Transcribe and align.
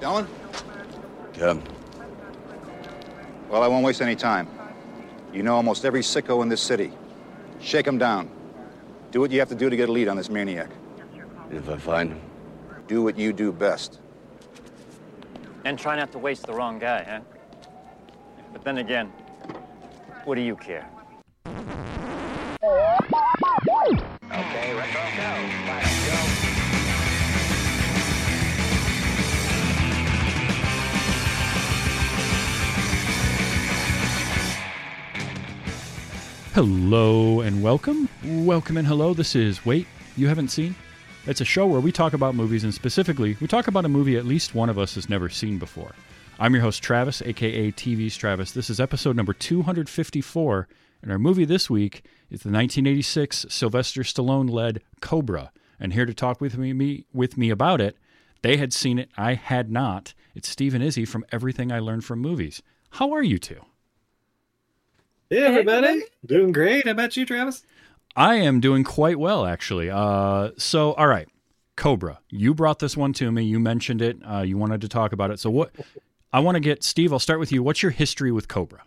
Dylan? 0.00 0.26
Yeah. 1.36 1.58
Well, 3.48 3.62
I 3.62 3.68
won't 3.68 3.84
waste 3.84 4.02
any 4.02 4.16
time. 4.16 4.48
You 5.32 5.42
know 5.42 5.54
almost 5.54 5.84
every 5.84 6.00
sicko 6.00 6.42
in 6.42 6.48
this 6.48 6.60
city. 6.60 6.92
Shake 7.60 7.86
him 7.86 7.98
down. 7.98 8.30
Do 9.10 9.20
what 9.20 9.30
you 9.30 9.38
have 9.40 9.48
to 9.48 9.54
do 9.54 9.70
to 9.70 9.76
get 9.76 9.88
a 9.88 9.92
lead 9.92 10.08
on 10.08 10.16
this 10.16 10.30
maniac. 10.30 10.70
If 11.50 11.68
I 11.68 11.76
find 11.76 12.12
him? 12.12 12.20
Do 12.86 13.02
what 13.02 13.18
you 13.18 13.32
do 13.32 13.52
best. 13.52 14.00
And 15.64 15.78
try 15.78 15.96
not 15.96 16.12
to 16.12 16.18
waste 16.18 16.46
the 16.46 16.52
wrong 16.52 16.78
guy, 16.78 17.02
huh? 17.02 17.20
But 18.52 18.64
then 18.64 18.78
again, 18.78 19.08
what 20.24 20.36
do 20.36 20.40
you 20.40 20.56
care? 20.56 20.88
Okay, 24.30 24.74
retro 24.74 25.02
go. 25.16 25.30
Fire, 25.66 26.42
go. 26.42 26.47
Hello 36.58 37.42
and 37.42 37.62
welcome. 37.62 38.08
Welcome 38.24 38.78
and 38.78 38.86
hello. 38.88 39.14
This 39.14 39.36
is 39.36 39.64
Wait, 39.64 39.86
You 40.16 40.26
Haven't 40.26 40.48
Seen? 40.48 40.74
It's 41.24 41.40
a 41.40 41.44
show 41.44 41.68
where 41.68 41.78
we 41.78 41.92
talk 41.92 42.14
about 42.14 42.34
movies 42.34 42.64
and 42.64 42.74
specifically, 42.74 43.36
we 43.40 43.46
talk 43.46 43.68
about 43.68 43.84
a 43.84 43.88
movie 43.88 44.16
at 44.16 44.26
least 44.26 44.56
one 44.56 44.68
of 44.68 44.76
us 44.76 44.96
has 44.96 45.08
never 45.08 45.28
seen 45.28 45.58
before. 45.58 45.92
I'm 46.40 46.52
your 46.52 46.64
host, 46.64 46.82
Travis, 46.82 47.22
aka 47.22 47.70
TV's 47.70 48.16
Travis. 48.16 48.50
This 48.50 48.70
is 48.70 48.80
episode 48.80 49.14
number 49.14 49.32
254, 49.32 50.68
and 51.00 51.12
our 51.12 51.18
movie 51.20 51.44
this 51.44 51.70
week 51.70 52.04
is 52.28 52.40
the 52.40 52.50
1986 52.50 53.46
Sylvester 53.48 54.00
Stallone 54.00 54.50
led 54.50 54.82
Cobra. 55.00 55.52
And 55.78 55.92
here 55.92 56.06
to 56.06 56.12
talk 56.12 56.40
with 56.40 56.58
me, 56.58 56.72
me 56.72 57.04
with 57.12 57.38
me 57.38 57.50
about 57.50 57.80
it, 57.80 57.96
they 58.42 58.56
had 58.56 58.72
seen 58.72 58.98
it, 58.98 59.10
I 59.16 59.34
had 59.34 59.70
not. 59.70 60.12
It's 60.34 60.48
Steve 60.48 60.74
and 60.74 60.82
Izzy 60.82 61.04
from 61.04 61.24
Everything 61.30 61.70
I 61.70 61.78
Learned 61.78 62.04
from 62.04 62.18
Movies. 62.18 62.64
How 62.90 63.12
are 63.12 63.22
you 63.22 63.38
two? 63.38 63.60
Hey 65.30 65.38
everybody, 65.44 66.04
doing 66.26 66.52
great. 66.52 66.84
How 66.86 66.92
about 66.92 67.16
you, 67.16 67.24
Travis? 67.26 67.64
I 68.16 68.36
am 68.36 68.60
doing 68.60 68.84
quite 68.84 69.18
well, 69.18 69.46
actually. 69.46 69.90
Uh, 69.90 70.50
so, 70.56 70.92
all 70.94 71.06
right, 71.06 71.28
Cobra. 71.76 72.20
You 72.30 72.54
brought 72.54 72.78
this 72.80 72.96
one 72.96 73.12
to 73.14 73.30
me. 73.30 73.44
You 73.44 73.60
mentioned 73.60 74.02
it. 74.02 74.18
Uh, 74.28 74.42
you 74.42 74.58
wanted 74.58 74.80
to 74.80 74.88
talk 74.88 75.12
about 75.12 75.30
it. 75.30 75.38
So, 75.38 75.50
what? 75.50 75.70
I 76.32 76.40
want 76.40 76.56
to 76.56 76.60
get 76.60 76.82
Steve. 76.84 77.12
I'll 77.12 77.18
start 77.18 77.38
with 77.40 77.52
you. 77.52 77.62
What's 77.62 77.82
your 77.82 77.92
history 77.92 78.32
with 78.32 78.48
Cobra? 78.48 78.82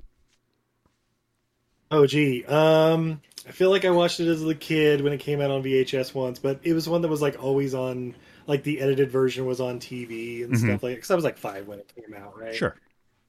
Oh 1.89 2.05
gee, 2.07 2.45
um, 2.45 3.21
I 3.47 3.51
feel 3.51 3.69
like 3.69 3.83
I 3.83 3.89
watched 3.89 4.19
it 4.21 4.27
as 4.27 4.43
a 4.45 4.55
kid 4.55 5.01
when 5.01 5.11
it 5.13 5.19
came 5.19 5.41
out 5.41 5.51
on 5.51 5.61
VHS 5.61 6.13
once, 6.13 6.39
but 6.39 6.59
it 6.63 6.73
was 6.73 6.87
one 6.87 7.01
that 7.01 7.09
was 7.09 7.21
like 7.21 7.41
always 7.43 7.73
on, 7.73 8.15
like 8.47 8.63
the 8.63 8.79
edited 8.79 9.11
version 9.11 9.45
was 9.45 9.59
on 9.59 9.79
TV 9.79 10.43
and 10.43 10.55
Mhm. 10.55 10.57
stuff 10.57 10.83
like. 10.83 10.95
Because 10.95 11.11
I 11.11 11.15
was 11.15 11.23
like 11.25 11.37
five 11.37 11.67
when 11.67 11.79
it 11.79 11.91
came 11.93 12.13
out, 12.15 12.37
right? 12.39 12.55
Sure. 12.55 12.75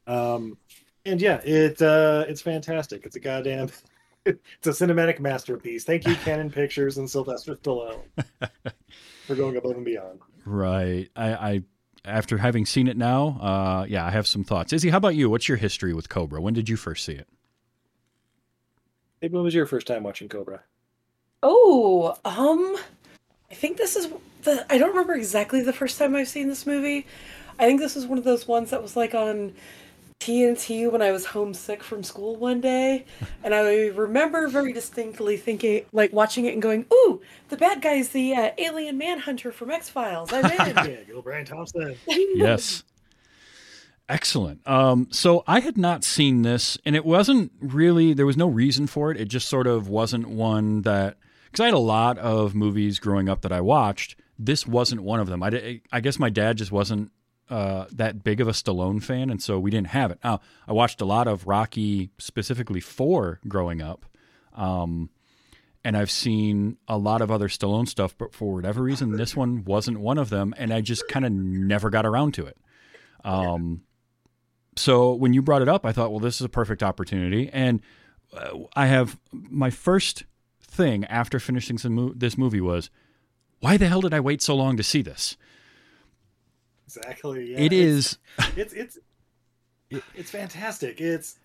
Um, 0.06 0.58
and 1.05 1.20
yeah, 1.20 1.41
it 1.45 1.81
uh, 1.83 2.25
it's 2.28 2.41
fantastic. 2.41 3.05
It's 3.06 3.17
a 3.17 3.20
goddamn, 3.20 3.70
it's 4.27 4.67
a 4.67 4.70
cinematic 4.70 5.20
masterpiece. 5.20 5.84
Thank 5.84 6.06
you, 6.06 6.14
Cannon 6.17 6.50
Pictures 6.53 6.98
and 6.98 7.08
Sylvester 7.11 7.56
Stallone, 7.56 8.03
for 9.27 9.34
going 9.34 9.56
above 9.56 9.77
and 9.77 9.84
beyond. 9.84 10.20
Right. 10.45 11.08
I, 11.17 11.33
I 11.34 11.62
after 12.05 12.39
having 12.39 12.67
seen 12.67 12.89
it 12.89 12.97
now, 12.97 13.39
uh, 13.41 13.86
yeah, 13.89 14.05
I 14.05 14.11
have 14.11 14.27
some 14.27 14.45
thoughts. 14.45 14.73
Izzy, 14.73 14.91
how 14.91 14.97
about 14.97 15.14
you? 15.14 15.30
What's 15.30 15.48
your 15.48 15.58
history 15.58 15.95
with 15.95 16.08
Cobra? 16.08 16.41
When 16.41 16.55
did 16.55 16.69
you 16.69 16.77
first 16.77 17.05
see 17.05 17.12
it? 17.12 17.28
Hey, 19.20 19.28
when 19.28 19.45
was 19.45 19.55
your 19.55 19.67
first 19.67 19.86
time 19.86 20.03
watching 20.03 20.28
Cobra? 20.28 20.62
Oh, 21.45 22.17
um, 22.25 22.77
I 23.50 23.55
think 23.55 23.77
this 23.77 23.97
is 23.97 24.08
the. 24.42 24.67
I 24.70 24.78
don't 24.78 24.91
remember 24.91 25.14
exactly 25.14 25.62
the 25.62 25.73
first 25.73 25.98
time 25.98 26.17
I've 26.17 26.28
seen 26.28 26.48
this 26.48 26.67
movie. 26.67 27.06
I 27.58 27.67
think 27.67 27.80
this 27.80 27.97
is 27.97 28.06
one 28.06 28.19
of 28.19 28.25
those 28.25 28.48
ones 28.48 28.70
that 28.70 28.83
was 28.83 28.97
like 28.97 29.14
on 29.14 29.55
TNT 30.23 30.91
when 30.91 31.03
I 31.03 31.11
was 31.11 31.27
homesick 31.27 31.83
from 31.83 32.05
school 32.05 32.37
one 32.37 32.61
day, 32.61 33.06
and 33.42 33.53
I 33.53 33.89
remember 33.89 34.47
very 34.47 34.73
distinctly 34.73 35.36
thinking, 35.36 35.85
like 35.92 36.13
watching 36.13 36.45
it 36.46 36.52
and 36.52 36.63
going, 36.63 36.86
"Ooh, 36.92 37.20
the 37.48 37.57
bad 37.57 37.83
guy's 37.83 38.11
the 38.11 38.35
uh, 38.35 38.51
alien 38.57 38.98
manhunter 38.98 39.51
from 39.51 39.73
X 39.73 39.89
Files." 39.89 40.33
I'm 40.33 40.45
in. 40.45 40.77
yeah, 40.77 40.83
good 41.07 41.14
old 41.17 41.24
Brian 41.24 41.45
Thompson. 41.45 41.96
yes. 42.07 42.85
Excellent. 44.08 44.67
Um, 44.69 45.08
so 45.11 45.42
I 45.46 45.61
had 45.61 45.77
not 45.77 46.05
seen 46.05 46.42
this, 46.42 46.79
and 46.85 46.95
it 46.95 47.05
wasn't 47.05 47.51
really, 47.61 48.13
there 48.13 48.27
was 48.27 48.36
no 48.36 48.46
reason 48.46 48.86
for 48.86 49.11
it. 49.11 49.19
It 49.20 49.29
just 49.29 49.48
sort 49.48 49.67
of 49.67 49.89
wasn't 49.89 50.29
one 50.29 50.83
that, 50.83 51.17
because 51.46 51.61
I 51.61 51.67
had 51.67 51.75
a 51.75 51.79
lot 51.79 52.19
of 52.19 52.55
movies 52.55 52.98
growing 52.98 53.29
up 53.29 53.41
that 53.41 53.52
I 53.52 53.61
watched. 53.61 54.17
This 54.39 54.67
wasn't 54.67 55.02
one 55.02 55.20
of 55.20 55.29
them. 55.29 55.42
I, 55.42 55.80
I 55.91 56.01
guess 56.01 56.19
my 56.19 56.30
dad 56.30 56.58
just 56.58 56.70
wasn't 56.70 57.11
uh, 57.51 57.86
that 57.92 58.25
big 58.25 58.41
of 58.41 58.48
a 58.48 58.53
Stallone 58.53 59.03
fan, 59.03 59.30
and 59.30 59.42
so 59.42 59.58
we 59.58 59.70
didn't 59.70 59.89
have 59.89 60.11
it. 60.11 60.19
Now, 60.25 60.41
I 60.67 60.73
watched 60.73 61.01
a 61.01 61.05
lot 61.05 61.29
of 61.29 61.47
Rocky, 61.47 62.11
specifically 62.19 62.80
four, 62.80 63.41
growing 63.47 63.83
up. 63.83 64.07
Um, 64.55 65.11
and 65.85 65.97
I've 65.97 66.11
seen 66.11 66.77
a 66.86 66.97
lot 66.97 67.23
of 67.23 67.31
other 67.31 67.48
Stallone 67.48 67.89
stuff, 67.89 68.17
but 68.17 68.35
for 68.35 68.55
whatever 68.55 68.83
reason, 68.83 69.17
this 69.17 69.36
one 69.36 69.64
wasn't 69.64 69.98
one 69.98 70.19
of 70.19 70.31
them, 70.31 70.55
and 70.57 70.73
I 70.73 70.81
just 70.81 71.08
kind 71.08 71.25
of 71.25 71.33
never 71.33 71.91
got 71.91 72.07
around 72.07 72.35
to 72.35 72.47
it. 72.47 72.57
Um, 73.25 73.83
so 74.77 75.13
when 75.13 75.33
you 75.33 75.42
brought 75.42 75.63
it 75.63 75.69
up, 75.69 75.85
I 75.85 75.92
thought, 75.92 76.11
well, 76.11 76.20
this 76.20 76.36
is 76.36 76.45
a 76.45 76.48
perfect 76.48 76.83
opportunity, 76.83 77.51
and 77.52 77.81
uh, 78.33 78.58
I 78.75 78.86
have 78.86 79.19
my 79.33 79.70
first 79.70 80.25
thing 80.61 81.05
after 81.07 81.41
finishing 81.41 81.79
mo- 81.92 82.14
this 82.14 82.39
movie 82.39 82.61
was, 82.61 82.89
why 83.61 83.77
the 83.77 83.89
hell 83.89 84.01
did 84.01 84.14
I 84.14 84.20
wait 84.20 84.41
so 84.41 84.55
long 84.55 84.77
to 84.77 84.83
see 84.83 85.02
this? 85.02 85.36
Exactly. 86.97 87.53
Yeah, 87.53 87.58
it 87.58 87.73
it's- 87.73 87.83
is 87.83 88.19
it's 88.57 88.73
it's 88.75 88.98
it's 90.14 90.30
fantastic. 90.30 91.01
It's 91.01 91.39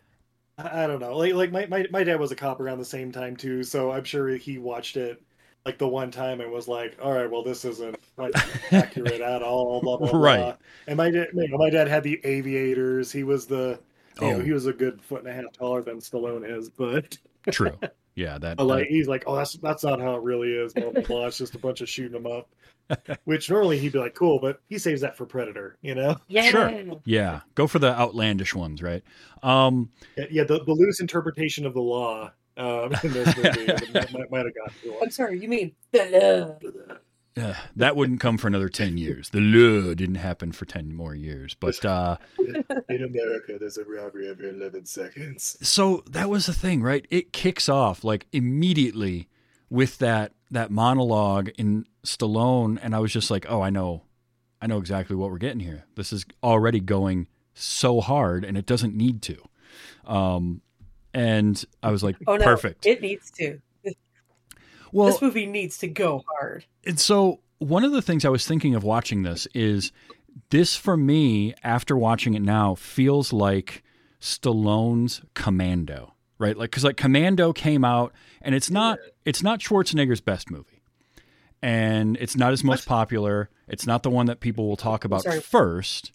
I 0.57 0.87
don't 0.87 0.99
know. 0.99 1.15
Like 1.17 1.33
like 1.33 1.51
my, 1.51 1.65
my 1.67 1.85
my 1.91 2.03
dad 2.03 2.19
was 2.19 2.31
a 2.31 2.35
cop 2.35 2.59
around 2.59 2.79
the 2.79 2.85
same 2.85 3.11
time 3.11 3.35
too, 3.35 3.63
so 3.63 3.91
I'm 3.91 4.03
sure 4.03 4.29
he 4.29 4.57
watched 4.57 4.97
it 4.97 5.21
like 5.65 5.77
the 5.77 5.87
one 5.87 6.09
time 6.11 6.41
and 6.41 6.51
was 6.51 6.67
like, 6.67 6.97
"All 7.01 7.11
right, 7.13 7.29
well 7.29 7.43
this 7.43 7.63
isn't 7.65 7.97
accurate 8.71 9.21
at 9.21 9.43
all." 9.43 9.81
Blah 9.81 9.97
blah 9.97 10.09
blah. 10.11 10.19
Right. 10.19 10.55
And 10.87 10.97
my 10.97 11.11
dad, 11.11 11.27
you 11.33 11.47
know, 11.49 11.57
my 11.57 11.69
dad 11.69 11.87
had 11.87 12.03
the 12.03 12.19
aviators. 12.23 13.11
He 13.11 13.23
was 13.23 13.45
the 13.45 13.79
you 14.21 14.27
know 14.31 14.37
Oh. 14.37 14.39
he 14.39 14.51
was 14.51 14.65
a 14.65 14.73
good 14.73 14.99
foot 15.01 15.19
and 15.19 15.27
a 15.29 15.33
half 15.33 15.51
taller 15.53 15.81
than 15.83 15.99
Stallone 15.99 16.43
is, 16.49 16.69
but, 16.69 17.17
true. 17.51 17.71
Yeah, 18.17 18.39
that, 18.39 18.57
but 18.57 18.65
like 18.65 18.85
that- 18.85 18.89
he's 18.89 19.07
like, 19.07 19.23
"Oh, 19.27 19.35
that's 19.35 19.53
that's 19.57 19.83
not 19.83 20.01
how 20.01 20.15
it 20.15 20.23
really 20.23 20.51
is." 20.51 20.73
Blah 20.73 20.89
blah 20.89 21.01
blah. 21.03 21.25
It's 21.27 21.37
just 21.37 21.53
a 21.53 21.59
bunch 21.59 21.81
of 21.81 21.87
shooting 21.87 22.21
them 22.21 22.25
up. 22.25 22.49
Which 23.25 23.49
normally 23.49 23.77
he'd 23.77 23.91
be 23.91 23.99
like, 23.99 24.15
"Cool," 24.15 24.39
but 24.39 24.59
he 24.69 24.77
saves 24.79 25.01
that 25.01 25.15
for 25.15 25.25
Predator, 25.27 25.77
you 25.81 25.93
know. 25.93 26.17
yeah. 26.27 26.49
Sure. 26.49 26.71
yeah, 27.05 27.41
go 27.53 27.67
for 27.67 27.77
the 27.79 27.93
outlandish 27.95 28.55
ones, 28.55 28.81
right? 28.81 29.03
Um, 29.43 29.91
Yeah, 30.17 30.25
yeah, 30.31 30.43
the, 30.45 30.63
the 30.63 30.71
loose 30.73 30.99
interpretation 30.99 31.65
of 31.65 31.73
the 31.75 31.81
law 31.81 32.31
um, 32.57 32.91
in 33.03 33.11
this 33.13 33.37
movie 33.37 33.67
might, 33.67 33.93
might, 34.13 34.31
might 34.31 34.45
have 34.45 34.55
gotten 34.55 34.73
to 34.83 34.99
I'm 35.03 35.11
sorry. 35.11 35.39
You 35.39 35.47
mean 35.49 35.75
the 35.91 36.59
love? 36.59 36.99
Uh, 37.37 37.53
that 37.75 37.95
wouldn't 37.95 38.19
come 38.19 38.37
for 38.37 38.47
another 38.47 38.69
ten 38.69 38.97
years. 38.97 39.29
The 39.29 39.39
law 39.39 39.93
didn't 39.93 40.15
happen 40.15 40.51
for 40.51 40.65
ten 40.65 40.93
more 40.95 41.15
years, 41.15 41.55
but 41.59 41.83
uh, 41.85 42.17
In 42.39 43.03
America, 43.03 43.57
there's 43.59 43.77
a 43.77 43.83
robbery 43.85 44.29
every 44.29 44.49
11 44.49 44.85
seconds. 44.85 45.57
so 45.61 46.03
that 46.09 46.29
was 46.29 46.45
the 46.45 46.53
thing, 46.53 46.81
right? 46.81 47.05
It 47.09 47.33
kicks 47.33 47.69
off 47.69 48.03
like 48.03 48.27
immediately 48.31 49.27
with 49.69 49.97
that 49.99 50.33
that 50.51 50.71
monologue 50.71 51.49
in 51.57 51.85
Stallone, 52.05 52.79
and 52.81 52.95
I 52.95 52.99
was 52.99 53.11
just 53.11 53.29
like, 53.29 53.45
oh, 53.49 53.61
I 53.61 53.69
know, 53.69 54.03
I 54.61 54.67
know 54.67 54.77
exactly 54.77 55.15
what 55.15 55.29
we're 55.29 55.37
getting 55.37 55.59
here. 55.59 55.85
This 55.95 56.13
is 56.13 56.25
already 56.41 56.79
going 56.79 57.27
so 57.53 58.01
hard, 58.01 58.45
and 58.45 58.57
it 58.57 58.65
doesn't 58.65 58.95
need 58.95 59.21
to. 59.23 59.37
Um, 60.05 60.61
and 61.13 61.63
I 61.83 61.91
was 61.91 62.03
like, 62.03 62.15
Oh 62.27 62.37
no, 62.37 62.43
perfect. 62.45 62.85
It 62.85 63.01
needs 63.01 63.31
to. 63.31 63.59
Well, 64.91 65.07
this 65.07 65.21
movie 65.21 65.45
needs 65.45 65.77
to 65.79 65.87
go 65.87 66.23
hard. 66.27 66.65
And 66.85 66.99
so 66.99 67.39
one 67.59 67.83
of 67.83 67.91
the 67.91 68.01
things 68.01 68.25
I 68.25 68.29
was 68.29 68.47
thinking 68.47 68.75
of 68.75 68.83
watching 68.83 69.23
this 69.23 69.47
is 69.53 69.91
this 70.49 70.75
for 70.75 70.95
me, 70.95 71.53
after 71.63 71.97
watching 71.97 72.33
it 72.33 72.41
now, 72.41 72.75
feels 72.75 73.33
like 73.33 73.83
Stallone's 74.19 75.21
Commando, 75.33 76.13
right? 76.37 76.57
Like 76.57 76.71
because 76.71 76.83
like 76.83 76.97
Commando 76.97 77.53
came 77.53 77.83
out 77.83 78.13
and 78.41 78.53
it's 78.55 78.69
not 78.69 78.99
it's 79.25 79.43
not 79.43 79.59
Schwarzenegger's 79.59 80.21
best 80.21 80.49
movie. 80.51 80.81
And 81.61 82.17
it's 82.17 82.35
not 82.35 82.51
his 82.51 82.63
most 82.63 82.85
popular. 82.85 83.49
It's 83.67 83.87
not 83.87 84.03
the 84.03 84.11
one 84.11 84.27
that 84.27 84.39
people 84.39 84.67
will 84.67 84.77
talk 84.77 85.03
about 85.03 85.23
first. 85.43 86.11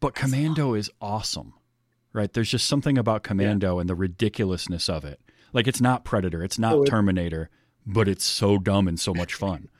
But 0.00 0.14
Commando 0.14 0.74
is 0.74 0.90
awesome. 1.00 1.54
Right? 2.12 2.32
There's 2.32 2.50
just 2.50 2.66
something 2.66 2.98
about 2.98 3.22
Commando 3.22 3.78
and 3.78 3.88
the 3.88 3.94
ridiculousness 3.94 4.88
of 4.88 5.04
it. 5.04 5.20
Like 5.52 5.68
it's 5.68 5.80
not 5.80 6.04
Predator, 6.04 6.42
it's 6.42 6.58
not 6.58 6.74
Oh, 6.74 6.84
Terminator, 6.84 7.48
but 7.86 8.08
it's 8.08 8.24
so 8.24 8.58
dumb 8.58 8.86
and 8.88 8.98
so 9.00 9.12
much 9.14 9.34
fun. 9.34 9.68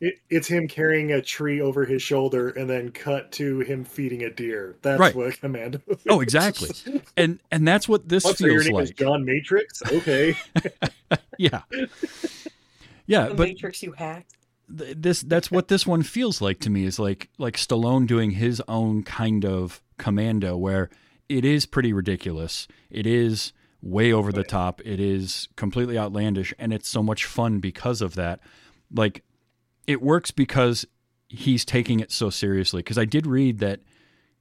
It, 0.00 0.14
it's 0.30 0.46
him 0.46 0.68
carrying 0.68 1.10
a 1.10 1.20
tree 1.20 1.60
over 1.60 1.84
his 1.84 2.00
shoulder 2.02 2.50
and 2.50 2.70
then 2.70 2.92
cut 2.92 3.32
to 3.32 3.58
him 3.58 3.82
feeding 3.84 4.22
a 4.22 4.30
deer. 4.30 4.76
That's 4.80 5.00
Right. 5.00 5.12
what 5.12 5.40
Commando 5.40 5.80
Oh, 6.08 6.20
exactly. 6.20 6.70
And 7.16 7.40
and 7.50 7.66
that's 7.66 7.88
what 7.88 8.08
this 8.08 8.22
What, 8.22 8.38
so 8.38 8.46
your 8.46 8.62
feels 8.62 8.68
name 8.68 8.78
is 8.80 8.88
like. 8.90 8.96
John 8.96 9.24
Matrix? 9.24 9.82
Okay. 9.90 10.36
Yeah. 11.36 11.62
Yeah, 13.08 13.28
The 13.28 13.34
but 13.34 13.48
Matrix 13.48 13.82
you 13.82 13.90
hacked. 13.90 14.34
th- 14.78 14.96
this 14.96 15.22
that's 15.22 15.50
what 15.50 15.66
this 15.66 15.84
one 15.84 16.04
feels 16.04 16.40
like 16.40 16.60
to 16.60 16.70
me 16.70 16.84
is 16.84 17.00
like 17.00 17.28
like 17.38 17.56
Stallone 17.56 18.06
doing 18.06 18.30
his 18.32 18.62
own 18.68 19.02
kind 19.02 19.44
of 19.44 19.82
commando 19.96 20.56
where 20.56 20.90
it 21.28 21.44
is 21.44 21.66
pretty 21.66 21.92
ridiculous. 21.92 22.68
It 22.88 23.04
is 23.04 23.52
way 23.80 24.12
over 24.12 24.32
the 24.32 24.44
top. 24.44 24.80
It 24.84 25.00
is 25.00 25.48
completely 25.56 25.96
outlandish 25.98 26.52
and 26.58 26.72
it's 26.72 26.88
so 26.88 27.02
much 27.02 27.24
fun 27.24 27.58
because 27.60 28.02
of 28.02 28.14
that. 28.16 28.40
Like 28.92 29.22
it 29.86 30.02
works 30.02 30.30
because 30.30 30.86
he's 31.28 31.64
taking 31.64 32.00
it 32.00 32.10
so 32.10 32.30
seriously. 32.30 32.80
Because 32.80 32.98
I 32.98 33.04
did 33.04 33.26
read 33.26 33.58
that 33.60 33.80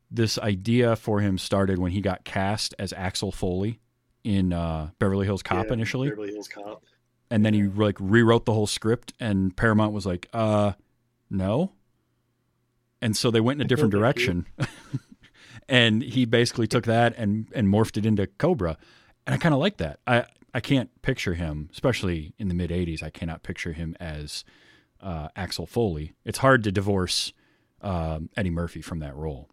this 0.10 0.38
idea 0.40 0.96
for 0.96 1.20
him 1.20 1.38
started 1.38 1.78
when 1.80 1.92
he 1.92 2.02
got 2.02 2.24
cast 2.24 2.74
as 2.80 2.94
Axel 2.94 3.32
Foley 3.32 3.80
in 4.24 4.54
uh, 4.54 4.90
Beverly 5.00 5.26
Hills 5.26 5.44
Cop 5.44 5.68
Yeah, 5.68 5.74
initially. 5.74 6.10
Beverly 6.10 6.32
Hills 6.34 6.48
Cop. 6.48 6.84
and 7.30 7.46
then 7.46 7.54
he 7.54 7.64
like 7.64 7.98
rewrote 8.00 8.46
the 8.46 8.54
whole 8.54 8.68
script 8.68 9.14
and 9.20 9.56
paramount 9.56 9.94
was 9.94 10.06
like 10.06 10.28
uh 10.34 10.74
no. 11.30 11.74
And 13.02 13.16
so 13.16 13.30
they 13.30 13.42
went 13.42 13.62
in 13.62 13.66
a 13.66 13.68
different 13.70 13.92
direction. 13.92 14.46
And 15.70 16.02
he 16.02 16.24
basically 16.26 16.68
took 16.68 16.86
that 16.86 17.14
and 17.18 17.48
and 17.54 17.68
morphed 17.68 17.98
it 17.98 18.06
into 18.06 18.26
cobra 18.26 18.78
and 19.28 19.36
i 19.36 19.38
kind 19.38 19.54
of 19.54 19.60
like 19.60 19.78
that. 19.78 20.00
I 20.08 20.26
i 20.54 20.60
can't 20.60 20.90
picture 21.04 21.36
him 21.36 21.70
especially 21.72 22.34
in 22.40 22.48
the 22.48 22.56
mid 22.56 22.72
80s 22.72 23.04
i 23.04 23.10
cannot 23.12 23.44
picture 23.44 23.74
him 23.74 23.96
as 24.00 24.44
uh 25.02 25.28
axel 25.36 25.68
foley. 25.68 26.14
It's 26.26 26.40
hard 26.40 26.64
to 26.64 26.72
divorce 26.72 27.34
um 27.82 28.30
eddie 28.36 28.50
murphy 28.50 28.82
from 28.82 29.00
that 29.00 29.16
role. 29.16 29.50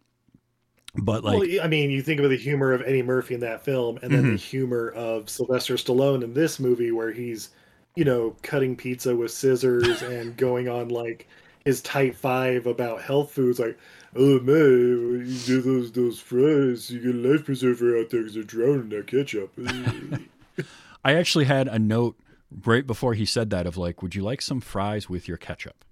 But 0.97 1.23
like 1.25 1.39
well, 1.39 1.49
I 1.61 1.67
mean, 1.67 1.91
you 1.91 2.01
think 2.01 2.21
of 2.21 2.29
the 2.29 2.37
humor 2.37 2.71
of 2.71 2.81
Eddie 2.81 3.03
Murphy 3.03 3.33
in 3.33 3.41
that 3.41 3.65
film, 3.65 3.99
and 4.01 4.11
then 4.13 4.21
Mm-hmm. 4.23 4.31
the 4.31 4.37
humor 4.37 4.89
of 4.91 5.29
Sylvester 5.29 5.75
Stallone 5.75 6.23
in 6.23 6.33
this 6.33 6.57
movie, 6.57 6.93
where 6.93 7.11
he's, 7.11 7.49
you 7.95 8.05
know, 8.05 8.33
cutting 8.43 8.77
pizza 8.77 9.13
with 9.13 9.31
scissors 9.31 10.01
and 10.03 10.37
going 10.37 10.69
on 10.69 10.87
like 10.87 11.27
his 11.65 11.81
type 11.81 12.15
five 12.15 12.65
about 12.65 13.01
health 13.01 13.31
foods, 13.31 13.59
like, 13.59 13.77
oh 14.15 14.39
man, 14.39 15.11
when 15.11 15.25
you 15.27 15.39
do 15.45 15.61
those 15.61 15.91
those 15.91 16.19
fries, 16.19 16.89
you 16.89 16.99
get 16.99 17.15
a 17.15 17.27
life 17.29 17.45
preserver 17.45 17.97
out 17.97 18.09
there 18.09 18.21
because 18.21 18.35
they're 18.35 18.43
drowning 18.43 18.81
in 18.81 18.89
that 18.89 19.07
ketchup. 19.07 19.51
I 21.03 21.13
actually 21.13 21.45
had 21.45 21.67
a 21.67 21.77
note 21.77 22.17
right 22.63 22.85
before 22.85 23.13
he 23.13 23.25
said 23.25 23.49
that 23.51 23.67
of 23.67 23.77
like, 23.77 24.01
would 24.01 24.15
you 24.15 24.23
like 24.23 24.41
some 24.41 24.61
fries 24.61 25.09
with 25.09 25.27
your 25.27 25.37
ketchup? 25.37 25.85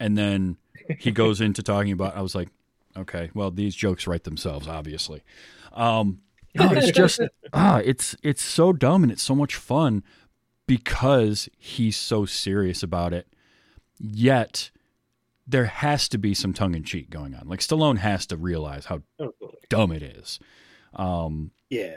And 0.00 0.16
then 0.16 0.56
he 0.98 1.10
goes 1.10 1.40
into 1.40 1.62
talking 1.62 1.92
about, 1.92 2.16
I 2.16 2.22
was 2.22 2.34
like, 2.34 2.48
okay, 2.96 3.30
well, 3.34 3.50
these 3.50 3.74
jokes 3.74 4.06
write 4.06 4.24
themselves, 4.24 4.68
obviously. 4.68 5.22
Um, 5.72 6.20
no, 6.54 6.70
it's 6.72 6.90
just, 6.90 7.20
ah, 7.52 7.80
it's, 7.84 8.16
it's 8.22 8.42
so 8.42 8.72
dumb 8.72 9.02
and 9.02 9.12
it's 9.12 9.22
so 9.22 9.34
much 9.34 9.54
fun 9.54 10.02
because 10.66 11.48
he's 11.58 11.96
so 11.96 12.24
serious 12.24 12.82
about 12.82 13.12
it. 13.12 13.26
Yet 13.98 14.70
there 15.46 15.66
has 15.66 16.08
to 16.08 16.18
be 16.18 16.34
some 16.34 16.52
tongue 16.52 16.74
in 16.74 16.84
cheek 16.84 17.10
going 17.10 17.34
on. 17.34 17.48
Like 17.48 17.60
Stallone 17.60 17.98
has 17.98 18.26
to 18.28 18.36
realize 18.36 18.86
how 18.86 19.02
oh, 19.20 19.32
dumb 19.68 19.92
it 19.92 20.02
is. 20.02 20.38
Um, 20.94 21.50
yeah, 21.70 21.96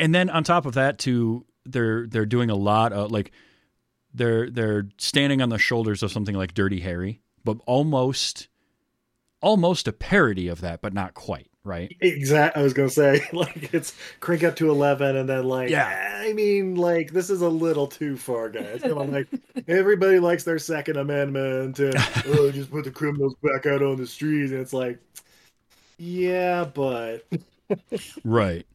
and 0.00 0.14
then 0.14 0.30
on 0.30 0.42
top 0.42 0.66
of 0.66 0.74
that 0.74 0.98
too 0.98 1.46
they're 1.66 2.06
they're 2.08 2.26
doing 2.26 2.50
a 2.50 2.56
lot 2.56 2.92
of 2.92 3.12
like 3.12 3.30
they're 4.12 4.50
they're 4.50 4.88
standing 4.98 5.40
on 5.40 5.50
the 5.50 5.58
shoulders 5.58 6.02
of 6.02 6.10
something 6.10 6.34
like 6.34 6.54
dirty 6.54 6.80
harry 6.80 7.20
but 7.44 7.58
almost 7.66 8.48
almost 9.40 9.86
a 9.86 9.92
parody 9.92 10.48
of 10.48 10.62
that 10.62 10.80
but 10.80 10.92
not 10.92 11.14
quite 11.14 11.49
right 11.64 11.94
exact. 12.00 12.56
I 12.56 12.62
was 12.62 12.72
gonna 12.72 12.90
say 12.90 13.26
like 13.32 13.74
it's 13.74 13.94
crank 14.20 14.44
up 14.44 14.56
to 14.56 14.70
eleven, 14.70 15.16
and 15.16 15.28
then 15.28 15.44
like, 15.44 15.70
Yeah. 15.70 16.20
I 16.22 16.32
mean, 16.32 16.74
like 16.76 17.12
this 17.12 17.30
is 17.30 17.42
a 17.42 17.48
little 17.48 17.86
too 17.86 18.16
far, 18.16 18.48
guys. 18.48 18.82
Come 18.82 18.98
on, 18.98 19.12
like 19.12 19.28
everybody 19.68 20.18
likes 20.18 20.44
their 20.44 20.58
Second 20.58 20.96
Amendment, 20.96 21.78
and 21.78 21.94
oh, 22.26 22.50
just 22.50 22.70
put 22.70 22.84
the 22.84 22.90
criminals 22.90 23.34
back 23.42 23.66
out 23.66 23.82
on 23.82 23.96
the 23.96 24.06
streets, 24.06 24.52
and 24.52 24.60
it's 24.60 24.72
like, 24.72 24.98
yeah, 25.98 26.64
but 26.64 27.26
right 28.24 28.66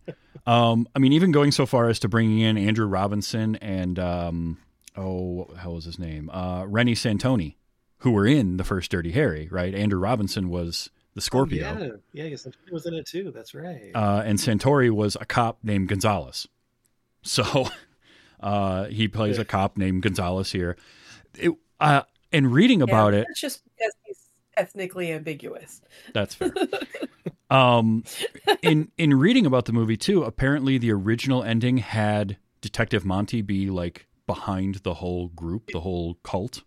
um 0.47 0.87
i 0.95 0.99
mean 0.99 1.11
even 1.11 1.31
going 1.31 1.51
so 1.51 1.65
far 1.65 1.89
as 1.89 1.99
to 1.99 2.07
bringing 2.07 2.39
in 2.39 2.57
andrew 2.57 2.85
robinson 2.85 3.55
and 3.57 3.99
um 3.99 4.57
oh 4.95 5.21
what 5.33 5.49
the 5.49 5.57
hell 5.57 5.73
was 5.73 5.83
his 5.85 5.99
name 5.99 6.29
uh 6.29 6.63
reni 6.65 6.93
santoni 6.93 7.55
who 7.99 8.11
were 8.11 8.25
in 8.25 8.55
the 8.57 8.63
first 8.63 8.89
dirty 8.91 9.11
harry 9.11 9.49
right 9.51 9.75
andrew 9.75 9.99
robinson 9.99 10.49
was 10.49 10.89
the 11.15 11.21
scorpio 11.21 11.65
Oh, 11.67 11.83
yeah, 11.83 11.89
yeah, 12.13 12.23
I 12.25 12.29
guess 12.29 12.44
he 12.44 12.71
was 12.71 12.85
in 12.85 12.94
it 12.94 13.07
too. 13.07 13.31
That's 13.33 13.56
right. 13.56 13.91
uh, 13.95 14.21
and 14.25 14.38
Santoni 14.38 14.91
was 14.91 15.15
a 15.19 15.25
cop 15.25 15.59
named 15.63 15.88
Gonzalez. 15.89 16.47
So 17.23 17.67
uh, 18.39 18.85
he 18.85 19.07
plays 19.07 19.39
a 19.39 19.45
cop 19.45 19.77
named 19.77 20.03
Gonzalez 20.03 20.51
here. 20.51 20.77
It, 21.39 21.51
uh, 21.79 22.03
and 22.31 22.51
reading 22.53 22.81
about 22.81 23.13
Yeah, 23.13 23.21
it, 23.21 23.25
That's 23.29 23.39
just 23.41 23.63
because 23.65 23.94
he's 24.06 24.19
ethnically 24.57 25.12
ambiguous. 25.12 25.81
that's 26.13 26.35
fair. 26.35 26.53
um, 27.50 28.03
in 28.61 28.91
in 28.97 29.13
reading 29.18 29.45
about 29.45 29.65
the 29.65 29.73
movie 29.73 29.97
too, 29.97 30.23
apparently 30.23 30.77
the 30.77 30.91
original 30.91 31.44
ending 31.44 31.77
had 31.77 32.38
Detective 32.61 33.06
Monty 33.06 33.41
be 33.41 33.69
like 33.69 34.07
behind 34.27 34.75
the 34.83 34.95
whole 34.95 35.27
group, 35.29 35.69
the 35.71 35.81
whole 35.81 36.15
cult. 36.23 36.63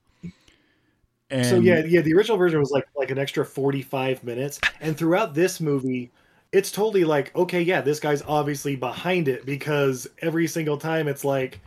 And 1.31 1.47
so 1.47 1.61
yeah, 1.61 1.85
yeah, 1.85 2.01
the 2.01 2.15
original 2.15 2.39
version 2.39 2.59
was 2.59 2.71
like 2.71 2.89
like 2.97 3.11
an 3.11 3.19
extra 3.19 3.45
forty 3.45 3.83
five 3.83 4.25
minutes, 4.25 4.59
and 4.81 4.97
throughout 4.97 5.35
this 5.35 5.61
movie, 5.61 6.11
it's 6.53 6.71
totally 6.71 7.05
like, 7.05 7.35
okay, 7.37 7.61
yeah, 7.61 7.81
this 7.81 8.01
guy's 8.01 8.23
obviously 8.23 8.77
behind 8.77 9.29
it 9.29 9.45
because 9.45 10.09
every 10.21 10.47
single 10.47 10.79
time 10.79 11.09
it's 11.09 11.25
like. 11.25 11.61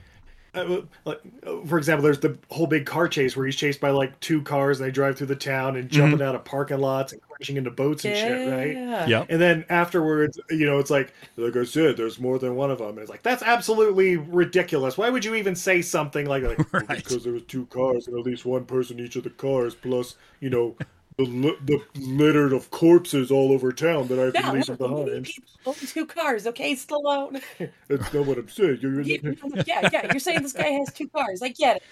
Uh, 0.54 0.82
like, 1.06 1.22
uh, 1.48 1.62
for 1.66 1.78
example, 1.78 2.04
there's 2.04 2.20
the 2.20 2.38
whole 2.50 2.68
big 2.68 2.86
car 2.86 3.08
chase 3.08 3.38
where 3.38 3.46
he's 3.46 3.56
chased 3.56 3.80
by 3.80 3.90
like 3.90 4.20
two 4.20 4.42
cars 4.42 4.80
and 4.82 4.88
they 4.88 4.92
drive 4.92 5.18
through 5.18 5.28
the 5.28 5.36
town 5.36 5.78
and 5.78 5.90
jumping 5.90 6.22
out 6.22 6.36
of 6.36 6.44
parking 6.44 6.80
lots 6.80 7.14
and 7.14 7.22
crashing 7.22 7.56
into 7.56 7.72
boats 7.72 8.04
and 8.04 8.18
shit, 8.18 8.52
right? 8.52 9.08
Yeah. 9.08 9.26
And 9.30 9.40
then 9.40 9.64
afterwards, 9.70 10.38
you 10.50 10.66
know, 10.66 10.78
it's 10.80 10.90
like, 10.90 11.14
like 11.38 11.56
I 11.56 11.64
said, 11.64 11.96
there's 11.96 12.20
more 12.20 12.38
than 12.38 12.56
one 12.58 12.70
of 12.70 12.80
them. 12.80 12.90
And 12.90 13.00
it's 13.00 13.10
like, 13.10 13.24
that's 13.24 13.44
absolutely 13.44 14.18
ridiculous. 14.18 14.98
Why 14.98 15.10
would 15.10 15.24
you 15.24 15.36
even 15.36 15.56
say 15.56 15.82
something 15.82 16.26
like, 16.26 16.44
like 16.58 16.58
"Well, 16.74 16.84
Right. 16.90 16.98
because 17.02 17.24
there 17.24 17.32
was 17.34 17.44
two 17.44 17.66
cars 17.68 18.08
and 18.08 18.18
at 18.20 18.26
least 18.26 18.44
one 18.46 18.66
person 18.66 19.00
in 19.00 19.06
each 19.06 19.16
of 19.16 19.24
the 19.24 19.30
cars, 19.30 19.74
plus, 19.74 20.16
you 20.42 20.50
know, 20.50 20.76
the, 21.26 21.32
li- 21.32 21.58
the 21.66 21.82
litter 22.00 22.54
of 22.54 22.70
corpses 22.72 23.32
all 23.32 23.52
over 23.52 23.72
town 23.72 24.08
that 24.10 24.20
I've 24.20 24.34
been 24.34 24.42
No, 24.44 24.52
leaving 24.54 24.76
no, 24.80 24.88
many 24.90 25.04
behind. 25.06 25.26
people 25.26 25.44
own 25.66 25.76
two 25.76 26.06
cars, 26.06 26.48
okay, 26.48 26.74
Stallone. 26.76 27.42
That's 27.88 28.14
not 28.14 28.26
what 28.26 28.38
I'm 28.38 28.50
saying. 28.50 28.80
You're 28.82 29.02
yeah, 29.02 29.18
yeah, 29.66 30.08
you're 30.12 30.20
saying 30.20 30.42
this 30.44 30.54
guy 30.54 30.68
has 30.70 30.92
two 30.94 31.08
cars. 31.10 31.42
I 31.42 31.50
get 31.50 31.78
it. 31.78 31.84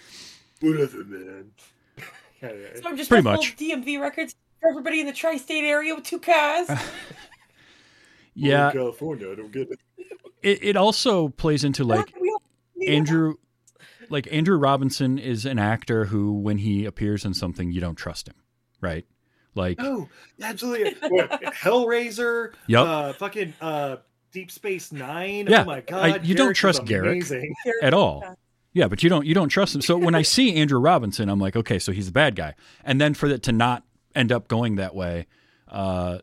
whatever, 0.62 1.04
man. 1.04 1.52
Yeah, 2.42 2.54
yeah. 2.54 2.82
So 2.82 2.88
I'm 2.90 2.96
just 2.96 3.10
Pretty 3.10 3.24
much. 3.24 3.58
DMV 3.58 4.00
records 4.00 4.34
for 4.62 4.70
everybody 4.70 5.02
in 5.02 5.08
the 5.08 5.12
tri-state 5.12 5.66
area 5.66 5.94
with 5.94 6.06
two 6.06 6.20
cars. 6.20 6.70
yeah, 8.34 8.68
in 8.68 8.74
California, 8.78 9.30
I 9.32 9.36
don't 9.36 9.52
get 9.52 9.70
it. 9.70 9.80
it, 10.42 10.64
it 10.64 10.76
also 10.78 11.28
plays 11.30 11.64
into 11.66 11.84
like 11.84 12.14
We 12.20 12.30
all- 12.30 12.42
we 12.78 12.88
all- 12.88 12.94
Andrew 12.96 13.34
like 14.10 14.28
Andrew 14.32 14.58
Robinson 14.58 15.20
is 15.20 15.46
an 15.46 15.60
actor 15.60 16.06
who 16.06 16.34
when 16.34 16.58
he 16.60 16.86
appears 16.86 17.26
in 17.26 17.34
something 17.34 17.72
you 17.72 17.82
don't 17.82 17.96
trust 17.98 18.28
him, 18.30 18.36
right? 18.82 19.06
Like 19.60 19.78
Oh, 19.80 20.08
absolutely. 20.42 20.96
Hellraiser. 21.52 22.54
Yep. 22.68 22.86
Uh, 22.86 23.14
fucking 23.14 23.54
uh, 23.62 23.98
Deep 24.32 24.50
Space 24.52 24.92
Nine. 24.92 25.48
Yeah, 25.48 25.62
Oh 25.62 25.66
my 25.66 25.78
I- 25.78 25.82
god. 25.82 26.26
you 26.26 26.36
don't 26.36 26.54
trust 26.54 26.84
Garak. 26.86 27.44
At 27.82 27.94
all. 27.94 28.36
Yeah, 28.74 28.88
but 28.88 29.04
you 29.04 29.10
don't 29.10 29.26
you 29.26 29.34
don't 29.34 29.50
trust 29.50 29.76
him. 29.76 29.82
So 29.82 29.98
when 29.98 30.16
I 30.16 30.22
see 30.22 30.56
Andrew 30.56 30.80
Robinson, 30.80 31.28
I'm 31.30 31.40
like, 31.40 31.56
okay, 31.56 31.80
so 31.80 31.92
he's 31.92 32.08
a 32.08 32.12
bad 32.12 32.36
guy. 32.36 32.54
And 32.86 33.02
then 33.02 33.14
for 33.14 33.28
it 33.28 33.44
to 33.44 33.52
not 33.52 33.84
end 34.16 34.32
up 34.32 34.48
going 34.48 34.76
that 34.76 34.94
way, 34.96 35.26
uh 35.68 36.20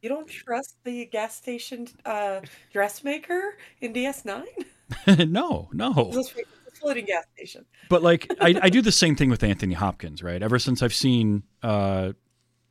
You 0.00 0.08
don't 0.08 0.28
trust 0.28 0.76
the 0.84 1.06
gas 1.06 1.34
station 1.36 1.88
uh, 2.06 2.40
dressmaker 2.72 3.58
in 3.80 3.92
DS9? 3.92 4.44
no, 5.28 5.68
no. 5.72 6.10
This 6.12 6.30
is 6.30 6.34
a 6.38 6.70
floating 6.80 7.04
gas 7.04 7.24
station. 7.36 7.64
But 7.90 8.02
like 8.04 8.32
I, 8.40 8.54
I 8.62 8.70
do 8.70 8.80
the 8.80 8.92
same 8.92 9.16
thing 9.16 9.28
with 9.28 9.42
Anthony 9.42 9.74
Hopkins, 9.74 10.22
right? 10.22 10.40
Ever 10.40 10.58
since 10.60 10.82
I've 10.84 10.94
seen 10.94 11.42
uh 11.64 12.12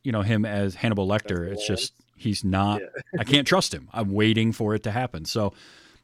you 0.07 0.13
know 0.13 0.21
him 0.21 0.45
as 0.45 0.73
Hannibal 0.73 1.05
Lecter, 1.05 1.45
it's 1.51 1.67
just 1.67 1.93
he's 2.15 2.45
not 2.45 2.81
I 3.19 3.25
can't 3.25 3.45
trust 3.45 3.73
him. 3.73 3.89
I'm 3.91 4.13
waiting 4.13 4.53
for 4.53 4.73
it 4.73 4.83
to 4.83 4.91
happen. 4.91 5.25
So, 5.25 5.51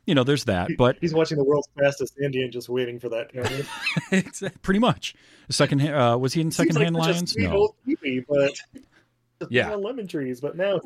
you 0.06 0.14
know, 0.14 0.26
there's 0.26 0.44
that. 0.44 0.72
But 0.78 0.98
He's 1.00 1.14
watching 1.14 1.38
the 1.38 1.46
world's 1.46 1.70
fastest 1.80 2.20
Indian, 2.22 2.52
just 2.52 2.68
waiting 2.68 3.00
for 3.00 3.08
that. 3.08 3.30
it's 4.12 4.44
pretty 4.62 4.82
much 4.82 5.16
second 5.50 5.80
uh 5.88 6.18
was 6.18 6.34
he 6.34 6.42
in 6.42 6.52
Seems 6.52 6.58
second 6.68 6.84
hand 6.84 6.96
like 6.96 7.14
lions? 7.14 7.34
No. 7.38 7.52
old 7.54 7.76
hippie, 7.88 8.26
but 8.28 8.52
Yeah. 9.50 9.74
lemon 9.74 10.06
trees. 10.06 10.42
But 10.42 10.58
now 10.58 10.82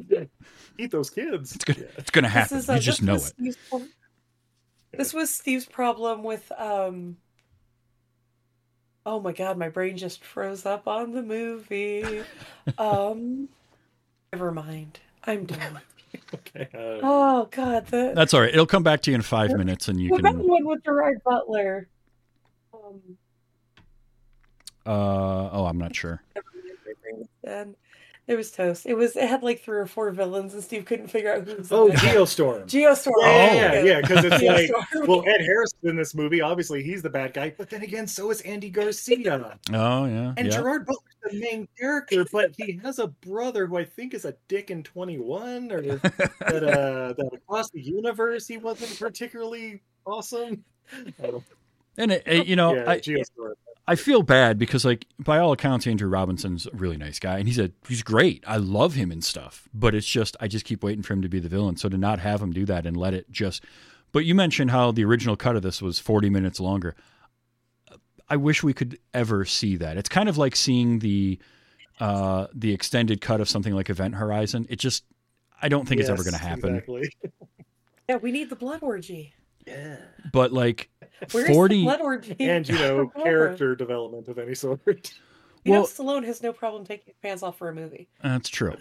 eat 0.78 0.92
those 0.92 1.10
kids. 1.10 1.56
It's 1.56 1.66
gonna 1.66 1.88
it's 1.98 2.12
gonna 2.12 2.30
happen. 2.30 2.56
This 2.58 2.66
is, 2.66 2.70
uh, 2.70 2.74
you 2.74 2.80
just 2.82 3.02
know 3.02 3.14
was 3.14 3.30
it. 3.30 3.34
Steve's 3.56 3.58
This 4.92 5.12
was 5.12 5.34
Steve's 5.34 5.66
problem 5.66 6.22
with. 6.24 6.52
um 6.56 7.18
Oh 9.08 9.22
my 9.22 9.32
god, 9.32 9.58
my 9.58 9.70
brain 9.70 9.96
just 9.96 10.22
froze 10.22 10.66
up 10.66 10.86
on 10.86 11.14
the 11.14 11.24
movie. 11.24 12.22
um 12.78 13.48
Never 14.34 14.52
mind. 14.52 15.00
I'm 15.24 15.46
done. 15.46 15.80
Okay. 16.34 16.68
Uh, 16.74 17.00
Oh 17.04 17.48
god, 17.52 17.88
the 17.88 18.12
That's 18.16 18.34
all 18.34 18.42
right. 18.42 18.50
It'll 18.54 18.66
come 18.66 18.84
back 18.84 19.02
to 19.04 19.12
you 19.12 19.16
in 19.16 19.22
five 19.22 19.56
minutes 19.56 19.88
and 19.88 20.00
you 20.00 20.10
the 20.10 20.22
can 20.22 20.40
one 20.40 20.66
with 20.66 20.84
Gerard 20.84 21.22
Butler. 21.24 21.88
Um, 22.74 23.02
Uh, 24.86 25.50
oh, 25.52 25.66
I'm 25.66 25.78
not 25.78 25.96
sure. 25.96 26.22
And 27.44 27.76
it 28.28 28.36
was 28.36 28.52
toast. 28.52 28.86
It 28.86 28.94
was. 28.96 29.16
It 29.16 29.28
had 29.30 29.42
like 29.42 29.62
three 29.64 29.78
or 29.78 29.86
four 29.86 30.12
villains, 30.12 30.54
and 30.54 30.62
Steve 30.64 30.86
couldn't 30.86 31.08
figure 31.08 31.34
out 31.34 31.48
who 31.48 31.56
was. 31.56 31.72
Oh, 31.72 31.88
the 31.88 31.94
bad 31.94 32.02
guy. 32.04 32.14
Geostorm. 32.16 32.64
Geostorm. 32.66 33.14
Yeah, 33.22 33.28
Oh. 33.50 33.54
yeah, 33.56 33.84
yeah, 33.84 34.02
because 34.02 34.26
it's 34.26 34.44
like, 34.44 35.08
well, 35.08 35.24
Ed 35.28 35.42
Harris 35.46 35.74
in 35.84 35.96
this 35.96 36.14
movie, 36.14 36.42
obviously 36.42 36.84
he's 36.84 37.02
the 37.02 37.10
bad 37.10 37.34
guy, 37.34 37.54
but 37.58 37.70
then 37.70 37.84
again, 37.84 38.06
so 38.08 38.30
is 38.30 38.42
Andy 38.42 38.70
Garcia. 38.70 39.58
Oh 39.74 40.06
yeah, 40.06 40.34
And 40.38 40.48
yeah. 40.48 40.54
Gerard 40.58 40.86
Butler's 40.86 41.32
the 41.32 41.40
main 41.40 41.68
character, 41.80 42.26
but 42.32 42.52
he 42.58 42.80
has 42.84 43.00
a 43.00 43.08
brother 43.08 43.66
who 43.68 43.78
I 43.78 43.86
think 43.86 44.14
is 44.14 44.26
a 44.26 44.36
dick 44.48 44.72
in 44.72 44.84
21, 44.84 45.72
or 45.72 45.82
that, 45.82 46.04
uh, 46.64 47.14
that 47.14 47.30
across 47.34 47.70
the 47.72 47.82
universe 47.82 48.48
he 48.48 48.58
wasn't 48.58 48.98
particularly 49.00 49.82
awesome. 50.06 50.64
And 51.98 52.12
it, 52.12 52.24
it- 52.26 52.48
you 52.48 52.56
know, 52.56 52.76
yeah, 52.76 52.90
I 52.90 53.00
Geostorm. 53.00 53.54
I 53.88 53.96
feel 53.96 54.22
bad 54.22 54.60
because 54.60 54.84
like 54.84 55.06
by 55.18 55.40
all 55.40 55.54
accounts, 55.54 55.88
Andrew 55.88 56.10
Robinson's 56.10 56.66
a 56.66 56.72
really 56.74 56.98
nice 56.98 57.20
guy, 57.20 57.40
and 57.40 57.48
he's 57.48 57.60
a 57.60 57.72
he's 57.88 58.04
great. 58.04 58.44
I 58.46 58.58
love 58.58 58.96
him 58.96 59.12
and 59.12 59.24
stuff, 59.24 59.70
but 59.74 59.96
it's 59.96 60.08
just 60.08 60.36
I 60.42 60.48
just 60.48 60.66
keep 60.66 60.84
waiting 60.84 61.04
for 61.04 61.14
him 61.14 61.22
to 61.22 61.30
be 61.30 61.40
the 61.40 61.48
villain. 61.50 61.78
So 61.78 61.88
to 61.88 61.98
not 61.98 62.20
have 62.20 62.42
him 62.42 62.52
do 62.52 62.66
that 62.66 62.86
and 62.86 62.98
let 62.98 63.14
it 63.14 63.32
just. 63.32 63.64
But 64.12 64.26
you 64.26 64.36
mentioned 64.36 64.72
how 64.72 64.92
the 64.92 65.06
original 65.06 65.36
cut 65.36 65.56
of 65.56 65.62
this 65.62 65.82
was 65.82 66.00
40 66.00 66.30
minutes 66.30 66.60
longer. 66.60 66.96
I 68.30 68.36
wish 68.36 68.64
we 68.64 68.74
could 68.74 69.00
ever 69.14 69.46
see 69.46 69.78
that. 69.78 69.98
It's 69.98 70.10
kind 70.10 70.28
of 70.28 70.38
like 70.38 70.56
seeing 70.56 71.00
the 71.00 71.40
uh, 72.00 72.48
the 72.54 72.74
extended 72.74 73.22
cut 73.22 73.40
of 73.40 73.48
something 73.48 73.74
like 73.74 73.90
Event 73.90 74.16
Horizon. 74.16 74.68
It 74.70 74.80
just 74.80 75.06
I 75.62 75.70
don't 75.70 75.88
think 75.88 76.02
it's 76.02 76.10
ever 76.10 76.24
going 76.24 76.34
to 76.34 76.40
happen. 76.40 76.76
Exactly. 76.76 77.10
Yeah, 78.10 78.16
we 78.16 78.32
need 78.32 78.50
the 78.50 78.56
blood 78.56 78.80
orgy. 78.84 79.34
Yeah. 79.68 79.98
But 80.32 80.52
like 80.54 80.90
Where's 81.32 81.50
40 81.50 81.84
blood 81.84 82.02
orgy? 82.02 82.36
And, 82.40 82.68
you 82.68 82.76
know, 82.76 83.08
character 83.24 83.76
development 83.76 84.28
of 84.30 84.38
any 84.40 84.56
sort. 84.56 84.82
You 85.64 85.74
know, 85.74 85.80
Well- 85.82 85.88
Stallone 85.88 86.24
has 86.26 86.42
no 86.42 86.54
problem 86.54 86.86
taking 86.86 87.06
his 87.08 87.18
pants 87.22 87.44
off 87.44 87.58
for 87.58 87.70
a 87.70 87.76
movie. 87.76 88.08
that's 88.24 88.50
true. 88.50 88.76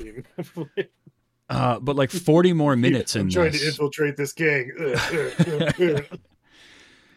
Uh, 1.48 1.78
but 1.80 1.94
like 1.96 2.10
40 2.10 2.52
more 2.54 2.74
minutes 2.76 3.14
I'm 3.14 3.22
in 3.22 3.30
trying 3.30 3.52
this. 3.52 3.60
to 3.62 3.66
infiltrate 3.68 4.16
this 4.16 4.32
gang. 4.32 4.72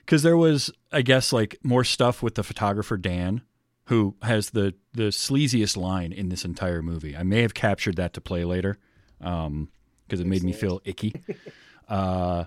Because 0.06 0.24
there 0.24 0.38
was 0.38 0.72
i 0.92 1.02
guess 1.04 1.32
like 1.32 1.58
more 1.64 1.84
stuff 1.84 2.24
with 2.24 2.36
the 2.36 2.44
photographer 2.44 2.98
dan 2.98 3.42
who 3.86 4.16
has 4.24 4.52
the 4.52 4.74
the 4.94 5.10
sleaziest 5.10 5.78
line 5.78 6.12
in 6.12 6.30
this 6.30 6.44
entire 6.44 6.82
movie 6.82 7.16
i 7.16 7.22
may 7.24 7.42
have 7.44 7.54
captured 7.54 7.96
that 7.98 8.14
to 8.14 8.22
play 8.22 8.44
later 8.44 8.80
um 9.22 9.70
because 10.08 10.20
it 10.20 10.26
made 10.26 10.42
me 10.44 10.52
feel 10.52 10.82
icky 10.84 11.14
uh 11.90 12.46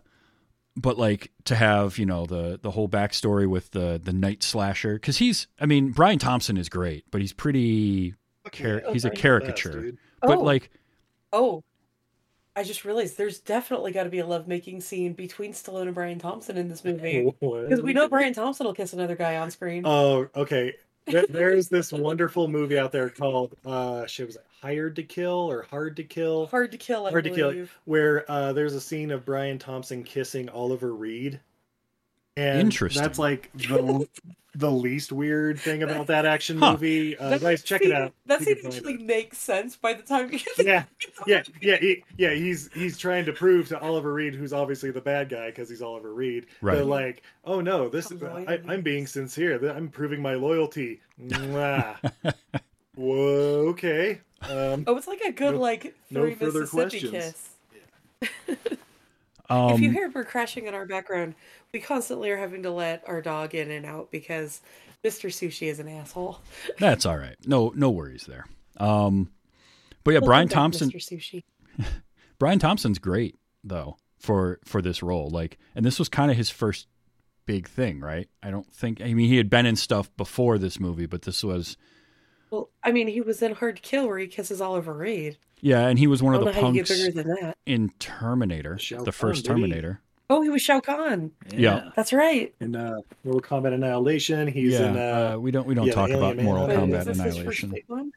but 0.76 0.98
like 0.98 1.30
to 1.44 1.54
have 1.54 1.98
you 1.98 2.06
know 2.06 2.24
the 2.26 2.58
the 2.62 2.70
whole 2.70 2.88
backstory 2.88 3.46
with 3.46 3.70
the 3.72 4.00
the 4.02 4.12
night 4.12 4.42
slasher 4.42 4.94
because 4.94 5.18
he's 5.18 5.46
i 5.60 5.66
mean 5.66 5.90
brian 5.90 6.18
thompson 6.18 6.56
is 6.56 6.68
great 6.68 7.04
but 7.10 7.20
he's 7.20 7.32
pretty 7.32 8.14
Car- 8.52 8.52
he's 8.52 8.80
a 8.80 8.82
Brian's 8.88 9.02
the 9.02 9.08
best, 9.10 9.20
caricature 9.20 9.92
but 10.22 10.38
Oh. 10.38 10.42
like 10.42 10.70
Oh, 11.32 11.62
I 12.54 12.62
just 12.64 12.84
realized 12.84 13.16
there's 13.16 13.38
definitely 13.40 13.92
got 13.92 14.04
to 14.04 14.10
be 14.10 14.18
a 14.18 14.26
lovemaking 14.26 14.82
scene 14.82 15.14
between 15.14 15.52
Stallone 15.54 15.82
and 15.86 15.94
Brian 15.94 16.18
Thompson 16.18 16.58
in 16.58 16.68
this 16.68 16.84
movie. 16.84 17.32
Because 17.40 17.80
we 17.80 17.94
know 17.94 18.06
Brian 18.08 18.34
Thompson 18.34 18.66
will 18.66 18.74
kiss 18.74 18.92
another 18.92 19.16
guy 19.16 19.36
on 19.38 19.50
screen. 19.50 19.84
Oh, 19.86 20.28
okay. 20.36 20.74
There- 21.06 21.26
There's 21.28 21.68
this 21.68 21.92
wonderful 21.92 22.48
movie 22.48 22.78
out 22.78 22.92
there 22.92 23.08
called 23.10 23.56
uh 23.64 24.06
shit 24.06 24.26
was 24.26 24.36
it 24.36 24.44
Hired 24.60 24.94
to 24.96 25.02
Kill 25.02 25.50
or 25.50 25.62
Hard 25.62 25.96
to 25.96 26.04
Kill? 26.04 26.46
Hard 26.46 26.70
to 26.72 26.78
kill, 26.78 27.06
I 27.06 27.10
Hard 27.10 27.24
to 27.24 27.30
Kill, 27.30 27.66
where 27.84 28.30
uh 28.30 28.52
there's 28.52 28.74
a 28.74 28.80
scene 28.80 29.10
of 29.10 29.24
Brian 29.24 29.58
Thompson 29.58 30.04
kissing 30.04 30.48
Oliver 30.48 30.94
Reed. 30.94 31.40
And 32.36 32.60
Interesting. 32.60 33.02
that's 33.02 33.18
like 33.18 33.50
the 33.54 34.08
the 34.54 34.70
least 34.70 35.12
weird 35.12 35.58
thing 35.58 35.82
about 35.82 36.06
that 36.08 36.24
action 36.26 36.58
Huh. 36.58 36.72
movie. 36.72 37.16
Uh, 37.16 37.30
That 37.30 37.40
guys, 37.40 37.62
check 37.62 37.82
it 37.82 37.92
out. 37.92 38.12
That 38.26 38.40
scene 38.42 38.56
actually 38.64 38.94
it. 38.94 39.02
makes 39.02 39.38
sense 39.38 39.76
by 39.76 39.94
the 39.94 40.02
time 40.02 40.30
you 40.32 40.38
yeah, 40.58 40.84
yeah, 41.26 41.42
yeah, 41.60 41.76
he, 41.76 42.04
yeah. 42.16 42.32
He's 42.34 42.70
he's 42.72 42.96
trying 42.98 43.24
to 43.26 43.32
prove 43.32 43.68
to 43.68 43.80
Oliver 43.80 44.12
Reed, 44.14 44.34
who's 44.34 44.52
obviously 44.52 44.90
the 44.90 45.00
bad 45.00 45.28
guy 45.28 45.46
because 45.46 45.68
he's 45.68 45.82
Oliver 45.82 46.12
Reed. 46.14 46.46
Right. 46.62 46.76
They're 46.76 46.84
like, 46.84 47.22
oh 47.44 47.60
no, 47.60 47.88
this 47.88 48.10
is 48.10 48.22
I'm 48.22 48.28
I, 48.48 48.56
loyal. 48.56 48.70
I'm 48.70 48.80
being 48.82 49.06
sincere. 49.06 49.70
I'm 49.70 49.88
proving 49.88 50.20
my 50.22 50.34
loyalty. 50.34 51.00
Mwah. 51.22 51.96
Whoa, 52.94 53.68
okay. 53.70 54.20
Um, 54.42 54.84
Oh, 54.86 54.96
it's 54.96 55.06
like 55.06 55.20
a 55.22 55.32
good 55.32 55.54
No- 55.54 55.60
like 55.60 55.94
no 56.10 56.22
three 56.22 56.34
further 56.34 56.60
Mississippi 56.60 57.08
questions. 57.10 57.50
kiss. 58.20 58.68
Um 59.52 59.72
if 59.74 59.80
you 59.80 59.90
hear 59.90 60.10
we're 60.14 60.24
crashing 60.24 60.66
in 60.66 60.74
our 60.74 60.86
background, 60.86 61.34
we 61.72 61.80
constantly 61.80 62.30
are 62.30 62.36
having 62.36 62.62
to 62.64 62.70
let 62.70 63.02
our 63.06 63.20
dog 63.22 63.54
in 63.54 63.70
and 63.70 63.86
out 63.86 64.10
because 64.10 64.60
Mr. 65.04 65.28
Sushi 65.30 65.68
is 65.68 65.78
an 65.80 65.88
asshole. 65.88 66.40
that's 66.78 67.04
all 67.06 67.16
right 67.16 67.36
no 67.46 67.72
no 67.74 67.90
worries 67.90 68.24
there 68.26 68.46
um 68.78 69.30
but 70.04 70.12
yeah 70.14 70.20
brian 70.20 70.48
thompson 70.48 70.90
Mr. 70.90 70.96
Sushi. 70.96 71.44
Brian 72.38 72.58
Thompson's 72.58 72.98
great 72.98 73.36
though 73.62 73.96
for 74.18 74.58
for 74.64 74.82
this 74.82 75.02
role. 75.02 75.30
Like, 75.30 75.58
and 75.74 75.84
this 75.84 75.98
was 75.98 76.08
kind 76.08 76.30
of 76.30 76.36
his 76.36 76.50
first 76.50 76.86
big 77.46 77.68
thing, 77.68 78.00
right? 78.00 78.28
I 78.42 78.50
don't 78.50 78.72
think. 78.74 79.00
I 79.00 79.14
mean, 79.14 79.28
he 79.28 79.36
had 79.36 79.48
been 79.48 79.64
in 79.66 79.76
stuff 79.76 80.10
before 80.16 80.58
this 80.58 80.80
movie, 80.80 81.06
but 81.06 81.22
this 81.22 81.44
was 81.44 81.76
Well, 82.50 82.70
I 82.82 82.90
mean, 82.92 83.08
he 83.08 83.20
was 83.20 83.42
in 83.42 83.54
Hard 83.54 83.76
to 83.76 83.82
Kill 83.82 84.08
where 84.08 84.18
he 84.18 84.26
kisses 84.26 84.60
Oliver 84.60 84.92
Reed. 84.92 85.38
Yeah, 85.62 85.86
and 85.86 85.98
he 85.98 86.08
was 86.08 86.22
one 86.22 86.34
of 86.34 86.40
the 86.40 86.46
know 86.46 86.52
how 86.52 86.68
you 86.68 86.74
get 86.74 86.88
punks 86.88 86.90
bigger 86.90 87.22
than 87.22 87.36
that. 87.40 87.56
in 87.64 87.88
Terminator, 88.00 88.78
Shao 88.78 89.04
the 89.04 89.12
first 89.12 89.46
Kahn, 89.46 89.60
did 89.60 89.66
he? 89.66 89.72
Terminator. 89.72 90.00
Oh, 90.28 90.42
he 90.42 90.50
was 90.50 90.60
Shao 90.60 90.80
Kahn. 90.80 91.30
Yeah. 91.54 91.90
That's 91.94 92.12
right. 92.12 92.52
in 92.60 92.74
uh, 92.74 92.96
Mortal 93.22 93.40
Kombat 93.42 93.72
Annihilation, 93.72 94.48
he's 94.48 94.72
yeah, 94.72 94.88
in. 94.88 94.96
Uh, 94.96 95.34
uh, 95.34 95.38
we 95.38 95.52
don't 95.52 95.66
we 95.66 95.74
don't 95.74 95.86
yeah, 95.86 95.92
talk 95.92 96.08
the 96.08 96.16
about 96.16 96.32
Alien 96.34 96.44
Mortal 96.46 96.66
Man. 96.66 96.90
But 96.90 97.06
Kombat 97.06 97.10
is 97.10 97.18
this 97.18 97.36
his 97.36 97.44
first 97.44 97.62
Annihilation. 97.62 98.12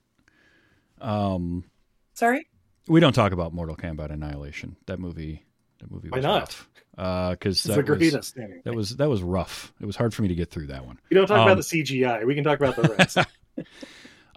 Um, 1.02 1.66
Sorry. 2.14 2.48
we 2.88 3.00
don't 3.00 3.14
talk 3.14 3.32
about 3.32 3.54
Mortal 3.54 3.76
Kombat 3.76 4.10
Annihilation. 4.10 4.76
That 4.88 5.00
movie, 5.00 5.46
that 5.80 5.92
movie 5.92 6.10
Why 6.10 6.22
not? 6.22 6.58
Because 6.96 7.64
it's 7.64 7.76
the 7.76 7.84
that 7.84 7.88
was 7.88 8.34
that 8.64 8.74
was 8.74 8.98
that 8.98 9.10
was 9.10 9.22
rough. 9.22 9.72
It 9.80 9.86
was 9.86 9.96
hard 9.96 10.16
for 10.16 10.24
me 10.24 10.30
to 10.30 10.36
get 10.36 10.50
through 10.50 10.68
that 10.68 10.86
one. 10.86 10.98
We 11.12 11.16
don't 11.16 11.28
talk 11.28 11.40
um, 11.40 11.48
about 11.48 11.58
the 11.58 11.64
CGI. 11.64 12.26
We 12.26 12.34
can 12.34 12.44
talk 12.44 12.60
about 12.60 12.76
the 12.76 12.96
rest. 12.98 13.18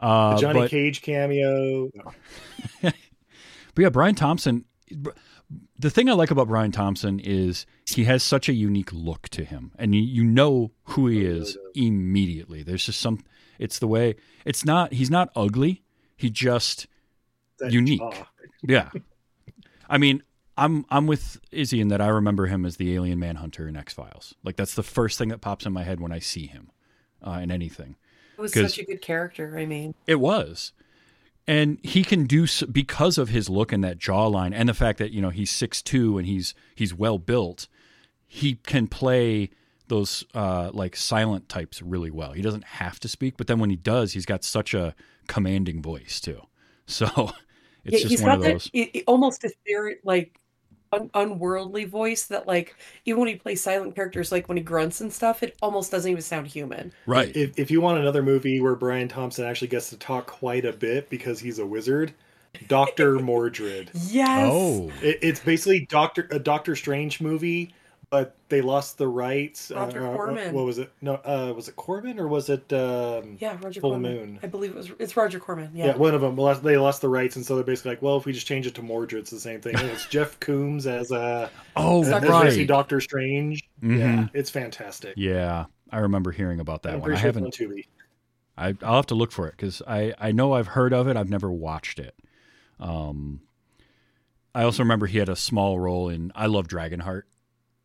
Uh, 0.00 0.34
the 0.34 0.40
Johnny 0.40 0.60
but- 0.60 0.70
Cage 0.70 1.02
cameo. 1.02 1.90
But 3.78 3.82
yeah, 3.82 3.90
Brian 3.90 4.16
Thompson. 4.16 4.64
The 5.78 5.88
thing 5.88 6.10
I 6.10 6.14
like 6.14 6.32
about 6.32 6.48
Brian 6.48 6.72
Thompson 6.72 7.20
is 7.20 7.64
he 7.86 8.02
has 8.06 8.24
such 8.24 8.48
a 8.48 8.52
unique 8.52 8.92
look 8.92 9.28
to 9.28 9.44
him, 9.44 9.70
and 9.78 9.94
you, 9.94 10.00
you 10.00 10.24
know 10.24 10.72
who 10.82 11.06
he 11.06 11.24
really 11.24 11.38
is 11.38 11.56
immediately. 11.76 12.64
There's 12.64 12.84
just 12.84 13.00
some. 13.00 13.22
It's 13.56 13.78
the 13.78 13.86
way. 13.86 14.16
It's 14.44 14.64
not. 14.64 14.94
He's 14.94 15.10
not 15.10 15.30
ugly. 15.36 15.84
He 16.16 16.28
just 16.28 16.88
that 17.60 17.70
Unique. 17.70 18.02
yeah. 18.62 18.90
I 19.88 19.96
mean, 19.96 20.24
I'm 20.56 20.84
I'm 20.90 21.06
with 21.06 21.40
Izzy 21.52 21.80
in 21.80 21.86
that 21.86 22.00
I 22.00 22.08
remember 22.08 22.46
him 22.46 22.66
as 22.66 22.78
the 22.78 22.96
alien 22.96 23.20
manhunter 23.20 23.68
in 23.68 23.76
X 23.76 23.92
Files. 23.92 24.34
Like 24.42 24.56
that's 24.56 24.74
the 24.74 24.82
first 24.82 25.18
thing 25.18 25.28
that 25.28 25.40
pops 25.40 25.66
in 25.66 25.72
my 25.72 25.84
head 25.84 26.00
when 26.00 26.10
I 26.10 26.18
see 26.18 26.48
him 26.48 26.72
uh, 27.24 27.38
in 27.40 27.52
anything. 27.52 27.94
It 28.38 28.42
was 28.42 28.52
such 28.52 28.78
a 28.78 28.84
good 28.84 29.02
character. 29.02 29.58
I 29.58 29.66
mean, 29.66 29.94
It 30.06 30.20
was. 30.20 30.72
And 31.46 31.78
he 31.82 32.04
can 32.04 32.26
do 32.26 32.46
because 32.70 33.16
of 33.18 33.30
his 33.30 33.48
look 33.48 33.72
and 33.72 33.82
that 33.82 33.98
jawline 33.98 34.52
and 34.54 34.68
the 34.68 34.74
fact 34.74 34.98
that, 34.98 35.12
you 35.12 35.20
know, 35.22 35.30
he's 35.30 35.50
6'2 35.50 36.18
and 36.18 36.26
he's 36.26 36.54
he's 36.74 36.92
well 36.94 37.18
built, 37.18 37.68
he 38.26 38.56
can 38.56 38.86
play 38.86 39.50
those 39.88 40.24
uh 40.34 40.70
like 40.74 40.94
silent 40.94 41.48
types 41.48 41.80
really 41.80 42.10
well. 42.10 42.32
He 42.32 42.42
doesn't 42.42 42.64
have 42.64 43.00
to 43.00 43.08
speak, 43.08 43.38
but 43.38 43.46
then 43.46 43.58
when 43.58 43.70
he 43.70 43.76
does, 43.76 44.12
he's 44.12 44.26
got 44.26 44.44
such 44.44 44.74
a 44.74 44.94
commanding 45.26 45.82
voice 45.82 46.20
too. 46.20 46.42
So 46.90 47.32
it's 47.84 48.02
yeah, 48.02 48.08
just 48.08 48.22
one 48.22 48.32
of 48.32 48.42
those. 48.42 48.70
i- 48.74 48.90
i- 48.94 49.04
almost 49.06 49.44
ethereal, 49.44 49.98
like 50.04 50.38
un- 50.92 51.10
unworldly 51.14 51.84
voice 51.84 52.24
that, 52.26 52.46
like, 52.46 52.76
even 53.04 53.20
when 53.20 53.28
he 53.28 53.36
plays 53.36 53.62
silent 53.62 53.94
characters, 53.94 54.32
like 54.32 54.48
when 54.48 54.56
he 54.56 54.62
grunts 54.62 55.00
and 55.00 55.12
stuff, 55.12 55.42
it 55.42 55.56
almost 55.62 55.90
doesn't 55.90 56.10
even 56.10 56.22
sound 56.22 56.46
human. 56.46 56.92
Right. 57.06 57.34
If, 57.36 57.58
if 57.58 57.70
you 57.70 57.80
want 57.80 57.98
another 57.98 58.22
movie 58.22 58.60
where 58.60 58.74
Brian 58.74 59.08
Thompson 59.08 59.44
actually 59.44 59.68
gets 59.68 59.90
to 59.90 59.96
talk 59.96 60.26
quite 60.26 60.64
a 60.64 60.72
bit 60.72 61.10
because 61.10 61.40
he's 61.40 61.58
a 61.58 61.66
wizard, 61.66 62.14
Doctor 62.66 63.14
Mordrid. 63.18 63.90
Yes. 63.92 64.48
oh. 64.50 64.90
It, 65.02 65.18
it's 65.22 65.40
basically 65.40 65.86
Doctor 65.86 66.28
a 66.30 66.38
Doctor 66.38 66.74
Strange 66.76 67.20
movie, 67.20 67.74
but 68.10 68.36
they 68.48 68.60
lost 68.60 68.96
the 68.98 69.06
rights. 69.08 69.70
Roger 69.74 70.06
uh, 70.06 70.12
uh, 70.12 70.16
Corman. 70.16 70.54
What 70.54 70.64
was 70.64 70.78
it? 70.78 70.90
No, 71.02 71.14
uh, 71.16 71.52
was 71.54 71.68
it 71.68 71.76
Corbin 71.76 72.18
or 72.18 72.26
was 72.28 72.48
it? 72.48 72.72
Um, 72.72 73.36
Yeah, 73.40 73.56
Roger 73.60 73.80
Full 73.80 73.90
Corman. 73.90 74.16
Moon. 74.16 74.40
I 74.42 74.46
believe 74.46 74.70
it 74.70 74.76
was. 74.76 74.90
It's 74.98 75.16
Roger 75.16 75.38
Corman. 75.38 75.70
yeah. 75.74 75.86
Yeah. 75.86 75.96
one 75.96 76.14
of 76.14 76.20
them. 76.20 76.36
They 76.62 76.76
lost 76.78 77.00
the 77.02 77.08
rights, 77.08 77.36
and 77.36 77.44
so 77.44 77.54
they're 77.56 77.64
basically 77.64 77.92
like, 77.92 78.02
well, 78.02 78.16
if 78.16 78.24
we 78.24 78.32
just 78.32 78.46
change 78.46 78.66
it 78.66 78.74
to 78.76 78.82
Mordrid, 78.82 79.14
it's 79.18 79.30
the 79.30 79.40
same 79.40 79.60
thing. 79.60 79.76
And 79.76 79.88
it's 79.88 80.06
Jeff 80.10 80.38
Combs 80.40 80.86
as 80.86 81.10
a 81.10 81.50
Oh, 81.76 82.02
as 82.02 82.08
Dr. 82.10 82.20
basically 82.28 82.58
right. 82.60 82.66
Doctor 82.68 83.00
Strange. 83.00 83.62
Mhm. 83.82 83.98
Yeah, 83.98 84.26
it's 84.32 84.50
fantastic. 84.50 85.14
Yeah, 85.16 85.66
I 85.90 85.98
remember 85.98 86.32
hearing 86.32 86.60
about 86.60 86.82
that 86.84 86.94
I'm 86.94 87.00
one. 87.00 87.12
I 87.12 87.14
sure 87.14 87.26
haven't 87.26 87.56
I, 88.56 88.74
I'll 88.82 88.96
have 88.96 89.06
to 89.06 89.14
look 89.14 89.30
for 89.30 89.46
it 89.46 89.52
because 89.52 89.82
I, 89.86 90.14
I 90.18 90.32
know 90.32 90.52
I've 90.52 90.66
heard 90.66 90.92
of 90.92 91.06
it. 91.06 91.16
I've 91.16 91.30
never 91.30 91.50
watched 91.50 92.00
it. 92.00 92.16
Um, 92.80 93.40
I 94.54 94.64
also 94.64 94.82
remember 94.82 95.06
he 95.06 95.18
had 95.18 95.28
a 95.28 95.36
small 95.36 95.78
role 95.78 96.08
in 96.08 96.32
I 96.34 96.46
Love 96.46 96.66
Dragonheart, 96.66 97.22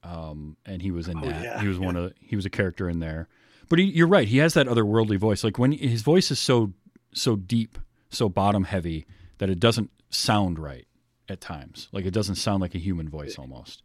um, 0.03 0.57
and 0.65 0.81
he 0.81 0.91
was 0.91 1.07
in 1.07 1.17
Oh, 1.17 1.21
that. 1.21 1.43
yeah, 1.43 1.61
he 1.61 1.67
was 1.67 1.79
one 1.79 1.95
yeah. 1.95 2.01
of 2.03 2.13
he 2.19 2.35
was 2.35 2.45
a 2.45 2.49
character 2.49 2.89
in 2.89 2.99
there. 2.99 3.27
But 3.69 3.79
he, 3.79 3.85
you're 3.85 4.07
right. 4.07 4.27
He 4.27 4.37
has 4.39 4.53
that 4.55 4.67
otherworldly 4.67 5.17
voice. 5.17 5.43
Like 5.43 5.57
when 5.57 5.71
his 5.71 6.01
voice 6.01 6.29
is 6.31 6.39
so 6.39 6.73
so 7.13 7.35
deep, 7.35 7.77
so 8.09 8.27
bottom 8.29 8.65
heavy 8.65 9.05
that 9.37 9.49
it 9.49 9.59
doesn't 9.59 9.89
sound 10.09 10.59
right 10.59 10.85
at 11.29 11.39
times. 11.41 11.87
Like 11.91 12.05
it 12.05 12.11
doesn't 12.11 12.35
sound 12.35 12.61
like 12.61 12.75
a 12.75 12.79
human 12.79 13.07
voice 13.09 13.37
almost. 13.37 13.81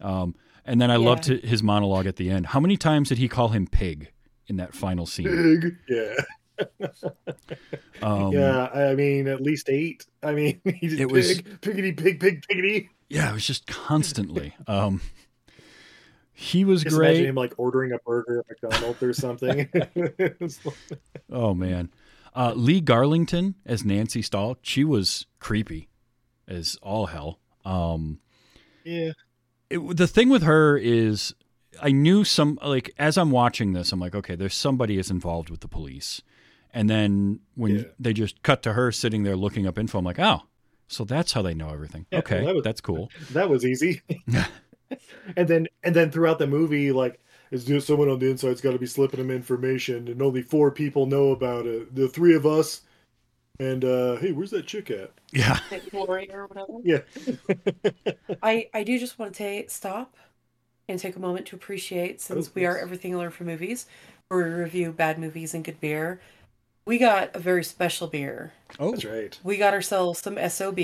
Um, 0.00 0.34
and 0.64 0.80
then 0.80 0.90
I 0.90 0.94
Yeah. 0.94 1.06
loved 1.08 1.24
his 1.26 1.62
monologue 1.62 2.06
at 2.06 2.16
the 2.16 2.30
end. 2.30 2.46
How 2.46 2.60
many 2.60 2.76
times 2.76 3.08
did 3.08 3.18
he 3.18 3.28
call 3.28 3.48
him 3.48 3.66
pig 3.66 4.10
in 4.46 4.56
that 4.56 4.74
final 4.74 5.06
scene? 5.06 5.26
Pig. 5.60 5.76
Yeah. 5.88 6.14
Um, 8.02 8.32
yeah. 8.32 8.66
I 8.66 8.94
mean, 8.94 9.26
at 9.26 9.40
least 9.40 9.68
eight. 9.68 10.04
I 10.22 10.32
mean, 10.32 10.60
he 10.64 10.88
just 10.88 11.00
It 11.00 11.08
pig, 11.08 11.12
was- 11.12 11.40
piggity, 11.42 11.96
pig, 11.96 12.20
pig, 12.20 12.46
piggity. 12.46 12.88
yeah, 13.08 13.30
it 13.30 13.34
was 13.34 13.46
just 13.46 13.66
constantly. 13.66 14.54
Um, 14.66 15.00
he 16.38 16.66
was 16.66 16.82
Just 16.84 16.96
imagine 16.96 17.24
him 17.24 17.34
like 17.34 17.54
ordering 17.56 17.92
a 17.92 17.98
burger 18.04 18.40
at 18.40 18.46
McDonald's 18.62 19.02
or 19.02 19.12
something. 19.14 19.68
Oh 21.30 21.54
man, 21.54 21.90
uh, 22.34 22.52
Lee 22.54 22.80
Garlington 22.82 23.54
as 23.64 23.84
Nancy 23.84 24.20
Stahl. 24.22 24.58
She 24.62 24.84
was 24.84 25.26
creepy 25.40 25.88
as 26.46 26.76
all 26.82 27.06
hell. 27.06 27.40
Um, 27.64 28.20
yeah. 28.84 29.12
it, 29.70 29.96
the 29.96 30.06
thing 30.06 30.28
with 30.28 30.42
her 30.44 30.76
is 30.76 31.34
I 31.82 31.90
knew 31.90 32.22
some 32.22 32.58
like 32.62 32.92
as 32.98 33.16
I'm 33.18 33.30
watching 33.30 33.72
this, 33.72 33.90
I'm 33.92 33.98
like, 33.98 34.14
okay, 34.14 34.36
there's 34.36 34.54
somebody 34.54 34.98
is 34.98 35.10
involved 35.10 35.48
with 35.50 35.60
the 35.60 35.68
police, 35.68 36.20
and 36.72 36.88
then 36.90 37.40
when 37.54 37.76
Yeah. 37.76 37.82
they 37.98 38.12
just 38.12 38.42
cut 38.42 38.62
to 38.64 38.74
her 38.74 38.92
sitting 38.92 39.22
there 39.24 39.36
looking 39.36 39.66
up 39.66 39.78
info, 39.78 39.98
I'm 39.98 40.04
like, 40.04 40.20
oh, 40.20 40.42
so 40.86 41.04
that's 41.04 41.32
how 41.32 41.40
they 41.42 41.54
know 41.54 41.70
everything. 41.70 42.06
Yeah, 42.12 42.18
okay, 42.20 42.36
well, 42.36 42.46
that 42.46 42.54
was- 42.56 42.64
that's 42.64 42.80
cool. 42.82 43.10
that 43.32 43.48
was 43.48 43.64
easy. 43.64 44.02
and 45.36 45.48
then 45.48 45.66
and 45.82 45.94
then 45.94 46.10
throughout 46.10 46.38
the 46.38 46.46
movie, 46.46 46.92
like 46.92 47.20
is 47.50 47.64
just 47.64 47.86
someone 47.86 48.08
on 48.08 48.18
the 48.18 48.30
inside's 48.30 48.60
got 48.60 48.72
to 48.72 48.78
be 48.78 48.86
slipping 48.86 49.18
them 49.20 49.30
information, 49.30 50.08
and 50.08 50.20
only 50.22 50.42
four 50.42 50.70
people 50.70 51.06
know 51.06 51.30
about 51.30 51.66
it. 51.66 51.94
The 51.94 52.08
three 52.08 52.34
of 52.34 52.44
us, 52.46 52.82
and 53.60 53.84
uh 53.84 54.16
hey, 54.16 54.32
where's 54.32 54.50
that 54.50 54.66
chick 54.66 54.90
at? 54.90 55.12
Yeah, 55.32 55.58
Glory 55.90 56.30
or 56.32 56.46
whatever. 56.46 56.72
Yeah, 56.82 57.00
I, 58.42 58.68
I 58.74 58.82
do 58.84 58.98
just 58.98 59.18
want 59.18 59.32
to 59.34 59.38
take 59.38 59.70
stop 59.70 60.14
and 60.88 60.98
take 61.00 61.16
a 61.16 61.20
moment 61.20 61.46
to 61.46 61.56
appreciate 61.56 62.20
since 62.20 62.48
Oh, 62.48 62.50
we 62.54 62.64
are 62.64 62.78
everything 62.78 63.10
you 63.12 63.18
learn 63.18 63.30
from 63.30 63.46
movies, 63.46 63.86
where 64.28 64.44
we 64.46 64.50
review 64.54 64.92
bad 64.92 65.18
movies 65.18 65.52
and 65.54 65.64
good 65.64 65.80
beer. 65.80 66.20
We 66.86 66.98
got 66.98 67.34
a 67.34 67.40
very 67.40 67.64
special 67.64 68.06
beer. 68.06 68.52
oh, 68.78 68.92
that's 68.92 69.04
right. 69.04 69.36
We 69.42 69.56
got 69.56 69.74
ourselves 69.74 70.20
some 70.20 70.38
SOB, 70.48 70.78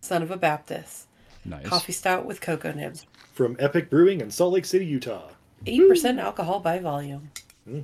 Son 0.00 0.22
of 0.22 0.30
a 0.30 0.38
Baptist, 0.38 1.06
nice. 1.44 1.66
coffee 1.66 1.92
stout 1.92 2.24
with 2.24 2.40
cocoa 2.40 2.72
nibs. 2.72 3.04
From 3.34 3.56
Epic 3.58 3.90
Brewing 3.90 4.20
in 4.20 4.30
Salt 4.30 4.52
Lake 4.54 4.64
City, 4.64 4.86
Utah. 4.86 5.28
Eight 5.66 5.86
percent 5.88 6.18
alcohol 6.20 6.60
by 6.60 6.78
volume. 6.78 7.30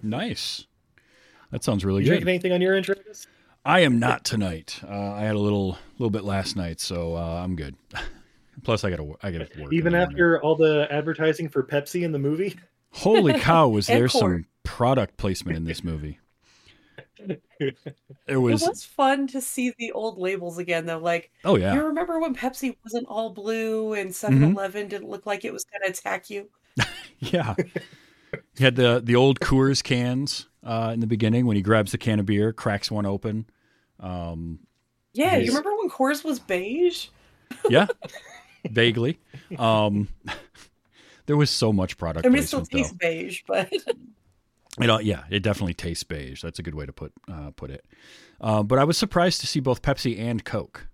Nice. 0.03 0.67
That 1.51 1.65
sounds 1.65 1.85
really 1.85 2.03
You 2.03 2.07
good. 2.07 2.11
drinking 2.23 2.29
anything 2.29 2.53
on 2.53 2.61
your 2.61 2.75
intro? 2.77 2.95
I 3.65 3.81
am 3.81 3.99
not 3.99 4.25
tonight. 4.25 4.81
Uh, 4.89 5.13
I 5.13 5.23
had 5.23 5.35
a 5.35 5.39
little 5.41 5.77
little 5.99 6.11
bit 6.11 6.23
last 6.25 6.55
night, 6.57 6.81
so 6.81 7.17
uh, 7.17 7.43
I'm 7.45 7.57
good. 7.57 7.75
Plus, 8.63 8.85
I 8.85 8.91
got 8.91 8.97
to 8.97 9.17
I 9.25 9.33
got 9.33 9.51
to 9.51 9.63
work. 9.63 9.73
Even 9.73 9.93
the 9.93 9.99
morning. 9.99 10.13
after 10.15 10.41
all 10.43 10.55
the 10.55 10.87
advertising 10.91 11.49
for 11.49 11.63
Pepsi 11.65 12.03
in 12.03 12.13
the 12.13 12.19
movie? 12.21 12.55
Holy 12.93 13.33
cow! 13.41 13.69
Was 13.71 13.89
there 13.89 14.09
some 14.09 14.47
product 14.63 15.17
placement 15.17 15.57
in 15.57 15.65
this 15.65 15.83
movie? 15.83 16.20
It 17.59 17.77
It 18.27 18.37
was. 18.37 18.63
was 18.63 18.85
fun 18.85 19.27
to 19.29 19.41
see 19.41 19.73
the 19.79 19.93
old 19.93 20.19
labels 20.19 20.59
again, 20.59 20.87
though. 20.87 20.99
Like, 20.99 21.31
Oh 21.45 21.57
yeah. 21.57 21.75
you 21.75 21.85
remember 21.85 22.19
when 22.21 22.35
Pepsi 22.35 22.77
wasn't 22.85 23.07
all 23.09 23.31
blue 23.31 23.93
and 23.95 24.15
7 24.15 24.43
Eleven 24.43 24.89
didn't 24.89 25.09
look 25.09 25.27
like 25.27 25.45
it 25.45 25.53
was 25.53 25.65
going 25.65 25.83
to 25.83 25.99
attack 25.99 26.31
you? 26.31 26.49
Yeah. 27.19 27.55
He 28.57 28.65
had 28.65 28.77
the 28.77 29.01
the 29.05 29.15
old 29.17 29.41
Coors 29.41 29.83
cans 29.83 30.47
uh, 30.65 30.91
in 30.95 31.01
the 31.01 31.07
beginning 31.07 31.45
when 31.47 31.57
he 31.57 31.63
grabs 31.63 31.93
the 31.93 31.99
can 31.99 32.19
of 32.21 32.27
beer, 32.27 32.53
cracks 32.53 32.91
one 32.91 33.05
open. 33.05 33.47
Um, 33.99 34.61
Yeah, 35.13 35.37
Yes. 35.37 35.47
you 35.47 35.51
remember 35.51 35.77
when 35.77 35.91
Coors 35.91 36.25
was 36.25 36.39
beige? 36.39 37.09
yeah, 37.69 37.87
vaguely. 38.71 39.19
Um, 39.59 40.09
there 41.27 41.37
was 41.37 41.51
so 41.51 41.73
much 41.73 41.99
product 41.99 42.25
I 42.25 42.29
mean, 42.31 42.43
it 42.43 42.47
still 42.47 42.65
tastes 42.65 42.93
beige, 42.95 43.43
but 43.47 43.71
You 44.81 44.87
know, 44.87 44.99
yeah, 44.99 45.25
it 45.31 45.43
definitely 45.43 45.75
tastes 45.75 46.05
beige. 46.05 46.43
That's 46.43 46.59
a 46.59 46.63
good 46.63 46.75
way 46.75 46.87
to 46.87 46.93
put 46.93 47.13
uh, 47.31 47.51
put 47.51 47.71
it. 47.71 47.85
Uh, 48.41 48.63
but 48.63 48.79
I 48.79 48.85
was 48.85 48.97
surprised 48.97 49.41
to 49.43 49.47
see 49.47 49.61
both 49.61 49.83
Pepsi 49.83 50.19
and 50.19 50.45
Coke. 50.45 50.89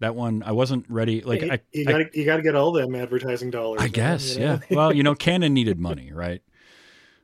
That 0.00 0.14
one, 0.14 0.42
I 0.44 0.52
wasn't 0.52 0.84
ready. 0.88 1.22
Like, 1.22 1.42
you, 1.42 1.50
I, 1.50 1.60
you 1.72 1.84
gotta 1.86 2.04
you 2.12 2.24
gotta 2.24 2.42
get 2.42 2.54
all 2.54 2.70
them 2.70 2.94
advertising 2.94 3.50
dollars. 3.50 3.80
I 3.80 3.88
guess, 3.88 4.34
you 4.36 4.40
know? 4.40 4.60
yeah. 4.70 4.76
Well, 4.76 4.92
you 4.92 5.02
know, 5.02 5.14
Cannon 5.16 5.54
needed 5.54 5.78
money, 5.78 6.12
right? 6.12 6.42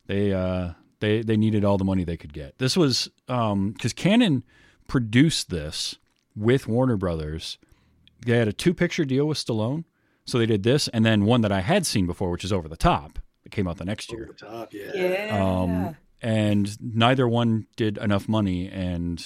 They 0.06 0.32
uh 0.32 0.70
they 1.00 1.22
they 1.22 1.36
needed 1.36 1.64
all 1.64 1.78
the 1.78 1.84
money 1.84 2.04
they 2.04 2.16
could 2.16 2.32
get. 2.32 2.58
This 2.58 2.76
was 2.76 3.10
um 3.28 3.74
cuz 3.74 3.92
Cannon 3.92 4.42
produced 4.88 5.50
this 5.50 5.96
with 6.34 6.66
Warner 6.66 6.96
Brothers. 6.96 7.58
They 8.24 8.36
had 8.38 8.48
a 8.48 8.52
two 8.52 8.74
picture 8.74 9.04
deal 9.04 9.26
with 9.26 9.38
Stallone. 9.38 9.84
So 10.24 10.38
they 10.38 10.46
did 10.46 10.62
this 10.62 10.88
and 10.88 11.04
then 11.04 11.24
one 11.24 11.40
that 11.42 11.52
I 11.52 11.60
had 11.60 11.84
seen 11.84 12.06
before 12.06 12.30
which 12.30 12.44
is 12.44 12.52
Over 12.52 12.68
the 12.68 12.76
Top. 12.76 13.18
It 13.52 13.56
came 13.56 13.68
out 13.68 13.76
the 13.76 13.84
next 13.84 14.10
Over 14.10 14.22
year. 14.22 14.34
the 14.38 14.46
top, 14.46 14.72
yeah. 14.72 14.92
yeah. 14.94 15.44
Um 15.44 15.96
and 16.22 16.76
neither 16.80 17.28
one 17.28 17.66
did 17.76 17.98
enough 17.98 18.28
money 18.28 18.68
and 18.68 19.22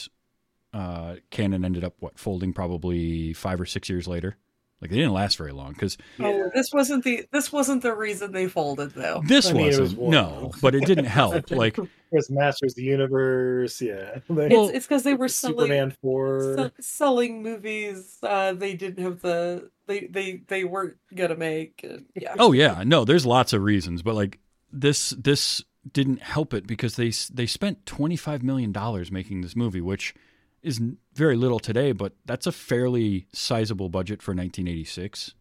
uh 0.73 1.17
Cannon 1.31 1.65
ended 1.65 1.85
up 1.85 1.95
what 2.01 2.19
folding 2.19 2.53
probably 2.53 3.33
5 3.33 3.61
or 3.61 3.67
6 3.67 3.89
years 3.89 4.09
later. 4.09 4.37
Like 4.81 4.91
they 4.91 4.97
didn't 4.99 5.15
last 5.15 5.39
very 5.39 5.53
long 5.53 5.75
cuz 5.75 5.97
Oh, 6.21 6.51
this 6.55 6.71
wasn't 6.73 7.03
the 7.05 7.25
this 7.33 7.51
wasn't 7.53 7.83
the 7.83 7.95
reason 7.95 8.33
they 8.33 8.47
folded 8.47 8.91
though. 8.93 9.23
this 9.27 9.49
I 9.49 9.53
mean, 9.55 9.67
was 9.69 9.79
wasn't 9.81 10.01
one. 10.01 10.11
no, 10.11 10.53
but 10.61 10.75
it 10.75 10.85
didn't 10.85 11.07
help. 11.07 11.51
Like 11.51 11.77
There's 12.13 12.31
Masters 12.31 12.73
of 12.73 12.77
the 12.77 12.83
Universe, 12.83 13.81
yeah. 13.81 14.19
They- 14.29 14.49
Well, 14.49 14.69
it's 14.69 14.77
it's 14.77 14.87
because 14.87 15.03
they 15.03 15.15
were 15.15 15.29
selling 15.29 15.57
Superman 15.59 15.97
four. 16.03 16.57
se- 16.57 16.71
selling 16.81 17.43
movies. 17.43 18.19
Uh, 18.23 18.53
they 18.53 18.75
didn't 18.75 19.03
have 19.03 19.23
the 19.23 19.71
they 19.87 20.01
they 20.07 20.43
they 20.47 20.65
weren't 20.65 20.97
gonna 21.15 21.37
make. 21.37 21.81
and 21.83 22.05
yeah. 22.15 22.35
Oh 22.39 22.53
yeah, 22.53 22.83
no, 22.85 23.05
there's 23.05 23.25
lots 23.25 23.53
of 23.53 23.63
reasons, 23.63 24.03
but 24.03 24.15
like 24.15 24.41
this 24.71 25.11
this 25.11 25.65
didn't 25.91 26.21
help 26.21 26.53
it 26.53 26.67
because 26.67 26.97
they 26.97 27.13
they 27.33 27.47
spent 27.47 27.87
25 27.87 28.43
million 28.43 28.73
dollars 28.73 29.11
making 29.11 29.41
this 29.41 29.57
movie, 29.57 29.81
which 29.81 30.15
is 30.63 30.81
very 31.15 31.37
little 31.37 31.59
today, 31.59 31.93
but 31.93 32.15
that's 32.25 32.47
a 32.47 32.53
fairly 32.53 33.27
sizable 33.33 33.89
budget 33.89 34.23
for 34.23 34.33
1986. 34.35 35.35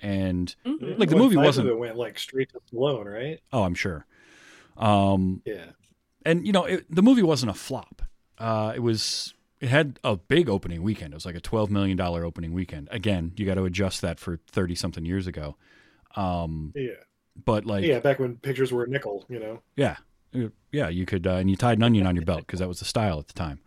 And 0.00 0.54
Mhm. 0.64 0.98
like 0.98 1.08
the 1.08 1.16
movie 1.16 1.36
wasn't 1.36 1.68
It 1.68 1.78
went 1.78 1.96
like 1.96 2.18
straight 2.18 2.50
to 2.50 2.60
Stallone, 2.70 3.06
right? 3.06 3.40
oh, 3.52 3.62
I'm 3.62 3.74
sure. 3.74 4.06
Um 4.76 5.42
Yeah. 5.44 5.70
and 6.24 6.46
you 6.46 6.52
know, 6.52 6.64
it, 6.64 6.84
the 6.94 7.02
movie 7.02 7.22
wasn't 7.22 7.50
a 7.50 7.54
flop. 7.54 8.02
Uh 8.38 8.72
it 8.74 8.80
was 8.80 9.34
it 9.60 9.68
had 9.70 9.98
a 10.04 10.16
big 10.16 10.50
opening 10.50 10.82
weekend. 10.82 11.14
It 11.14 11.16
was 11.16 11.24
like 11.24 11.34
a 11.34 11.40
12 11.40 11.70
million 11.70 11.96
dollar 11.96 12.24
opening 12.24 12.52
weekend. 12.52 12.88
Again, 12.90 13.32
you 13.36 13.46
got 13.46 13.54
to 13.54 13.64
adjust 13.64 14.02
that 14.02 14.20
for 14.20 14.38
30 14.50 14.74
something 14.74 15.06
years 15.06 15.26
ago. 15.26 15.56
Um 16.14 16.72
Yeah. 16.74 16.90
but 17.44 17.64
like 17.64 17.84
yeah, 17.84 18.00
back 18.00 18.18
when 18.18 18.36
pictures 18.36 18.72
were 18.72 18.84
a 18.84 18.88
nickel, 18.88 19.24
you 19.30 19.38
know. 19.38 19.62
Yeah, 19.76 19.96
Uh, 20.34 20.48
yeah, 20.72 20.88
you 20.90 21.06
could, 21.06 21.26
uh, 21.26 21.34
and 21.36 21.48
you 21.48 21.56
tied 21.56 21.78
an 21.78 21.84
onion 21.84 22.06
on 22.06 22.16
your 22.16 22.24
belt 22.24 22.40
because 22.40 22.60
that 22.60 22.68
was 22.68 22.80
the 22.80 22.84
style 22.84 23.18
at 23.18 23.28
the 23.28 23.32
time. 23.34 23.60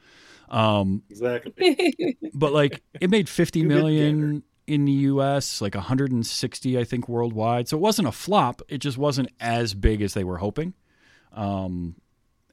Um, 0.50 1.04
Exactly. 1.10 2.18
but 2.34 2.54
like, 2.54 2.82
it 3.00 3.10
made 3.10 3.30
fifty 3.30 3.60
You 3.62 3.68
good 3.68 3.76
million 3.76 4.44
in 4.68 4.86
the 4.86 4.92
U.S., 4.92 5.62
like 5.62 5.74
160, 5.74 6.78
I 6.78 6.84
think, 6.84 7.10
worldwide. 7.10 7.68
So 7.68 7.78
it 7.78 7.80
wasn't 7.80 8.08
a 8.08 8.12
flop. 8.12 8.62
It 8.70 8.78
just 8.78 9.00
wasn't 9.00 9.30
as 9.40 9.74
big 9.74 10.04
as 10.04 10.14
they 10.14 10.24
were 10.24 10.38
hoping. 10.38 10.76
Um, 11.34 11.96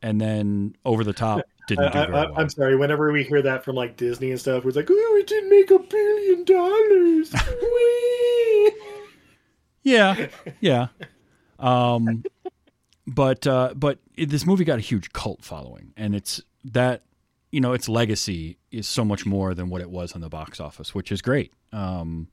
and 0.00 0.18
then 0.18 0.76
over 0.84 1.04
the 1.04 1.12
top 1.12 1.42
didn't 1.68 1.92
do 1.92 1.98
I, 1.98 2.04
I, 2.04 2.10
well. 2.10 2.34
I'm 2.36 2.48
sorry. 2.48 2.74
Whenever 2.76 3.12
we 3.12 3.22
hear 3.22 3.42
that 3.42 3.64
from 3.64 3.76
like 3.76 3.96
Disney 3.98 4.30
and 4.30 4.40
stuff, 4.40 4.64
it's 4.64 4.76
like, 4.76 4.88
oh, 4.90 5.16
it 5.20 5.26
didn't 5.26 5.50
make 5.50 5.70
a 5.70 5.78
billion 5.78 6.44
dollars. 6.44 7.34
Yeah, 9.82 10.26
yeah. 10.60 10.88
Um, 11.60 12.24
but 13.06 13.46
uh, 13.46 13.72
but 13.76 14.00
it, 14.16 14.30
this 14.30 14.44
movie 14.44 14.64
got 14.64 14.78
a 14.78 14.82
huge 14.82 15.12
cult 15.12 15.44
following, 15.44 15.92
and 15.96 16.14
it's 16.14 16.42
that 16.64 17.04
you 17.50 17.60
know 17.60 17.72
its 17.72 17.88
legacy 17.88 18.58
is 18.70 18.86
so 18.86 19.04
much 19.04 19.24
more 19.24 19.54
than 19.54 19.68
what 19.68 19.80
it 19.80 19.90
was 19.90 20.12
on 20.12 20.20
the 20.20 20.28
box 20.28 20.60
office, 20.60 20.94
which 20.94 21.12
is 21.12 21.22
great. 21.22 21.52
Um, 21.72 22.28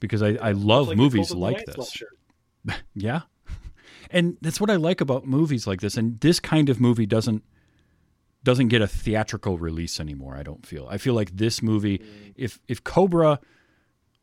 because 0.00 0.22
I, 0.22 0.34
I 0.34 0.52
love 0.52 0.88
Like 0.88 0.96
movies 0.96 1.28
Cult 1.28 1.30
of 1.30 1.36
the 1.36 1.42
like 1.42 1.66
this. 1.66 2.02
Yeah, 2.94 3.22
and 4.10 4.36
that's 4.40 4.60
what 4.60 4.70
I 4.70 4.76
like 4.76 5.00
about 5.00 5.26
movies 5.26 5.66
like 5.66 5.80
this. 5.80 5.96
And 5.96 6.20
this 6.20 6.40
kind 6.40 6.68
of 6.68 6.80
movie 6.80 7.06
doesn't 7.06 7.42
doesn't 8.44 8.68
get 8.68 8.82
a 8.82 8.86
theatrical 8.86 9.58
release 9.58 10.00
anymore. 10.00 10.36
I 10.36 10.42
don't 10.42 10.64
feel. 10.66 10.86
I 10.90 10.98
feel 10.98 11.14
like 11.14 11.36
this 11.36 11.62
movie, 11.62 12.02
if 12.36 12.60
if 12.68 12.84
Cobra, 12.84 13.40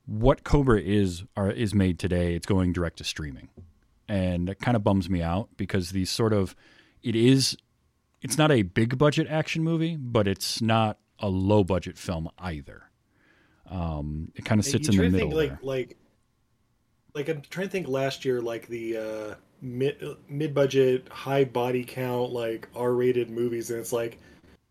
what 0.06 0.44
Cobra 0.44 0.80
is 0.80 1.24
are 1.36 1.52
is 1.52 1.74
made 1.74 2.00
today, 2.00 2.36
it's 2.36 2.46
going 2.46 2.74
direct 2.74 2.98
to 2.98 3.04
streaming, 3.04 3.50
and 4.08 4.48
that 4.48 4.60
kind 4.60 4.76
of 4.76 4.84
bums 4.84 5.10
me 5.10 5.22
out 5.22 5.50
because 5.58 5.92
these 5.92 6.10
sort 6.10 6.34
of 6.34 6.56
it 7.02 7.16
is. 7.16 7.58
It's 8.26 8.40
not 8.40 8.52
a 8.52 8.64
big 8.64 8.98
budget 8.98 9.28
action 9.30 9.64
movie, 9.64 9.98
but 9.98 10.28
it's 10.28 10.60
not 10.60 10.98
a 11.20 11.30
low 11.30 11.64
budget 11.64 11.96
film 11.96 12.28
either. 12.40 12.90
Um, 13.70 14.32
it 14.34 14.44
kind 14.46 14.58
of 14.58 14.66
sits 14.66 14.90
in 14.90 14.96
the 14.98 15.04
middle 15.04 15.20
think, 15.30 15.34
there. 15.34 15.50
like 15.62 15.62
like 15.62 15.98
like 17.14 17.30
I'm 17.30 17.42
trying 17.42 17.68
to 17.68 17.72
think 17.72 17.88
last 17.88 18.26
year, 18.26 18.42
like 18.42 18.68
the 18.68 18.98
uh, 18.98 19.36
mid 19.62 20.04
mid 20.28 20.56
budget, 20.56 21.08
high 21.10 21.44
body 21.44 21.84
count, 21.84 22.32
like 22.32 22.68
R 22.76 22.94
rated 22.94 23.30
movies, 23.30 23.70
and 23.70 23.80
it's 23.80 23.94
like 23.94 24.18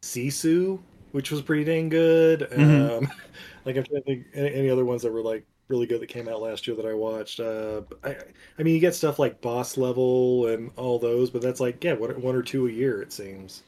Sisu, 0.02 0.80
which 1.12 1.30
was 1.30 1.40
pretty 1.40 1.62
dang 1.62 1.88
good. 1.88 2.48
Mhm. 2.50 2.98
Um, 2.98 3.12
like 3.64 3.76
I'm 3.76 3.84
trying 3.84 4.00
to 4.00 4.04
think 4.04 4.26
any, 4.34 4.52
any 4.52 4.70
other 4.70 4.84
ones 4.84 5.02
that 5.02 5.12
were 5.12 5.22
like 5.22 5.46
really 5.68 5.87
good 5.87 6.00
that 6.00 6.09
came 6.09 6.29
out 6.29 6.42
last 6.42 6.66
year 6.66 6.77
that 6.77 6.87
I 6.87 6.94
watched. 6.94 7.40
Uh, 7.40 7.83
I 8.03 8.16
I 8.59 8.62
mean, 8.62 8.74
you 8.74 8.81
get 8.81 8.94
stuff 8.94 9.18
like 9.18 9.40
Boss 9.40 9.77
Level 9.77 10.46
and 10.48 10.70
all 10.77 10.98
those, 10.98 11.31
but 11.31 11.42
that's 11.42 11.61
like 11.61 11.83
yeah, 11.83 11.94
one, 11.94 12.20
one 12.20 12.37
or 12.37 12.42
two 12.42 12.66
a 12.66 12.70
year 12.70 13.00
it 13.03 13.12
seems. 13.12 13.62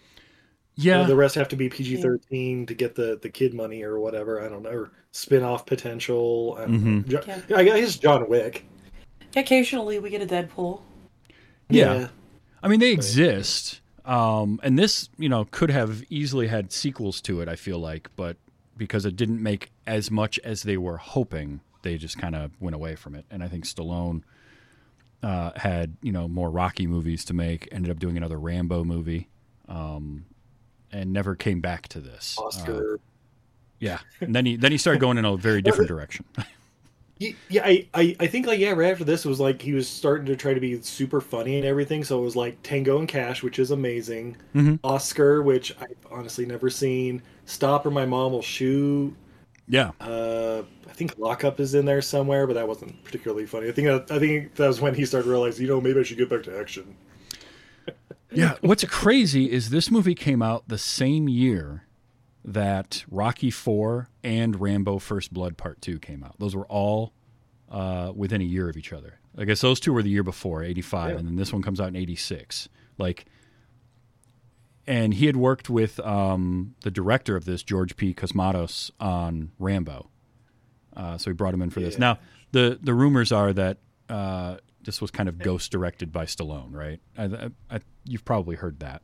Yeah, 0.79 1.05
the 1.05 1.17
rest 1.17 1.35
have 1.37 1.49
to 1.49 1.57
be 1.57 1.69
PG 1.71 2.03
thirteen 2.03 2.67
to 2.67 2.75
get 2.75 2.95
the 2.95 3.19
the 3.23 3.31
kid 3.31 3.55
money 3.55 3.83
or 3.83 3.99
whatever. 3.99 4.43
I 4.45 4.49
don't 4.49 4.63
know, 4.63 4.71
or 4.71 4.91
spin 5.13 5.43
off 5.43 5.65
potential. 5.65 6.59
Mm-hmm. 6.61 7.09
Jo- 7.09 7.23
Yeah. 7.27 7.57
I 7.57 7.65
guess 7.65 7.97
John 7.97 8.29
Wick. 8.29 8.67
Occasionally, 9.35 9.99
we 9.99 10.11
get 10.11 10.23
a 10.23 10.27
Deadpool. 10.27 10.81
Yeah. 11.69 12.09
I 12.63 12.69
mean, 12.69 12.81
they 12.81 12.93
exist. 12.93 13.81
Um, 14.05 14.61
and 14.63 14.79
this, 14.79 15.09
you 15.19 15.29
know, 15.29 15.47
could 15.51 15.71
have 15.71 16.05
easily 16.11 16.47
had 16.47 16.73
sequels 16.73 17.21
to 17.23 17.41
it, 17.41 17.49
I 17.49 17.57
feel 17.57 17.79
like, 17.79 18.09
but 18.17 18.37
because 18.77 19.05
it 19.05 19.17
didn't 19.17 19.43
make 19.43 19.71
as 19.87 20.11
much 20.11 20.39
as 20.45 20.63
they 20.63 20.77
were 20.77 20.97
hoping, 20.97 21.61
they 21.87 21.96
just 21.96 22.18
kind 22.18 22.35
of 22.35 22.51
went 22.61 22.75
away 22.75 22.96
from 22.96 23.14
it. 23.14 23.25
And 23.31 23.42
I 23.42 23.49
think 23.49 23.64
Stallone 23.64 24.22
uh, 25.22 25.53
had, 25.57 25.96
you 26.03 26.12
know, 26.12 26.27
more 26.29 26.51
Rocky 26.51 26.87
movies 26.87 27.25
to 27.27 27.35
make, 27.35 27.68
ended 27.70 27.90
up 27.90 27.99
doing 27.99 28.16
another 28.16 28.38
Rambo 28.38 28.85
movie, 28.85 29.29
um, 29.68 30.27
and 30.92 31.12
never 31.12 31.35
came 31.35 31.61
back 31.61 31.88
to 31.88 32.01
this. 32.01 32.37
Uh, 32.38 32.44
Oscar. 32.44 33.01
yeah. 33.79 33.99
And 34.20 34.35
then 34.35 34.46
he, 34.46 34.57
then 34.57 34.72
he 34.72 34.79
started 34.79 35.01
going 35.01 35.16
in 35.18 35.25
a 35.25 35.37
very 35.37 35.62
different 35.62 35.88
direction. 35.88 36.25
Yeah, 37.18 37.64
I, 37.64 37.88
I, 37.94 38.14
I 38.20 38.27
think 38.27 38.46
like 38.46 38.61
yeah, 38.61 38.72
right 38.72 38.92
after 38.92 39.05
this 39.05 39.25
was 39.25 39.40
like 39.40 39.62
he 39.62 39.72
was 39.72 39.88
starting 39.88 40.27
to 40.27 40.37
try 40.37 40.53
to 40.53 40.61
be 40.61 40.79
super 40.83 41.22
funny 41.22 41.57
and 41.57 41.64
everything. 41.64 42.05
So 42.05 42.18
it 42.18 42.22
was 42.22 42.37
like 42.37 42.62
Tango 42.62 42.99
and 42.99 43.09
Cash, 43.09 43.42
which 43.42 43.59
is 43.59 43.70
amazing. 43.70 44.37
Mhm. 44.55 44.79
Oscar, 44.85 45.42
which 45.42 45.75
I've 45.81 45.96
honestly 46.11 46.44
never 46.44 46.68
seen. 46.68 47.22
Stop 47.46 47.87
or 47.87 47.90
My 47.90 48.05
Mom 48.05 48.33
Will 48.33 48.42
Shoot. 48.42 49.16
Yeah. 49.69 49.91
Uh, 50.01 50.63
I 50.89 50.93
think 50.93 51.19
Lockup 51.19 51.61
is 51.61 51.75
in 51.75 51.85
there 51.85 52.01
somewhere, 52.03 52.47
but 52.47 52.55
that 52.55 52.67
wasn't 52.69 53.03
particularly 53.05 53.47
funny. 53.47 53.69
I 53.69 53.73
think 53.73 53.87
that, 53.89 54.11
I 54.15 54.19
think 54.19 54.55
that 54.55 54.67
was 54.69 54.81
when 54.81 54.95
he 54.95 55.05
started 55.05 55.29
realizing, 55.29 55.63
you 55.67 55.69
know, 55.69 55.81
maybe 55.81 56.01
I 56.01 56.03
should 56.03 56.19
get 56.19 56.29
back 56.31 56.43
to 56.45 56.59
action. 56.59 56.97
Yeah, 58.33 58.55
what's 58.61 58.85
crazy 58.85 59.51
is 59.51 59.71
this 59.71 59.89
movie 59.91 60.15
came 60.17 60.43
out 60.43 60.65
the 60.69 60.77
same 60.79 61.29
year 61.29 61.85
that 62.45 63.05
Rocky 63.09 63.51
Four 63.51 64.09
and 64.25 64.61
Rambo 64.61 64.99
First 64.99 65.33
Blood 65.33 65.57
Part 65.57 65.81
Two 65.81 65.99
came 66.01 66.25
out. 66.25 66.35
Those 66.41 66.55
were 66.55 66.67
all 66.67 67.13
uh, 67.71 68.13
within 68.15 68.41
a 68.43 68.45
year 68.45 68.69
of 68.69 68.77
each 68.77 68.93
other. 68.93 69.21
I 69.39 69.45
guess 69.45 69.61
those 69.61 69.79
two 69.79 69.93
were 69.93 70.03
the 70.03 70.11
year 70.11 70.25
before, 70.25 70.65
eighty 70.65 70.83
five, 70.83 71.13
Yeah. 71.13 71.19
and 71.21 71.29
then 71.29 71.37
this 71.37 71.53
one 71.53 71.63
comes 71.63 71.81
out 71.81 71.87
in 71.89 71.97
eighty 71.97 72.17
six. 72.17 72.69
Like, 72.99 73.27
and 74.87 75.14
he 75.14 75.27
had 75.27 75.37
worked 75.37 75.68
with 75.68 75.99
um, 76.01 76.75
the 76.83 76.90
director 76.90 77.37
of 77.37 77.44
this, 77.44 77.62
George 77.62 77.96
P. 77.96 78.14
Cosmatos, 78.14 78.90
on 79.01 79.51
Rambo. 79.59 80.11
Uh, 80.96 81.18
so 81.18 81.31
he 81.31 81.35
brought 81.35 81.55
him 81.55 81.62
in 81.62 81.70
for 81.70 81.81
this. 81.81 81.99
Now, 81.99 82.18
the 82.53 82.79
the 82.83 82.94
rumors 82.94 83.33
are 83.33 83.53
that 83.53 83.79
uh, 84.09 84.57
this 84.83 85.01
was 85.01 85.11
kind 85.11 85.29
of 85.29 85.38
ghost 85.38 85.70
directed 85.70 86.12
by 86.12 86.25
Stallone, 86.25 86.72
right? 86.72 87.01
I, 87.18 87.25
I, 87.25 87.51
I, 87.70 87.81
you've 88.05 88.25
probably 88.25 88.57
heard 88.57 88.81
that. 88.81 89.03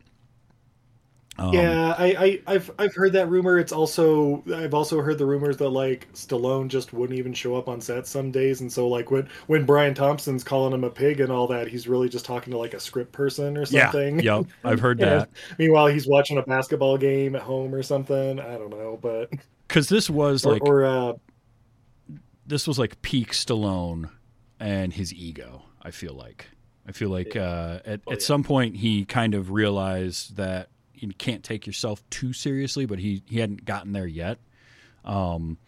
Um, 1.39 1.55
yeah, 1.55 1.95
I, 1.99 2.07
I, 2.47 2.55
I've 2.55 2.71
I've 2.79 2.95
heard 2.95 3.15
that 3.15 3.29
rumor. 3.31 3.59
It's 3.59 3.73
also 3.73 4.45
I've 4.55 4.75
also 4.75 5.01
heard 5.01 5.17
the 5.17 5.25
rumors 5.25 5.57
that 5.57 5.71
like 5.71 6.13
Stallone 6.13 6.69
just 6.69 6.93
wouldn't 6.93 7.19
even 7.19 7.33
show 7.33 7.57
up 7.57 7.69
on 7.69 7.81
set 7.81 8.07
some 8.07 8.31
days, 8.31 8.61
and 8.61 8.71
so 8.71 8.87
like 8.87 9.11
when 9.11 9.29
when 9.47 9.65
Brian 9.65 9.95
Thompson's 9.95 10.45
calling 10.45 10.75
him 10.75 10.85
a 10.85 10.91
pig 10.91 11.21
and 11.21 11.33
all 11.33 11.47
that, 11.49 11.69
he's 11.69 11.89
really 11.89 12.09
just 12.11 12.27
talking 12.27 12.51
to 12.53 12.59
like 12.59 12.75
a 12.75 12.81
script 12.81 13.13
person 13.13 13.57
or 13.57 13.65
something. 13.65 14.21
Yeah. 14.21 14.39
Yep. 14.39 14.47
I've 14.65 14.81
heard 14.81 14.99
that. 15.01 15.31
Meanwhile, 15.59 15.87
he's 15.89 16.07
watching 16.07 16.37
a 16.37 16.43
basketball 16.43 16.99
game 16.99 17.35
at 17.35 17.43
home 17.43 17.75
or 17.75 17.83
something. 17.83 18.39
I 18.39 18.59
don't 18.59 18.71
know, 18.71 18.99
but 19.01 19.31
Because 19.69 19.89
this 19.89 20.11
was 20.11 20.45
or, 20.45 20.53
like 20.53 20.63
or 20.63 20.85
uh, 20.85 21.13
this 22.47 22.67
was 22.67 22.79
like 22.79 23.01
peak 23.03 23.33
Stallone 23.33 24.11
and 24.61 24.93
his 24.93 25.13
ego. 25.15 25.63
I 25.83 25.91
feel 25.91 26.15
like. 26.15 26.47
I 26.87 26.93
feel 26.93 27.11
like 27.11 27.37
uh, 27.37 27.81
at 27.85 28.01
Oh, 28.07 28.13
at 28.13 28.21
yeah. 28.21 28.25
some 28.27 28.43
point 28.45 28.77
he 28.77 29.05
kind 29.05 29.35
of 29.35 29.51
realized 29.51 30.37
that 30.37 30.69
you 31.11 31.17
can't 31.19 31.43
take 31.43 31.67
yourself 31.67 32.03
too 32.11 32.33
seriously, 32.33 32.87
but 32.87 32.99
he 32.99 33.23
he 33.27 33.41
hadn't 33.41 33.65
gotten 33.65 33.93
there 33.93 34.07
yet. 34.07 34.39
Um. 35.05 35.59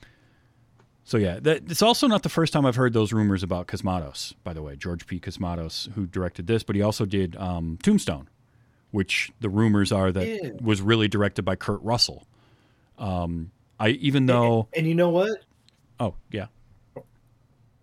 So 1.07 1.19
yeah, 1.19 1.39
that, 1.41 1.71
it's 1.71 1.83
also 1.83 2.07
not 2.07 2.23
the 2.23 2.31
first 2.31 2.53
time 2.55 2.65
I've 2.65 2.77
heard 2.77 2.95
those 2.95 3.13
rumors 3.13 3.43
about 3.43 3.67
Cosmatos. 3.67 4.33
By 4.43 4.55
the 4.55 4.63
way, 4.63 4.75
George 4.75 5.07
P. 5.07 5.21
Cosmatos, 5.21 5.93
who 5.93 6.07
directed 6.07 6.47
this, 6.47 6.63
but 6.63 6.77
he 6.77 6.81
also 6.81 7.05
did 7.05 7.37
um, 7.37 7.79
Tombstone, 7.83 8.27
which 8.91 9.31
the 9.41 9.51
rumors 9.51 9.93
are 9.93 10.11
that 10.13 10.27
Yeah. 10.27 10.51
was 10.63 10.81
really 10.81 11.07
directed 11.07 11.43
by 11.45 11.57
Kurt 11.57 11.83
Russell. 11.83 12.27
Um, 12.97 13.51
I 13.79 13.89
even 13.91 14.25
though 14.27 14.69
and 14.75 14.87
you 14.87 14.95
know 14.95 15.11
what? 15.11 15.43
oh 16.01 16.15
yeah 16.31 16.47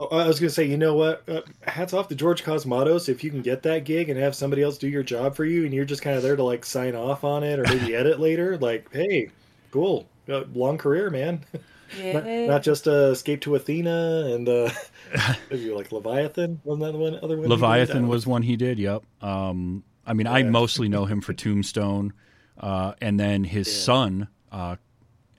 I 0.09 0.27
was 0.27 0.39
gonna 0.39 0.49
say, 0.49 0.65
you 0.65 0.77
know 0.77 0.95
what? 0.95 1.23
Uh, 1.29 1.41
hats 1.63 1.93
off 1.93 2.07
to 2.09 2.15
George 2.15 2.43
Cosmatos 2.43 3.09
if 3.09 3.23
you 3.23 3.29
can 3.29 3.41
get 3.41 3.63
that 3.63 3.83
gig 3.83 4.09
and 4.09 4.19
have 4.19 4.35
somebody 4.35 4.63
else 4.63 4.77
do 4.77 4.87
your 4.87 5.03
job 5.03 5.35
for 5.35 5.45
you, 5.45 5.65
and 5.65 5.73
you're 5.73 5.85
just 5.85 6.01
kind 6.01 6.15
of 6.17 6.23
there 6.23 6.35
to 6.35 6.43
like 6.43 6.65
sign 6.65 6.95
off 6.95 7.23
on 7.23 7.43
it 7.43 7.59
or 7.59 7.63
maybe 7.63 7.95
edit 7.95 8.19
later. 8.19 8.57
Like, 8.57 8.87
hey, 8.91 9.29
cool, 9.71 10.07
uh, 10.29 10.43
long 10.53 10.77
career, 10.77 11.09
man. 11.09 11.43
Yeah. 11.99 12.13
not, 12.13 12.25
not 12.25 12.63
just 12.63 12.87
uh, 12.87 13.11
Escape 13.11 13.41
to 13.41 13.55
Athena 13.55 14.31
and 14.33 14.47
uh, 14.47 14.69
maybe 15.51 15.71
like 15.71 15.91
Leviathan. 15.91 16.61
Wasn't 16.63 16.85
that 16.85 16.93
the 16.93 16.97
one 16.97 17.15
other 17.21 17.35
one? 17.35 17.39
he 17.39 17.41
did? 17.41 17.51
I 17.51 17.53
Leviathan 17.55 17.97
don't 18.03 18.07
was 18.07 18.25
one 18.25 18.43
he 18.43 18.55
did. 18.55 18.79
Yep. 18.79 19.03
Um, 19.21 19.83
I 20.07 20.13
mean, 20.13 20.25
I 20.25 20.43
mostly 20.43 20.87
know 20.87 21.03
him 21.03 21.19
for 21.19 21.33
Tombstone, 21.33 22.13
uh, 22.57 22.93
and 23.01 23.19
then 23.19 23.43
his 23.43 23.67
Yeah. 23.67 23.83
son 23.83 24.27
uh, 24.53 24.77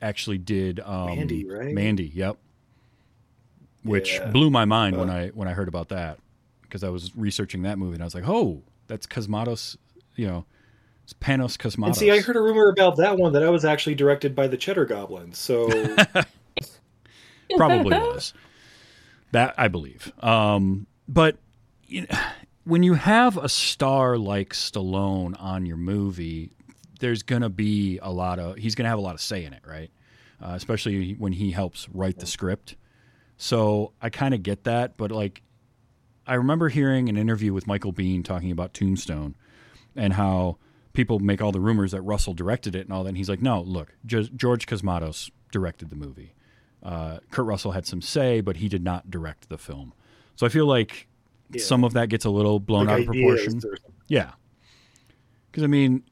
actually 0.02 0.36
did 0.36 0.78
um, 0.80 1.06
Mandy, 1.06 1.48
right? 1.48 1.72
Mandy. 1.74 2.12
Yep. 2.14 2.36
Which 3.84 4.14
Yeah. 4.14 4.30
blew 4.30 4.48
my 4.50 4.64
mind 4.64 4.96
when 4.96 5.10
Uh. 5.10 5.14
I 5.14 5.28
when 5.28 5.48
I 5.48 5.52
heard 5.52 5.68
about 5.68 5.88
that 5.88 6.18
because 6.62 6.84
I 6.84 6.88
was 6.88 7.14
researching 7.16 7.62
that 7.62 7.78
movie 7.78 7.94
and 7.94 8.02
I 8.02 8.06
was 8.06 8.14
like, 8.14 8.28
oh, 8.28 8.62
that's 8.86 9.06
Cosmatos. 9.06 9.76
You 10.16 10.26
know, 10.26 10.44
it's 11.04 11.12
Panos 11.14 11.56
Cosmatos. 11.58 11.86
And 11.86 11.96
see, 11.96 12.10
I 12.10 12.20
heard 12.20 12.36
a 12.36 12.40
rumor 12.40 12.68
about 12.68 12.96
that 12.96 13.16
one 13.18 13.32
that 13.32 13.42
I 13.42 13.50
was 13.50 13.64
actually 13.64 13.94
directed 13.94 14.34
by 14.36 14.46
the 14.46 14.56
Cheddar 14.56 14.84
Goblins. 14.86 15.38
So 15.38 15.68
probably 17.56 17.96
was 17.98 18.34
that 19.32 19.54
I 19.58 19.68
believe. 19.68 20.12
Um, 20.22 20.86
but 21.08 21.36
you 21.86 22.02
know, 22.02 22.18
when 22.64 22.82
you 22.82 22.94
have 22.94 23.36
a 23.36 23.48
star 23.48 24.16
like 24.18 24.50
Stallone 24.50 25.34
on 25.40 25.66
your 25.66 25.76
movie, 25.76 26.52
there's 27.00 27.22
gonna 27.22 27.50
be 27.50 27.98
a 28.02 28.10
lot 28.12 28.38
of 28.38 28.56
he's 28.56 28.74
gonna 28.74 28.88
have 28.88 28.98
a 28.98 29.02
lot 29.02 29.14
of 29.14 29.20
say 29.20 29.44
in 29.44 29.52
it, 29.52 29.62
right? 29.66 29.90
Uh, 30.40 30.52
especially 30.54 31.12
when 31.12 31.32
he 31.32 31.50
helps 31.52 31.88
write 31.90 32.18
the 32.18 32.26
script. 32.26 32.76
So 33.42 33.92
I 34.00 34.08
kind 34.08 34.34
of 34.34 34.44
get 34.44 34.62
that, 34.64 34.96
but 34.96 35.10
like 35.10 35.42
I 36.28 36.34
remember 36.34 36.68
hearing 36.68 37.08
an 37.08 37.16
interview 37.16 37.52
with 37.52 37.66
Michael 37.66 37.92
Biehn 37.92 38.24
talking 38.24 38.52
about 38.52 38.72
Tombstone 38.72 39.34
and 39.96 40.12
how 40.12 40.58
people 40.92 41.18
make 41.18 41.42
all 41.42 41.50
the 41.50 41.58
rumors 41.58 41.90
that 41.90 42.02
Russell 42.02 42.34
directed 42.34 42.76
it 42.76 42.82
and 42.82 42.92
all 42.92 43.02
that. 43.02 43.08
And 43.08 43.16
he's 43.16 43.28
like, 43.28 43.42
no, 43.42 43.60
look, 43.60 43.96
George 44.06 44.66
Cosmatos 44.66 45.28
directed 45.50 45.90
the 45.90 45.96
movie. 45.96 46.34
Uh, 46.84 47.18
Kurt 47.32 47.44
Russell 47.44 47.72
had 47.72 47.84
some 47.84 48.00
say, 48.00 48.40
but 48.40 48.58
he 48.58 48.68
did 48.68 48.84
not 48.84 49.10
direct 49.10 49.48
the 49.48 49.58
film. 49.58 49.92
So 50.36 50.46
I 50.46 50.48
feel 50.48 50.66
like 50.66 51.08
Yeah. 51.50 51.64
some 51.64 51.82
of 51.82 51.94
that 51.94 52.10
gets 52.10 52.24
a 52.24 52.30
little 52.30 52.60
blown 52.60 52.86
like 52.86 52.94
out 52.94 53.00
of 53.00 53.06
proportion. 53.06 53.60
or- 53.64 53.76
Yeah. 54.06 54.30
Because 55.50 55.64
I 55.64 55.66
mean, 55.66 56.04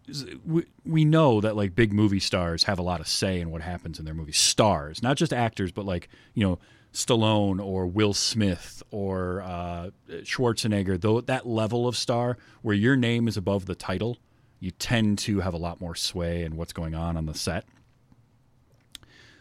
we 0.44 0.64
we 0.84 1.04
know 1.04 1.40
that 1.40 1.54
like 1.54 1.76
big 1.76 1.92
movie 1.92 2.18
stars 2.18 2.64
have 2.64 2.80
a 2.80 2.82
lot 2.82 3.00
of 3.00 3.06
say 3.06 3.40
in 3.40 3.50
what 3.52 3.62
happens 3.62 4.00
in 4.00 4.04
their 4.04 4.14
movies. 4.14 4.36
Stars, 4.36 5.00
not 5.00 5.16
just 5.16 5.32
actors, 5.32 5.70
but 5.70 5.86
like 5.86 6.08
you 6.34 6.44
know 6.44 6.58
Stallone 6.92 7.64
or 7.64 7.87
Will 7.87 8.12
Smith 8.14 8.83
or 8.90 9.42
uh, 9.42 9.90
Schwarzenegger. 10.09 11.00
Though 11.00 11.20
that 11.20 11.46
level 11.46 11.87
of 11.87 11.96
star 11.96 12.37
where 12.62 12.74
your 12.74 12.96
name 12.96 13.29
is 13.29 13.37
above 13.37 13.66
the 13.66 13.74
title, 13.74 14.18
you 14.59 14.70
tend 14.72 15.18
to 15.20 15.40
have 15.40 15.55
a 15.55 15.59
lot 15.59 15.81
more 15.81 15.94
sway 15.94 16.42
in 16.42 16.57
what's 16.57 16.72
going 16.72 16.94
on 16.94 17.16
on 17.16 17.26
the 17.26 17.35
set. 17.35 17.64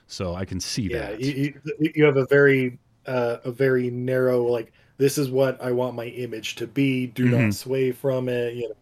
So 0.08 0.34
I 0.36 0.46
can 0.46 0.60
see 0.60 0.84
yeah, 0.84 1.12
that. 1.12 1.22
you, 1.22 1.60
you 1.80 2.04
have 2.06 2.18
a 2.18 2.26
very 2.26 2.80
uh, 3.06 3.38
a 3.44 3.52
very 3.52 3.90
narrow 3.90 4.44
like 4.44 4.72
this 4.98 5.18
is 5.18 5.30
what 5.30 5.62
I 5.62 5.72
want 5.72 5.96
my 5.96 6.06
image 6.06 6.56
to 6.56 6.68
be. 6.68 7.08
Do 7.08 7.26
Mhm. 7.26 7.46
not 7.46 7.54
sway 7.54 7.92
from 7.92 8.28
it. 8.28 8.56
You 8.56 8.70
know, 8.70 8.76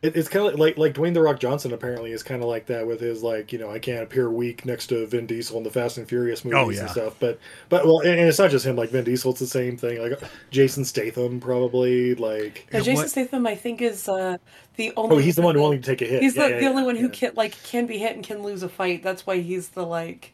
it, 0.00 0.16
it's 0.16 0.28
kind 0.28 0.46
of 0.46 0.58
like 0.60 0.78
like 0.78 0.94
Dwayne 0.94 1.12
the 1.14 1.20
Rock 1.22 1.40
Johnson 1.40 1.72
apparently 1.72 2.12
is 2.12 2.22
kind 2.22 2.42
of 2.42 2.48
like 2.48 2.66
that 2.66 2.86
with 2.86 3.00
his 3.00 3.22
like 3.22 3.52
you 3.52 3.58
know 3.58 3.70
I 3.70 3.78
can't 3.80 4.02
appear 4.02 4.30
weak 4.30 4.64
next 4.64 4.86
to 4.88 5.06
Vin 5.06 5.26
Diesel 5.26 5.58
in 5.58 5.64
the 5.64 5.70
Fast 5.70 5.98
and 5.98 6.08
Furious 6.08 6.44
movies 6.44 6.58
Oh, 6.58 6.70
yeah. 6.70 6.80
and 6.82 6.90
stuff. 6.90 7.16
But 7.18 7.38
but 7.68 7.84
well, 7.84 8.00
and, 8.00 8.10
and 8.18 8.28
it's 8.28 8.38
not 8.38 8.50
just 8.50 8.64
him. 8.64 8.76
Like 8.76 8.90
Vin 8.90 9.04
Diesel, 9.04 9.32
it's 9.32 9.40
the 9.40 9.46
same 9.46 9.76
thing. 9.76 10.00
Like 10.00 10.20
Jason 10.50 10.84
Statham 10.84 11.40
probably 11.40 12.14
like. 12.14 12.68
Yeah, 12.70 12.78
Yeah, 12.78 12.84
Jason 12.84 12.94
what- 12.94 13.10
Statham, 13.10 13.46
I 13.46 13.54
think, 13.56 13.82
is 13.82 14.08
uh, 14.08 14.38
the 14.76 14.92
only. 14.96 15.16
Oh, 15.16 15.18
he's 15.18 15.34
the 15.36 15.42
one 15.42 15.56
willing 15.56 15.68
willing 15.70 15.82
to 15.82 15.86
take 15.96 16.02
a 16.02 16.10
hit. 16.10 16.22
He's 16.22 16.36
Yeah, 16.36 16.48
the, 16.48 16.54
yeah, 16.54 16.60
the 16.60 16.66
only 16.66 16.82
yeah, 16.82 16.86
one 16.86 16.96
who 16.96 17.08
can 17.08 17.32
like 17.34 17.60
can 17.64 17.86
be 17.86 17.98
hit 17.98 18.14
and 18.14 18.24
can 18.24 18.42
lose 18.42 18.62
a 18.62 18.68
fight. 18.68 19.02
That's 19.02 19.26
why 19.26 19.40
he's 19.40 19.70
the 19.70 19.84
like 19.84 20.32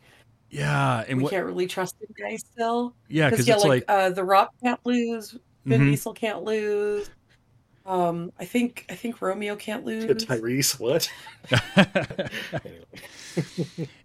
Yeah, 0.50 1.04
and 1.08 1.16
we 1.18 1.24
what? 1.24 1.30
can't 1.30 1.46
really 1.46 1.66
trust 1.66 1.96
the 2.00 2.06
guy 2.12 2.36
still. 2.36 2.94
Yeah, 3.08 3.30
because 3.30 3.48
yeah, 3.48 3.54
it's 3.54 3.64
like, 3.64 3.84
like, 3.88 3.98
uh, 3.98 4.10
The 4.10 4.24
Rock 4.24 4.52
can't 4.62 4.80
lose. 4.84 5.36
Vin 5.64 5.80
Mhm. 5.80 5.84
Diesel 5.86 6.12
can't 6.12 6.44
lose. 6.44 7.08
Um, 7.86 8.32
I 8.38 8.44
think 8.46 8.86
I 8.88 8.94
think 8.94 9.20
Romeo 9.20 9.56
can't 9.56 9.84
lose. 9.84 10.06
Tyrese, 10.24 10.80
what? 10.80 11.10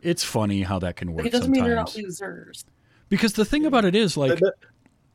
it's 0.02 0.24
funny 0.24 0.63
how 0.63 0.80
that 0.80 0.96
can 0.96 1.13
work 1.13 1.20
Like, 1.24 1.28
it 1.28 1.32
doesn't 1.32 1.46
sometimes. 1.46 1.62
mean 1.62 1.63
they're 1.65 1.76
not 1.76 1.96
losers. 1.96 2.65
Because 3.10 3.34
the 3.34 3.46
thing 3.46 3.65
about 3.65 3.86
it 3.86 3.96
is, 3.96 4.15
like, 4.18 4.39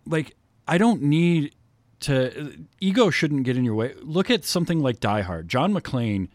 like 0.06 0.34
I 0.66 0.78
don't 0.78 1.02
need 1.02 1.54
to. 2.00 2.54
Ego 2.80 3.10
shouldn't 3.10 3.44
get 3.44 3.56
in 3.56 3.64
your 3.64 3.74
way. 3.74 3.94
Look 4.02 4.30
at 4.30 4.44
something 4.44 4.80
like 4.80 4.98
Die 5.00 5.20
Hard. 5.22 5.48
John 5.48 5.72
McClane 5.74 6.28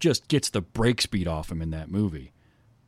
just 0.00 0.28
gets 0.28 0.50
the 0.50 0.60
brake 0.60 1.00
speed 1.00 1.26
off 1.26 1.50
him 1.50 1.62
in 1.62 1.70
that 1.70 1.90
movie, 1.90 2.32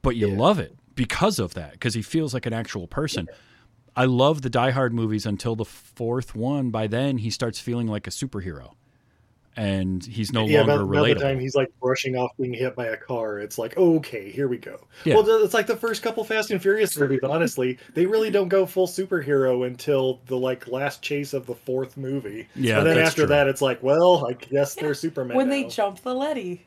but 0.03 0.17
you 0.17 0.29
Yeah. 0.29 0.37
love 0.37 0.59
it 0.59 0.77
because 0.95 1.39
of 1.39 1.55
that 1.55 1.73
because 1.73 1.95
he 1.95 2.03
feels 2.03 2.35
like 2.35 2.45
an 2.47 2.53
actual 2.53 2.87
person. 2.87 3.29
I 3.97 4.05
love 4.05 4.43
the 4.43 4.51
Die 4.51 4.71
Hard 4.73 4.93
movies 4.93 5.25
until 5.25 5.57
the 5.57 5.65
fourth 5.65 6.35
one. 6.37 6.71
By 6.71 6.87
then, 6.87 7.19
he 7.19 7.31
starts 7.31 7.59
feeling 7.61 7.87
like 7.89 8.07
a 8.07 8.11
superhero, 8.11 8.75
and 9.59 10.05
he's 10.05 10.33
no 10.33 10.47
yeah, 10.47 10.62
longer 10.62 10.85
by, 10.87 11.01
by 11.03 11.09
the 11.09 11.14
relatable. 11.14 11.21
time 11.21 11.40
he's 11.40 11.55
like 11.55 11.68
brushing 11.81 12.16
off 12.16 12.31
being 12.38 12.55
hit 12.55 12.77
by 12.77 12.87
a 12.87 12.97
car, 12.97 13.38
it's 13.40 13.59
like, 13.59 13.77
okay, 13.77 14.31
here 14.31 14.47
we 14.49 14.57
go. 14.57 14.79
Yeah. 15.05 15.14
Well, 15.16 15.42
it's 15.44 15.53
like 15.55 15.66
the 15.66 15.77
first 15.77 16.03
couple 16.03 16.23
Fast 16.25 16.51
and 16.51 16.62
Furious 16.62 16.97
movies. 16.97 17.21
Honestly, 17.23 17.77
they 17.94 18.07
really 18.07 18.31
don't 18.31 18.49
go 18.49 18.64
full 18.66 18.87
superhero 18.87 19.66
until 19.66 20.21
the 20.27 20.37
like 20.37 20.68
last 20.68 21.03
chase 21.03 21.33
of 21.35 21.44
the 21.47 21.55
fourth 21.55 21.97
movie. 21.97 22.47
Yeah, 22.55 22.79
and 22.79 22.87
then 22.87 22.97
that's 22.97 23.09
after 23.11 23.23
true. 23.23 23.29
that, 23.29 23.49
it's 23.49 23.61
like, 23.61 23.83
well, 23.83 24.27
I 24.29 24.35
guess 24.35 24.75
they're 24.75 24.94
Superman. 24.94 25.37
when 25.37 25.49
now. 25.49 25.55
they 25.55 25.64
jump 25.64 26.01
the 26.03 26.14
Letty. 26.14 26.64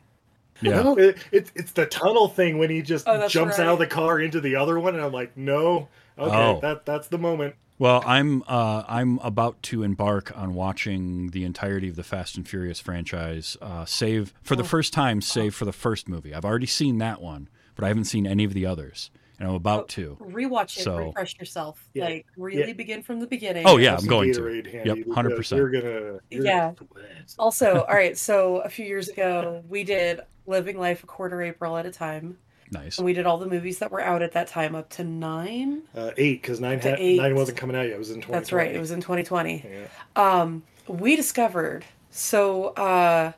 yeah, 0.61 0.81
No, 0.81 0.97
it, 0.97 1.17
it's 1.31 1.51
it's 1.55 1.71
the 1.71 1.85
tunnel 1.85 2.27
thing 2.27 2.57
when 2.57 2.69
he 2.69 2.81
just 2.81 3.07
Oh, 3.07 3.17
that's 3.17 3.31
jumps 3.31 3.57
out 3.57 3.69
of 3.73 3.79
the 3.79 3.87
car 3.87 4.19
into 4.19 4.41
the 4.41 4.55
other 4.57 4.79
one, 4.79 4.95
and 4.95 5.03
I'm 5.03 5.13
like, 5.13 5.35
no, 5.37 5.87
okay, 6.19 6.35
Oh. 6.35 6.59
that 6.61 6.85
that's 6.85 7.07
the 7.07 7.17
moment. 7.17 7.55
Well, 7.81 8.03
I'm 8.05 8.43
uh, 8.47 8.83
I'm 8.87 9.17
about 9.23 9.63
to 9.63 9.81
embark 9.81 10.37
on 10.37 10.53
watching 10.53 11.31
the 11.31 11.43
entirety 11.43 11.89
of 11.89 11.95
the 11.95 12.03
Fast 12.03 12.37
and 12.37 12.47
Furious 12.47 12.79
franchise, 12.79 13.57
uh, 13.59 13.85
save 13.85 14.35
for 14.43 14.55
the 14.55 14.63
first 14.63 14.93
time, 14.93 15.19
save 15.19 15.55
for 15.55 15.65
the 15.65 15.73
first 15.73 16.07
movie. 16.07 16.31
I've 16.31 16.45
already 16.45 16.67
seen 16.67 16.99
that 16.99 17.23
one, 17.23 17.49
but 17.73 17.83
I 17.83 17.87
haven't 17.87 18.03
seen 18.03 18.27
any 18.27 18.43
of 18.43 18.53
the 18.53 18.67
others, 18.67 19.09
and 19.39 19.49
I'm 19.49 19.55
about 19.55 19.89
to. 19.89 20.15
Rewatch 20.21 20.77
it, 20.77 20.83
So- 20.83 21.07
refresh 21.07 21.39
yourself. 21.39 21.89
Yeah. 21.95 22.05
Like 22.05 22.27
really 22.37 22.67
Yeah. 22.67 22.73
begin 22.73 23.01
from 23.01 23.19
the 23.19 23.25
beginning. 23.25 23.63
Oh, 23.65 23.77
yeah, 23.77 23.95
I'm 23.95 24.05
going 24.05 24.31
to. 24.31 24.41
Gatorade 24.41 24.71
handy 24.71 24.99
Yep, 24.99 25.07
100%. 25.07 25.57
You're 25.57 25.71
gonna, 25.71 26.19
you're 26.29 26.45
Yeah. 26.45 26.73
gonna- 26.75 27.01
Also, 27.39 27.79
all 27.81 27.95
right, 27.95 28.15
so 28.29 28.57
a 28.57 28.69
few 28.69 28.85
years 28.85 29.09
ago, 29.09 29.63
we 29.67 29.83
did 29.83 30.19
Living 30.45 30.77
Life 30.77 31.03
a 31.03 31.07
Quarter 31.07 31.41
April 31.41 31.75
at 31.77 31.87
a 31.87 31.91
time. 31.91 32.37
Nice. 32.71 32.97
And 32.97 33.05
we 33.05 33.11
did 33.13 33.25
all 33.25 33.37
the 33.37 33.47
movies 33.47 33.79
that 33.79 33.91
were 33.91 33.99
out 34.01 34.21
at 34.21 34.31
that 34.31 34.47
time 34.47 34.75
up 34.75 34.89
to 34.91 35.03
nine. 35.03 35.81
Uh, 35.95 36.11
eight 36.17 36.41
because 36.41 36.59
nine 36.61 36.79
ha- 36.79 36.95
eight. 36.97 37.17
nine 37.17 37.35
wasn't 37.35 37.57
coming 37.57 37.75
out 37.75 37.83
yet. 37.87 37.95
It 37.95 37.99
was 37.99 38.11
in 38.11 38.21
twenty. 38.21 38.39
That's 38.39 38.53
right, 38.53 38.73
it 38.73 38.79
was 38.79 38.91
in 38.91 39.01
2020. 39.01 39.65
Yeah. 39.69 39.87
Um, 40.15 40.63
we 40.87 41.15
discovered, 41.17 41.83
so, 42.11 42.67
uh, 42.69 43.33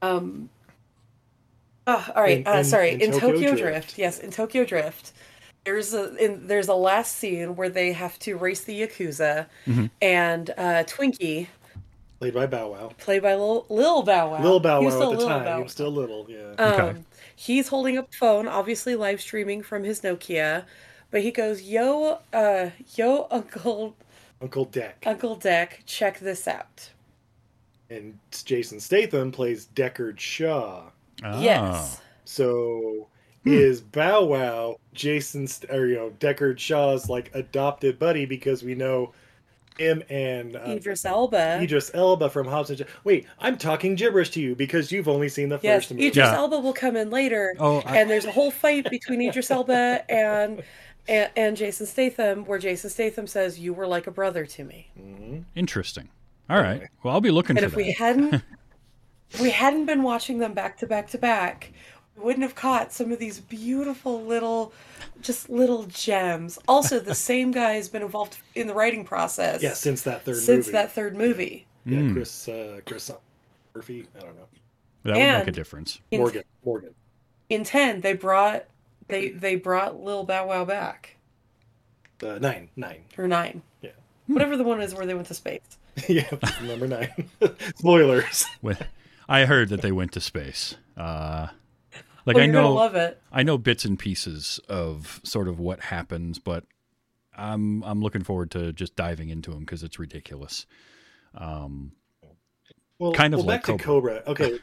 um, 0.00 0.48
oh, 1.86 2.12
all 2.14 2.22
right, 2.22 2.38
In- 2.38 2.46
uh, 2.46 2.62
sorry, 2.64 2.90
in 2.92 3.00
in, 3.00 3.10
Tokyo 3.12 3.30
Tokyo, 3.32 3.48
Drift. 3.50 3.62
Drift. 3.62 3.98
yes, 3.98 4.18
in 4.18 4.30
Tokyo 4.30 4.64
Drift, 4.64 5.12
there's 5.64 5.94
a 5.94 6.14
in, 6.16 6.46
there's 6.46 6.68
a 6.68 6.74
last 6.74 7.16
scene 7.18 7.56
where 7.56 7.68
they 7.68 7.92
have 7.92 8.18
to 8.20 8.36
race 8.36 8.62
the 8.64 8.80
Yakuza, 8.82 9.46
Mm-hmm. 9.66 9.86
and 10.00 10.50
uh, 10.50 10.84
Twinkie, 10.86 11.48
Played 12.18 12.34
by 12.34 12.46
Bow 12.46 12.70
Wow. 12.70 12.92
played 12.98 13.22
by 13.22 13.34
Lil, 13.34 13.66
Lil 13.68 14.02
Bow 14.04 14.30
Wow, 14.30 14.42
Little 14.42 14.60
Bow 14.60 14.80
Wow 14.82 14.86
at 14.88 14.92
the 14.92 15.06
Lil 15.08 15.28
time. 15.28 15.44
Bow 15.44 15.56
He 15.56 15.62
was 15.64 15.72
still 15.72 15.90
little. 15.90 16.26
Yeah. 16.28 16.52
Um, 16.56 16.72
Okay. 16.80 17.00
He's 17.36 17.68
holding 17.68 17.98
a 17.98 18.06
phone, 18.12 18.48
obviously 18.48 18.94
live 18.96 19.20
streaming 19.20 19.62
from 19.62 19.84
his 19.84 20.00
Nokia, 20.02 20.66
but 21.10 21.22
he 21.22 21.30
goes, 21.30 21.62
"Yo, 21.62 22.20
uh, 22.32 22.70
yo, 22.94 23.26
Uncle 23.30 23.96
Uncle 24.40 24.64
Deck 24.66 25.06
Uncle 25.06 25.36
Deck, 25.36 25.82
check 25.86 26.18
this 26.20 26.46
out." 26.48 26.90
and 27.90 28.18
Jason 28.44 28.80
Statham 28.80 29.30
plays 29.32 29.68
Deckard 29.74 30.18
Shaw. 30.18 30.90
Ah. 31.22 31.40
Yes, 31.40 32.00
So 32.24 33.08
Hmm. 33.44 33.50
is 33.54 33.80
Bow 33.80 34.24
Wow 34.24 34.76
Jason 34.94 35.46
St- 35.48 35.70
or 35.72 35.86
you 35.88 35.96
know 35.96 36.10
Deckard 36.20 36.58
Shaw's 36.58 37.08
like 37.08 37.30
adopted 37.34 37.98
buddy 37.98 38.24
because 38.24 38.62
we 38.62 38.74
know 38.74 39.12
him 39.82 40.02
and 40.08 40.56
uh, 40.56 40.60
Idris 40.66 41.04
Elba. 41.04 41.60
Idris 41.60 41.90
Elba 41.92 42.30
from 42.30 42.46
Hobbs 42.46 42.70
and 42.70 42.78
Shaw. 42.78 42.84
Wait, 43.04 43.26
I'm 43.38 43.58
talking 43.58 43.94
gibberish 43.94 44.30
to 44.30 44.40
you 44.40 44.54
because 44.54 44.90
you've 44.92 45.08
only 45.08 45.28
seen 45.28 45.48
the 45.48 45.58
yes, 45.62 45.82
first 45.82 45.90
movie. 45.92 46.06
Idris 46.06 46.24
Yeah. 46.26 46.36
Elba 46.36 46.60
will 46.60 46.72
come 46.72 46.96
in 46.96 47.10
later, 47.10 47.54
Oh, 47.58 47.82
I- 47.84 47.98
and 47.98 48.08
there's 48.10 48.24
a 48.24 48.30
whole 48.32 48.50
fight 48.50 48.88
between 48.90 49.20
Idris 49.20 49.50
Elba 49.50 50.04
and, 50.10 50.62
and 51.08 51.30
and 51.36 51.56
Jason 51.56 51.86
Statham, 51.86 52.44
where 52.46 52.58
Jason 52.58 52.88
Statham 52.88 53.26
says, 53.26 53.58
"You 53.58 53.74
were 53.74 53.86
like 53.86 54.06
a 54.06 54.10
brother 54.12 54.46
to 54.46 54.64
me." 54.64 54.88
Interesting. 55.56 56.08
All 56.48 56.60
right. 56.60 56.82
Well, 57.02 57.14
I'll 57.14 57.20
be 57.20 57.30
looking 57.30 57.56
And 57.58 57.60
for 57.60 57.66
if 57.66 57.70
that. 57.72 57.76
we 57.76 57.92
hadn't, 57.92 58.42
we 59.40 59.50
hadn't 59.50 59.86
been 59.86 60.02
watching 60.02 60.38
them 60.38 60.54
back 60.54 60.76
to 60.78 60.86
back 60.86 61.08
to 61.10 61.18
back, 61.18 61.72
we 61.72 62.01
wouldn't 62.16 62.42
have 62.42 62.54
caught 62.54 62.92
some 62.92 63.10
of 63.12 63.18
these 63.18 63.40
beautiful 63.40 64.22
little, 64.22 64.72
just 65.20 65.48
little 65.50 65.84
gems. 65.84 66.58
Also, 66.68 67.00
the 67.00 67.14
same 67.30 67.50
guy 67.50 67.72
has 67.74 67.88
been 67.88 68.02
involved 68.02 68.36
in 68.54 68.66
the 68.66 68.74
writing 68.74 69.04
process. 69.04 69.62
Yeah, 69.62 69.72
since 69.74 70.02
that 70.02 70.24
third 70.24 70.36
since 70.36 70.66
movie. 70.66 70.72
that 70.72 70.92
third 70.92 71.16
movie. 71.16 71.66
yeah, 71.86 71.98
Mm. 71.98 72.12
Chris 72.12 72.48
uh, 72.48 72.80
Chris 72.86 73.10
Murphy. 73.74 74.06
I 74.16 74.20
don't 74.20 74.36
know. 74.36 74.46
that 75.04 75.16
would 75.16 75.38
make 75.38 75.48
a 75.48 75.52
difference. 75.52 76.00
In, 76.10 76.20
Morgan. 76.20 76.42
Morgan. 76.64 76.94
in 77.48 77.64
ten, 77.64 78.00
they 78.02 78.12
brought 78.12 78.64
they 79.08 79.30
they 79.30 79.56
brought 79.56 80.00
Lil 80.02 80.24
Bow 80.24 80.46
Wow 80.48 80.64
back 80.64 81.16
Uh, 82.22 82.38
nine. 82.38 82.68
Nine. 82.76 83.02
or 83.18 83.26
nine, 83.26 83.62
Yeah. 83.80 83.90
whatever 84.26 84.56
the 84.56 84.64
one 84.64 84.80
is 84.80 84.94
where 84.94 85.06
they 85.06 85.14
went 85.14 85.26
to 85.28 85.34
space. 85.34 85.60
yeah, 86.08 86.30
number 86.62 86.86
nine. 86.86 87.28
Spoilers. 87.76 88.44
I 89.28 89.44
heard 89.46 89.68
that 89.70 89.82
they 89.82 89.92
went 89.92 90.12
to 90.12 90.20
space. 90.20 90.76
Uh, 90.96 91.48
like 92.26 92.34
well, 92.36 92.42
I 92.42 92.46
you're 92.46 92.54
know, 92.54 92.72
love 92.74 92.94
it. 92.94 93.20
I 93.32 93.42
know 93.42 93.58
bits 93.58 93.84
and 93.84 93.98
pieces 93.98 94.60
of 94.68 95.20
sort 95.24 95.48
of 95.48 95.58
what 95.58 95.80
happens, 95.80 96.38
but 96.38 96.64
I'm 97.36 97.82
I'm 97.84 98.00
looking 98.00 98.22
forward 98.22 98.50
to 98.52 98.72
just 98.72 98.94
diving 98.96 99.28
into 99.30 99.50
them 99.50 99.60
because 99.60 99.82
it's 99.82 99.98
ridiculous. 99.98 100.66
Um, 101.34 101.92
Well, 102.98 103.12
Kind 103.12 103.34
of 103.34 103.38
well, 103.40 103.46
like 103.48 103.66
back 103.66 103.76
to 103.78 103.82
Cobra. 103.82 104.22
Okay. 104.26 104.58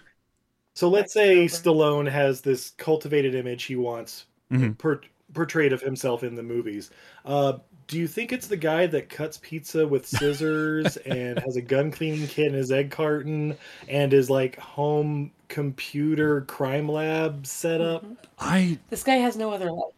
So 0.76 0.88
let's 0.88 1.12
say 1.12 1.46
Stallone 1.46 2.10
has 2.10 2.42
this 2.42 2.70
cultivated 2.78 3.36
image 3.36 3.64
he 3.64 3.76
wants 3.76 4.26
Mhm. 4.52 4.78
per- 4.78 5.02
portrayed 5.34 5.74
of 5.74 5.82
himself 5.82 6.24
in 6.24 6.36
the 6.36 6.44
movies. 6.44 6.90
Uh, 7.26 7.58
do 7.88 7.98
you 8.00 8.08
think 8.08 8.32
it's 8.32 8.48
the 8.48 8.56
guy 8.56 8.86
that 8.88 9.10
cuts 9.10 9.40
pizza 9.42 9.86
with 9.86 10.06
scissors 10.08 10.96
and 10.98 11.40
has 11.40 11.56
a 11.56 11.62
gun 11.62 11.92
cleaning 11.92 12.28
kit 12.28 12.48
in 12.48 12.54
his 12.54 12.72
egg 12.72 12.92
carton 12.92 13.58
and 13.88 14.14
is 14.14 14.30
like 14.30 14.58
home 14.58 15.32
computer 15.50 16.42
crime 16.42 16.88
lab 16.90 17.46
setup? 17.46 18.06
I 18.40 18.80
This 18.90 19.04
guy 19.04 19.16
has 19.16 19.36
no 19.36 19.52
other 19.52 19.72
life. 19.72 19.94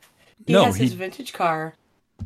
He 0.47 0.53
No, 0.53 0.65
has 0.65 0.75
his 0.77 0.93
vintage 0.93 1.33
car, 1.33 1.75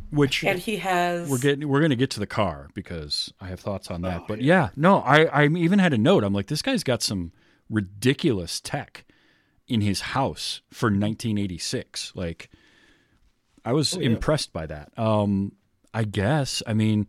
which 0.10 0.44
and 0.44 0.58
he 0.60 0.78
has 0.78 1.30
we're 1.30 1.38
getting 1.38 1.68
we're 1.68 1.82
gonna 1.82 1.96
get 1.98 2.10
to 2.12 2.20
the 2.20 2.28
car 2.28 2.70
because 2.74 3.34
I 3.42 3.48
have 3.48 3.60
thoughts 3.60 3.92
on 3.92 4.02
that. 4.04 4.28
but 4.28 4.42
yeah, 4.42 4.70
no, 4.78 5.00
I 5.00 5.26
I 5.26 5.48
even 5.48 5.80
had 5.80 5.92
a 5.94 5.98
note. 5.98 6.24
I'm 6.24 6.34
like, 6.34 6.48
this 6.48 6.62
guy's 6.62 6.84
got 6.84 7.02
some 7.04 7.34
ridiculous 7.70 8.62
tech 8.62 9.04
in 9.68 9.82
his 9.82 10.02
house 10.02 10.62
for 10.72 10.88
1986. 10.88 12.14
Like, 12.16 12.50
I 13.66 13.74
was 13.74 13.96
Oh, 13.96 14.00
yeah. 14.00 14.08
impressed 14.08 14.54
by 14.54 14.66
that. 14.68 14.98
Um, 14.98 15.54
I 15.94 16.04
guess. 16.04 16.62
I 16.68 16.74
mean, 16.74 17.08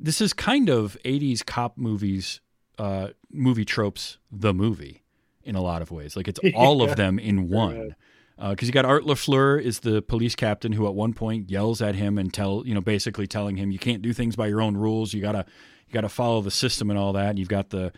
this 0.00 0.20
is 0.20 0.32
kind 0.32 0.68
of 0.68 0.96
80s 1.04 1.44
cop 1.46 1.78
movies, 1.78 2.40
uh, 2.78 3.08
movie 3.30 3.64
tropes. 3.64 4.18
The 4.32 4.52
movie, 4.52 5.01
in 5.44 5.54
a 5.54 5.60
lot 5.60 5.82
of 5.82 5.90
ways, 5.90 6.16
like 6.16 6.28
it's 6.28 6.40
all 6.54 6.82
of 6.82 6.96
them 6.96 7.18
in 7.18 7.48
one. 7.48 7.94
Because 8.38 8.66
you 8.66 8.72
got 8.72 8.84
Art 8.84 9.04
Lafleur 9.04 9.60
is 9.60 9.80
the 9.80 10.02
police 10.02 10.34
captain 10.34 10.72
who 10.72 10.86
at 10.88 10.94
one 10.94 11.12
point 11.12 11.48
yells 11.48 11.80
at 11.80 11.94
him 11.94 12.18
and 12.18 12.34
tell 12.34 12.64
you 12.66 12.74
know 12.74 12.80
basically 12.80 13.26
telling 13.26 13.56
him 13.56 13.70
you 13.70 13.78
can't 13.78 14.02
do 14.02 14.12
things 14.12 14.34
by 14.34 14.48
your 14.48 14.60
own 14.60 14.76
rules. 14.76 15.14
You 15.14 15.20
gotta 15.20 15.44
you 15.86 15.92
gotta 15.92 16.08
follow 16.08 16.40
the 16.40 16.50
system 16.50 16.90
and 16.90 16.98
all 16.98 17.12
that. 17.12 17.30
And 17.30 17.38
you've 17.38 17.48
got 17.48 17.70
the 17.70 17.92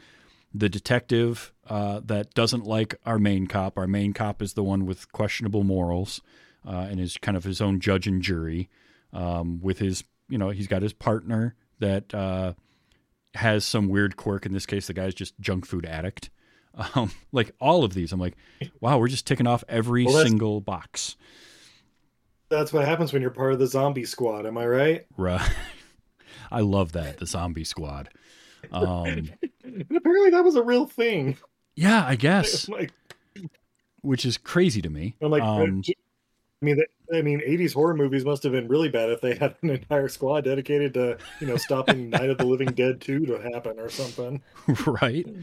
the 0.52 0.68
detective 0.68 1.52
uh, 1.68 2.00
that 2.04 2.34
doesn't 2.34 2.64
like 2.64 2.94
our 3.06 3.18
main 3.18 3.46
cop. 3.46 3.78
Our 3.78 3.86
main 3.86 4.12
cop 4.12 4.42
is 4.42 4.52
the 4.54 4.62
one 4.62 4.86
with 4.86 5.10
questionable 5.12 5.64
morals 5.64 6.20
uh, 6.66 6.86
and 6.90 7.00
is 7.00 7.16
kind 7.16 7.36
of 7.36 7.44
his 7.44 7.60
own 7.60 7.80
judge 7.80 8.06
and 8.06 8.22
jury. 8.22 8.68
Um, 9.12 9.60
with 9.60 9.78
his 9.78 10.04
you 10.28 10.38
know 10.38 10.50
he's 10.50 10.66
got 10.66 10.82
his 10.82 10.92
partner 10.92 11.54
that 11.78 12.12
uh, 12.14 12.54
has 13.34 13.64
some 13.64 13.88
weird 13.88 14.16
quirk. 14.16 14.46
In 14.46 14.52
this 14.52 14.66
case, 14.66 14.86
the 14.86 14.94
guy's 14.94 15.14
just 15.14 15.38
junk 15.40 15.66
food 15.66 15.86
addict. 15.86 16.30
Um, 16.96 17.12
like 17.30 17.52
all 17.60 17.84
of 17.84 17.94
these, 17.94 18.12
I'm 18.12 18.18
like, 18.18 18.34
wow, 18.80 18.98
we're 18.98 19.06
just 19.08 19.26
ticking 19.26 19.46
off 19.46 19.62
every 19.68 20.06
Well, 20.06 20.24
single 20.24 20.60
box. 20.60 21.16
That's 22.48 22.72
what 22.72 22.84
happens 22.84 23.12
when 23.12 23.22
you're 23.22 23.30
part 23.30 23.52
of 23.52 23.58
the 23.60 23.66
zombie 23.66 24.04
squad, 24.04 24.44
am 24.44 24.58
I 24.58 24.66
right? 24.66 25.06
Right. 25.16 25.48
I 26.50 26.60
love 26.60 26.92
that 26.92 27.18
the 27.18 27.26
zombie 27.26 27.64
squad. 27.64 28.08
Um, 28.72 29.30
And 29.64 29.86
apparently 29.96 30.30
that 30.30 30.44
was 30.44 30.56
a 30.56 30.62
real 30.62 30.86
thing. 30.86 31.36
yeah, 31.76 32.04
I 32.06 32.16
guess, 32.16 32.68
like 32.68 32.92
which 34.02 34.24
is 34.26 34.36
crazy 34.36 34.82
to 34.82 34.90
me. 34.90 35.14
I'm 35.22 35.30
like 35.30 35.42
um, 35.42 35.82
I 36.62 36.64
mean, 36.64 36.82
I 37.12 37.20
mean, 37.22 37.40
'80s 37.40 37.74
horror 37.74 37.94
movies 37.94 38.24
must 38.24 38.42
have 38.44 38.52
been 38.52 38.68
really 38.68 38.88
bad 38.88 39.10
if 39.10 39.20
they 39.20 39.34
had 39.34 39.54
an 39.62 39.70
entire 39.70 40.08
squad 40.08 40.42
dedicated 40.44 40.94
to, 40.94 41.18
you 41.40 41.46
know, 41.46 41.56
stopping 41.56 42.08
Night 42.10 42.30
of 42.30 42.38
the 42.38 42.46
Living 42.46 42.68
Dead 42.68 43.00
2 43.00 43.26
to 43.26 43.38
happen 43.52 43.78
or 43.78 43.90
something. 43.90 44.40
right? 44.86 45.26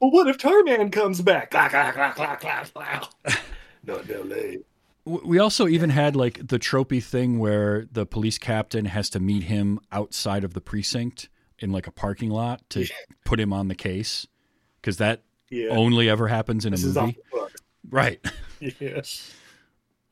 Well, 0.00 0.10
what 0.10 0.28
if 0.28 0.38
Tarman 0.38 0.90
comes 0.90 1.20
back? 1.20 1.50
Clack, 1.50 1.70
clack, 1.70 1.94
clack, 1.94 2.16
clack, 2.16 2.40
clack, 2.40 2.72
clack. 2.72 3.04
Not 3.86 4.08
LA. 4.08 4.58
W- 5.06 5.26
We 5.26 5.38
also 5.38 5.68
even 5.68 5.90
had 5.90 6.16
like 6.16 6.46
the 6.48 6.58
tropey 6.58 7.02
thing 7.02 7.38
where 7.38 7.86
the 7.92 8.06
police 8.06 8.38
captain 8.38 8.86
has 8.86 9.10
to 9.10 9.20
meet 9.20 9.44
him 9.44 9.78
outside 9.92 10.42
of 10.42 10.54
the 10.54 10.60
precinct 10.60 11.28
in 11.58 11.70
like 11.70 11.86
a 11.86 11.92
parking 11.92 12.30
lot 12.30 12.62
to 12.70 12.86
put 13.24 13.38
him 13.38 13.52
on 13.52 13.68
the 13.68 13.74
case 13.74 14.26
because 14.80 14.96
that 14.96 15.22
Yeah. 15.50 15.68
only 15.70 16.08
ever 16.08 16.28
happens 16.28 16.64
in 16.64 16.72
this 16.72 16.84
a 16.96 17.00
movie, 17.02 17.18
right? 17.90 18.24
Yeah. 18.60 19.02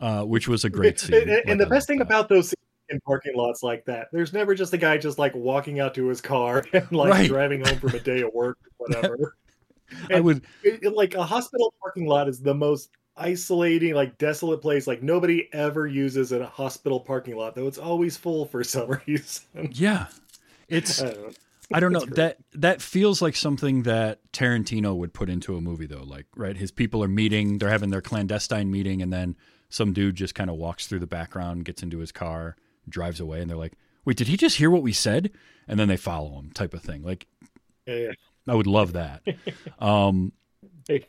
Uh, 0.01 0.23
which 0.25 0.47
was 0.49 0.65
a 0.65 0.71
great 0.71 1.01
scene. 1.01 1.29
And, 1.29 1.43
and 1.47 1.61
the 1.61 1.67
best 1.67 1.87
thing 1.89 1.99
that. 1.99 2.07
about 2.07 2.29
those 2.29 2.49
scenes 2.51 2.55
in 2.89 3.01
parking 3.01 3.33
lots 3.35 3.63
like 3.63 3.85
that, 3.87 4.09
there's 4.13 4.33
never 4.33 4.55
just 4.55 4.73
a 4.73 4.79
guy 4.79 4.97
just 4.97 5.19
like 5.19 5.35
walking 5.35 5.81
out 5.81 5.95
to 5.97 6.07
his 6.07 6.21
car 6.21 6.65
and 6.73 6.91
like 6.93 7.11
Right. 7.11 7.29
driving 7.29 7.65
home 7.65 7.79
from 7.79 7.91
a 7.95 8.01
day 8.01 8.21
of 8.23 8.33
work 8.33 8.59
or 8.79 8.87
whatever. 8.87 9.35
I 10.11 10.21
would 10.21 10.45
It- 10.63 10.85
it- 10.85 10.93
like 10.95 11.15
a 11.15 11.25
hospital 11.25 11.75
parking 11.83 12.07
lot 12.07 12.29
is 12.29 12.41
the 12.41 12.55
most 12.55 12.91
isolating, 13.17 13.95
like 13.95 14.17
desolate 14.19 14.61
place. 14.63 14.87
Like 14.87 15.03
nobody 15.03 15.49
ever 15.53 15.87
uses 15.87 16.31
a 16.31 16.47
hospital 16.47 17.01
parking 17.01 17.37
lot, 17.37 17.55
though 17.57 17.67
it's 17.67 17.79
always 17.79 18.17
full 18.17 18.47
for 18.47 18.63
some 18.63 19.01
reason. 19.07 19.45
yeah. 19.73 20.07
It's 20.69 21.03
I 21.03 21.07
don't 21.11 21.23
know. 21.23 21.31
I 21.75 21.81
don't 21.81 21.93
know 21.93 22.05
that 22.15 22.39
that 22.53 22.81
feels 22.81 23.21
like 23.21 23.35
something 23.37 23.83
that 23.83 24.21
Tarantino 24.33 24.97
would 24.97 25.13
put 25.13 25.29
into 25.29 25.57
a 25.57 25.61
movie 25.61 25.87
though. 25.87 26.05
Like 26.05 26.27
right, 26.37 26.57
his 26.57 26.71
people 26.71 27.03
are 27.03 27.09
meeting, 27.09 27.59
they're 27.59 27.69
having 27.69 27.91
their 27.91 28.01
clandestine 28.01 28.71
meeting, 28.71 29.03
and 29.03 29.13
then 29.13 29.37
some 29.69 29.93
dude 29.93 30.17
just 30.17 30.35
kind 30.35 30.51
of 30.51 30.57
walks 30.57 30.87
through 30.87 31.01
the 31.01 31.07
background, 31.07 31.65
gets 31.65 31.83
into 31.83 31.99
his 31.99 32.13
car, 32.13 32.57
drives 32.89 33.21
away, 33.21 33.41
and 33.41 33.51
they're 33.51 33.57
like, 33.57 33.75
"Wait, 34.05 34.17
did 34.17 34.29
he 34.29 34.37
just 34.37 34.57
hear 34.57 34.71
what 34.71 34.83
we 34.83 34.93
said?" 34.93 35.31
And 35.67 35.79
then 35.79 35.89
they 35.89 35.97
follow 35.97 36.39
him, 36.39 36.51
type 36.53 36.75
of 36.75 36.83
thing. 36.83 37.03
Like 37.03 37.27
Yeah, 37.87 37.95
yeah. 37.97 38.13
I 38.47 38.55
would 38.55 38.67
love 38.67 38.93
that. 38.95 39.23
Um, 39.81 40.33
Hey, 40.89 41.05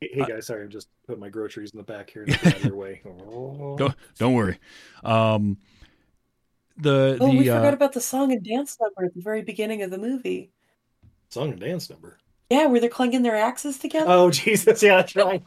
hey 0.00 0.10
hey, 0.14 0.24
guys, 0.26 0.46
sorry, 0.46 0.64
I'm 0.64 0.70
just 0.70 0.88
putting 1.06 1.20
my 1.20 1.28
groceries 1.28 1.72
in 1.72 1.76
the 1.78 1.84
back 1.84 2.10
here. 2.10 2.24
Get 2.24 2.46
out 2.46 2.56
of 2.56 2.64
your 2.64 2.74
way. 2.74 3.02
don't 3.04 3.94
don't 4.18 4.32
worry. 4.32 4.58
Um, 5.04 5.58
the 6.78 7.18
Oh, 7.20 7.30
the 7.30 7.36
we 7.36 7.50
uh, 7.50 7.58
forgot 7.58 7.74
about 7.74 7.92
the 7.92 8.00
song 8.00 8.32
and 8.32 8.42
dance 8.42 8.78
number 8.80 9.04
at 9.04 9.14
the 9.14 9.20
very 9.20 9.42
beginning 9.42 9.82
of 9.82 9.90
the 9.90 9.98
movie. 9.98 10.52
Song 11.28 11.50
and 11.50 11.60
dance 11.60 11.90
number. 11.90 12.18
Yeah, 12.48 12.66
where 12.66 12.80
they're 12.80 12.88
clanging 12.88 13.22
their 13.22 13.36
axes 13.36 13.78
together. 13.78 14.06
Oh 14.08 14.30
Jesus, 14.30 14.82
yeah, 14.82 14.96
that's 14.96 15.14
right. 15.14 15.42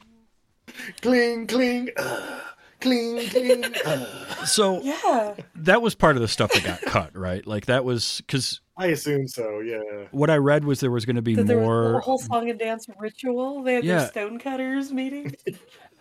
Cling, 1.01 1.47
cling, 1.47 1.89
uh, 1.97 2.39
cling, 2.81 3.27
cling. 3.29 3.65
Uh. 3.85 4.45
so 4.45 4.81
Yeah. 4.81 5.35
that 5.55 5.81
was 5.81 5.95
part 5.95 6.15
of 6.15 6.21
the 6.21 6.27
stuff 6.27 6.51
that 6.53 6.63
got 6.63 6.81
cut, 6.81 7.15
right? 7.15 7.45
Like 7.45 7.65
that 7.67 7.85
was 7.85 8.21
because 8.25 8.61
I 8.77 8.87
assume 8.87 9.27
so. 9.27 9.59
Yeah. 9.59 9.81
what 10.11 10.29
I 10.29 10.37
read 10.37 10.65
was 10.65 10.79
there 10.79 10.89
was 10.91 11.05
going 11.05 11.15
to 11.17 11.21
be 11.21 11.35
That 11.35 11.45
more 11.45 11.95
a 11.95 12.01
whole 12.01 12.17
song 12.17 12.49
and 12.49 12.57
dance 12.57 12.87
ritual. 12.99 13.63
They 13.63 13.75
had 13.75 13.83
Yeah. 13.83 13.97
their 13.99 14.07
stonecutters 14.07 14.91
meeting. 14.91 15.35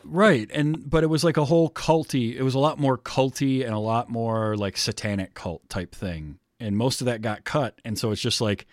Right, 0.04 0.50
and 0.52 0.90
but 0.90 1.04
it 1.04 1.06
was 1.06 1.22
like 1.22 1.36
a 1.36 1.44
whole 1.44 1.70
culty. 1.70 2.34
It 2.34 2.42
was 2.42 2.56
a 2.56 2.58
lot 2.58 2.76
more 2.80 2.98
culty 2.98 3.64
and 3.64 3.72
a 3.72 3.78
lot 3.78 4.08
more 4.10 4.56
like 4.56 4.76
satanic 4.76 5.34
cult 5.34 5.68
type 5.68 5.94
thing. 5.94 6.40
And 6.58 6.76
most 6.76 7.00
of 7.02 7.04
that 7.04 7.22
got 7.22 7.44
cut, 7.44 7.80
and 7.84 7.96
so 7.96 8.10
it's 8.10 8.20
just 8.20 8.40
like, 8.40 8.66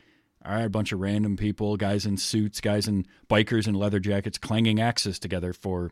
all 0.45 0.53
right, 0.53 0.65
a 0.65 0.69
bunch 0.69 0.91
of 0.91 0.99
random 0.99 1.35
people, 1.37 1.75
guys 1.77 2.05
in 2.05 2.17
suits, 2.17 2.61
guys 2.61 2.87
in 2.87 3.05
bikers 3.29 3.67
and 3.67 3.75
leather 3.77 3.99
jackets, 3.99 4.37
clanging 4.37 4.79
axes 4.79 5.19
together 5.19 5.51
for 5.53 5.91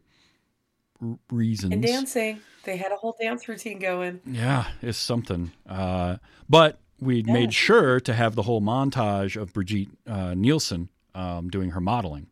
r- 1.02 1.18
reasons. 1.32 1.74
and 1.74 1.82
dancing. 1.84 2.40
They 2.64 2.78
had 2.78 2.92
a 2.92 2.96
whole 2.96 3.16
dance 3.20 3.48
routine 3.48 3.80
going. 3.80 4.20
Yeah, 4.26 4.68
it's 4.82 4.98
something. 4.98 5.52
Uh, 5.68 6.18
but 6.50 6.80
we 7.00 7.24
Yeah. 7.26 7.34
made 7.34 7.54
sure 7.54 8.00
to 8.02 8.14
have 8.14 8.36
the 8.36 8.42
whole 8.44 8.62
montage 8.62 9.40
of 9.40 9.54
Brigitte 9.54 9.90
uh, 10.08 10.34
Nielsen 10.34 10.90
um, 11.16 11.50
doing 11.50 11.72
her 11.72 11.80
modeling 11.82 12.28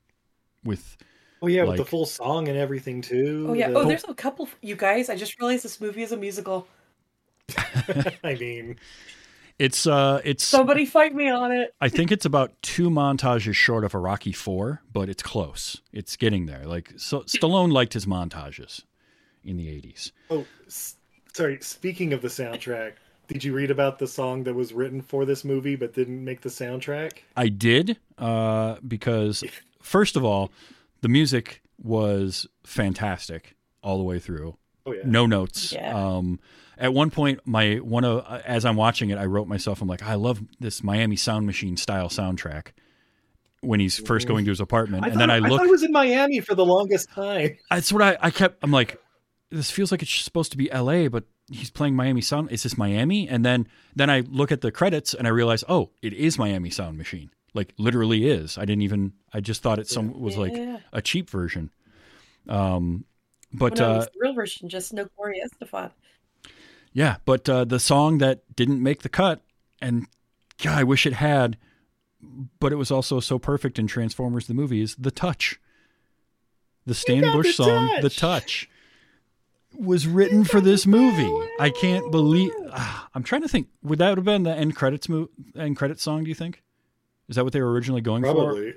with 0.63 0.97
Oh 1.41 1.47
yeah, 1.47 1.63
with 1.63 1.78
the 1.78 1.86
full 1.86 2.06
song 2.06 2.47
and 2.47 2.58
everything 2.58 3.01
too. 3.01 3.45
Oh 3.49 3.54
yeah. 3.54 3.69
The- 3.69 3.75
Oh, 3.80 3.86
there's 3.88 4.04
a 4.08 4.13
couple. 4.13 4.47
You 4.62 4.75
guys, 4.75 5.10
I 5.10 5.15
just 5.15 5.39
realized 5.39 5.63
this 5.63 5.80
movie 5.80 6.01
is 6.01 6.12
a 6.12 6.17
musical. 6.17 6.67
I 8.23 8.36
mean, 8.39 8.78
it's 9.59 9.87
uh 9.87 10.21
it's 10.23 10.43
Somebody 10.43 10.85
fight 10.85 11.13
me 11.15 11.29
on 11.29 11.51
it. 11.51 11.73
I 11.79 11.89
think 11.89 12.11
it's 12.11 12.25
about 12.25 12.53
two 12.61 12.89
montages 12.89 13.53
short 13.55 13.83
of 13.83 13.93
a 13.93 13.99
Rocky 13.99 14.31
Four, 14.31 14.81
but 14.91 15.09
it's 15.09 15.23
close. 15.23 15.81
It's 15.93 16.15
getting 16.15 16.45
there. 16.45 16.65
Like 16.65 16.93
so, 16.97 17.21
Stallone 17.21 17.71
liked 17.71 17.93
his 17.93 18.05
montages 18.05 18.83
in 19.43 19.57
the 19.57 19.67
'80s. 19.67 20.11
oh, 20.29 20.45
s- 20.67 20.97
sorry. 21.33 21.59
Speaking 21.61 22.11
of 22.13 22.21
the 22.21 22.27
soundtrack, 22.27 22.93
did 23.27 23.43
you 23.43 23.53
read 23.53 23.71
about 23.71 23.99
the 23.99 24.07
song 24.07 24.43
that 24.43 24.53
was 24.53 24.73
written 24.73 25.01
for 25.01 25.25
this 25.25 25.45
movie 25.45 25.75
but 25.75 25.93
didn't 25.93 26.23
make 26.23 26.41
the 26.41 26.49
soundtrack? 26.49 27.19
I 27.37 27.47
did 27.47 27.97
uh, 28.17 28.75
because 28.87 29.43
first 29.81 30.15
of 30.15 30.25
all, 30.25 30.51
the 31.01 31.09
music 31.09 31.61
was 31.81 32.47
fantastic 32.65 33.55
all 33.81 33.97
the 33.97 34.03
way 34.03 34.19
through. 34.19 34.57
Oh 34.85 34.93
yeah. 34.93 35.01
No 35.05 35.25
notes. 35.25 35.71
Yeah. 35.71 35.93
Um, 35.95 36.39
at 36.77 36.93
one 36.93 37.09
point, 37.09 37.39
my 37.45 37.75
one 37.75 38.03
of 38.03 38.25
as 38.45 38.65
I'm 38.65 38.75
watching 38.75 39.09
it, 39.09 39.17
I 39.17 39.25
wrote 39.25 39.47
myself. 39.47 39.81
I'm 39.81 39.87
like, 39.87 40.03
I 40.03 40.15
love 40.15 40.41
this 40.59 40.83
Miami 40.83 41.15
Sound 41.15 41.45
Machine 41.45 41.77
style 41.77 42.09
soundtrack. 42.09 42.67
When 43.61 43.79
he's 43.79 43.97
first 43.97 44.27
going 44.27 44.45
to 44.45 44.51
his 44.51 44.59
apartment, 44.59 45.05
I 45.05 45.07
and 45.09 45.19
then 45.19 45.31
I 45.31 45.39
thought- 45.39 45.49
look. 45.49 45.59
thought 45.61 45.67
it 45.67 45.71
was 45.71 45.83
in 45.83 45.91
Miami 45.91 46.39
for 46.39 46.53
the 46.53 46.65
longest 46.65 47.09
time. 47.09 47.57
That's 47.71 47.91
what 47.91 48.01
I, 48.03 48.17
I 48.21 48.29
kept. 48.29 48.63
I'm 48.63 48.71
like, 48.71 49.01
this 49.49 49.71
feels 49.71 49.91
like 49.91 50.03
it's 50.03 50.13
supposed 50.13 50.51
to 50.51 50.57
be 50.57 50.69
L.A., 50.71 51.07
but 51.07 51.23
he's 51.49 51.71
playing 51.71 51.95
Miami 51.95 52.21
Sound. 52.21 52.51
Is 52.51 52.61
this 52.63 52.77
Miami? 52.77 53.27
And 53.27 53.43
then 53.43 53.67
then 53.95 54.09
I 54.11 54.19
look 54.29 54.51
at 54.51 54.61
the 54.61 54.71
credits 54.71 55.15
and 55.15 55.25
I 55.25 55.31
realize, 55.31 55.63
oh, 55.67 55.89
it 56.03 56.13
is 56.13 56.37
Miami 56.37 56.69
Sound 56.69 56.97
Machine. 56.97 57.31
Like 57.55 57.73
literally 57.77 58.27
is. 58.29 58.57
I 58.57 58.65
didn't 58.65 58.83
even. 58.83 59.13
I 59.33 59.39
just 59.39 59.63
thought 59.63 59.79
it 59.79 59.87
some 59.87 60.19
was 60.19 60.37
like 60.37 60.53
a 60.93 61.01
cheap 61.01 61.29
version. 61.29 61.71
Um, 62.47 63.05
but 63.57 63.79
oh, 63.81 63.93
no, 63.93 63.99
uh, 63.99 64.03
the 64.05 64.11
real 64.19 64.33
version, 64.33 64.69
just 64.69 64.93
no 64.93 65.07
Gloria 65.15 65.43
Estefan. 65.47 65.91
yeah, 66.93 67.17
but 67.25 67.47
uh, 67.49 67.65
the 67.65 67.79
song 67.79 68.17
that 68.19 68.41
didn't 68.55 68.81
make 68.81 69.01
the 69.01 69.09
cut, 69.09 69.41
and 69.81 70.07
God, 70.63 70.77
I 70.79 70.83
wish 70.83 71.05
it 71.05 71.13
had, 71.13 71.57
but 72.59 72.71
it 72.71 72.75
was 72.77 72.91
also 72.91 73.19
so 73.19 73.37
perfect 73.39 73.77
in 73.79 73.87
Transformers 73.87 74.47
the 74.47 74.53
movie 74.53 74.81
is 74.81 74.95
the 74.95 75.11
touch. 75.11 75.59
The 76.85 76.93
Stan 76.93 77.31
Bush 77.33 77.47
the 77.57 77.63
song, 77.63 77.87
touch. 77.89 78.01
"The 78.03 78.09
Touch," 78.09 78.69
was 79.77 80.05
written 80.07 80.43
for 80.43 80.61
this 80.61 80.85
movie. 80.85 81.31
I 81.59 81.69
can't 81.71 82.11
believe. 82.11 82.51
ah, 82.71 83.09
I'm 83.15 83.23
trying 83.23 83.41
to 83.41 83.47
think. 83.47 83.69
Would 83.83 83.99
that 83.99 84.17
have 84.17 84.25
been 84.25 84.43
the 84.43 84.55
end 84.55 84.75
credits 84.75 85.09
mo- 85.09 85.29
end 85.55 85.77
credits 85.77 86.03
song? 86.03 86.23
Do 86.23 86.29
you 86.29 86.35
think? 86.35 86.61
Is 87.27 87.37
that 87.37 87.43
what 87.43 87.53
they 87.53 87.61
were 87.61 87.71
originally 87.71 88.01
going 88.01 88.21
for? 88.23 88.71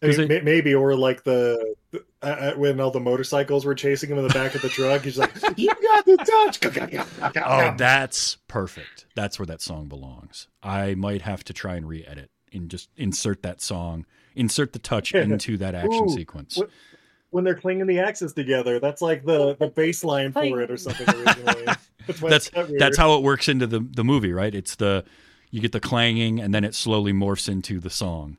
Probably. 0.00 0.08
I 0.08 0.08
'Cause 0.08 0.18
mean, 0.18 0.28
they- 0.28 0.40
maybe 0.40 0.74
or 0.74 0.94
like 0.96 1.24
the, 1.24 1.74
the 1.90 2.04
uh, 2.22 2.52
when 2.56 2.80
all 2.80 2.90
the 2.90 3.00
motorcycles 3.00 3.64
were 3.64 3.74
chasing 3.74 4.10
him 4.10 4.18
in 4.18 4.26
the 4.26 4.34
back 4.34 4.54
of 4.54 4.62
the 4.62 4.68
truck. 4.68 5.02
He's 5.02 5.18
like, 5.18 5.32
"You 5.56 5.68
got 5.82 6.04
the 6.06 6.16
touch." 6.16 7.34
Oh, 7.44 7.74
that's 7.76 8.36
perfect. 8.48 9.06
That's 9.14 9.38
where 9.38 9.46
that 9.46 9.60
song 9.60 9.88
belongs. 9.88 10.48
I 10.62 10.94
might 10.94 11.22
have 11.22 11.44
to 11.44 11.52
try 11.52 11.76
and 11.76 11.88
re-edit 11.88 12.30
and 12.52 12.70
just 12.70 12.88
insert 12.96 13.42
that 13.42 13.60
song, 13.60 14.06
insert 14.34 14.72
the 14.72 14.78
touch 14.78 15.14
into 15.14 15.56
that 15.58 15.74
action 15.74 16.04
Ooh, 16.08 16.12
sequence. 16.14 16.56
what- 16.56 16.70
when 17.32 17.44
they're 17.44 17.54
clinging 17.54 17.86
the 17.86 18.00
axes 18.00 18.32
together. 18.32 18.80
That's 18.80 19.00
like 19.00 19.24
the 19.24 19.54
the 19.56 19.68
bass 19.68 20.02
line 20.02 20.32
for 20.32 20.60
it 20.60 20.70
or 20.70 20.76
something 20.76 21.08
originally. 21.08 21.64
That's 22.06 22.20
That's 22.20 22.46
it's 22.46 22.50
that 22.50 22.68
weird. 22.68 22.80
that's 22.80 22.96
how 22.98 23.14
it 23.16 23.22
works 23.22 23.48
into 23.48 23.66
the 23.68 23.80
the 23.80 24.02
movie, 24.02 24.32
right? 24.32 24.52
It's 24.54 24.74
the 24.76 25.04
you 25.52 25.60
get 25.60 25.70
the 25.72 25.78
clanging 25.80 26.40
and 26.40 26.52
then 26.54 26.64
it 26.64 26.74
slowly 26.74 27.12
morphs 27.12 27.48
into 27.48 27.78
the 27.78 27.90
song. 27.90 28.36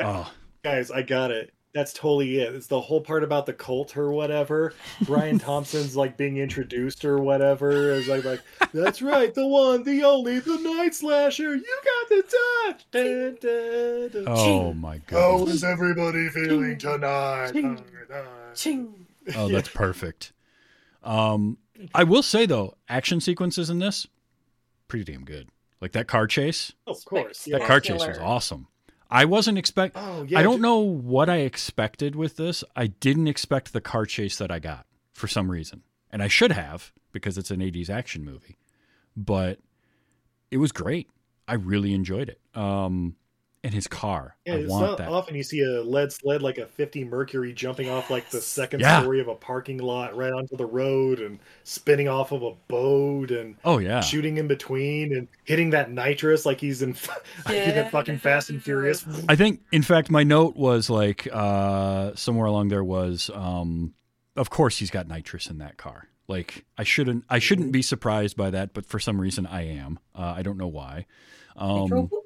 Oh, 0.00 0.32
guys, 0.66 0.90
I 0.90 1.02
got 1.02 1.30
it. 1.30 1.52
That's 1.74 1.92
totally 1.92 2.38
it. 2.40 2.52
It's 2.54 2.66
the 2.66 2.80
whole 2.80 3.00
part 3.00 3.22
about 3.22 3.46
the 3.46 3.52
cult 3.52 3.96
or 3.96 4.10
whatever. 4.10 4.72
Brian 5.02 5.38
Thompson's 5.46 5.94
like 5.94 6.16
being 6.16 6.38
introduced 6.38 7.04
or 7.04 7.18
whatever. 7.18 7.92
Is 7.92 8.08
like, 8.08 8.24
like 8.24 8.40
that's 8.72 9.00
right, 9.00 9.32
the 9.32 9.46
one, 9.46 9.84
the 9.84 10.02
only, 10.02 10.40
the 10.40 10.56
night 10.58 10.92
slasher. 10.94 11.54
You 11.54 11.78
got 11.84 12.08
the 12.08 12.22
touch. 12.66 12.86
Da, 12.90 13.30
da, 13.30 14.08
da. 14.08 14.24
oh 14.26 14.72
my 14.72 14.98
god. 15.06 15.48
is 15.48 15.62
everybody 15.62 16.28
feeling 16.30 16.78
tonight? 16.78 17.52
Ching. 17.52 17.76
Tonight. 18.08 18.54
Ching. 18.56 19.06
Oh, 19.36 19.48
that's 19.52 19.68
perfect. 19.68 20.32
Um, 21.04 21.58
I 21.94 22.02
will 22.02 22.24
say 22.24 22.46
though, 22.46 22.74
action 22.88 23.20
sequences 23.20 23.70
in 23.70 23.78
this 23.78 24.06
pretty 24.88 25.12
damn 25.12 25.24
good. 25.24 25.48
Like 25.80 25.92
that 25.92 26.08
car 26.08 26.26
chase. 26.26 26.72
Of 26.88 27.04
course. 27.04 27.44
That 27.44 27.60
Yeah. 27.60 27.66
car 27.68 27.78
chase 27.80 28.04
was 28.04 28.18
awesome. 28.18 28.66
I 29.10 29.24
wasn't 29.24 29.58
expect. 29.58 29.96
Oh 29.96 30.24
yeah. 30.28 30.38
I 30.38 30.42
don't 30.42 30.60
know 30.60 30.78
what 30.78 31.28
I 31.28 31.38
expected 31.38 32.16
with 32.16 32.36
this. 32.36 32.64
I 32.74 32.88
didn't 32.88 33.28
expect 33.28 33.72
the 33.72 33.80
car 33.80 34.06
chase 34.06 34.36
that 34.38 34.50
I 34.50 34.58
got 34.58 34.86
for 35.12 35.28
some 35.28 35.50
reason. 35.50 35.82
And 36.10 36.22
I 36.22 36.28
should 36.28 36.52
have 36.52 36.92
because 37.12 37.38
it's 37.38 37.50
an 37.50 37.60
80s 37.60 37.90
action 37.90 38.24
movie. 38.24 38.58
But 39.16 39.58
it 40.50 40.58
was 40.58 40.72
great. 40.72 41.08
I 41.48 41.54
really 41.54 41.94
enjoyed 41.94 42.28
it. 42.28 42.40
Um 42.54 43.16
in 43.66 43.72
his 43.72 43.86
car. 43.86 44.36
Yeah, 44.46 44.54
I 44.54 44.56
it's 44.58 44.70
want 44.70 44.86
not 44.86 44.98
that. 44.98 45.08
often 45.08 45.34
you 45.34 45.42
see 45.42 45.60
a 45.62 45.82
lead 45.82 46.12
sled 46.12 46.40
like 46.42 46.58
a 46.58 46.66
50 46.66 47.04
Mercury 47.04 47.52
jumping 47.52 47.88
off 47.90 48.08
like 48.10 48.30
the 48.30 48.40
second 48.40 48.80
Yeah. 48.80 49.00
story 49.00 49.20
of 49.20 49.28
a 49.28 49.34
parking 49.34 49.78
lot 49.78 50.16
right 50.16 50.32
onto 50.32 50.56
the 50.56 50.64
road 50.66 51.20
and 51.20 51.38
spinning 51.64 52.08
off 52.08 52.32
of 52.32 52.42
a 52.42 52.52
boat 52.68 53.30
and 53.30 53.56
Oh 53.64 53.78
yeah. 53.78 54.00
shooting 54.00 54.36
in 54.38 54.46
between 54.48 55.12
and 55.14 55.28
hitting 55.44 55.70
that 55.70 55.90
nitrous 55.90 56.46
like 56.46 56.60
he's 56.60 56.82
in 56.82 56.90
like 57.46 57.56
he's 57.56 57.66
in 57.68 57.74
Yeah. 57.76 57.88
fucking 57.90 58.18
Fast 58.18 58.50
and 58.50 58.62
Furious. 58.62 59.04
I 59.28 59.36
think, 59.36 59.60
in 59.72 59.82
fact, 59.82 60.10
my 60.10 60.22
note 60.22 60.56
was 60.56 60.88
like 60.88 61.28
uh, 61.32 62.12
somewhere 62.14 62.46
along 62.46 62.68
there 62.68 62.84
was, 62.84 63.30
um, 63.34 63.94
of 64.36 64.50
course, 64.50 64.78
he's 64.78 64.90
got 64.90 65.08
nitrous 65.08 65.48
in 65.48 65.58
that 65.58 65.76
car. 65.76 66.08
Like 66.28 66.64
I 66.76 66.82
shouldn't, 66.82 67.24
I 67.30 67.38
shouldn't 67.38 67.70
be 67.72 67.82
surprised 67.82 68.36
by 68.36 68.50
that, 68.50 68.74
but 68.74 68.84
for 68.86 68.98
some 68.98 69.20
reason 69.20 69.46
I 69.46 69.62
am. 69.62 69.98
Uh, 70.14 70.34
I 70.36 70.42
don't 70.42 70.56
know 70.58 70.66
why. 70.66 71.06
Um, 71.56 71.82
Micro-boo-boos. 71.82 72.20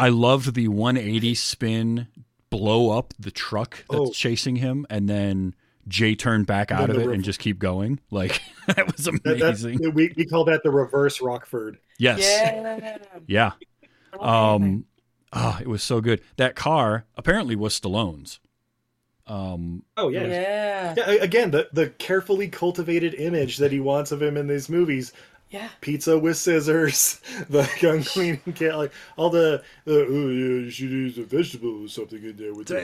I 0.00 0.08
loved 0.08 0.54
the 0.54 0.68
180 0.68 1.34
spin, 1.34 2.08
blow 2.50 2.90
up 2.96 3.14
the 3.18 3.30
truck 3.30 3.84
that's 3.90 4.00
Oh. 4.00 4.10
chasing 4.12 4.56
him, 4.56 4.86
and 4.90 5.08
then 5.08 5.54
J-turn 5.88 6.44
back 6.44 6.70
out 6.70 6.88
then 6.88 6.90
of 6.96 7.02
it 7.02 7.06
rev- 7.06 7.14
and 7.14 7.24
just 7.24 7.38
keep 7.40 7.58
going. 7.58 8.00
Like 8.10 8.40
that 8.66 8.86
was 8.86 9.04
That- 9.06 9.22
that's- 9.24 9.62
amazing. 9.64 9.94
we, 9.94 10.12
we 10.16 10.24
call 10.26 10.44
that 10.44 10.62
the 10.62 10.70
reverse 10.70 11.20
Rockford. 11.20 11.78
yes. 11.98 12.18
Yeah. 12.20 12.98
Yeah. 13.26 13.52
Um, 14.20 14.86
oh, 15.32 15.58
it 15.60 15.68
was 15.68 15.84
so 15.84 16.00
good. 16.00 16.20
That 16.36 16.56
car 16.56 17.04
apparently 17.16 17.54
was 17.54 17.78
Stallone's. 17.80 18.40
Um, 19.28 19.84
Oh 19.96 20.08
yeah. 20.08 20.26
yeah. 20.26 20.94
Yeah, 20.96 21.10
again, 21.22 21.52
the, 21.52 21.68
the 21.72 21.90
carefully 21.90 22.48
cultivated 22.48 23.14
image 23.14 23.58
that 23.58 23.70
he 23.70 23.78
wants 23.78 24.10
of 24.10 24.20
him 24.20 24.36
in 24.36 24.48
these 24.48 24.68
movies. 24.68 25.12
Yeah. 25.50 25.68
Pizza 25.80 26.16
with 26.18 26.36
scissors, 26.36 27.20
the 27.50 27.68
young 27.80 28.04
queen 28.04 28.40
and 28.46 28.54
cat, 28.54 28.76
like 28.78 28.92
all 29.16 29.30
the, 29.30 29.62
the 29.84 30.06
oh 30.08 30.28
yeah, 30.28 30.64
you 30.64 30.70
should 30.70 30.90
use 30.90 31.18
a 31.18 31.24
vegetable 31.24 31.84
or 31.84 31.88
something 31.88 32.22
in 32.22 32.36
there 32.36 32.54
with 32.54 32.68
the, 32.68 32.80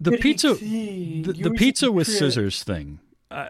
the 0.00 0.10
Good 0.10 0.20
pizza, 0.20 0.54
the, 0.54 1.22
the 1.22 1.50
pizza 1.52 1.92
with 1.92 2.08
good. 2.08 2.16
scissors 2.18 2.64
thing. 2.64 2.98
Uh, 3.30 3.48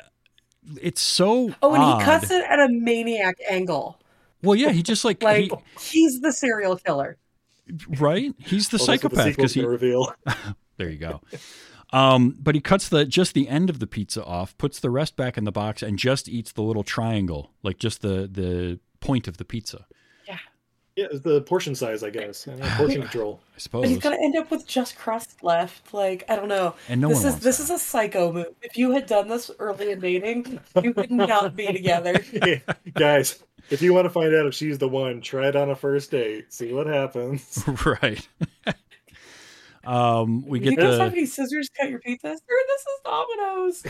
it's 0.80 1.00
so 1.00 1.54
Oh, 1.62 1.72
and 1.74 1.82
odd. 1.82 1.98
he 2.00 2.04
cuts 2.04 2.30
it 2.30 2.44
at 2.48 2.58
a 2.60 2.68
maniac 2.68 3.36
angle. 3.50 3.98
Well, 4.42 4.54
yeah, 4.54 4.70
he 4.70 4.82
just 4.82 5.04
like, 5.04 5.22
Like 5.22 5.44
he, 5.44 5.50
he's 5.80 6.20
the 6.20 6.32
serial 6.32 6.76
killer. 6.76 7.16
right. 7.98 8.34
He's 8.38 8.68
the 8.68 8.76
Well, 8.76 8.86
that's 8.86 9.02
what 9.02 9.12
the 9.12 9.16
psychopath 9.16 9.36
because 9.36 9.54
he. 9.54 9.60
gonna 9.62 9.70
reveal. 9.70 10.12
There 10.78 10.88
you 10.88 10.96
go. 10.98 11.20
Um, 11.93 12.36
but 12.40 12.55
he 12.55 12.61
cuts 12.61 12.88
the 12.88 13.05
just 13.05 13.34
the 13.34 13.49
end 13.49 13.68
of 13.70 13.78
the 13.78 13.86
pizza 13.86 14.24
off, 14.24 14.57
puts 14.59 14.80
the 14.80 14.90
rest 14.90 15.16
back 15.16 15.36
in 15.36 15.45
the 15.45 15.53
box, 15.53 15.82
and 15.82 15.99
just 15.99 16.28
eats 16.28 16.53
the 16.53 16.62
little 16.62 16.84
triangle, 16.84 17.51
like 17.62 17.78
just 17.78 18.01
the 18.03 18.28
the 18.30 18.80
point 19.01 19.28
of 19.28 19.36
the 19.36 19.45
pizza. 19.45 19.86
Yeah, 20.95 21.07
it's 21.11 21.20
the 21.20 21.40
portion 21.40 21.74
size, 21.74 22.03
I 22.03 22.11
guess. 22.11 22.47
and 22.47 22.61
portion 22.62 23.01
control. 23.09 23.40
I 23.57 23.59
suppose. 23.59 23.82
But 23.82 23.88
he's 23.88 23.99
gonna 23.99 24.16
end 24.20 24.36
up 24.36 24.51
with 24.51 24.66
just 24.66 24.95
crust 24.97 25.43
left. 25.43 25.95
Like 25.95 26.24
I 26.28 26.36
don't 26.36 26.49
know. 26.49 26.74
And 26.86 27.01
no 27.01 27.09
this 27.09 27.24
one 27.24 27.28
is 27.28 27.38
this 27.40 27.57
that. 27.57 27.64
is 27.64 27.70
a 27.70 27.78
psycho 27.78 28.30
move. 28.30 28.49
If 28.61 28.76
you 28.76 28.90
had 28.90 29.07
done 29.07 29.28
this 29.28 29.51
early 29.59 29.90
in 29.90 30.01
dating, 30.01 30.61
you 30.82 30.93
would 30.93 31.11
not 31.11 31.57
be 31.57 31.66
together. 31.72 32.22
Yeah, 32.32 32.59
Guys, 32.95 33.43
if 33.70 33.80
you 33.80 33.95
want 33.95 34.05
to 34.05 34.11
find 34.11 34.34
out 34.34 34.45
if 34.47 34.53
she's 34.55 34.76
the 34.76 34.88
one, 34.88 35.22
try 35.22 35.49
it 35.49 35.57
on 35.57 35.70
a 35.70 35.74
first 35.76 36.11
date. 36.11 36.53
See 36.53 36.74
what 36.74 36.86
happens. 36.86 37.64
right. 37.86 38.28
Um, 39.84 40.46
we 40.46 40.60
you 40.60 40.70
get 40.70 40.78
guys 40.78 40.98
have 40.98 41.12
the 41.12 41.18
any 41.18 41.26
scissors 41.26 41.68
cut 41.78 41.90
your 41.90 41.98
pizza? 42.00 42.28
Sir, 42.48 42.56
this 42.68 42.80
is 42.80 43.00
Domino's. 43.04 43.82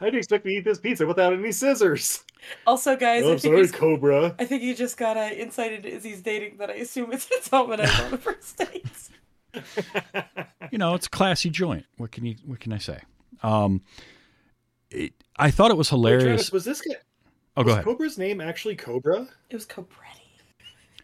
How 0.00 0.06
do 0.06 0.12
you 0.12 0.18
expect 0.18 0.44
me 0.44 0.52
to 0.52 0.58
eat 0.58 0.64
this 0.64 0.78
pizza 0.78 1.06
without 1.06 1.32
any 1.32 1.52
scissors? 1.52 2.24
Also, 2.66 2.96
guys, 2.96 3.22
Oh, 3.24 3.28
I 3.28 3.32
I'm 3.32 3.38
think 3.38 3.52
sorry, 3.52 3.56
he's- 3.66 3.70
Cobra. 3.72 4.34
I 4.38 4.44
think 4.44 4.62
you 4.62 4.74
just 4.74 4.96
got 4.96 5.16
uh, 5.16 5.30
insight 5.34 5.72
into 5.72 5.88
Izzy's 5.94 6.22
dating 6.22 6.56
that 6.58 6.70
I 6.70 6.74
assume 6.74 7.12
it's 7.12 7.28
a 7.46 7.50
Domino's 7.50 8.00
on 8.00 8.10
the 8.10 8.18
first 8.18 8.56
dates. 8.58 9.10
you 10.70 10.78
know 10.78 10.94
it's 10.94 11.06
a 11.06 11.10
classy 11.10 11.50
joint. 11.50 11.84
What 11.96 12.12
can 12.12 12.24
you 12.24 12.36
what 12.46 12.60
can 12.60 12.72
I 12.72 12.78
say? 12.78 13.00
Um, 13.42 13.82
it, 14.90 15.12
I 15.36 15.50
thought 15.50 15.70
it 15.70 15.76
was 15.76 15.90
Wait, 15.90 15.96
hilarious. 15.98 16.24
Travis, 16.24 16.52
was 16.52 16.64
this 16.64 16.80
guy? 16.80 16.94
oh, 17.56 17.64
go 17.64 17.72
ahead. 17.72 17.84
Cobra's 17.84 18.16
name 18.16 18.40
actually 18.40 18.76
Cobra? 18.76 19.26
It 19.50 19.54
was 19.56 19.66
Cobretti. 19.66 19.86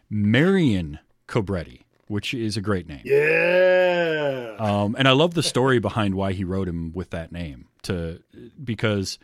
Marion 0.09 0.99
Cobretti, 1.27 1.81
which 2.07 2.33
is 2.33 2.57
a 2.57 2.61
great 2.61 2.87
name. 2.87 3.01
Yeah. 3.03 4.55
Um, 4.59 4.95
and 4.97 5.07
I 5.07 5.11
love 5.11 5.33
the 5.33 5.43
story 5.43 5.79
behind 5.79 6.15
why 6.15 6.33
he 6.33 6.43
wrote 6.43 6.67
him 6.67 6.91
with 6.93 7.11
that 7.11 7.31
name 7.31 7.67
to 7.83 8.21
because 8.63 9.19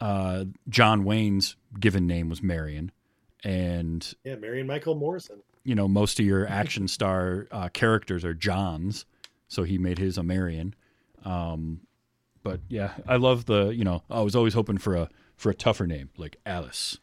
uh, 0.00 0.44
John 0.68 1.04
Wayne's 1.04 1.56
given 1.78 2.06
name 2.06 2.28
was 2.28 2.42
Marion, 2.42 2.92
and 3.44 4.14
yeah, 4.24 4.36
Marion 4.36 4.66
Michael 4.66 4.94
Morrison. 4.94 5.36
you 5.64 5.74
know 5.74 5.88
most 5.88 6.20
of 6.20 6.26
your 6.26 6.46
action 6.48 6.88
star 6.88 7.46
uh, 7.50 7.68
characters 7.68 8.24
are 8.24 8.34
Johns, 8.34 9.06
so 9.48 9.62
he 9.62 9.78
made 9.78 9.98
his 9.98 10.18
a 10.18 10.22
Marion. 10.22 10.74
Um, 11.24 11.80
but 12.42 12.60
yeah, 12.68 12.92
I 13.08 13.16
love 13.16 13.46
the 13.46 13.68
you 13.68 13.84
know 13.84 14.02
I 14.10 14.20
was 14.20 14.36
always 14.36 14.54
hoping 14.54 14.78
for 14.78 14.94
a 14.94 15.08
for 15.36 15.50
a 15.50 15.54
tougher 15.54 15.86
name 15.86 16.10
like 16.16 16.36
Alice. 16.44 16.98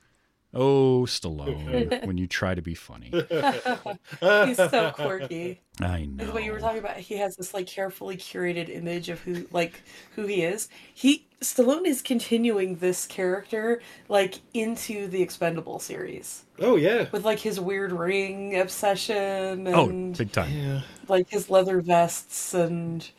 Oh, 0.55 1.05
Stallone, 1.07 2.05
when 2.05 2.17
you 2.17 2.27
try 2.27 2.53
to 2.53 2.61
be 2.61 2.75
funny, 2.75 3.09
He's 4.19 4.57
so 4.57 4.91
quirky. 4.93 5.61
I 5.81 6.05
know. 6.05 6.25
What 6.25 6.43
you 6.43 6.51
were 6.51 6.59
talking 6.59 6.77
about, 6.77 6.97
he 6.97 7.17
has 7.17 7.35
this 7.35 7.55
like 7.55 7.65
carefully 7.65 8.17
curated 8.17 8.69
image 8.69 9.09
of 9.09 9.19
who 9.21 9.47
like 9.51 9.81
who 10.15 10.27
he 10.27 10.43
is. 10.43 10.69
He 10.93 11.25
Stallone 11.41 11.85
is 11.85 12.01
continuing 12.01 12.75
this 12.75 13.07
character 13.07 13.81
like 14.09 14.35
into 14.53 15.07
the 15.07 15.21
Expendable 15.21 15.79
series 15.79 16.45
Oh 16.59 16.75
yeah. 16.75 17.07
with 17.11 17.25
like 17.25 17.39
his 17.39 17.59
weird 17.59 17.91
ring 17.91 18.59
obsession 18.59 19.67
oh, 19.67 19.89
and 19.89 20.15
big 20.17 20.31
time. 20.31 20.51
Yeah. 20.53 20.81
like 21.07 21.29
his 21.29 21.49
leather 21.49 21.81
vests 21.81 22.53
and 22.53 23.09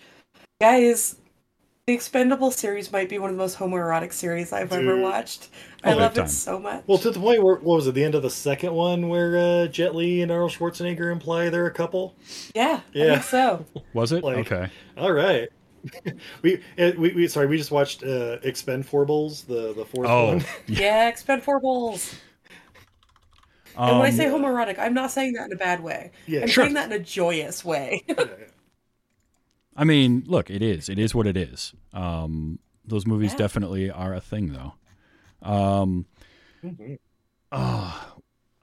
guys. 0.60 1.16
The 1.86 1.92
Expendable 1.92 2.50
series 2.50 2.90
might 2.90 3.10
be 3.10 3.18
one 3.18 3.28
of 3.28 3.36
the 3.36 3.42
most 3.42 3.58
homoerotic 3.58 4.10
series 4.14 4.54
I've 4.54 4.72
ever 4.72 4.98
watched. 4.98 5.50
I 5.82 5.90
Oh, 5.90 5.92
big 5.92 6.00
love 6.00 6.14
time. 6.14 6.24
it 6.24 6.28
so 6.30 6.58
much. 6.58 6.82
Well, 6.86 6.96
to 6.96 7.10
the 7.10 7.20
point 7.20 7.42
where 7.42 7.56
what 7.56 7.76
was 7.76 7.86
it? 7.86 7.92
The 7.92 8.02
end 8.02 8.14
of 8.14 8.22
the 8.22 8.30
second 8.30 8.72
one 8.72 9.10
where 9.10 9.36
uh, 9.36 9.66
Jet 9.66 9.94
Li 9.94 10.22
and 10.22 10.32
Arnold 10.32 10.52
Schwarzenegger 10.52 11.12
imply 11.12 11.50
they're 11.50 11.66
a 11.66 11.70
couple. 11.70 12.14
yeah, 12.54 12.80
I 12.94 12.98
Yeah. 12.98 13.12
think 13.18 13.24
so. 13.24 13.66
Was 13.92 14.12
it 14.12 14.24
Like- 14.24 14.50
okay? 14.50 14.70
All 14.96 15.12
right. 15.12 15.50
we, 16.42 16.62
uh, 16.78 16.92
we 16.96 17.12
we 17.12 17.28
sorry 17.28 17.46
we 17.48 17.58
just 17.58 17.70
watched 17.70 18.02
uh, 18.02 18.38
Expend 18.42 18.86
Four 18.86 19.04
Expendables 19.04 19.44
the 19.46 19.74
the 19.74 19.84
fourth 19.84 20.08
Oh, 20.08 20.26
one. 20.28 20.44
Yeah, 20.66 21.08
Expend 21.10 21.42
Four 21.42 21.60
Expendables. 21.60 22.14
And 23.76 23.98
when 23.98 24.06
I 24.06 24.08
um, 24.08 24.16
say 24.16 24.24
homoerotic, 24.24 24.78
I'm 24.78 24.94
not 24.94 25.10
saying 25.10 25.34
that 25.34 25.44
in 25.48 25.52
a 25.52 25.56
bad 25.56 25.82
way. 25.82 26.12
Yeah. 26.26 26.40
I'm 26.42 26.46
Sure. 26.48 26.64
saying 26.64 26.74
that 26.74 26.90
in 26.90 26.98
a 26.98 27.04
joyous 27.04 27.62
way. 27.62 28.04
I 29.76 29.84
mean, 29.84 30.24
look, 30.26 30.50
it 30.50 30.62
is. 30.62 30.88
It 30.88 30.98
is 30.98 31.14
what 31.14 31.26
it 31.26 31.36
is. 31.36 31.74
Um, 31.92 32.58
those 32.84 33.06
movies 33.06 33.32
Yeah. 33.32 33.38
definitely 33.38 33.90
are 33.90 34.14
a 34.14 34.20
thing, 34.20 34.52
though. 34.52 34.74
Um, 35.42 36.06
ah, 37.52 38.14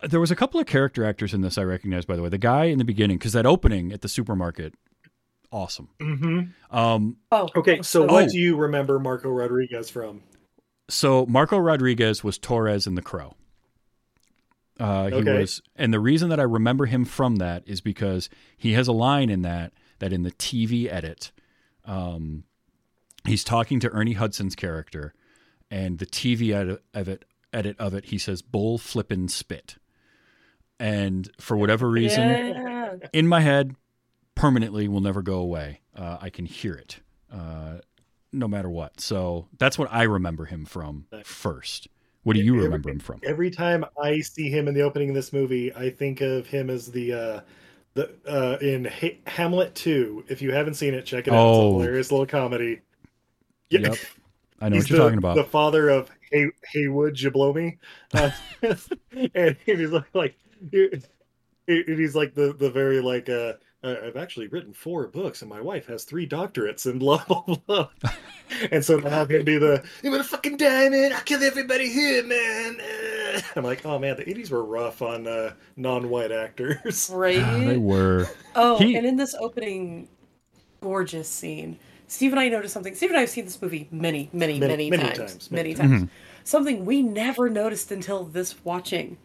there 0.08 0.20
was 0.20 0.32
a 0.32 0.36
couple 0.36 0.60
of 0.60 0.66
character 0.68 1.04
actors 1.06 1.34
in 1.34 1.42
this 1.42 1.58
I 1.58 1.64
recognized, 1.64 2.08
by 2.08 2.16
the 2.16 2.22
way. 2.24 2.30
The 2.30 2.38
guy 2.38 2.66
in 2.66 2.78
the 2.78 2.84
beginning, 2.86 3.18
because 3.18 3.34
that 3.34 3.46
opening 3.46 3.92
at 3.92 4.02
the 4.02 4.10
supermarket, 4.10 4.74
awesome. 5.52 5.90
Mm-hmm. 6.00 6.76
Um, 6.76 7.18
oh, 7.32 7.50
Okay, 7.56 7.82
so 7.82 8.04
Oh. 8.08 8.14
what 8.14 8.30
do 8.30 8.38
you 8.40 8.56
remember 8.56 9.00
Marco 9.00 9.30
Rodriguez 9.30 9.90
from? 9.90 10.22
so 10.90 11.26
Marco 11.28 11.58
Rodriguez 11.58 12.22
was 12.24 12.38
Torres 12.38 12.86
in 12.86 12.96
The 12.96 13.02
Crow. 13.02 13.34
Uh, 14.80 15.08
he 15.08 15.14
Okay. 15.16 15.40
was, 15.40 15.62
and 15.76 15.94
the 15.94 16.00
reason 16.00 16.30
that 16.30 16.40
I 16.40 16.44
remember 16.44 16.86
him 16.86 17.06
from 17.06 17.36
that 17.38 17.64
is 17.66 17.80
because 17.82 18.30
he 18.58 18.74
has 18.74 18.88
a 18.88 18.92
line 18.92 19.30
in 19.30 19.42
that 19.44 19.72
that 20.02 20.12
in 20.12 20.24
the 20.24 20.32
TV 20.32 20.92
edit, 20.92 21.32
um, 21.86 22.44
he's 23.26 23.44
talking 23.44 23.80
to 23.80 23.90
Ernie 23.92 24.14
Hudson's 24.14 24.56
character, 24.56 25.14
and 25.70 26.00
the 26.00 26.08
TV 26.08 26.54
edit 26.54 26.84
of 26.94 27.08
it, 27.08 27.24
edit 27.54 27.78
of 27.80 27.94
it, 27.94 28.06
he 28.06 28.18
says 28.18 28.42
"bull 28.42 28.78
flippin' 28.78 29.30
spit," 29.30 29.78
and 30.80 31.30
for 31.40 31.56
whatever 31.56 31.88
reason, 31.88 32.28
yeah. 32.28 32.96
in 33.14 33.28
my 33.28 33.42
head, 33.42 33.76
permanently 34.36 34.88
will 34.88 35.02
never 35.02 35.22
go 35.22 35.36
away. 35.36 35.82
Uh, 35.96 36.18
I 36.20 36.32
can 36.32 36.46
hear 36.46 36.74
it, 36.74 37.00
uh, 37.32 37.78
no 38.34 38.48
matter 38.48 38.70
what. 38.70 39.00
So 39.00 39.48
that's 39.60 39.78
what 39.78 39.88
I 39.92 40.04
remember 40.04 40.46
him 40.46 40.66
from 40.66 41.06
first. 41.24 41.88
What 42.24 42.34
do 42.36 42.40
you 42.42 42.54
Every- 42.54 42.66
remember 42.66 42.90
him 42.90 43.00
from? 43.00 43.20
Every 43.24 43.52
time 43.52 43.86
I 44.02 44.22
see 44.22 44.50
him 44.50 44.68
in 44.68 44.74
the 44.74 44.82
opening 44.82 45.10
of 45.10 45.16
this 45.16 45.32
movie, 45.32 45.74
I 45.76 45.92
think 45.92 46.22
of 46.22 46.48
him 46.48 46.72
as 46.72 46.88
the 46.88 47.14
uh, 47.14 47.42
the 47.94 48.10
uh, 48.28 48.58
in 48.62 48.86
ha- 48.86 49.20
Hamlet 49.28 49.76
two. 49.76 50.24
If 50.30 50.42
you 50.42 50.52
haven't 50.52 50.76
seen 50.76 50.94
it, 50.94 51.06
check 51.06 51.28
it 51.28 51.34
out. 51.34 51.50
It's 51.50 51.58
a 51.58 51.62
Oh. 51.62 51.80
hilarious 51.80 52.12
little 52.12 52.26
comedy. 52.26 52.82
Yeah. 53.70 53.80
Yep, 53.80 53.96
I 54.62 54.70
know 54.70 54.78
what 54.78 54.90
you're 54.90 54.98
the, 55.00 55.04
talking 55.04 55.18
about. 55.18 55.36
The 55.36 55.44
father 55.44 55.90
of 55.90 56.10
Hay, 56.32 56.48
Haywood 56.74 57.16
Jablomi, 57.16 57.78
uh, 58.14 58.32
and 59.36 59.58
he's 59.66 59.90
like, 59.92 60.14
like 60.14 60.36
he- 60.72 61.02
he- 61.68 61.84
he's 61.88 62.16
like 62.16 62.34
the 62.34 62.54
the 62.54 62.70
very 62.70 63.02
like 63.02 63.30
uh, 63.30 63.54
I've 63.84 64.16
actually 64.16 64.48
written 64.48 64.74
four 64.74 65.08
books 65.08 65.42
and 65.42 65.50
my 65.50 65.60
wife 65.60 65.88
has 65.88 66.04
three 66.04 66.28
doctorates 66.28 66.86
and 66.86 67.00
blah 67.00 67.24
blah 67.28 67.42
blah. 67.66 67.88
and 68.72 68.84
so 68.86 69.00
to 69.00 69.10
have 69.10 69.32
him 69.32 69.44
do 69.44 69.60
the 69.60 69.84
I'm 70.04 70.12
gonna 70.12 70.24
fucking 70.24 70.58
die, 70.58 70.90
man! 70.90 71.14
I'll 71.14 71.22
kill 71.22 71.42
everybody 71.42 71.90
here, 71.90 72.24
man. 72.24 72.80
Uh, 72.80 73.42
I'm 73.56 73.64
like, 73.64 73.86
oh 73.86 73.98
man, 73.98 74.18
the 74.18 74.26
'80s 74.26 74.52
were 74.52 74.64
rough 74.64 75.02
on 75.02 75.26
uh, 75.28 75.54
non-white 75.78 76.32
actors. 76.32 77.10
Right? 77.14 77.40
they 77.66 77.78
were. 77.78 78.28
Oh, 78.56 78.78
He- 78.78 78.96
and 78.96 79.06
in 79.06 79.16
this 79.18 79.34
opening 79.36 80.08
gorgeous 80.82 81.28
scene, 81.30 81.80
Steve 82.08 82.32
and 82.32 82.40
I 82.40 82.50
noticed 82.50 82.74
something. 82.74 82.94
Steve 82.96 83.10
and 83.10 83.18
I 83.18 83.22
have 83.22 83.30
seen 83.30 83.46
this 83.46 83.62
movie 83.62 83.88
many, 83.92 84.30
many, 84.34 84.60
Many- 84.60 84.90
many, 84.90 84.90
many 84.92 85.04
times, 85.04 85.18
times, 85.18 85.52
Many 85.52 85.74
many 85.76 85.90
times. 85.90 86.10
Something 86.44 86.86
we 86.86 87.02
never 87.02 87.50
noticed 87.50 87.92
until 87.92 88.26
this 88.26 88.64
watching. 88.64 89.18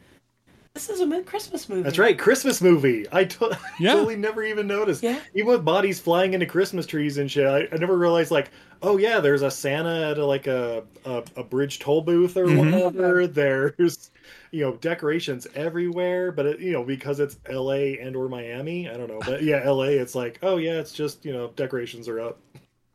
This 0.76 0.90
is 0.90 1.00
a 1.00 1.22
Christmas 1.22 1.70
movie. 1.70 1.80
That's 1.84 1.98
right, 1.98 2.18
Christmas 2.18 2.60
movie. 2.60 3.06
I 3.10 3.24
to- 3.24 3.58
Yeah. 3.80 3.94
totally 3.94 4.14
never 4.16 4.42
even 4.44 4.66
noticed. 4.66 5.02
Yeah. 5.02 5.18
Even 5.34 5.52
with 5.52 5.64
bodies 5.64 5.98
flying 5.98 6.34
into 6.34 6.44
Christmas 6.44 6.84
trees 6.84 7.16
and 7.16 7.30
shit, 7.30 7.46
I, 7.46 7.60
I 7.72 7.78
never 7.78 7.96
realized 7.96 8.30
like, 8.30 8.50
oh 8.82 8.98
yeah, 8.98 9.18
there's 9.20 9.40
a 9.40 9.50
Santa 9.50 10.10
at 10.10 10.18
a, 10.18 10.26
like 10.26 10.46
a, 10.46 10.84
a 11.06 11.24
a 11.36 11.42
bridge 11.42 11.78
toll 11.78 12.02
booth 12.02 12.36
or 12.36 12.44
Mhm. 12.44 12.92
whatever. 12.92 13.26
There's 13.26 14.10
you 14.50 14.60
know 14.66 14.72
decorations 14.76 15.46
everywhere, 15.54 16.30
but 16.30 16.44
it, 16.44 16.60
you 16.60 16.72
know 16.72 16.84
because 16.84 17.20
it's 17.20 17.38
L.A. 17.48 17.98
and 17.98 18.14
or 18.14 18.28
Miami, 18.28 18.86
I 18.90 18.98
don't 18.98 19.08
know, 19.08 19.20
but 19.24 19.42
yeah, 19.42 19.62
L.A. 19.64 19.92
It's 19.92 20.14
like, 20.14 20.38
oh 20.42 20.58
yeah, 20.58 20.72
it's 20.78 20.92
just 20.92 21.24
you 21.24 21.32
know 21.32 21.52
decorations 21.56 22.06
are 22.06 22.20
up. 22.20 22.38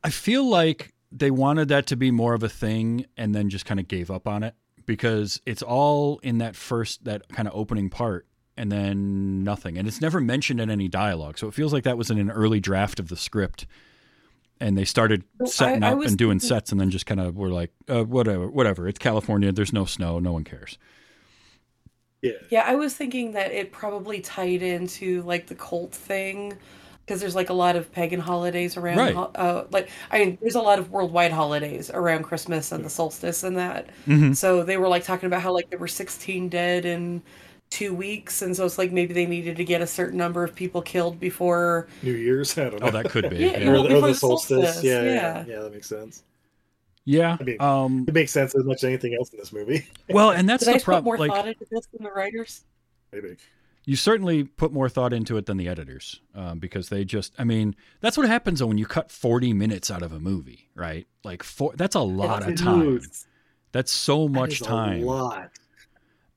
I 0.04 0.12
feel 0.12 0.48
like 0.48 0.94
they 1.12 1.32
wanted 1.32 1.68
that 1.70 1.88
to 1.88 1.96
be 1.96 2.12
more 2.12 2.36
of 2.36 2.44
a 2.44 2.50
thing 2.50 3.08
and 3.18 3.34
then 3.34 3.50
just 3.50 3.66
kind 3.66 3.80
of 3.80 3.88
gave 3.88 4.12
up 4.12 4.28
on 4.28 4.44
it 4.44 4.54
because 4.86 5.42
it's 5.46 5.62
all 5.62 6.20
in 6.24 6.38
that 6.40 6.56
first 6.56 7.04
that 7.06 7.28
kind 7.30 7.48
of 7.48 7.54
opening 7.56 7.90
part 7.90 8.26
and 8.58 8.72
then 8.72 9.44
nothing. 9.44 9.78
And 9.78 9.88
it's 9.88 10.02
never 10.02 10.20
mentioned 10.22 10.60
in 10.60 10.70
any 10.70 10.88
dialogue. 10.88 11.38
So 11.38 11.48
it 11.48 11.54
feels 11.54 11.74
like 11.74 11.84
that 11.86 11.98
was 11.98 12.12
in 12.12 12.20
an 12.20 12.30
early 12.30 12.60
draft 12.60 13.00
of 13.00 13.08
the 13.10 13.16
script 13.18 13.66
and 14.60 14.78
they 14.78 14.86
started 14.86 15.24
setting 15.46 15.84
I- 15.84 15.90
I 15.90 15.92
up 15.94 15.98
was 16.00 16.10
and 16.12 16.18
doing 16.18 16.40
thinking- 16.40 16.50
sets 16.56 16.72
and 16.72 16.80
then 16.80 16.90
just 16.92 17.06
kind 17.06 17.20
of 17.20 17.36
were 17.36 17.50
like 17.50 17.72
uh, 17.90 18.04
whatever 18.04 18.48
whatever. 18.50 18.88
It's 18.88 19.00
california. 19.00 19.52
There's 19.52 19.74
no 19.74 19.86
snow. 19.86 20.20
No 20.20 20.34
one 20.34 20.44
cares. 20.44 20.78
Yeah. 22.22 22.34
Yeah, 22.52 22.64
I 22.68 22.76
was 22.76 22.94
thinking 22.94 23.32
that 23.32 23.52
it 23.52 23.72
probably 23.72 24.22
tied 24.22 24.62
into 24.62 25.24
like 25.24 25.48
the 25.48 25.56
cult 25.56 25.92
thing 25.94 26.54
because 27.06 27.20
there's 27.20 27.36
like 27.36 27.50
a 27.50 27.54
lot 27.54 27.76
of 27.76 27.92
pagan 27.92 28.20
holidays 28.20 28.78
around. 28.78 28.98
Right. 28.98 29.16
ho- 29.16 29.32
Uh, 29.36 29.66
like 29.72 29.90
I 30.12 30.20
mean, 30.20 30.38
there's 30.42 30.56
a 30.56 30.62
lot 30.62 30.80
of 30.80 30.92
worldwide 30.92 31.32
holidays 31.32 31.90
around 31.94 32.24
Christmas 32.24 32.72
and 32.72 32.86
the 32.86 32.90
solstice 32.90 33.44
and 33.44 33.58
that. 33.58 33.88
Mhm. 34.08 34.36
So 34.36 34.64
they 34.64 34.78
were 34.78 34.88
like 34.88 35.04
talking 35.04 35.28
about 35.28 35.42
how 35.42 35.54
like 35.54 35.70
there 35.70 35.80
were 35.80 35.88
16 35.88 36.50
dead 36.50 36.86
in 36.86 37.22
two 37.70 37.94
weeks, 37.94 38.42
and 38.42 38.56
so 38.56 38.66
it's 38.66 38.78
like 38.78 38.92
maybe 38.92 39.14
they 39.14 39.26
needed 39.26 39.56
to 39.58 39.64
get 39.64 39.82
a 39.82 39.88
certain 39.88 40.18
number 40.18 40.44
of 40.44 40.54
people 40.54 40.82
killed 40.82 41.20
before. 41.20 41.88
New 42.04 42.14
Year's, 42.14 42.58
I 42.58 42.70
don't 42.70 42.82
know. 42.82 42.88
oh 42.88 42.92
that 42.92 43.10
could 43.10 43.30
be 43.30 43.38
Yeah, 43.38 43.60
yeah 43.60 43.70
or, 43.70 43.74
well, 43.74 43.84
the- 43.84 43.96
or 43.96 44.02
the 44.02 44.08
the 44.08 44.14
solstice. 44.16 44.64
solstice, 44.64 44.84
Yeah, 44.84 45.02
yeah, 45.04 45.14
yeah. 45.14 45.44
yeah, 45.48 45.60
that 45.62 45.74
makes 45.74 45.88
sense. 45.88 46.24
yeah 47.06 47.36
I 47.40 47.44
mean- 47.44 47.62
um 47.62 48.06
It 48.08 48.14
makes 48.14 48.32
sense 48.32 48.54
as 48.56 48.64
much 48.66 48.78
as 48.78 48.84
anything 48.84 49.16
else 49.16 49.30
in 49.32 49.40
this 49.40 49.52
movie. 49.54 49.88
well 50.10 50.32
and 50.32 50.48
that's 50.50 50.64
Did 50.66 50.70
the 50.70 50.74
just 50.76 50.86
put 50.86 51.04
more 51.04 51.16
problem 51.16 51.30
like 51.30 51.38
thought 51.38 51.48
into 51.48 51.66
this 51.72 51.88
than 51.94 52.04
the 52.04 52.12
writers? 52.12 52.62
Maybe. 53.12 53.38
You 53.86 53.96
certainly 53.96 54.44
put 54.44 54.72
more 54.72 54.88
thought 54.90 55.12
into 55.14 55.38
it 55.38 55.46
than 55.48 55.58
the 55.58 55.68
editors 55.68 56.22
um, 56.36 56.60
because 56.60 56.90
they 56.90 57.04
just 57.04 57.34
i 57.40 57.44
mean 57.44 57.76
that's 58.00 58.18
what 58.18 58.28
happens 58.28 58.60
though 58.60 58.68
when 58.68 58.78
you 58.78 58.86
cut 58.86 59.12
40 59.12 59.54
minutes 59.54 59.90
out 59.90 60.02
of 60.04 60.12
a 60.14 60.20
movie 60.20 60.70
right? 60.76 61.08
Like 61.24 61.44
four, 61.44 61.74
that's 61.76 61.96
a 61.96 62.00
lot 62.02 62.42
of 62.42 62.56
Dude, 62.56 62.58
time. 62.58 63.02
That's 63.72 63.92
so 63.92 64.24
that 64.24 64.32
much 64.32 64.62
is 64.62 64.68
a 64.68 64.96
lot. 64.98 65.52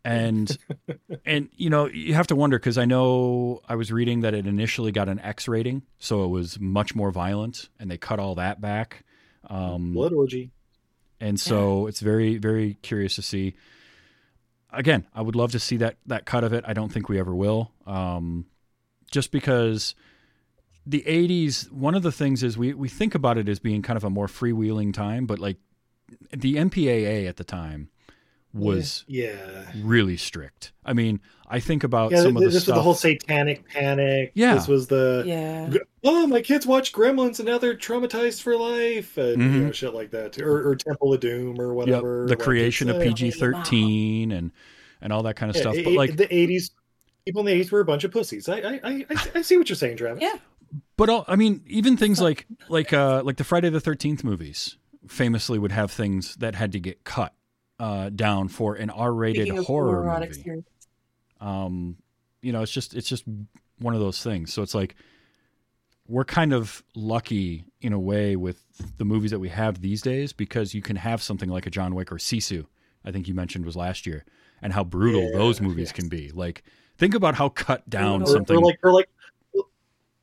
and 0.04 0.56
and 1.24 1.48
you 1.56 1.70
know 1.70 1.86
you 1.88 2.14
have 2.14 2.26
to 2.28 2.36
wonder 2.36 2.58
because 2.58 2.76
i 2.78 2.84
know 2.84 3.60
i 3.68 3.74
was 3.74 3.90
reading 3.90 4.20
that 4.20 4.34
it 4.34 4.46
initially 4.46 4.92
got 4.92 5.08
an 5.08 5.18
x 5.20 5.48
rating 5.48 5.82
so 5.98 6.24
it 6.24 6.28
was 6.28 6.60
much 6.60 6.94
more 6.94 7.10
violent 7.10 7.70
and 7.80 7.90
they 7.90 7.96
cut 7.96 8.18
all 8.18 8.34
that 8.34 8.60
back. 8.60 9.04
Um, 9.48 9.92
Blood 9.94 10.12
orgy. 10.12 10.50
and 11.20 11.38
so 11.40 11.86
it's 11.86 12.00
very 12.00 12.36
very 12.38 12.74
curious 12.82 13.14
to 13.16 13.22
see 13.22 13.54
again 14.76 15.06
i 15.14 15.22
would 15.22 15.36
love 15.36 15.52
to 15.52 15.58
see 15.58 15.76
that 15.76 15.96
that 16.06 16.24
cut 16.24 16.44
of 16.44 16.52
it. 16.52 16.64
I 16.66 16.72
don't 16.72 16.92
think 16.92 17.08
we 17.08 17.18
ever 17.18 17.34
will. 17.34 17.72
Um, 17.86 18.46
just 19.10 19.30
because 19.30 19.94
the 20.86 21.02
80s 21.06 21.70
one 21.70 21.94
of 21.94 22.02
the 22.02 22.12
things 22.12 22.42
is 22.42 22.58
we, 22.58 22.74
we 22.74 22.88
think 22.88 23.14
about 23.14 23.38
it 23.38 23.48
as 23.48 23.58
being 23.58 23.82
kind 23.82 23.96
of 23.96 24.04
a 24.04 24.10
more 24.10 24.26
freewheeling 24.26 24.92
time 24.92 25.24
but 25.26 25.38
like 25.38 25.56
the 26.30 26.56
mpaa 26.56 27.26
at 27.26 27.36
the 27.36 27.44
time 27.44 27.88
was 28.54 29.04
Yeah. 29.08 29.64
really 29.82 30.16
strict 30.16 30.72
i 30.84 30.92
mean 30.92 31.20
i 31.48 31.58
think 31.60 31.82
about 31.84 32.12
Yeah, 32.12 32.22
some 32.22 32.36
of 32.36 32.42
the 32.44 32.48
this 32.50 32.62
stuff 32.62 32.74
was 32.76 32.78
the 32.78 32.82
whole 32.82 32.94
satanic 32.94 33.68
panic. 33.68 34.30
Yeah. 34.34 34.54
This 34.54 34.68
was 34.68 34.86
the 34.86 35.24
Yeah. 35.26 35.70
oh 36.04 36.26
my 36.28 36.40
kids 36.40 36.64
watch 36.66 36.92
Gremlins 36.92 37.40
and 37.40 37.48
now 37.48 37.58
they're 37.58 37.74
traumatized 37.76 38.42
for 38.42 38.56
life 38.56 39.18
and 39.18 39.42
you 39.42 39.48
know, 39.64 39.72
shit 39.72 39.92
like 39.92 40.10
that, 40.12 40.40
or, 40.40 40.68
or 40.68 40.76
Temple 40.76 41.12
of 41.12 41.20
Doom 41.20 41.60
or 41.60 41.68
Yep, 41.68 41.74
whatever. 41.74 42.22
the 42.26 42.30
Like, 42.36 42.38
creation 42.38 42.88
of 42.88 42.96
uh, 42.96 43.00
pg-13 43.02 44.32
and 44.32 44.52
and 45.00 45.12
all 45.12 45.22
that 45.24 45.36
kind 45.36 45.50
of 45.50 45.56
yeah, 45.56 45.62
stuff 45.62 45.74
it- 45.76 45.84
but 45.84 45.92
it- 45.92 45.96
like 45.96 46.16
the 46.16 46.32
eighties, 46.34 46.70
people 47.26 47.40
in 47.40 47.46
the 47.46 47.52
eighties 47.52 47.70
were 47.72 47.80
a 47.80 47.84
bunch 47.84 48.04
of 48.04 48.10
pussies. 48.12 48.48
I 48.48 48.58
I, 48.60 48.80
I, 48.84 49.06
I- 49.10 49.30
I 49.36 49.42
see 49.42 49.56
what 49.58 49.68
you're 49.68 49.76
saying, 49.76 49.96
Travis. 49.98 50.22
Yeah. 50.22 50.36
But 50.96 51.08
all, 51.10 51.24
I 51.28 51.36
mean, 51.36 51.62
even 51.66 51.96
things 51.96 52.20
like 52.20 52.46
like 52.68 52.92
uh, 52.92 53.22
like 53.24 53.36
the 53.36 53.44
Friday 53.44 53.68
the 53.70 53.80
Thirteenth 53.80 54.24
movies 54.24 54.76
famously 55.06 55.58
would 55.58 55.72
have 55.72 55.90
things 55.90 56.36
that 56.36 56.54
had 56.54 56.72
to 56.72 56.80
get 56.80 57.04
cut 57.04 57.34
uh, 57.78 58.08
down 58.10 58.48
for 58.48 58.74
an 58.76 58.90
R-rated 58.90 59.46
Speaking 59.48 59.64
horror 59.64 60.18
movie. 60.20 60.32
series. 60.32 60.64
Um, 61.40 61.96
you 62.42 62.52
know, 62.52 62.62
it's 62.62 62.72
just 62.72 62.94
it's 62.94 63.08
just 63.08 63.24
one 63.78 63.94
of 63.94 64.00
those 64.00 64.22
things. 64.22 64.52
So 64.52 64.62
it's 64.62 64.74
like 64.74 64.94
we're 66.06 66.24
kind 66.24 66.52
of 66.52 66.82
lucky 66.94 67.64
in 67.80 67.92
a 67.92 67.98
way 67.98 68.36
with 68.36 68.62
the 68.98 69.04
movies 69.04 69.30
that 69.30 69.38
we 69.40 69.48
have 69.48 69.80
these 69.80 70.02
days 70.02 70.32
because 70.32 70.74
you 70.74 70.82
can 70.82 70.96
have 70.96 71.22
something 71.22 71.48
like 71.48 71.66
a 71.66 71.70
John 71.70 71.94
Wick 71.94 72.12
or 72.12 72.16
Sisu. 72.16 72.66
I 73.04 73.10
think 73.10 73.26
you 73.28 73.34
mentioned 73.34 73.64
was 73.66 73.76
last 73.76 74.06
year, 74.06 74.24
and 74.62 74.72
how 74.72 74.84
brutal 74.84 75.22
Yeah, 75.30 75.38
those 75.38 75.60
movies 75.60 75.88
yes. 75.88 75.92
can 75.92 76.08
be. 76.08 76.30
Like, 76.32 76.62
think 76.96 77.14
about 77.14 77.34
how 77.34 77.48
cut 77.50 77.88
down 77.90 78.22
Or- 78.22 78.26
something. 78.26 78.56
or 78.56 78.60
like 78.62 78.78
or 78.82 78.92
like 78.92 79.08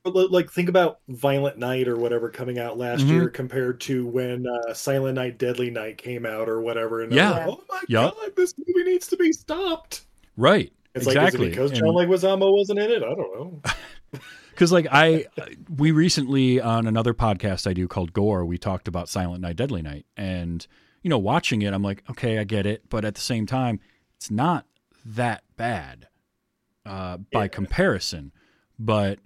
like 0.06 0.52
think 0.52 0.68
about 0.70 1.00
Violent 1.10 1.58
Night 1.58 1.88
or 1.88 1.96
whatever 1.96 2.30
coming 2.30 2.58
out 2.60 2.78
last 2.78 3.04
Mhm. 3.06 3.10
year 3.10 3.30
compared 3.30 3.80
to 3.82 4.06
when 4.08 4.46
uh, 4.48 4.74
Silent 4.74 5.16
Night, 5.16 5.38
Deadly 5.38 5.70
Night 5.70 5.98
came 5.98 6.26
out 6.26 6.50
or 6.50 6.62
whatever. 6.62 7.02
And 7.02 7.12
Yeah. 7.14 7.32
like, 7.32 7.48
oh 7.48 7.64
my 7.70 7.82
Yup. 7.88 8.16
god, 8.16 8.36
this 8.36 8.54
movie 8.58 8.90
needs 8.90 9.08
to 9.08 9.18
be 9.18 9.32
stopped. 9.32 10.06
right? 10.38 10.72
It's 10.96 11.06
exactly. 11.08 11.16
like, 11.16 11.32
is 11.32 11.34
it 11.48 11.50
because 11.52 11.72
And- 11.72 11.80
John 11.80 11.96
Leguizamo 11.96 12.52
wasn't 12.58 12.80
in 12.80 12.90
it? 12.92 13.04
I 13.04 13.14
don't 13.16 13.18
know. 13.36 13.62
Because 14.52 14.72
like 14.74 14.86
I, 14.92 15.26
we 15.78 15.92
recently 15.92 16.60
on 16.62 16.86
another 16.86 17.14
podcast 17.16 17.66
I 17.66 17.74
do 17.74 17.88
called 17.88 18.14
Gore, 18.14 18.46
we 18.46 18.58
talked 18.60 18.88
about 18.88 19.10
Silent 19.10 19.42
Night, 19.42 19.56
Deadly 19.56 19.82
Night, 19.82 20.06
and 20.18 20.68
you 21.02 21.10
know, 21.10 21.18
watching 21.18 21.62
it, 21.64 21.74
I'm 21.74 21.82
like, 21.82 22.04
okay, 22.12 22.38
I 22.38 22.44
get 22.44 22.66
it, 22.68 22.84
but 22.90 23.04
at 23.06 23.16
the 23.16 23.22
same 23.22 23.48
time, 23.48 23.80
it's 24.18 24.30
not 24.30 24.66
that 25.06 25.44
bad 25.58 26.08
uh, 26.86 27.18
by 27.32 27.44
Yeah. 27.44 27.48
comparison. 27.48 28.34
But 28.78 29.20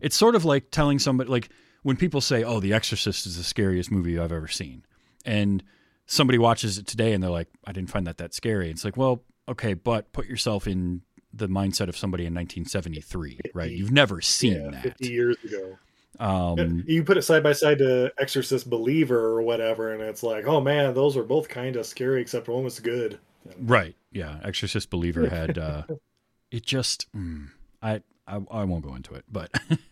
it's 0.00 0.16
sort 0.16 0.34
of 0.34 0.44
like 0.44 0.70
telling 0.70 0.98
somebody, 0.98 1.30
like 1.30 1.48
when 1.82 1.96
people 1.96 2.20
say, 2.20 2.42
"Oh, 2.44 2.60
The 2.60 2.72
Exorcist 2.72 3.26
is 3.26 3.36
the 3.36 3.44
scariest 3.44 3.90
movie 3.90 4.18
I've 4.18 4.32
ever 4.32 4.48
seen," 4.48 4.84
and 5.24 5.62
somebody 6.06 6.38
watches 6.38 6.76
it 6.78 6.86
today 6.86 7.12
and 7.12 7.22
they're 7.22 7.30
like, 7.30 7.48
"I 7.66 7.72
didn't 7.72 7.90
find 7.90 8.06
that 8.06 8.18
that 8.18 8.34
scary." 8.34 8.70
It's 8.70 8.84
like, 8.84 8.96
well, 8.96 9.22
okay, 9.48 9.74
but 9.74 10.12
put 10.12 10.26
yourself 10.26 10.66
in 10.66 11.02
the 11.32 11.48
mindset 11.48 11.88
of 11.88 11.96
somebody 11.96 12.24
in 12.24 12.34
1973, 12.34 13.40
right? 13.54 13.70
You've 13.70 13.92
never 13.92 14.20
seen 14.20 14.54
yeah, 14.64 14.70
that. 14.70 14.82
fifty 14.82 15.10
years 15.10 15.36
ago. 15.44 15.78
Um, 16.18 16.84
you 16.86 17.02
put 17.04 17.16
it 17.16 17.22
side 17.22 17.42
by 17.42 17.52
side 17.52 17.78
to 17.78 18.12
Exorcist 18.18 18.68
Believer 18.68 19.18
or 19.18 19.42
whatever, 19.42 19.92
and 19.92 20.02
it's 20.02 20.22
like, 20.22 20.44
oh 20.46 20.60
man, 20.60 20.92
those 20.92 21.16
are 21.16 21.22
both 21.22 21.48
kind 21.48 21.76
of 21.76 21.86
scary, 21.86 22.20
except 22.20 22.48
one 22.48 22.64
was 22.64 22.78
good. 22.80 23.18
right? 23.58 23.94
Yeah, 24.12 24.38
Exorcist 24.42 24.90
Believer 24.90 25.28
had 25.28 25.56
uh, 25.56 25.84
it. 26.50 26.66
Just 26.66 27.06
mm, 27.16 27.48
I, 27.80 28.02
I 28.26 28.40
I 28.50 28.64
won't 28.64 28.84
go 28.84 28.94
into 28.96 29.14
it, 29.14 29.24
but 29.30 29.50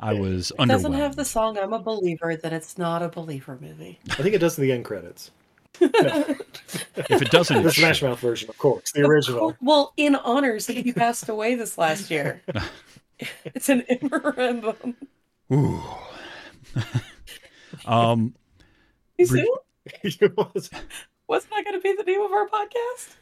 I 0.00 0.12
Yeah. 0.12 0.20
was 0.20 0.52
It 0.58 0.66
doesn't 0.68 0.92
have 0.94 1.16
the 1.16 1.24
song 1.24 1.56
"I'm 1.58 1.72
a 1.72 1.78
Believer," 1.78 2.36
That 2.36 2.52
it's 2.52 2.76
not 2.78 3.02
a 3.02 3.08
believer 3.08 3.58
movie. 3.60 3.98
I 4.10 4.14
think 4.22 4.34
it 4.34 4.38
does 4.38 4.58
in 4.58 4.64
the 4.64 4.72
end 4.72 4.84
credits. 4.84 5.30
If 5.80 7.20
it 7.22 7.30
doesn't, 7.30 7.62
The 7.64 7.72
Smash. 7.72 8.02
Mouth 8.02 8.20
version, 8.20 8.48
of 8.48 8.56
course, 8.58 8.92
the 8.92 9.02
original. 9.02 9.56
Well, 9.60 9.92
in 9.96 10.14
honors 10.16 10.66
that 10.66 10.84
you 10.86 10.94
passed 10.94 11.28
away 11.28 11.54
this 11.56 11.76
last 11.76 12.10
year. 12.10 12.42
it's 13.44 13.68
an 13.68 13.82
in 13.88 13.98
memorandum. 14.08 14.96
Ooh. 15.52 15.82
um, 17.86 18.34
Too 19.18 19.26
Brid- 19.26 19.46
soon? 19.46 19.56
It 20.20 20.36
was- 20.36 20.70
Wasn't 21.26 21.50
that 21.52 21.64
going 21.64 21.74
to 21.74 21.80
be 21.80 21.94
the 21.96 22.02
name 22.04 22.20
of 22.20 22.32
our 22.32 22.46
podcast? 22.48 23.16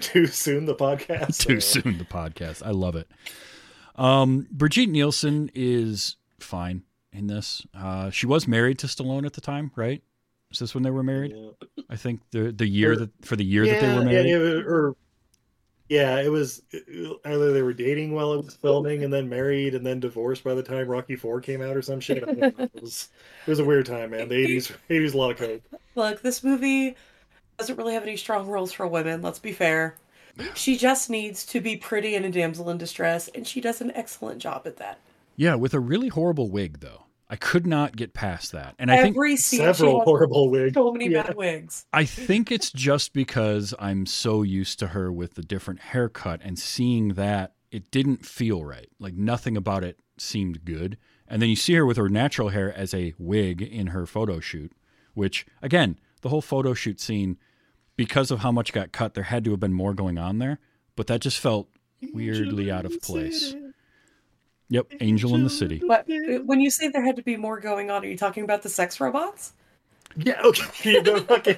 Too 0.00 0.26
soon, 0.26 0.64
the 0.66 0.74
podcast. 0.74 1.46
too 1.46 1.58
Uh, 1.58 1.60
soon 1.60 1.98
the 1.98 2.04
podcast. 2.04 2.66
I 2.66 2.70
love 2.70 2.96
it. 2.96 3.06
Um, 3.96 4.46
Brigitte 4.50 4.88
Nielsen 4.88 5.50
is 5.54 6.16
fine 6.40 6.82
in 7.12 7.26
this. 7.28 7.66
Uh, 7.74 8.10
she 8.10 8.26
was 8.26 8.48
married 8.48 8.78
to 8.80 8.86
Stallone 8.86 9.24
at 9.26 9.34
the 9.34 9.40
time, 9.40 9.70
right? 9.76 10.02
Is 10.50 10.58
this 10.58 10.74
when 10.74 10.82
they 10.82 10.90
were 10.90 11.02
married? 11.02 11.32
Yeah. 11.36 11.82
I 11.90 11.96
think 11.96 12.20
the 12.30 12.52
the 12.52 12.66
year 12.66 12.92
Or- 12.92 12.96
that 12.96 13.10
for 13.24 13.36
the 13.36 13.44
year 13.44 13.66
that 13.66 13.80
they 13.80 13.94
were 13.94 14.04
married. 14.04 14.28
Yeah, 14.28 14.36
it- 14.36 14.66
or 14.66 14.96
yeah, 15.88 16.20
it 16.20 16.30
was 16.30 16.62
either 17.26 17.52
they 17.52 17.60
were 17.62 17.74
dating 17.74 18.12
while 18.12 18.32
it 18.32 18.44
was 18.44 18.54
filming, 18.54 19.04
and 19.04 19.12
then 19.12 19.28
married, 19.28 19.74
and 19.74 19.84
then 19.84 20.00
divorced 20.00 20.42
by 20.42 20.54
the 20.54 20.62
time 20.62 20.88
Rocky 20.88 21.14
Four 21.14 21.40
came 21.40 21.60
out, 21.60 21.76
or 21.76 21.82
some 21.82 22.00
shit. 22.00 22.22
I 22.26 22.32
don't 22.32 22.58
know. 22.58 22.64
It 22.64 22.82
was 22.82 23.08
it 23.46 23.50
was 23.50 23.58
a 23.58 23.64
weird 23.64 23.86
time, 23.86 24.10
man. 24.10 24.28
The 24.28 24.36
eighties 24.36 24.72
eighties 24.90 25.14
a 25.14 25.18
lot 25.18 25.30
of 25.32 25.36
coke. 25.36 25.60
Look, 25.94 26.22
this 26.22 26.42
movie 26.42 26.96
doesn't 27.58 27.76
really 27.76 27.94
have 27.94 28.02
any 28.02 28.16
strong 28.16 28.46
roles 28.48 28.72
for 28.72 28.86
women. 28.88 29.22
Let's 29.22 29.38
be 29.38 29.52
fair. 29.52 29.96
She 30.54 30.76
just 30.76 31.10
needs 31.10 31.44
to 31.46 31.60
be 31.60 31.76
pretty 31.76 32.14
and 32.14 32.24
a 32.26 32.30
damsel 32.30 32.68
in 32.70 32.78
distress, 32.78 33.28
and 33.34 33.46
she 33.46 33.60
does 33.60 33.80
an 33.80 33.92
excellent 33.94 34.40
job 34.40 34.62
at 34.66 34.76
that. 34.78 34.98
Yeah, 35.36 35.54
with 35.56 35.74
a 35.74 35.80
really 35.80 36.08
horrible 36.08 36.48
wig 36.50 36.80
though. 36.80 37.02
I 37.30 37.36
could 37.36 37.66
not 37.66 37.96
get 37.96 38.12
past 38.14 38.52
that. 38.52 38.74
And 38.78 38.90
I 38.90 39.00
think 39.02 39.16
Every 39.16 39.36
scene 39.36 39.60
Several 39.60 40.02
horrible 40.02 40.50
wigs. 40.50 40.74
so 40.74 40.92
many 40.92 41.08
Yeah. 41.08 41.22
bad 41.22 41.36
wigs. 41.36 41.86
I 41.92 42.04
think 42.04 42.52
it's 42.52 42.70
just 42.70 43.12
because 43.14 43.74
I'm 43.78 44.04
so 44.06 44.42
used 44.42 44.78
to 44.80 44.88
her 44.88 45.10
with 45.10 45.34
the 45.34 45.42
different 45.42 45.80
haircut 45.80 46.40
and 46.44 46.58
seeing 46.58 47.14
that 47.14 47.54
it 47.72 47.90
didn't 47.90 48.26
feel 48.26 48.64
right. 48.64 48.88
Like 49.00 49.14
nothing 49.14 49.56
about 49.56 49.82
it 49.84 49.98
seemed 50.18 50.64
good. 50.64 50.98
And 51.26 51.40
then 51.40 51.48
you 51.48 51.56
see 51.56 51.72
her 51.74 51.86
with 51.86 51.96
her 51.96 52.08
natural 52.10 52.50
hair 52.50 52.72
as 52.72 52.92
a 52.92 53.14
wig 53.18 53.62
in 53.62 53.88
her 53.88 54.04
photo 54.06 54.38
shoot, 54.38 54.72
which 55.14 55.46
again, 55.62 55.98
the 56.20 56.28
whole 56.28 56.42
photo 56.42 56.74
shoot 56.74 57.00
scene, 57.00 57.38
because 57.96 58.30
of 58.30 58.40
how 58.40 58.50
much 58.52 58.72
got 58.72 58.92
cut, 58.92 59.14
there 59.14 59.24
had 59.24 59.44
to 59.44 59.50
have 59.52 59.60
been 59.60 59.72
more 59.72 59.94
going 59.94 60.18
on 60.18 60.38
there. 60.38 60.58
But 60.96 61.06
that 61.08 61.20
just 61.20 61.38
felt 61.40 61.68
weirdly 62.12 62.70
out 62.70 62.84
of 62.84 63.00
place. 63.00 63.54
Yep, 64.70 64.92
Angel 65.00 65.34
in 65.34 65.44
the 65.44 65.50
City. 65.50 65.82
But 65.86 66.08
uh, 66.10 66.38
when 66.44 66.60
you 66.60 66.70
say 66.70 66.88
there 66.88 67.04
had 67.04 67.16
to 67.16 67.22
be 67.22 67.36
more 67.36 67.60
going 67.60 67.90
on, 67.90 68.02
are 68.02 68.06
you 68.08 68.16
talking 68.16 68.44
about 68.44 68.62
the 68.62 68.68
sex 68.68 68.98
robots? 69.00 69.52
Yeah, 70.16 70.40
okay. 70.42 71.00
The 71.02 71.20
fucking, 71.26 71.56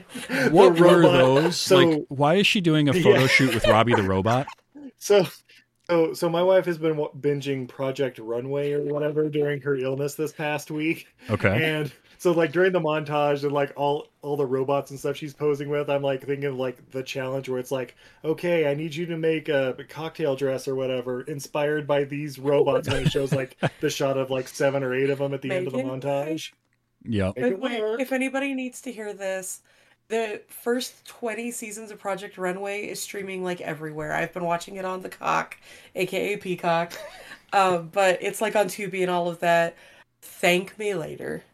What 0.53 0.75
the 0.77 0.83
were 0.83 1.03
robot. 1.03 1.13
those? 1.13 1.57
So, 1.61 1.77
like, 1.79 2.05
why 2.09 2.35
is 2.37 2.47
she 2.47 2.61
doing 2.61 2.89
a 2.89 2.93
photo 2.95 3.21
Yeah. 3.21 3.27
shoot 3.27 3.55
with 3.55 3.67
Robbie 3.67 3.95
the 3.95 4.03
robot? 4.03 4.47
so, 4.99 5.27
so, 5.89 6.15
so 6.15 6.29
my 6.29 6.43
wife 6.43 6.65
has 6.65 6.79
been 6.79 6.97
binging 7.21 7.69
Project 7.69 8.19
Runway 8.19 8.73
or 8.73 8.83
whatever 8.83 9.29
during 9.29 9.61
her 9.61 9.77
illness 9.77 10.15
this 10.15 10.33
past 10.33 10.71
week, 10.71 11.07
Okay. 11.31 11.63
and 11.63 11.93
so 12.19 12.33
like 12.33 12.53
during 12.53 12.73
the 12.73 12.81
montage 12.81 13.43
and 13.45 13.53
like 13.53 13.73
all 13.77 14.09
all 14.23 14.37
the 14.37 14.47
robots 14.47 14.91
and 14.91 14.99
stuff 14.99 15.17
she's 15.17 15.35
posing 15.35 15.69
with, 15.69 15.89
I'm 15.91 16.03
like 16.03 16.23
thinking 16.25 16.45
of 16.47 16.57
like 16.57 16.91
the 16.91 17.03
challenge 17.03 17.49
where 17.49 17.59
it's 17.59 17.71
like, 17.73 17.97
okay, 18.25 18.71
I 18.71 18.75
need 18.75 18.95
you 18.95 19.07
to 19.07 19.17
make 19.17 19.49
a 19.49 19.77
cocktail 19.89 20.37
dress 20.37 20.69
or 20.69 20.75
whatever, 20.75 21.23
inspired 21.23 21.87
by 21.87 22.05
these 22.05 22.39
robots, 22.41 22.89
and 22.89 22.99
it 22.99 23.11
shows 23.11 23.33
like 23.33 23.57
the 23.81 23.91
shot 23.91 24.17
of 24.19 24.31
like 24.31 24.49
seven 24.49 24.83
or 24.83 24.95
eight 24.95 25.11
of 25.11 25.19
them 25.19 25.35
at 25.35 25.43
the 25.43 25.55
end 25.55 25.67
of 25.67 25.73
the 25.73 25.79
montage. 25.81 26.53
Yep. 27.05 27.37
Make 27.37 27.49
But 27.49 27.53
it 27.53 27.61
wait, 27.61 27.81
work. 27.81 28.01
if 28.01 28.13
anybody 28.13 28.55
needs 28.55 28.81
to 28.83 28.93
hear 28.93 29.13
this, 29.13 29.61
the 30.09 30.43
first 30.49 31.05
20 31.07 31.51
seasons 31.51 31.91
of 31.91 31.99
Project 31.99 32.39
Runway 32.39 32.87
is 32.87 33.01
streaming 33.01 33.43
like 33.45 33.61
everywhere. 33.61 34.13
I've 34.13 34.33
been 34.33 34.45
watching 34.45 34.77
it 34.77 34.85
on 34.85 35.03
the 35.03 35.09
cock, 35.11 35.59
aka 35.95 36.37
Peacock. 36.37 36.93
Um, 37.53 37.89
but 37.93 38.19
it's 38.23 38.41
like 38.41 38.57
on 38.57 38.67
Tubi 38.67 39.03
and 39.03 39.11
all 39.11 39.29
of 39.29 39.39
that. 39.39 39.77
Thank 40.21 40.77
me 40.79 40.95
later. 40.95 41.45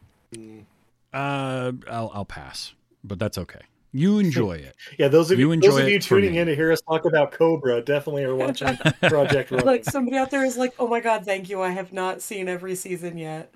Uh, 1.13 1.71
I'll 1.89 2.11
I'll 2.13 2.25
pass, 2.25 2.73
but 3.03 3.19
that's 3.19 3.37
okay. 3.37 3.61
You 3.91 4.17
enjoy 4.17 4.53
it. 4.53 4.75
Yeah, 4.97 5.07
those 5.07 5.29
of 5.29 5.37
You 5.39 5.47
you, 5.47 5.51
enjoy 5.51 5.69
those 5.69 5.79
of 5.81 5.89
you 5.89 5.99
tuning 5.99 6.35
in 6.35 6.47
to 6.47 6.55
hear 6.55 6.71
us 6.71 6.81
talk 6.81 7.05
about 7.05 7.31
Cobra 7.31 7.81
definitely 7.81 8.23
are 8.23 8.35
watching 8.35 8.75
Project 9.03 9.51
Runway. 9.51 9.65
Like 9.65 9.83
somebody 9.85 10.17
out 10.17 10.31
there 10.31 10.43
is 10.43 10.57
like, 10.57 10.73
"Oh 10.79 10.87
my 10.87 10.99
god, 10.99 11.25
thank 11.25 11.49
you. 11.49 11.61
I 11.61 11.69
have 11.69 11.93
not 11.93 12.21
seen 12.21 12.49
every 12.49 12.73
season 12.75 13.17
yet." 13.17 13.53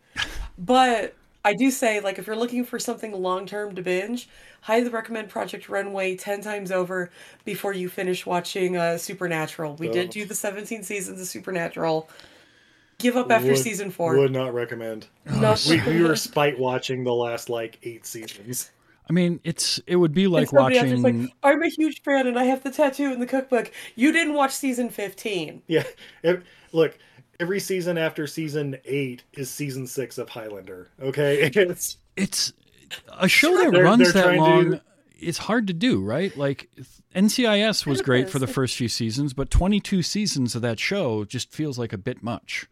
But 0.57 1.15
I 1.43 1.53
do 1.53 1.71
say 1.71 1.99
like 1.99 2.19
if 2.19 2.27
you're 2.27 2.35
looking 2.35 2.63
for 2.65 2.77
something 2.77 3.11
long-term 3.13 3.73
to 3.75 3.81
binge, 3.81 4.29
highly 4.61 4.89
recommend 4.89 5.29
Project 5.29 5.69
Runway 5.69 6.15
10 6.15 6.41
times 6.41 6.71
over 6.71 7.09
before 7.45 7.73
you 7.73 7.89
finish 7.89 8.25
watching 8.25 8.77
uh, 8.77 8.97
Supernatural. 8.97 9.75
We 9.77 9.87
did 9.89 10.09
Oh. 10.09 10.11
do 10.11 10.25
the 10.25 10.35
17 10.35 10.83
seasons 10.83 11.19
of 11.21 11.27
Supernatural. 11.27 12.09
Give 12.99 13.15
up 13.15 13.29
after 13.31 13.49
Would- 13.49 13.57
season 13.59 13.91
4. 13.91 14.17
Would 14.17 14.31
not 14.31 14.53
recommend. 14.53 15.07
No. 15.25 15.55
We, 15.69 15.81
we 15.81 16.01
were 16.03 16.15
spite 16.29 16.57
watching 16.57 17.03
the 17.03 17.13
last 17.13 17.49
like 17.49 17.77
eight 17.83 18.05
seasons. 18.05 18.71
I 19.09 19.13
mean, 19.13 19.39
it's 19.43 19.79
it 19.87 19.95
would 19.95 20.13
be 20.13 20.27
like 20.27 20.41
And 20.41 20.49
somebody 20.49 20.77
else 20.79 20.87
is 20.87 21.01
watching. 21.01 21.21
like, 21.23 21.31
I'm 21.43 21.61
a 21.63 21.69
huge 21.69 22.01
fan 22.01 22.27
and 22.27 22.37
I 22.37 22.43
have 22.45 22.63
the 22.63 22.71
tattoo 22.71 23.11
in 23.13 23.19
the 23.19 23.25
cookbook. 23.27 23.71
You 23.95 24.11
didn't 24.11 24.33
watch 24.33 24.51
season 24.51 24.89
15. 24.89 25.61
Yeah, 25.67 25.83
ev- 26.23 26.43
look, 26.73 26.97
every 27.39 27.59
season 27.61 27.97
after 27.97 28.27
season 28.27 28.77
eight 28.83 29.23
is 29.33 29.49
season 29.49 29.87
six 29.87 30.17
of 30.17 30.27
Highlander. 30.29 30.89
Okay, 31.01 31.43
it's 31.55 31.97
it's 32.17 32.51
a 33.17 33.27
show 33.29 33.55
that 33.63 33.71
They're- 33.71 33.83
runs 33.83 34.11
they're 34.11 34.23
that 34.23 34.37
long. 34.37 34.71
to- 34.71 34.81
It's 35.19 35.37
hard 35.37 35.67
to 35.67 35.73
do, 35.73 36.01
right? 36.01 36.35
Like 36.35 36.69
NCIS 37.15 37.85
was 37.85 38.01
great 38.01 38.29
for 38.29 38.39
the 38.39 38.47
first 38.47 38.75
few 38.75 38.89
seasons, 38.89 39.33
but 39.33 39.49
22 39.49 40.01
seasons 40.03 40.53
of 40.55 40.61
that 40.63 40.79
show 40.79 41.23
just 41.23 41.51
feels 41.53 41.79
like 41.79 41.93
a 41.93 41.97
bit 41.97 42.21
much. 42.21 42.67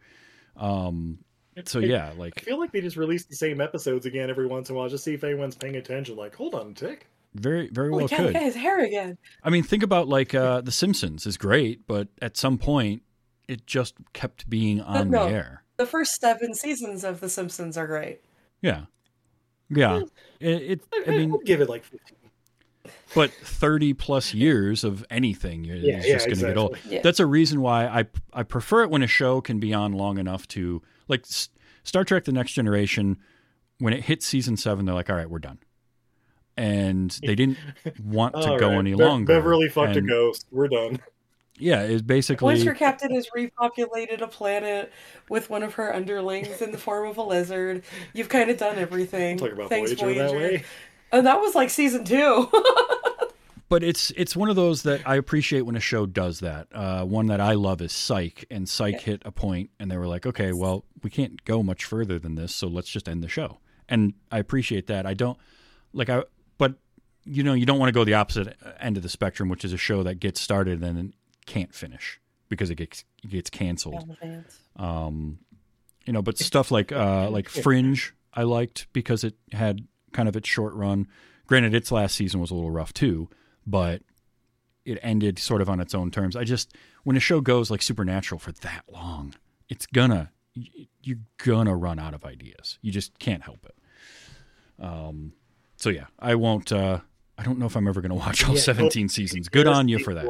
Um, 0.56 1.18
so 1.64 1.78
yeah, 1.78 2.12
like 2.16 2.34
I 2.36 2.40
feel 2.40 2.58
like 2.58 2.72
they 2.72 2.80
just 2.80 2.96
release 2.96 3.24
the 3.24 3.36
same 3.36 3.60
episodes 3.60 4.04
again 4.06 4.28
every 4.28 4.46
once 4.46 4.68
in 4.68 4.76
a 4.76 4.78
while, 4.78 4.88
just 4.88 5.04
see 5.04 5.14
if 5.14 5.24
anyone's 5.24 5.54
paying 5.56 5.76
attention. 5.76 6.16
Like, 6.16 6.34
hold 6.34 6.54
on 6.54 6.74
tick. 6.74 7.06
very 7.34 7.68
very 7.70 7.88
Oh, 7.88 7.92
well 7.92 8.00
my 8.02 8.06
God, 8.08 8.16
could. 8.18 8.34
guy 8.34 8.40
has 8.40 8.54
hair 8.54 8.84
again. 8.84 9.16
I 9.42 9.50
mean, 9.50 9.62
think 9.62 9.82
about 9.82 10.08
like 10.08 10.34
uh, 10.34 10.60
The 10.60 10.72
Simpsons 10.72 11.26
is 11.26 11.36
great, 11.36 11.86
but 11.86 12.08
at 12.20 12.36
some 12.36 12.58
point 12.58 13.02
it 13.48 13.66
just 13.66 13.94
kept 14.12 14.50
being 14.50 14.80
on 14.80 15.10
no. 15.10 15.24
the 15.28 15.34
air. 15.34 15.62
The 15.76 15.86
first 15.86 16.20
seven 16.20 16.54
seasons 16.54 17.04
of 17.04 17.20
The 17.20 17.28
Simpsons 17.28 17.76
are 17.78 17.86
great. 17.86 18.20
Yeah, 18.60 18.86
yeah. 19.70 20.00
It, 20.40 20.80
it 20.94 21.06
I 21.06 21.10
mean, 21.10 21.32
I'd 21.32 21.44
give 21.46 21.60
it 21.60 21.68
like 21.68 21.84
15. 21.84 22.15
But 23.14 23.30
30 23.30 23.94
plus 23.94 24.34
years 24.34 24.84
of 24.84 25.04
anything 25.10 25.66
is 25.66 25.82
Yeah, 25.82 26.02
yeah, 26.04 26.12
just 26.14 26.26
going 26.26 26.38
to 26.38 26.46
get 26.46 26.56
old. 26.56 26.76
Yeah. 26.88 27.00
That's 27.02 27.20
a 27.20 27.26
reason 27.26 27.60
why 27.60 27.86
I 27.86 28.04
I 28.32 28.42
prefer 28.42 28.82
it 28.82 28.90
when 28.90 29.02
a 29.02 29.06
show 29.06 29.40
can 29.40 29.60
be 29.60 29.72
on 29.72 29.92
long 29.92 30.18
enough 30.18 30.46
to 30.48 30.82
like 31.08 31.20
S- 31.20 31.48
Star 31.84 32.04
Trek: 32.04 32.24
The 32.24 32.32
Next 32.32 32.52
Generation. 32.52 33.18
When 33.78 33.92
it 33.92 34.04
hit 34.04 34.22
season 34.22 34.56
seven, 34.56 34.86
they're 34.86 34.94
like, 34.94 35.10
"All 35.10 35.16
right, 35.16 35.28
we're 35.28 35.38
done," 35.38 35.58
and 36.56 37.10
they 37.22 37.34
didn't 37.34 37.58
want 38.02 38.34
to 38.34 38.56
go 38.58 38.68
right, 38.70 38.78
any 38.78 38.92
Be- 38.92 38.96
longer. 39.04 39.26
Beverly 39.32 39.68
fucked 39.68 39.96
And, 39.96 40.08
a 40.08 40.10
ghost. 40.10 40.46
We're 40.50 40.68
done. 40.68 41.00
Yeah, 41.58 41.82
it's 41.82 42.02
basically 42.02 42.44
Once 42.44 42.64
your 42.64 42.74
captain 42.74 43.14
has 43.14 43.28
repopulated 43.34 44.20
a 44.20 44.26
planet 44.28 44.92
with 45.30 45.48
one 45.48 45.62
of 45.62 45.74
her 45.74 45.94
underlings 45.94 46.60
in 46.60 46.70
the 46.70 46.76
form 46.78 47.08
of 47.08 47.16
a 47.16 47.22
lizard, 47.22 47.82
you've 48.12 48.28
kind 48.28 48.50
of 48.50 48.58
done 48.58 48.78
everything. 48.78 49.38
Talk 49.38 49.52
about 49.52 49.70
Thanks, 49.70 49.92
Voyager, 49.92 50.18
that 50.18 50.32
way. 50.32 50.64
And 51.12 51.26
that 51.26 51.40
was 51.40 51.54
like 51.54 51.70
season 51.70 52.04
two. 52.04 52.50
but 53.68 53.82
it's 53.82 54.12
it's 54.16 54.36
one 54.36 54.48
of 54.48 54.56
those 54.56 54.82
that 54.84 55.02
I 55.06 55.16
appreciate 55.16 55.62
when 55.62 55.76
a 55.76 55.80
show 55.80 56.06
does 56.06 56.40
that. 56.40 56.68
Uh, 56.72 57.04
one 57.04 57.26
that 57.26 57.40
I 57.40 57.54
love 57.54 57.80
is 57.80 57.92
Psych, 57.92 58.44
and 58.50 58.68
Psych 58.68 59.00
hit 59.00 59.22
a 59.24 59.32
point, 59.32 59.70
and 59.78 59.90
they 59.90 59.96
were 59.96 60.06
like, 60.06 60.26
"Okay, 60.26 60.52
well, 60.52 60.84
we 61.02 61.10
can't 61.10 61.44
go 61.44 61.62
much 61.62 61.84
further 61.84 62.18
than 62.18 62.34
this, 62.34 62.54
so 62.54 62.66
let's 62.68 62.88
just 62.88 63.08
end 63.08 63.22
the 63.22 63.28
show." 63.28 63.58
And 63.88 64.14
I 64.30 64.38
appreciate 64.38 64.86
that. 64.88 65.06
I 65.06 65.14
don't 65.14 65.38
like 65.92 66.08
I, 66.08 66.22
but 66.58 66.74
you 67.24 67.42
know, 67.42 67.54
you 67.54 67.66
don't 67.66 67.78
want 67.78 67.88
to 67.88 67.92
go 67.92 68.04
the 68.04 68.14
opposite 68.14 68.56
end 68.80 68.96
of 68.96 69.02
the 69.02 69.08
spectrum, 69.08 69.48
which 69.48 69.64
is 69.64 69.72
a 69.72 69.76
show 69.78 70.02
that 70.04 70.16
gets 70.16 70.40
started 70.40 70.82
and 70.82 70.96
then 70.96 71.14
can't 71.46 71.74
finish 71.74 72.20
because 72.48 72.70
it 72.70 72.76
gets 72.76 73.04
it 73.24 73.30
gets 73.30 73.50
canceled. 73.50 74.16
Um, 74.76 75.38
you 76.04 76.12
know, 76.12 76.22
but 76.22 76.38
stuff 76.38 76.70
like 76.70 76.92
uh, 76.92 77.28
like 77.30 77.48
Fringe, 77.48 78.14
I 78.32 78.44
liked 78.44 78.86
because 78.92 79.24
it 79.24 79.34
had 79.52 79.86
kind 80.12 80.28
of 80.28 80.36
its 80.36 80.48
short 80.48 80.74
run. 80.74 81.08
Granted, 81.48 81.74
its 81.74 81.90
last 81.92 82.14
season 82.16 82.40
was 82.40 82.50
a 82.50 82.54
little 82.54 82.70
rough 82.70 82.92
too, 82.92 83.28
but 83.66 84.02
it 84.84 84.98
ended 85.02 85.38
sort 85.38 85.60
of 85.60 85.68
on 85.68 85.80
its 85.80 85.94
own 85.94 86.10
terms. 86.10 86.36
I 86.36 86.44
just 86.44 86.76
when 87.04 87.16
a 87.16 87.20
show 87.20 87.40
goes 87.40 87.70
like 87.70 87.82
Supernatural 87.82 88.38
for 88.38 88.52
that 88.52 88.84
long, 88.92 89.34
it's 89.68 89.86
gonna 89.86 90.30
you're 91.02 91.18
gonna 91.44 91.76
run 91.76 91.98
out 91.98 92.14
of 92.14 92.24
ideas. 92.24 92.78
You 92.82 92.92
just 92.92 93.18
can't 93.18 93.42
help 93.42 93.64
it. 93.66 93.74
Um, 94.82 95.32
so 95.76 95.90
yeah, 95.90 96.06
I 96.18 96.34
won't. 96.34 96.72
Uh, 96.72 97.00
I 97.38 97.42
don't 97.42 97.58
know 97.58 97.66
if 97.66 97.76
I'm 97.76 97.86
ever 97.88 98.00
gonna 98.00 98.14
watch 98.14 98.46
all 98.48 98.54
Yeah, 98.54 98.60
17 98.60 99.08
seasons. 99.08 99.48
Good 99.48 99.66
on 99.66 99.88
you 99.88 99.98
for 99.98 100.14
that. 100.14 100.26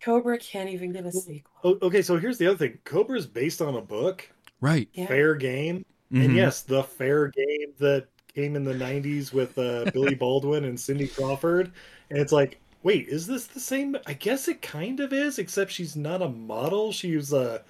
Cobra 0.00 0.38
can't 0.38 0.68
even 0.68 0.92
get 0.92 1.06
a 1.06 1.12
sequel. 1.12 1.50
Oh, 1.64 1.86
okay, 1.86 2.02
so 2.02 2.16
here's 2.18 2.38
the 2.38 2.46
other 2.46 2.56
thing. 2.58 2.78
Cobra 2.84 3.18
is 3.18 3.26
based 3.26 3.60
on 3.62 3.74
a 3.74 3.80
book, 3.80 4.30
Right. 4.60 4.88
Yeah. 4.92 5.06
Fair 5.06 5.34
Game, 5.34 5.84
Mhm. 6.12 6.24
and 6.24 6.36
yes, 6.36 6.62
the 6.62 6.82
Fair 6.84 7.28
Game 7.28 7.72
that 7.78 8.08
came 8.36 8.54
in 8.54 8.64
the 8.64 8.74
'90s 8.74 9.32
with 9.32 9.58
uh, 9.58 9.90
Billy 9.90 10.14
Baldwin 10.22 10.64
and 10.64 10.78
Cindy 10.78 11.08
Crawford, 11.08 11.72
and 12.10 12.18
it's 12.20 12.32
like, 12.32 12.60
wait, 12.84 13.08
is 13.08 13.26
this 13.26 13.46
the 13.46 13.58
same? 13.58 13.96
I 14.06 14.12
guess 14.12 14.46
it 14.46 14.62
kind 14.62 15.00
of 15.00 15.12
is, 15.12 15.40
except 15.40 15.72
she's 15.72 15.96
not 15.96 16.22
a 16.22 16.28
model. 16.28 16.92
She's 16.92 17.32
a 17.32 17.62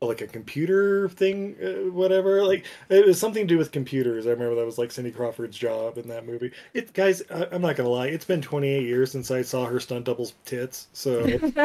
like 0.00 0.20
a 0.20 0.26
computer 0.26 1.08
thing, 1.08 1.56
uh, 1.62 1.90
whatever. 1.90 2.44
Like 2.44 2.64
it 2.88 3.06
was 3.06 3.18
something 3.18 3.46
to 3.46 3.54
do 3.54 3.58
with 3.58 3.72
computers. 3.72 4.26
I 4.26 4.30
remember 4.30 4.54
that 4.56 4.66
was 4.66 4.78
like 4.78 4.92
Cindy 4.92 5.10
Crawford's 5.10 5.56
job 5.56 5.98
in 5.98 6.08
that 6.08 6.26
movie. 6.26 6.52
It, 6.74 6.92
guys, 6.92 7.22
I, 7.30 7.46
I'm 7.52 7.62
not 7.62 7.76
gonna 7.76 7.88
lie, 7.88 8.08
it's 8.08 8.24
been 8.24 8.42
28 8.42 8.84
years 8.84 9.10
since 9.10 9.30
I 9.30 9.42
saw 9.42 9.66
her 9.66 9.80
stunt 9.80 10.04
double's 10.04 10.34
tits, 10.44 10.88
so. 10.92 11.24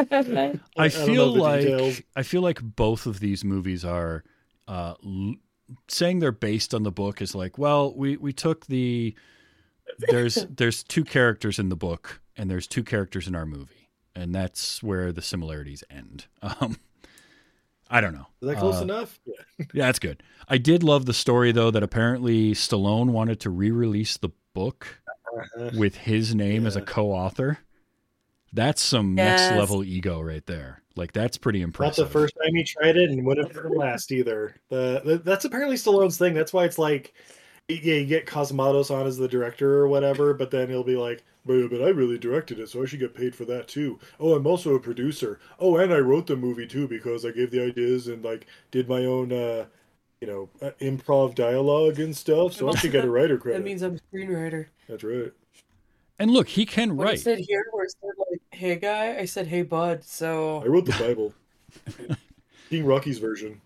I 0.76 0.88
don't 0.88 1.06
feel 1.06 1.34
the 1.34 1.40
like 1.40 1.60
details. 1.62 2.00
I 2.16 2.22
feel 2.22 2.42
like 2.42 2.60
both 2.62 3.06
of 3.06 3.20
these 3.20 3.44
movies 3.44 3.84
are 3.84 4.24
uh, 4.66 4.94
l- 5.04 5.34
saying 5.88 6.18
they're 6.20 6.32
based 6.32 6.74
on 6.74 6.82
the 6.82 6.90
book 6.92 7.20
is 7.22 7.34
like, 7.34 7.58
well, 7.58 7.94
we 7.94 8.16
we 8.16 8.32
took 8.32 8.66
the 8.66 9.14
there's 9.98 10.34
there's 10.50 10.82
two 10.82 11.04
characters 11.04 11.58
in 11.58 11.68
the 11.68 11.76
book 11.76 12.20
and 12.36 12.50
there's 12.50 12.66
two 12.66 12.82
characters 12.84 13.28
in 13.28 13.34
our 13.34 13.46
movie, 13.46 13.90
and 14.16 14.34
that's 14.34 14.82
where 14.82 15.12
the 15.12 15.22
similarities 15.22 15.84
end. 15.90 16.26
Um, 16.42 16.78
I 17.90 18.00
don't 18.00 18.14
know. 18.14 18.26
Is 18.40 18.48
that 18.48 18.58
close 18.58 18.76
Uh, 18.80 18.82
enough? 18.84 19.20
Yeah. 19.26 19.34
Yeah, 19.74 19.86
that's 19.86 19.98
good. 19.98 20.22
I 20.48 20.56
did 20.58 20.82
love 20.82 21.04
the 21.06 21.12
story 21.14 21.52
though 21.52 21.70
that 21.70 21.82
apparently 21.82 22.52
Stallone 22.52 23.10
wanted 23.10 23.40
to 23.40 23.50
re-release 23.50 24.16
the 24.16 24.30
book 24.54 25.00
Uh-huh. 25.36 25.70
with 25.76 25.96
his 25.96 26.34
name 26.34 26.66
as 26.66 26.76
a 26.76 26.80
co-author. 26.80 27.58
That's 28.54 28.80
some 28.80 29.16
next 29.16 29.56
level 29.56 29.82
ego 29.82 30.20
right 30.20 30.46
there. 30.46 30.80
Like 30.96 31.12
that's 31.12 31.36
pretty 31.36 31.60
impressive. 31.60 32.04
Not 32.04 32.06
the 32.06 32.12
first 32.12 32.34
time 32.40 32.54
he 32.54 32.62
tried 32.62 32.96
it, 32.96 33.10
and 33.10 33.26
wouldn't 33.26 33.52
be 33.52 33.60
the 33.60 33.68
last 33.68 34.12
either. 34.12 34.54
The, 34.68 35.02
the 35.04 35.18
that's 35.18 35.44
apparently 35.44 35.76
Stallone's 35.76 36.16
thing. 36.16 36.34
That's 36.34 36.52
why 36.52 36.64
it's 36.64 36.78
like, 36.78 37.14
yeah, 37.68 37.94
you 37.94 38.06
get 38.06 38.26
Cosmatos 38.26 38.92
on 38.94 39.06
as 39.06 39.16
the 39.16 39.26
director 39.26 39.78
or 39.78 39.88
whatever, 39.88 40.34
but 40.34 40.52
then 40.52 40.68
he'll 40.68 40.84
be 40.84 40.96
like, 40.96 41.24
but, 41.44 41.68
but 41.68 41.82
I 41.82 41.88
really 41.88 42.16
directed 42.16 42.60
it, 42.60 42.68
so 42.68 42.82
I 42.82 42.86
should 42.86 43.00
get 43.00 43.14
paid 43.14 43.34
for 43.34 43.44
that 43.46 43.66
too. 43.66 43.98
Oh, 44.20 44.34
I'm 44.34 44.46
also 44.46 44.76
a 44.76 44.80
producer. 44.80 45.40
Oh, 45.58 45.76
and 45.76 45.92
I 45.92 45.98
wrote 45.98 46.28
the 46.28 46.36
movie 46.36 46.68
too 46.68 46.86
because 46.86 47.24
I 47.24 47.32
gave 47.32 47.50
the 47.50 47.64
ideas 47.64 48.06
and 48.06 48.24
like 48.24 48.46
did 48.70 48.88
my 48.88 49.04
own, 49.04 49.32
uh, 49.32 49.64
you 50.20 50.28
know, 50.28 50.48
uh, 50.62 50.70
improv 50.80 51.34
dialogue 51.34 51.98
and 51.98 52.16
stuff. 52.16 52.52
So 52.52 52.70
I 52.70 52.76
should 52.76 52.92
get 52.92 53.04
a 53.04 53.10
writer 53.10 53.36
credit. 53.38 53.58
That 53.58 53.64
means 53.64 53.82
I'm 53.82 53.96
a 53.96 54.16
screenwriter. 54.16 54.66
That's 54.88 55.02
right. 55.02 55.32
And 56.18 56.30
look, 56.30 56.48
he 56.48 56.64
can 56.66 56.96
What 56.96 57.06
I 57.08 57.10
write. 57.10 57.20
said 57.20 57.38
here, 57.40 57.64
where 57.72 57.84
it 57.84 57.94
said 58.00 58.10
like, 58.30 58.40
"Hey 58.52 58.76
guy," 58.76 59.16
I 59.18 59.24
said, 59.24 59.46
"Hey 59.48 59.62
bud." 59.62 60.04
So 60.04 60.62
I 60.62 60.66
wrote 60.66 60.86
the 60.86 60.92
Bible. 60.98 61.34
King 62.70 62.84
Rocky's 62.86 63.18
version. 63.18 63.60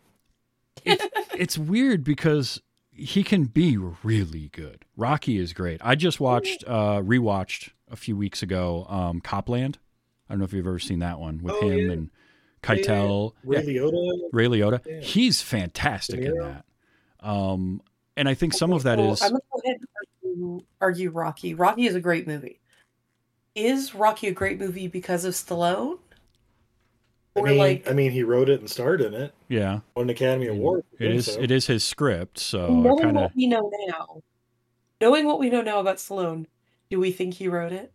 It's 0.84 1.58
weird 1.58 2.04
because 2.04 2.60
he 2.90 3.22
can 3.22 3.44
be 3.44 3.76
really 3.76 4.48
good. 4.52 4.84
Rocky 4.96 5.36
is 5.38 5.52
great. 5.52 5.80
I 5.84 5.94
just 5.94 6.20
watched 6.20 6.64
uh 6.66 7.00
rewatched 7.02 7.70
a 7.90 7.96
few 7.96 8.16
weeks 8.16 8.42
ago 8.42 8.86
um 8.88 9.20
Cop 9.20 9.48
Land. 9.48 9.78
I 10.28 10.32
don't 10.32 10.38
know 10.40 10.44
if 10.44 10.52
you've 10.52 10.66
ever 10.66 10.78
seen 10.78 10.98
that 11.00 11.18
one 11.18 11.42
with 11.42 11.54
Oh, 11.60 11.68
him 11.68 11.78
yeah. 11.86 11.92
and 11.92 12.10
Keitel. 12.62 13.32
Ray 13.44 13.62
Yeah, 13.62 13.80
Liotta. 13.82 14.18
Ray 14.32 14.46
Liotta. 14.46 14.80
Yeah. 14.86 15.00
He's 15.00 15.42
fantastic 15.42 16.20
in 16.20 16.34
that. 16.38 16.64
Um 17.20 17.82
and 18.16 18.28
I 18.28 18.34
think 18.34 18.52
some 18.54 18.72
of 18.72 18.82
that 18.82 18.98
is. 18.98 19.22
I'm 19.22 19.30
gonna 19.30 19.40
go 19.52 19.60
ahead 19.64 19.76
and 19.80 19.88
argue, 20.42 20.64
argue 20.80 21.10
Rocky. 21.10 21.54
Rocky 21.54 21.86
is 21.86 21.94
a 21.94 22.00
great 22.00 22.26
movie. 22.26 22.60
Is 23.54 23.94
Rocky 23.94 24.28
a 24.28 24.32
great 24.32 24.58
movie 24.58 24.88
because 24.88 25.24
of 25.24 25.34
Stallone? 25.34 25.98
I 27.36 27.40
Or 27.40 27.46
mean, 27.46 27.58
like 27.58 27.88
I 27.90 27.92
mean, 27.92 28.10
he 28.12 28.22
wrote 28.22 28.48
it 28.48 28.60
and 28.60 28.68
starred 28.70 29.00
in 29.00 29.14
it. 29.14 29.34
yeah. 29.48 29.80
Won 29.94 30.04
an 30.06 30.10
Academy 30.10 30.46
Award. 30.48 30.84
for 30.90 31.02
It 31.02 31.06
doing 31.06 31.18
is 31.18 31.26
so. 31.26 31.40
it 31.40 31.50
is 31.50 31.66
his 31.66 31.84
script, 31.84 32.38
so 32.38 32.68
knowing 32.68 33.02
kind 33.02 33.16
of 33.16 33.22
what 33.24 33.36
we 33.36 33.46
know 33.46 33.70
now, 33.86 34.22
knowing 35.00 35.26
what 35.26 35.38
we 35.38 35.50
know 35.50 35.62
now 35.62 35.80
about 35.80 35.96
Stallone, 35.96 36.46
do 36.90 36.98
we 37.00 37.10
think 37.12 37.34
he 37.34 37.48
wrote 37.48 37.72
it? 37.72 37.92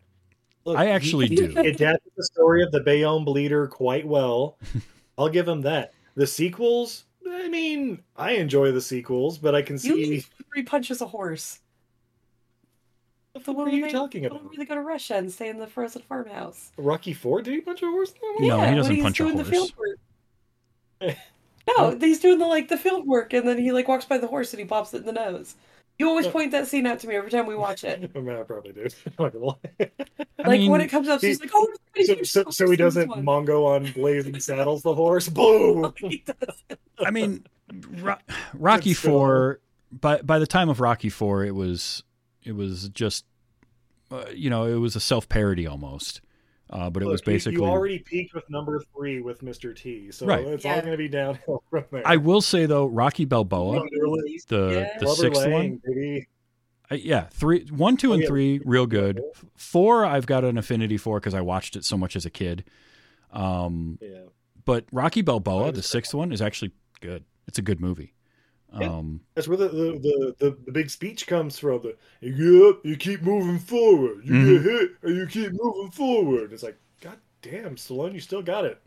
Look, 0.65 0.77
I 0.77 0.87
actually 0.89 1.27
he 1.27 1.35
do. 1.35 1.59
adapted 1.59 2.11
the 2.15 2.23
story 2.23 2.63
of 2.63 2.71
the 2.71 2.79
Bayonne 2.79 3.25
Bleeder 3.25 3.67
quite 3.67 4.07
well. 4.07 4.57
I'll 5.17 5.29
give 5.29 5.47
him 5.47 5.61
that. 5.61 5.93
The 6.15 6.25
sequels, 6.27 7.03
I 7.29 7.49
mean, 7.49 8.01
I 8.15 8.31
enjoy 8.33 8.71
the 8.71 8.81
sequels, 8.81 9.37
but 9.37 9.55
I 9.55 9.61
can 9.61 9.75
You 9.75 9.79
see. 9.79 10.25
three 10.51 10.63
punches 10.63 11.01
a 11.01 11.05
horse. 11.07 11.59
What 13.33 13.45
The 13.45 13.51
the 13.51 13.57
one 13.57 13.67
are 13.67 13.71
you 13.71 13.81
where 13.81 13.91
they- 13.91 13.97
talking 13.97 14.23
the 14.23 14.29
one 14.29 14.37
about? 14.41 14.49
where 14.51 14.57
they 14.59 14.65
go 14.65 14.75
to 14.75 14.81
Russia 14.81 15.15
and 15.15 15.31
stay 15.31 15.49
in 15.49 15.57
the 15.57 15.67
frozen 15.67 16.01
farmhouse. 16.03 16.71
Rocky 16.77 17.13
Four? 17.13 17.41
Did 17.41 17.53
he 17.55 17.61
punch 17.61 17.81
a 17.81 17.87
horse? 17.87 18.11
in 18.11 18.15
that 18.21 18.39
one? 18.39 18.47
No, 18.47 18.69
he 18.69 18.75
doesn't 18.75 19.01
punch 19.01 19.19
a 19.19 19.23
doing 19.23 19.37
the 19.37 19.43
horse. 19.43 19.49
field 19.49 19.73
work. 19.77 21.17
No, 21.77 21.97
he's 21.99 22.19
doing 22.19 22.37
the 22.39 22.45
like 22.45 22.67
the 22.69 22.77
field 22.77 23.07
work, 23.07 23.33
and 23.33 23.47
then 23.47 23.57
he 23.57 23.71
like 23.71 23.87
walks 23.87 24.05
by 24.05 24.17
the 24.17 24.27
horse 24.27 24.53
and 24.53 24.59
he 24.59 24.65
pops 24.65 24.93
it 24.93 24.97
in 24.97 25.05
the 25.05 25.11
nose. 25.13 25.55
You 25.99 26.07
always 26.09 26.25
uh, 26.27 26.31
point 26.31 26.51
that 26.51 26.67
scene 26.67 26.85
out 26.87 26.99
to 26.99 27.07
me 27.07 27.15
every 27.15 27.29
time 27.31 27.45
we 27.45 27.55
watch 27.55 27.83
it. 27.83 28.11
I 28.15 28.19
mean, 28.19 28.35
I 28.35 28.43
probably 28.43 28.71
did. 28.71 28.93
I'm 29.07 29.13
not 29.25 29.33
gonna 29.33 29.45
lie. 29.45 29.55
I 29.79 30.47
like 30.47 30.59
mean, 30.59 30.71
when 30.71 30.81
it 30.81 30.87
comes 30.89 31.07
up, 31.07 31.21
she's 31.21 31.39
like, 31.39 31.51
"Oh, 31.53 31.67
everybody's 31.95 32.31
so, 32.31 32.43
so, 32.45 32.49
so 32.51 32.69
he 32.71 32.77
horse 32.77 32.95
in 32.95 33.01
this 33.01 33.07
doesn't 33.07 33.25
one." 33.25 33.45
Mongo 33.47 33.65
on 33.65 33.91
blazing 33.93 34.39
saddles 34.39 34.83
the 34.83 34.93
horse. 34.93 35.27
Boom! 35.29 35.91
I 36.99 37.11
mean, 37.11 37.45
Ro- 37.99 38.15
Rocky 38.53 38.93
Four. 38.93 39.59
By 39.91 40.21
by 40.21 40.37
the 40.39 40.47
time 40.47 40.69
of 40.69 40.79
Rocky 40.79 41.09
Four, 41.09 41.45
it 41.45 41.53
was 41.55 42.03
it 42.45 42.53
was 42.55 42.89
just 42.89 43.25
uh, 44.11 44.25
you 44.33 44.49
know 44.49 44.65
it 44.65 44.75
was 44.75 44.95
a 44.95 44.99
self 44.99 45.27
parody 45.29 45.65
almost, 45.67 46.21
uh, 46.69 46.89
but 46.89 47.01
it 47.03 47.05
was 47.07 47.21
Look, 47.21 47.27
you- 47.27 47.33
basically. 47.33 47.53
You 47.61 47.65
already 47.65 47.99
peaked 47.99 48.33
with 48.33 48.49
number 48.49 48.81
three 48.95 49.21
with 49.21 49.41
Mr. 49.41 49.75
T, 49.75 50.11
so 50.11 50.25
Right. 50.25 50.45
it's 50.45 50.63
Yeah. 50.65 50.75
all 50.75 50.79
going 50.81 50.91
to 50.91 50.97
be 50.97 51.07
downhill 51.07 51.63
from 51.69 51.85
there. 51.91 52.03
I 52.07 52.17
will 52.17 52.41
say 52.41 52.65
though, 52.65 52.85
Rocky 52.85 53.25
Balboa, 53.25 53.83
Release. 53.99 54.45
the 54.45 54.69
Yeah. 54.71 54.99
the 54.99 55.05
Clubber 55.05 55.21
sixth 55.21 55.41
Lang, 55.41 55.51
one, 55.51 55.81
baby. 55.85 56.27
uh, 56.91 56.95
yeah, 56.95 57.27
three, 57.31 57.65
one, 57.71 57.97
two, 57.97 58.11
Oh, 58.11 58.13
and 58.13 58.21
yeah. 58.21 58.27
three, 58.27 58.61
real 58.65 58.85
good. 58.85 59.21
Four, 59.55 60.05
I've 60.05 60.25
got 60.25 60.43
an 60.43 60.57
affinity 60.57 60.97
for 60.97 61.19
because 61.19 61.33
I 61.33 61.41
watched 61.41 61.75
it 61.75 61.85
so 61.85 61.97
much 61.97 62.15
as 62.15 62.25
a 62.25 62.29
kid. 62.29 62.65
Um, 63.31 63.97
Yeah. 64.01 64.19
but 64.65 64.85
Rocky 64.91 65.21
Balboa, 65.21 65.71
the 65.71 65.81
sixth 65.81 66.13
one, 66.13 66.31
is 66.31 66.41
actually 66.41 66.71
good. 67.01 67.23
It's 67.47 67.57
a 67.57 67.61
good 67.63 67.79
movie. 67.81 68.13
Yeah. 68.79 68.87
Um, 68.89 69.21
That's 69.35 69.47
where 69.47 69.57
the, 69.57 69.67
the, 69.69 69.91
the, 69.99 70.35
the, 70.39 70.57
the 70.65 70.71
big 70.71 70.89
speech 70.89 71.27
comes 71.27 71.59
from. 71.59 71.81
The 71.83 71.95
you 72.21 72.35
get 72.61 72.69
up, 72.69 72.85
you 72.85 72.95
keep 72.97 73.21
moving 73.21 73.59
forward. 73.59 74.25
You 74.25 74.33
Mhm. 74.33 74.63
get 74.63 74.71
hit, 74.71 74.91
and 75.03 75.15
you 75.17 75.27
keep 75.27 75.51
moving 75.53 75.91
forward. 75.91 76.51
It's 76.53 76.63
like, 76.63 76.77
God 77.01 77.17
damn, 77.41 77.75
Stallone, 77.75 78.13
you 78.13 78.19
still 78.19 78.41
got 78.41 78.65
it. 78.65 78.81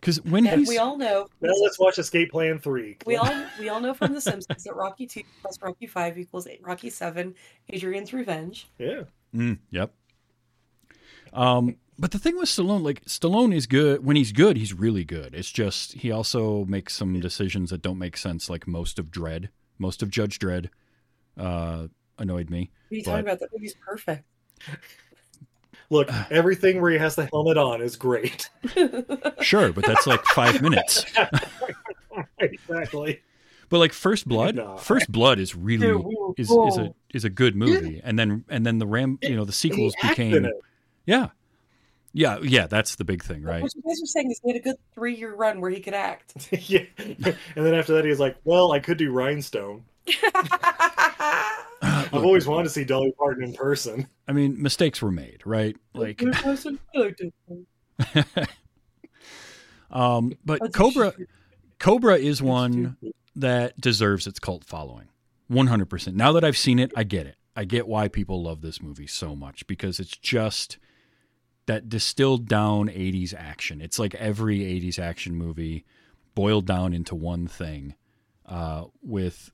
because 0.00 0.20
when 0.24 0.46
And 0.46 0.60
he's 0.60 0.68
we 0.68 0.78
all 0.78 0.96
know. 0.98 1.28
Now 1.40 1.52
let's 1.62 1.78
watch 1.78 1.98
Escape 1.98 2.30
Plan 2.32 2.58
Three. 2.58 2.96
We 3.06 3.16
all 3.16 3.32
we 3.60 3.68
all 3.68 3.80
know 3.80 3.94
from 3.94 4.12
The 4.12 4.20
Simpsons 4.20 4.64
that 4.64 4.74
Rocky 4.74 5.06
Two 5.06 5.22
plus 5.40 5.56
Rocky 5.62 5.86
Five 5.86 6.18
equals 6.18 6.46
eight, 6.48 6.60
Rocky 6.62 6.90
Seven. 6.90 7.34
Adrian's 7.70 8.12
Revenge. 8.12 8.68
yeah. 8.78 9.02
Mm, 9.34 9.58
yep. 9.70 9.92
Um, 11.32 11.76
but 11.98 12.10
the 12.10 12.18
thing 12.18 12.36
with 12.36 12.48
Stallone, 12.48 12.82
like 12.82 13.04
Stallone 13.04 13.54
is 13.54 13.66
good 13.66 14.04
when 14.04 14.16
he's 14.16 14.32
good, 14.32 14.56
he's 14.56 14.72
really 14.74 15.04
good. 15.04 15.34
It's 15.34 15.50
just 15.50 15.92
he 15.94 16.10
also 16.10 16.64
makes 16.66 16.94
some 16.94 17.18
decisions 17.20 17.70
that 17.70 17.82
don't 17.82 17.98
make 17.98 18.16
sense, 18.16 18.48
like 18.50 18.66
most 18.66 18.98
of 18.98 19.10
Dredd, 19.10 19.48
most 19.78 20.02
of 20.02 20.10
Judge 20.10 20.38
Dredd, 20.38 20.68
uh, 21.38 21.88
annoyed 22.18 22.50
me. 22.50 22.70
What 22.88 22.94
are 22.94 22.96
you 22.96 23.02
But- 23.04 23.10
talking 23.10 23.24
about? 23.26 23.40
That 23.40 23.48
movie's 23.52 23.74
perfect. 23.74 24.24
Look, 25.90 26.10
everything 26.32 26.80
where 26.80 26.90
he 26.90 26.98
has 26.98 27.14
the 27.14 27.26
helmet 27.26 27.56
on 27.56 27.80
is 27.80 27.96
great. 27.96 28.50
Sure, 29.42 29.72
but 29.72 29.84
that's 29.84 30.08
like 30.08 30.24
five 30.24 30.60
minutes. 30.60 31.04
exactly. 32.40 33.20
But 33.68 33.78
like 33.78 33.92
First 33.92 34.26
Blood, 34.26 34.56
No. 34.56 34.76
First 34.76 35.10
Blood 35.12 35.38
is 35.38 35.54
really 35.54 35.86
Dude, 35.86 36.04
is 36.36 36.50
is 36.50 36.78
a 36.78 36.94
is 37.14 37.24
a 37.24 37.30
good 37.30 37.54
movie, 37.54 38.00
and 38.02 38.18
then 38.18 38.44
and 38.48 38.66
then 38.66 38.78
the 38.78 38.86
Ram, 38.86 39.18
you 39.22 39.36
know, 39.36 39.44
the 39.44 39.52
sequels 39.52 39.94
He 40.00 40.08
acted 40.08 40.26
in 40.34 40.42
became 40.42 40.52
yeah, 41.04 41.28
yeah, 42.12 42.38
yeah. 42.42 42.66
That's 42.66 42.96
the 42.96 43.04
big 43.04 43.22
thing, 43.22 43.42
right? 43.42 43.62
What 43.62 43.74
you 43.74 43.82
guys 43.82 44.02
are 44.02 44.06
saying 44.06 44.30
is 44.30 44.40
he 44.42 44.52
had 44.52 44.60
a 44.60 44.64
good 44.64 44.76
three-year 44.94 45.34
run 45.34 45.60
where 45.60 45.70
he 45.70 45.80
could 45.80 45.94
act. 45.94 46.48
yeah. 46.68 46.84
And 46.98 47.36
then 47.54 47.74
after 47.74 47.94
that, 47.94 48.04
he's 48.04 48.20
like, 48.20 48.36
"Well, 48.44 48.72
I 48.72 48.80
could 48.80 48.98
do 48.98 49.12
Rhinestone. 49.12 49.84
I've 51.82 52.24
always 52.24 52.46
wanted 52.46 52.64
to 52.64 52.70
see 52.70 52.84
Dolly 52.84 53.12
Parton 53.18 53.44
in 53.44 53.52
person." 53.54 54.06
I 54.28 54.32
mean, 54.32 54.60
mistakes 54.60 55.02
were 55.02 55.10
made, 55.10 55.42
right? 55.44 55.76
Like, 55.94 56.22
um, 59.90 60.32
but 60.44 60.72
Cobra 60.72 61.12
Cobra 61.78 62.16
is 62.16 62.42
one 62.42 62.96
that 63.34 63.80
deserves 63.80 64.26
its 64.26 64.38
cult 64.38 64.64
following. 64.64 65.08
100%. 65.50 66.14
Now 66.14 66.32
that 66.32 66.42
I've 66.42 66.56
seen 66.56 66.78
it, 66.78 66.92
I 66.96 67.04
get 67.04 67.26
it. 67.26 67.36
I 67.54 67.64
get 67.64 67.86
why 67.86 68.08
people 68.08 68.42
love 68.42 68.62
this 68.62 68.82
movie 68.82 69.06
so 69.06 69.36
much 69.36 69.66
because 69.66 70.00
it's 70.00 70.16
just 70.16 70.78
that 71.66 71.88
distilled 71.88 72.48
down 72.48 72.88
80s 72.88 73.34
action. 73.34 73.80
It's 73.80 73.98
like 73.98 74.14
every 74.14 74.60
80s 74.60 74.98
action 74.98 75.34
movie 75.34 75.84
boiled 76.34 76.66
down 76.66 76.92
into 76.92 77.14
one 77.14 77.46
thing 77.46 77.94
uh, 78.46 78.84
with 79.02 79.50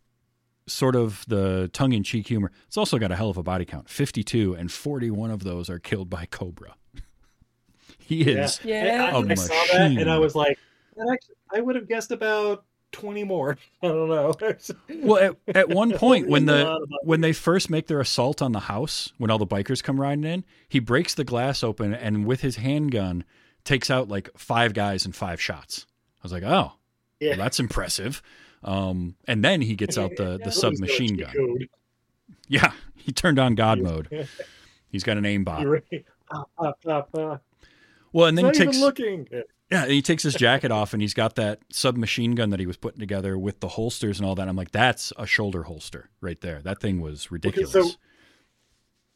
sort 0.67 0.95
of 0.95 1.25
the 1.27 1.71
tongue 1.73 1.93
in 1.93 2.03
cheek 2.03 2.29
humor. 2.29 2.53
It's 2.67 2.77
also 2.77 2.99
got 2.99 3.11
a 3.11 3.17
hell 3.17 3.31
of 3.31 3.37
a 3.37 3.43
body 3.43 3.65
count 3.65 3.89
52, 3.89 4.55
and 4.55 4.71
41 4.71 5.31
of 5.31 5.45
those 5.45 5.71
are 5.71 5.79
killed 5.79 6.11
by 6.11 6.27
Cobra. 6.27 6.75
he 7.99 8.23
is. 8.23 8.61
Yeah. 8.63 9.13
I 9.15 9.35
saw 9.35 9.55
that 9.73 9.93
and 9.93 10.11
I 10.11 10.19
was 10.19 10.35
like, 10.35 10.59
that 10.97 11.09
actually, 11.11 11.37
I 11.55 11.61
would 11.61 11.77
have 11.77 11.89
guessed 11.89 12.11
about 12.11 12.65
twenty 12.93 13.25
more. 13.25 13.57
I 13.83 13.89
don't 13.89 14.09
know. 14.09 14.35
Well, 15.03 15.37
at, 15.49 15.57
at 15.57 15.69
one 15.69 15.93
point 15.99 16.29
when 16.29 16.47
the 16.47 16.87
when 17.03 17.23
they 17.23 17.33
first 17.33 17.71
make 17.71 17.89
their 17.89 18.01
assault 18.01 18.41
on 18.41 18.53
the 18.53 18.61
house, 18.61 19.13
when 19.19 19.31
all 19.31 19.39
the 19.39 19.47
bikers 19.47 19.83
come 19.83 20.01
riding 20.01 20.25
in, 20.25 20.45
he 20.69 20.79
breaks 20.79 21.15
the 21.15 21.25
glass 21.25 21.65
open 21.65 21.93
and 21.93 22.25
with 22.25 22.41
his 22.41 22.57
handgun 22.57 23.25
takes 23.65 23.91
out 23.91 24.09
like 24.09 24.31
five 24.37 24.75
guys 24.75 25.05
in 25.05 25.13
five 25.13 25.41
shots. 25.41 25.87
I 25.89 26.23
was 26.23 26.33
like, 26.33 26.45
oh, 26.45 26.73
yeah. 27.19 27.31
well, 27.31 27.39
that's 27.39 27.59
impressive. 27.59 28.23
Um, 28.63 29.17
and 29.27 29.45
then 29.45 29.61
he 29.61 29.75
gets 29.75 29.99
out 29.99 30.13
the 30.17 30.39
the 30.43 30.53
submachine 30.53 31.17
gun. 31.17 31.35
Yeah, 32.47 32.73
he 32.95 33.11
turned 33.11 33.39
on 33.39 33.55
God 33.55 33.81
mode. 33.81 34.29
He's 34.89 35.03
got 35.03 35.17
an 35.17 35.25
aimbot. 35.25 35.83
Right. 35.91 36.05
Ah, 36.31 36.45
ah, 36.59 37.05
ah. 37.17 37.39
Well, 38.13 38.27
and 38.27 38.37
then 38.37 38.47
he 38.47 38.53
takes 38.53 38.79
looking. 38.79 39.27
Yeah. 39.73 39.87
he 39.87 40.03
takes 40.03 40.23
his 40.23 40.35
jacket 40.35 40.71
off 40.71 40.93
and 40.93 41.01
he's 41.03 41.15
got 41.15 41.35
that 41.37 41.61
submachine 41.71 42.35
gun 42.35 42.51
that 42.51 42.61
he 42.61 42.67
was 42.67 42.77
putting 42.77 43.01
together 43.01 43.39
with 43.39 43.61
the 43.61 43.69
holsters 43.69 44.19
and 44.21 44.27
all 44.29 44.35
that. 44.37 44.49
I'm 44.49 44.57
like, 44.57 44.71
that's 44.71 45.13
a 45.19 45.27
shoulder 45.27 45.65
holster 45.65 46.11
right 46.21 46.41
there. 46.41 46.61
That 46.63 46.81
thing 46.81 47.01
was 47.01 47.31
ridiculous. 47.31 47.73
so- 47.73 47.91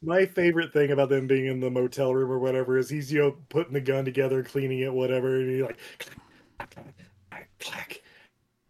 My 0.02 0.26
favorite 0.26 0.72
thing 0.72 0.90
about 0.90 1.08
them 1.08 1.26
being 1.26 1.46
in 1.46 1.60
the 1.60 1.70
motel 1.70 2.14
room 2.14 2.30
or 2.30 2.38
whatever 2.38 2.78
is 2.78 2.88
he's 2.88 3.12
you 3.12 3.18
know 3.20 3.36
putting 3.48 3.72
the 3.72 3.80
gun 3.80 4.04
together, 4.04 4.42
cleaning 4.42 4.80
it, 4.80 4.92
whatever, 4.92 5.36
and 5.40 5.50
he's 5.50 5.62
like, 5.62 5.78
clack, 6.58 6.70
clack, 7.30 7.48
clack. 7.58 8.02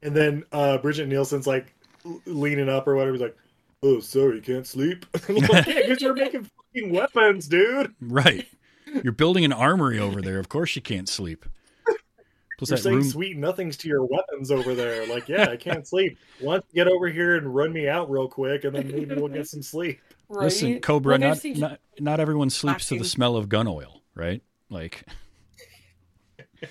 and 0.02 0.14
then 0.14 0.44
uh, 0.52 0.78
Brigitte 0.78 1.08
Nielsen's 1.08 1.46
like 1.46 1.74
leaning 2.26 2.68
up 2.68 2.86
or 2.86 2.94
whatever. 2.94 3.12
He's 3.12 3.22
like, 3.22 3.36
"Oh, 3.82 3.98
sorry, 4.00 4.40
can't 4.40 4.66
sleep." 4.66 5.04
Like, 5.28 5.66
yeah, 5.66 5.80
because 5.82 6.00
you're 6.00 6.14
making 6.14 6.48
fucking 6.74 6.92
weapons, 6.92 7.48
dude. 7.48 7.94
Right. 8.00 8.46
You're 9.02 9.12
building 9.12 9.44
an 9.44 9.52
armory 9.52 9.98
over 9.98 10.22
there. 10.22 10.38
Of 10.38 10.48
course 10.48 10.76
you 10.76 10.80
can't 10.82 11.08
sleep. 11.08 11.44
Plus 12.58 12.70
You're 12.70 12.78
saying 12.78 12.96
room. 12.96 13.04
sweet 13.04 13.36
nothings 13.36 13.76
to 13.78 13.88
your 13.88 14.04
weapons 14.04 14.50
over 14.50 14.74
there. 14.74 15.06
Like, 15.06 15.28
yeah, 15.28 15.50
I 15.50 15.56
can't 15.56 15.86
sleep. 15.88 16.18
Why 16.40 16.54
don't 16.54 16.64
you 16.72 16.84
get 16.84 16.90
over 16.90 17.08
here 17.08 17.36
and 17.36 17.54
run 17.54 17.72
me 17.72 17.86
out 17.88 18.10
real 18.10 18.28
quick, 18.28 18.64
and 18.64 18.74
then 18.74 18.88
maybe 18.90 19.14
we'll 19.14 19.28
get 19.28 19.46
some 19.46 19.62
sleep. 19.62 20.00
Right? 20.28 20.44
Listen, 20.44 20.80
Cobra, 20.80 21.18
Like, 21.18 21.22
I've 21.24 21.44
not, 21.44 21.58
not 21.58 21.80
not 22.00 22.20
everyone 22.20 22.50
sleeps 22.50 22.86
to 22.86 22.98
the 22.98 23.04
smell 23.04 23.36
of 23.36 23.48
gun 23.48 23.66
oil, 23.68 24.02
right? 24.14 24.42
Like 24.70 25.04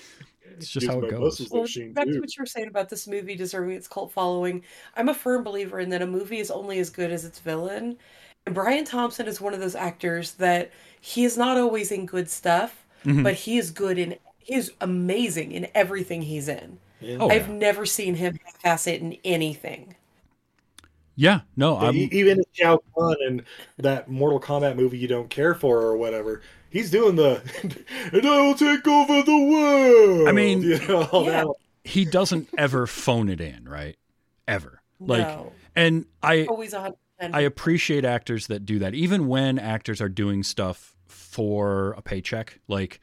it's 0.58 0.70
just 0.70 0.88
how 0.88 1.00
it 1.02 1.10
goes. 1.12 1.40
muscles 1.40 1.52
Well, 1.52 1.94
back 1.94 2.06
to 2.08 2.20
what 2.20 2.36
you 2.36 2.42
were 2.42 2.46
saying 2.46 2.68
about 2.68 2.90
this 2.90 3.08
movie 3.08 3.36
deserving 3.36 3.76
its 3.76 3.88
cult 3.88 4.12
following. 4.12 4.64
I'm 4.96 5.10
a 5.10 5.14
firm 5.14 5.44
believer 5.44 5.80
in 5.80 5.90
that 5.90 6.02
a 6.02 6.08
movie 6.08 6.40
is 6.40 6.52
only 6.52 6.80
as 6.80 6.90
good 6.90 7.12
as 7.12 7.26
its 7.26 7.40
villain. 7.40 7.98
And 8.46 8.54
Brian 8.56 8.86
Thompson 8.86 9.28
is 9.28 9.42
one 9.42 9.54
of 9.54 9.60
those 9.60 9.76
actors 9.76 10.34
that 10.34 10.72
he 11.02 11.24
is 11.26 11.38
not 11.38 11.58
always 11.58 11.92
in 11.92 12.06
good 12.06 12.30
stuff, 12.30 12.86
Mhm. 13.06 13.24
but 13.24 13.34
he 13.36 13.58
is 13.58 13.72
good 13.72 13.98
in 13.98 14.16
he 14.46 14.54
is 14.56 14.72
amazing 14.80 15.52
in 15.52 15.68
everything 15.74 16.22
he's 16.22 16.48
in. 16.48 16.78
Oh, 17.20 17.30
I've 17.30 17.48
yeah. 17.48 17.56
never 17.56 17.86
seen 17.86 18.16
him 18.16 18.38
half-ass 18.46 18.88
it 18.88 19.02
in 19.02 19.18
anything. 19.26 19.96
Yeah, 21.16 21.42
no, 21.56 21.78
I'm 21.78 21.96
even 21.96 22.44
Shao 22.54 22.82
Kahn 22.96 23.16
and 23.26 23.44
that 23.78 24.10
Mortal 24.10 24.40
Kombat 24.40 24.76
movie 24.76 24.98
you 24.98 25.08
don't 25.08 25.30
care 25.30 25.56
for 25.56 25.82
or 25.82 25.98
whatever. 25.98 26.42
He's 26.70 26.92
doing 26.92 27.16
the 27.16 27.42
and 28.14 28.26
I 28.28 28.42
will 28.46 28.54
take 28.54 28.86
over 28.88 29.24
the 29.24 29.46
world. 29.46 30.28
I 30.28 30.32
mean, 30.32 30.62
you 30.62 30.78
know, 30.88 31.10
Yeah. 31.26 31.46
he 31.84 32.06
doesn't 32.06 32.50
ever 32.58 32.86
phone 32.86 33.30
it 33.30 33.42
in, 33.42 33.68
right? 33.68 33.98
Ever. 34.48 34.82
Like 35.00 35.28
no, 35.28 35.54
and 35.76 36.06
I 36.22 36.46
always 36.46 36.74
a 36.74 36.82
hundred. 36.82 36.98
I 37.22 37.42
appreciate 37.42 38.04
actors 38.06 38.48
that 38.48 38.66
do 38.66 38.78
that, 38.80 38.94
even 38.94 39.28
when 39.28 39.58
actors 39.58 40.02
are 40.02 40.10
doing 40.10 40.44
stuff 40.44 40.96
for 41.08 41.94
a 41.94 42.02
paycheck. 42.02 42.60
Like, 42.68 43.00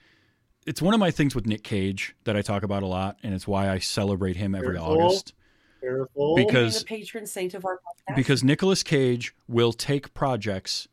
it's 0.66 0.80
one 0.82 0.94
of 0.94 1.00
my 1.00 1.10
things 1.10 1.34
with 1.34 1.46
Nick 1.46 1.62
Cage 1.62 2.14
that 2.24 2.36
I 2.36 2.42
talk 2.42 2.62
about 2.62 2.82
a 2.82 2.86
lot, 2.86 3.18
and 3.22 3.34
it's 3.34 3.46
why 3.46 3.68
I 3.70 3.78
celebrate 3.78 4.36
him 4.36 4.54
every 4.54 4.76
Careful. 4.76 5.02
August. 5.02 5.34
Careful. 5.80 6.36
Because- 6.36 6.80
the 6.80 6.84
patron 6.86 7.26
saint 7.26 7.54
of 7.54 7.64
our 7.64 7.76
podcast. 7.78 8.16
Because 8.16 8.44
Nicolas 8.44 8.82
Cage 8.82 9.34
will 9.48 9.72
take 9.72 10.14
projects, 10.14 10.86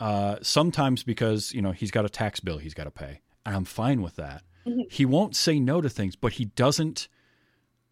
uh, 0.00 0.36
sometimes 0.42 1.02
because 1.02 1.52
you 1.54 1.62
know 1.62 1.72
he's 1.72 1.90
got 1.90 2.04
a 2.04 2.08
tax 2.08 2.40
bill 2.40 2.58
he's 2.58 2.74
got 2.74 2.84
to 2.84 2.90
pay, 2.90 3.20
and 3.46 3.56
I'm 3.56 3.64
fine 3.64 4.02
with 4.02 4.16
that. 4.16 4.42
Mhm. 4.66 4.90
He 4.92 5.04
won't 5.06 5.34
say 5.34 5.58
no 5.58 5.80
to 5.80 5.88
things, 5.88 6.14
but 6.16 6.34
he 6.34 6.44
doesn't. 6.46 7.08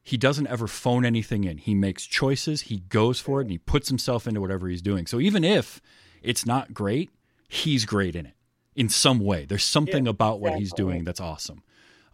He 0.02 0.16
doesn't 0.16 0.46
ever 0.46 0.68
phone 0.68 1.04
anything 1.04 1.42
in. 1.42 1.58
He 1.58 1.74
makes 1.74 2.06
choices. 2.06 2.62
He 2.62 2.78
goes 2.78 3.18
for 3.18 3.40
it, 3.40 3.44
and 3.44 3.50
he 3.50 3.58
puts 3.58 3.88
himself 3.88 4.28
into 4.28 4.40
whatever 4.40 4.68
he's 4.68 4.80
doing. 4.82 5.04
So 5.04 5.18
even 5.18 5.42
if 5.42 5.80
it's 6.22 6.46
not 6.46 6.72
great, 6.72 7.10
he's 7.48 7.84
great 7.84 8.14
in 8.14 8.24
it 8.26 8.34
in 8.76 8.88
some 8.88 9.18
way. 9.18 9.46
There's 9.46 9.64
something 9.64 10.06
about 10.06 10.40
what 10.40 10.58
he's 10.58 10.72
doing 10.72 11.04
that's 11.04 11.20
awesome. 11.20 11.62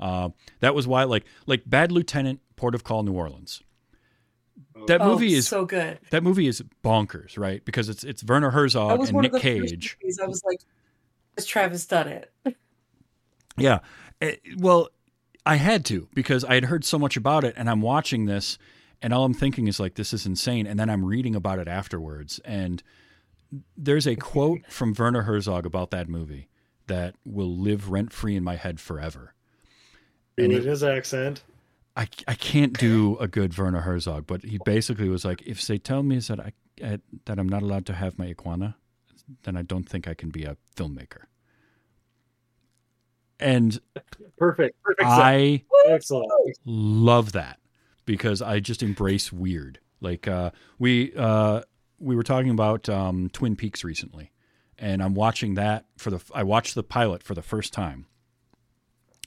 Uh, 0.01 0.31
that 0.61 0.75
was 0.75 0.87
why, 0.87 1.05
like, 1.05 1.25
like 1.47 1.63
Bad 1.67 1.93
Lieutenant, 1.93 2.41
Port 2.57 2.75
of 2.75 2.85
Call, 2.85 3.03
New 3.03 3.13
Orleans. 3.13 3.63
That 4.87 5.01
oh, 5.01 5.11
movie 5.11 5.35
is 5.35 5.47
so 5.47 5.65
good. 5.65 5.99
that 6.11 6.23
movie 6.23 6.47
is 6.47 6.63
bonkers, 6.83 7.39
right? 7.39 7.65
Because 7.65 7.89
it's 7.89 8.03
it's 8.03 8.25
Werner 8.25 8.51
Herzog 8.51 9.01
and 9.01 9.13
Nick 9.13 9.33
of 9.33 9.33
the 9.33 9.39
first 9.39 9.43
Cage. 9.43 9.99
I 10.21 10.27
was 10.27 10.43
like, 10.45 10.59
has 11.37 11.47
Travis 11.47 11.87
done 11.87 12.09
it? 12.09 12.33
Yeah. 13.57 13.81
Eh, 14.21 14.37
well, 14.57 14.89
I 15.47 15.57
had 15.57 15.85
to 15.87 16.09
because 16.15 16.45
I 16.45 16.55
had 16.55 16.65
heard 16.65 16.85
so 16.85 16.99
much 16.99 17.17
about 17.17 17.45
it, 17.45 17.55
and 17.57 17.71
I'm 17.71 17.81
watching 17.81 18.25
this, 18.25 18.59
and 19.01 19.13
all 19.13 19.25
I'm 19.25 19.35
thinking 19.35 19.69
is 19.69 19.79
like, 19.79 19.95
this 19.95 20.13
is 20.13 20.27
insane. 20.27 20.67
And 20.67 20.81
then 20.81 20.91
I'm 20.91 21.05
reading 21.05 21.37
about 21.37 21.61
it 21.61 21.69
afterwards, 21.69 22.41
and 22.45 22.83
there's 23.77 24.07
a 24.07 24.17
quote 24.17 24.63
from 24.69 24.95
Werner 24.99 25.23
Herzog 25.23 25.65
about 25.65 25.91
that 25.93 26.09
movie 26.09 26.49
that 26.87 27.15
will 27.25 27.55
live 27.57 27.91
rent 27.91 28.13
free 28.13 28.37
in 28.37 28.45
my 28.45 28.57
head 28.57 28.81
forever. 28.81 29.35
And 30.39 30.53
it 30.53 30.63
in 30.63 30.69
his 30.69 30.83
accent. 30.83 31.43
I, 31.97 32.09
I 32.27 32.35
can't 32.35 32.79
do 32.79 33.19
a 33.19 33.29
good 33.29 33.57
Werner 33.57 33.83
Herzog, 33.83 34.27
but 34.27 34.45
he 34.45 34.59
basically 34.65 35.09
was 35.09 35.25
like, 35.25 35.43
if 35.43 35.67
they 35.67 35.79
tell 35.79 36.03
me 36.03 36.19
that 36.19 36.41
I 36.41 36.53
uh, 36.83 36.97
that 37.27 37.39
I'm 37.39 37.49
not 37.49 37.63
allowed 37.63 37.85
to 37.87 37.93
have 37.93 38.19
my 38.19 38.27
iguana, 38.27 38.77
then 39.43 39.57
I 39.57 39.63
don't 39.63 39.89
think 39.89 40.09
I 40.09 40.15
can 40.15 40.31
be 40.31 40.45
a 40.45 40.57
filmmaker. 40.75 41.25
And 43.39 43.79
Perfect. 44.39 44.83
Perfect. 44.83 45.03
I 45.03 45.65
Excellent. 45.89 46.31
love 46.65 47.33
that 47.33 47.59
because 48.07 48.41
I 48.41 48.61
just 48.61 48.83
embrace 48.83 49.33
weird. 49.33 49.81
Like 50.01 50.27
uh, 50.27 50.51
we 50.79 51.13
uh, 51.15 51.63
we 51.99 52.17
were 52.17 52.23
talking 52.23 52.51
about 52.51 52.89
um, 52.89 53.31
Twin 53.33 53.55
Peaks 53.57 53.85
recently, 53.85 54.33
and 54.83 55.01
I'm 55.01 55.15
watching 55.15 55.55
that 55.55 55.87
for 55.97 56.11
the. 56.11 56.21
I 56.35 56.43
watched 56.43 56.75
the 56.75 56.83
pilot 56.83 57.23
for 57.23 57.35
the 57.35 57.41
first 57.41 57.73
time, 57.73 58.07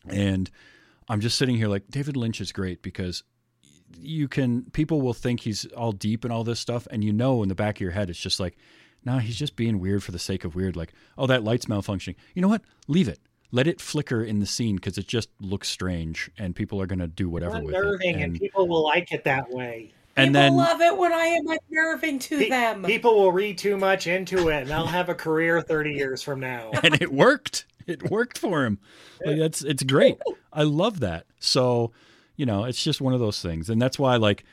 and 0.07 0.51
I'm 1.07 1.21
just 1.21 1.37
sitting 1.37 1.55
here 1.55 1.69
like 1.69 1.87
David 1.89 2.17
Lynch 2.17 2.41
is 2.41 2.51
great 2.51 2.83
because 2.83 3.23
you 3.97 4.27
can 4.27 4.63
people 4.71 5.01
will 5.01 5.13
think 5.13 5.39
he's 5.39 5.65
all 5.67 5.93
deep 5.93 6.25
and 6.25 6.33
all 6.33 6.43
this 6.43 6.59
stuff, 6.59 6.87
and 6.91 7.03
you 7.03 7.13
know 7.13 7.41
in 7.41 7.49
the 7.49 7.55
back 7.55 7.77
of 7.77 7.81
your 7.81 7.91
head 7.91 8.09
it's 8.09 8.19
just 8.19 8.39
like, 8.39 8.57
no, 9.05 9.17
he's 9.17 9.37
just 9.37 9.55
being 9.55 9.79
weird 9.79 10.03
for 10.03 10.11
the 10.11 10.19
sake 10.19 10.43
of 10.43 10.55
weird. 10.55 10.75
Like, 10.75 10.93
oh, 11.17 11.25
that 11.27 11.43
light's 11.43 11.67
malfunctioning. 11.67 12.15
You 12.33 12.41
know 12.41 12.49
what? 12.49 12.61
Leave 12.89 13.07
it. 13.07 13.19
Let 13.51 13.67
it 13.67 13.79
flicker 13.79 14.21
in 14.21 14.39
the 14.39 14.45
scene 14.45 14.75
because 14.75 14.97
it 14.97 15.07
just 15.07 15.29
looks 15.39 15.69
strange, 15.69 16.29
and 16.37 16.53
people 16.53 16.81
are 16.81 16.87
gonna 16.87 17.07
do 17.07 17.29
whatever 17.29 17.61
with 17.61 17.73
it. 17.73 17.77
And 17.77 18.21
And, 18.23 18.39
people 18.39 18.67
will 18.67 18.83
like 18.83 19.13
it 19.13 19.23
that 19.23 19.49
way. 19.51 19.93
And 20.15 20.29
People 20.29 20.41
then 20.41 20.55
love 20.55 20.81
it 20.81 20.97
when 20.97 21.11
I 21.13 21.25
am 21.25 21.45
unnerving 21.47 22.19
to 22.19 22.37
Pe- 22.37 22.49
them. 22.49 22.83
People 22.83 23.15
will 23.15 23.31
read 23.31 23.57
too 23.57 23.77
much 23.77 24.07
into 24.07 24.49
it, 24.49 24.61
and 24.63 24.71
I'll 24.71 24.85
have 24.87 25.09
a 25.09 25.15
career 25.15 25.61
thirty 25.61 25.93
years 25.93 26.21
from 26.21 26.39
now. 26.39 26.71
and 26.83 27.01
it 27.01 27.11
worked. 27.11 27.65
It 27.87 28.09
worked 28.09 28.37
for 28.37 28.65
him. 28.65 28.79
Like 29.25 29.37
that's 29.37 29.63
it's 29.63 29.83
great. 29.83 30.17
I 30.51 30.63
love 30.63 30.99
that. 31.01 31.25
So, 31.39 31.91
you 32.35 32.45
know, 32.45 32.63
it's 32.63 32.83
just 32.83 32.99
one 33.01 33.13
of 33.13 33.19
those 33.19 33.41
things. 33.41 33.69
And 33.69 33.81
that's 33.81 33.99
why 33.99 34.15
like 34.15 34.43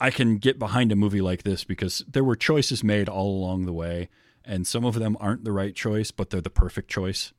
I 0.00 0.10
can 0.10 0.36
get 0.36 0.58
behind 0.58 0.92
a 0.92 0.96
movie 0.96 1.20
like 1.22 1.44
this 1.44 1.64
because 1.64 2.04
there 2.10 2.24
were 2.24 2.36
choices 2.36 2.82
made 2.84 3.08
all 3.08 3.28
along 3.38 3.64
the 3.66 3.72
way 3.72 4.08
and 4.44 4.66
some 4.66 4.84
of 4.84 4.94
them 4.94 5.16
aren't 5.20 5.44
the 5.44 5.52
right 5.52 5.74
choice, 5.74 6.10
but 6.10 6.30
they're 6.30 6.40
the 6.40 6.50
perfect 6.50 6.90
choice. 6.90 7.32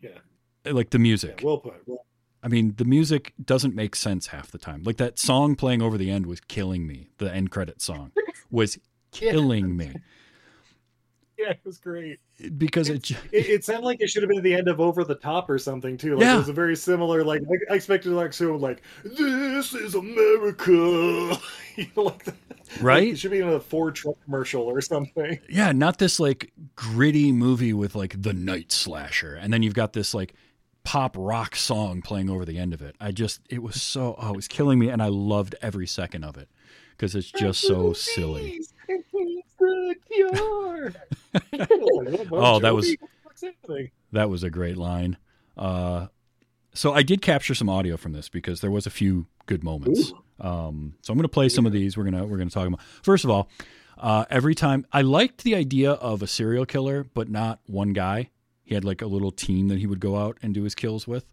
Yeah, 0.00 0.18
Like 0.64 0.90
the 0.90 0.98
music. 0.98 1.40
well 1.44 1.58
put. 1.58 1.74
Well, 1.86 2.06
I 2.44 2.48
mean, 2.48 2.74
the 2.76 2.84
music 2.84 3.32
doesn't 3.42 3.74
make 3.74 3.96
sense 3.96 4.26
half 4.28 4.50
the 4.50 4.58
time. 4.58 4.82
Like 4.84 4.98
that 4.98 5.18
song 5.18 5.56
playing 5.56 5.80
over 5.82 5.96
the 5.98 6.10
end 6.10 6.26
was 6.26 6.40
killing 6.40 6.86
me. 6.86 7.08
The 7.18 7.32
end 7.34 7.50
credit 7.50 7.80
song 7.80 8.12
was 8.50 8.78
killing 9.10 9.76
me 9.76 9.94
yeah, 11.36 11.50
it 11.50 11.60
was 11.64 11.78
great. 11.78 12.20
because 12.58 12.88
it, 12.88 13.02
j- 13.02 13.16
It, 13.32 13.46
it 13.48 13.64
sounded 13.64 13.84
like 13.84 14.00
it 14.00 14.08
should 14.08 14.22
have 14.22 14.30
been 14.30 14.42
the 14.42 14.54
end 14.54 14.68
of 14.68 14.80
Over 14.80 15.02
the 15.02 15.16
Top 15.16 15.50
or 15.50 15.58
something 15.58 15.96
too. 15.98 16.14
Like 16.14 16.22
Yeah. 16.22 16.36
it 16.36 16.38
was 16.38 16.48
a 16.48 16.52
very 16.52 16.76
similar. 16.76 17.24
Like 17.24 17.42
I- 17.70 17.74
expected 17.74 18.12
like 18.12 18.32
so 18.32 18.54
like 18.54 18.82
this 19.02 19.74
is 19.74 19.96
America, 19.96 20.72
you 21.76 21.86
know, 21.96 22.02
like 22.04 22.24
that. 22.24 22.34
Right? 22.80 23.08
It 23.12 23.18
should 23.18 23.30
be 23.30 23.40
in 23.40 23.48
a 23.48 23.60
Ford 23.60 23.94
truck 23.94 24.16
commercial 24.24 24.62
or 24.62 24.80
something. 24.80 25.38
yeah, 25.48 25.70
not 25.72 25.98
this 25.98 26.18
like 26.18 26.52
gritty 26.76 27.30
movie 27.30 27.72
with 27.72 27.94
like 27.94 28.20
the 28.20 28.32
night 28.32 28.72
slasher, 28.72 29.34
and 29.34 29.52
then 29.52 29.62
you've 29.62 29.74
got 29.74 29.92
this 29.92 30.14
like 30.14 30.34
pop 30.84 31.16
rock 31.18 31.56
song 31.56 32.02
playing 32.02 32.28
over 32.30 32.44
the 32.44 32.58
end 32.58 32.74
of 32.74 32.82
it. 32.82 32.94
I 33.00 33.10
just 33.10 33.40
it 33.50 33.62
was 33.62 33.82
so 33.82 34.14
oh, 34.18 34.30
it 34.30 34.36
was 34.36 34.48
killing 34.48 34.78
me, 34.78 34.88
and 34.90 35.02
I 35.02 35.08
loved 35.08 35.54
every 35.62 35.86
second 35.86 36.24
of 36.24 36.36
it 36.36 36.48
because 36.90 37.14
it's 37.14 37.30
just 37.32 37.60
so 37.60 37.92
silly. 37.92 38.60
Oh, 42.32 42.58
that 42.60 42.74
was- 42.74 42.96
That 44.12 44.30
was 44.30 44.42
a 44.42 44.50
great 44.50 44.76
line. 44.76 45.16
Uh, 45.56 46.06
so 46.74 46.92
I 46.92 47.02
did 47.02 47.22
capture 47.22 47.54
some 47.54 47.68
audio 47.68 47.96
from 47.96 48.12
this 48.12 48.28
because 48.28 48.60
there 48.60 48.70
was 48.70 48.86
a 48.86 48.90
few 48.90 49.26
good 49.46 49.62
moments. 49.64 50.12
Um, 50.40 50.94
so 51.02 51.12
I'm 51.12 51.18
going 51.18 51.24
to 51.24 51.28
play 51.28 51.48
some 51.48 51.66
of 51.66 51.72
these. 51.72 51.96
We're 51.96 52.04
gonna 52.04 52.24
we're 52.26 52.38
gonna 52.38 52.50
talk 52.50 52.66
about. 52.66 52.82
First 53.02 53.24
of 53.24 53.30
all, 53.30 53.48
uh, 53.98 54.24
every 54.30 54.54
time 54.54 54.86
I 54.92 55.02
liked 55.02 55.44
the 55.44 55.54
idea 55.54 55.92
of 55.92 56.22
a 56.22 56.26
serial 56.26 56.66
killer, 56.66 57.04
but 57.14 57.28
not 57.28 57.60
one 57.66 57.92
guy. 57.92 58.30
He 58.64 58.74
had 58.74 58.84
like 58.84 59.02
a 59.02 59.06
little 59.06 59.30
team 59.30 59.68
that 59.68 59.78
he 59.78 59.86
would 59.86 60.00
go 60.00 60.16
out 60.16 60.38
and 60.42 60.52
do 60.54 60.62
his 60.64 60.74
kills 60.74 61.06
with. 61.06 61.26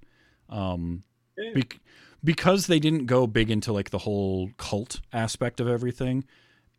Um, 0.50 1.04
Yeah. 1.38 1.52
bec- 1.56 1.80
because 2.24 2.68
they 2.68 2.80
didn't 2.80 3.08
go 3.08 3.26
big 3.26 3.50
into 3.50 3.74
like 3.74 3.90
the 3.90 3.98
whole 3.98 4.52
cult 4.58 5.00
aspect 5.12 5.60
of 5.60 5.68
everything. 5.68 6.24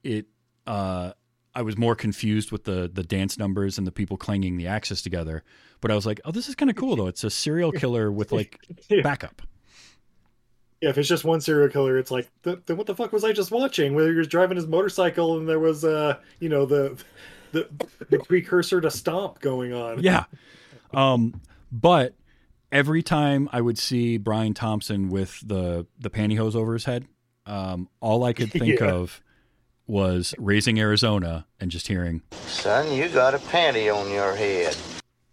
It 0.04 0.26
uh, 0.66 1.12
I 1.54 1.62
was 1.62 1.76
more 1.76 1.94
confused 1.96 2.52
with 2.52 2.64
the 2.64 2.88
the 2.92 3.02
dance 3.02 3.38
numbers 3.38 3.76
and 3.78 3.86
the 3.86 3.92
people 3.92 4.16
clanging 4.16 4.56
the 4.56 4.66
axes 4.68 5.02
together. 5.02 5.42
But 5.80 5.90
I 5.90 5.94
was 5.96 6.06
like, 6.06 6.20
oh, 6.24 6.30
this 6.30 6.48
is 6.48 6.54
kind 6.54 6.70
of 6.70 6.76
cool 6.76 6.94
though. 6.96 7.08
It's 7.08 7.24
a 7.24 7.30
serial 7.30 7.72
killer 7.82 8.12
with 8.12 8.30
like 8.30 8.58
backup. 9.02 9.42
Yeah, 10.80 10.90
if 10.90 10.98
it's 10.98 11.08
just 11.08 11.24
one 11.24 11.40
serial 11.40 11.68
killer, 11.68 11.96
it's 11.96 12.10
like, 12.10 12.28
then 12.42 12.60
what 12.76 12.86
the 12.88 12.94
fuck 12.96 13.12
was 13.12 13.22
I 13.22 13.32
just 13.32 13.52
watching? 13.52 13.94
Where 13.94 14.08
he 14.10 14.16
was 14.16 14.26
driving 14.26 14.56
his 14.56 14.66
motorcycle 14.66 15.38
and 15.38 15.48
there 15.48 15.60
was, 15.60 15.84
uh, 15.84 16.16
you 16.40 16.48
know, 16.48 16.66
the 16.66 17.00
the, 17.52 17.68
the 18.10 18.18
precursor 18.18 18.80
to 18.80 18.90
Stomp 18.90 19.40
going 19.40 19.72
on. 19.72 20.02
Yeah. 20.02 20.24
Um, 20.92 21.40
but 21.70 22.14
every 22.70 23.02
time 23.02 23.48
I 23.52 23.60
would 23.60 23.78
see 23.78 24.18
Brian 24.18 24.54
Thompson 24.54 25.08
with 25.08 25.40
the 25.46 25.86
the 25.98 26.10
pantyhose 26.10 26.54
over 26.54 26.72
his 26.74 26.84
head, 26.84 27.06
um, 27.46 27.88
all 28.00 28.24
I 28.24 28.32
could 28.32 28.50
think 28.50 28.66
Yeah. 28.80 28.90
of 28.90 29.22
was 29.86 30.34
Raising 30.38 30.78
Arizona 30.78 31.46
and 31.60 31.70
just 31.70 31.88
hearing 31.88 32.22
Son, 32.46 32.92
you 32.92 33.08
got 33.08 33.34
a 33.34 33.38
panty 33.38 33.94
on 33.94 34.10
your 34.10 34.34
head. 34.36 34.76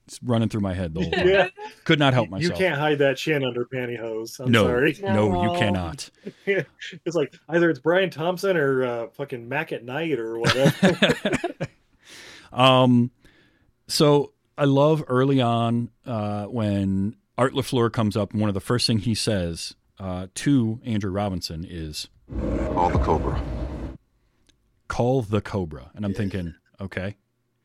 it's 0.08 0.20
running 0.24 0.50
through 0.50 0.62
my 0.62 0.74
head 0.74 0.94
the 0.96 1.02
whole 1.04 1.12
time. 1.12 1.28
Yeah, 1.28 1.48
Could 1.84 2.00
not 2.00 2.14
help 2.14 2.30
myself. 2.30 2.60
you 2.60 2.66
can't 2.66 2.80
hide 2.80 2.98
that 3.00 3.18
chin 3.18 3.44
under 3.44 3.64
pantyhose. 3.66 4.40
I'm 4.40 4.52
no, 4.52 4.64
sorry. 4.64 4.98
no, 5.04 5.44
you 5.44 5.60
cannot. 5.60 6.10
it's 6.46 7.16
like 7.16 7.34
either 7.50 7.70
it's 7.70 7.80
Brian 7.80 8.10
Thompson 8.10 8.58
or 8.58 8.84
uh, 8.84 9.08
fucking 9.10 9.48
Mac 9.48 9.68
Tonight 9.70 10.18
or 10.20 10.40
whatever. 10.40 10.98
Um, 12.52 13.12
so 13.88 14.34
I 14.58 14.66
love 14.66 15.04
early 15.08 15.42
on 15.42 15.90
uh, 16.06 16.46
when 16.46 17.16
Art 17.38 17.54
LaFleur 17.54 17.92
comes 17.92 18.18
up, 18.18 18.32
and 18.32 18.42
one 18.42 18.50
of 18.50 18.54
the 18.54 18.60
first 18.60 18.86
thing 18.88 19.00
he 19.00 19.16
says 19.16 19.76
uh, 20.00 20.28
to 20.36 20.80
Andrew 20.86 21.12
Robinson 21.12 21.66
is 21.68 22.08
Call 22.74 22.90
the 22.90 23.00
Cobra. 23.00 23.42
"Call 24.88 25.22
the 25.22 25.42
Cobra," 25.42 25.92
and 25.96 26.06
I'm 26.06 26.14
thinking, 26.14 26.56
okay, 26.80 27.16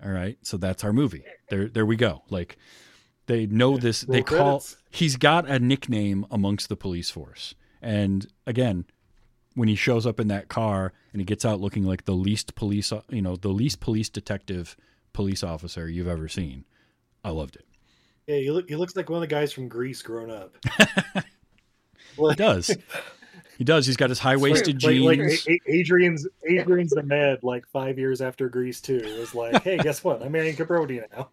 all 0.05 0.11
right, 0.11 0.39
so 0.43 0.57
that's 0.57 0.85
our 0.85 0.93
movie. 0.93 1.24
There, 1.51 1.68
there 1.68 1.87
we 1.87 1.97
go. 1.97 2.22
Like 2.30 2.57
they 3.26 3.47
know 3.47 3.76
this. 3.76 4.03
They 4.03 4.18
Roll 4.18 4.22
call. 4.22 4.39
credits. 4.61 4.76
He's 4.91 5.16
got 5.16 5.49
a 5.49 5.59
nickname 5.59 6.26
amongst 6.30 6.68
the 6.68 6.76
police 6.76 7.11
force, 7.11 7.55
and 7.82 8.26
again. 8.47 8.87
When 9.55 9.68
he 9.68 9.76
shows 9.76 10.05
up 10.07 10.18
in 10.18 10.28
that 10.28 10.48
car 10.48 10.92
and 11.12 11.20
he 11.20 11.24
gets 11.24 11.44
out 11.44 11.61
looking 11.61 11.84
like 11.84 12.05
the 12.07 12.12
least 12.12 12.55
police, 12.57 12.92
you 13.09 13.22
know, 13.22 13.36
the 13.36 13.48
least 13.48 13.78
police 13.80 14.09
detective 14.09 14.76
police 15.12 15.44
officer 15.44 15.88
you've 15.88 16.09
ever 16.09 16.28
seen, 16.28 16.64
I 17.22 17.30
loved 17.30 17.55
it. 17.57 17.64
yeah, 18.26 18.36
he, 18.38 18.50
look, 18.50 18.68
he 18.68 18.74
looks 18.74 18.96
like 18.96 19.09
one 19.09 19.18
of 19.18 19.28
the 19.28 19.34
guys 19.34 19.52
from 19.52 19.68
Grease 19.68 20.02
grown 20.02 20.30
up. 20.30 20.57
He 22.16 22.34
does. 22.36 22.70
He 23.59 23.64
does. 23.64 23.86
He's 23.86 23.96
got 23.96 24.09
his 24.09 24.18
high 24.20 24.36
waisted 24.36 24.82
like, 24.82 24.92
jeans. 24.94 25.05
like 25.07 25.18
A- 25.18 25.52
A- 25.70 25.78
Adrian's 25.80 26.26
Adrian's 26.48 26.90
the 26.90 27.02
med 27.02 27.42
like 27.42 27.66
five 27.66 27.98
years 27.98 28.20
after 28.20 28.48
Grease 28.48 28.80
too. 28.80 28.96
It 29.05 29.18
was 29.18 29.34
like, 29.34 29.62
hey, 29.62 29.78
guess 29.78 30.05
what? 30.05 30.22
I'm 30.22 30.32
marrying 30.32 30.57
Cabrodi 30.57 31.02
now. 31.16 31.30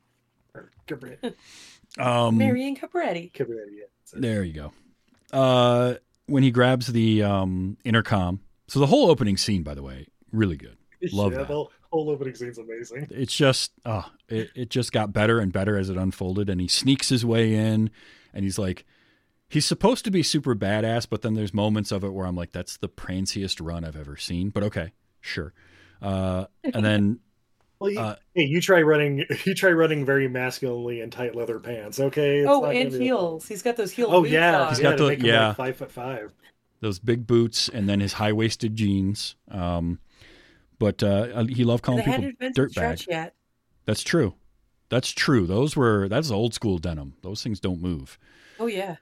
Or 0.56 0.72
Cabrodi. 0.88 1.34
um, 2.00 2.38
Marion 2.38 2.76
Capretti. 2.76 3.32
Cabrodi. 3.32 3.78
Yeah. 3.80 3.86
So- 4.06 4.20
there 4.20 4.44
you 4.44 4.54
go. 4.54 5.38
Uh, 5.38 5.96
when 6.28 6.44
he 6.44 6.52
grabs 6.52 6.88
the 6.88 7.24
um, 7.24 7.78
intercom. 7.84 8.42
So 8.68 8.80
the 8.80 8.88
whole 8.88 9.10
opening 9.10 9.38
scene, 9.38 9.64
by 9.64 9.74
the 9.74 9.84
way, 9.84 10.08
really 10.32 10.58
good. 10.58 10.78
Love 11.12 11.34
yeah, 11.34 11.40
that. 11.40 11.48
The 11.48 11.66
whole 11.92 12.10
opening 12.10 12.36
scene's 12.36 12.58
amazing. 12.58 13.08
It's 13.10 13.36
just, 13.36 13.72
uh, 13.86 14.04
it, 14.30 14.50
it 14.56 14.70
just 14.70 14.92
got 14.92 15.12
better 15.12 15.40
and 15.40 15.52
better 15.52 15.78
as 15.78 15.90
it 15.90 15.98
unfolded. 15.98 16.50
And 16.50 16.62
he 16.62 16.68
sneaks 16.68 17.10
his 17.10 17.26
way 17.26 17.54
in, 17.54 17.90
and 18.34 18.44
he's 18.44 18.60
like, 18.60 18.86
he's 19.50 19.66
supposed 19.66 20.06
to 20.06 20.12
be 20.12 20.24
super 20.24 20.56
badass, 20.56 21.08
but 21.10 21.22
then 21.22 21.34
there's 21.34 21.54
moments 21.54 21.92
of 21.92 22.04
it 22.04 22.14
where 22.14 22.26
I'm 22.26 22.36
like, 22.36 22.52
that's 22.52 22.78
the 22.78 22.88
pranciest 22.88 23.60
run 23.60 23.84
I've 23.84 23.98
ever 23.98 24.16
seen. 24.16 24.50
But 24.50 24.64
okay, 24.64 24.94
sure. 25.20 25.54
Uh, 26.02 26.46
and 26.64 26.86
then 26.86 27.20
Well, 27.82 27.90
you, 27.92 28.00
Uh, 28.00 28.16
hey, 28.36 28.44
you 28.44 28.62
try 28.62 28.82
running. 28.82 29.26
You 29.46 29.56
try 29.56 29.72
running 29.72 30.06
very 30.06 30.28
masculinely 30.28 31.02
in 31.02 31.10
tight 31.10 31.36
leather 31.36 31.60
pants. 31.60 32.00
Okay. 32.00 32.40
It's 32.40 32.50
Oh, 32.50 32.62
not 32.62 32.68
gonna 32.68 32.80
and 32.80 32.92
be- 32.92 33.00
heals. 33.00 33.48
He's 33.48 33.62
got 33.62 33.76
those 33.76 33.92
heel 33.92 34.08
Oh 34.10 34.22
boots 34.22 34.32
yeah, 34.34 34.62
on. 34.62 34.70
He's 34.70 34.80
yeah, 34.80 34.90
got 34.92 34.98
to 34.98 35.04
the- 35.06 35.20
yeah. 35.20 35.48
like 35.48 35.58
five 35.58 35.76
foot 35.78 35.92
five. 35.92 36.34
those 36.80 37.00
big 37.00 37.28
boots 37.28 37.68
and 37.70 37.88
then 37.90 38.00
his 38.00 38.14
high 38.14 38.32
waisted 38.34 38.76
jeans. 38.76 39.36
Um, 39.50 40.00
but 40.80 41.04
uh, 41.04 41.44
he 41.46 41.64
loved 41.64 41.84
calling 41.84 42.04
people 42.04 42.22
hadn't 42.40 42.56
dirtbag. 42.56 43.06
yet. 43.08 43.36
That's 43.86 44.02
true. 44.04 44.34
That's 44.90 45.10
true. 45.12 45.46
Those 45.48 45.76
were 45.76 46.08
that's 46.10 46.32
old 46.32 46.54
school 46.54 46.78
denim. 46.78 47.14
Those 47.22 47.42
things 47.44 47.60
don't 47.60 47.82
move. 47.82 48.18
Oh 48.60 48.66
yeah, 48.68 48.96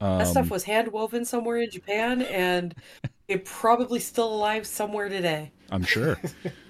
Um, 0.00 0.18
that 0.18 0.26
stuff 0.28 0.50
was 0.50 0.64
hand 0.64 0.88
woven 0.92 1.24
somewhere 1.24 1.58
in 1.58 1.70
Japan, 1.70 2.22
and 2.22 2.74
it 3.28 3.44
probably 3.44 4.00
still 4.00 4.32
alive 4.32 4.66
somewhere 4.66 5.08
today. 5.08 5.52
I'm 5.70 5.84
sure. 5.84 6.18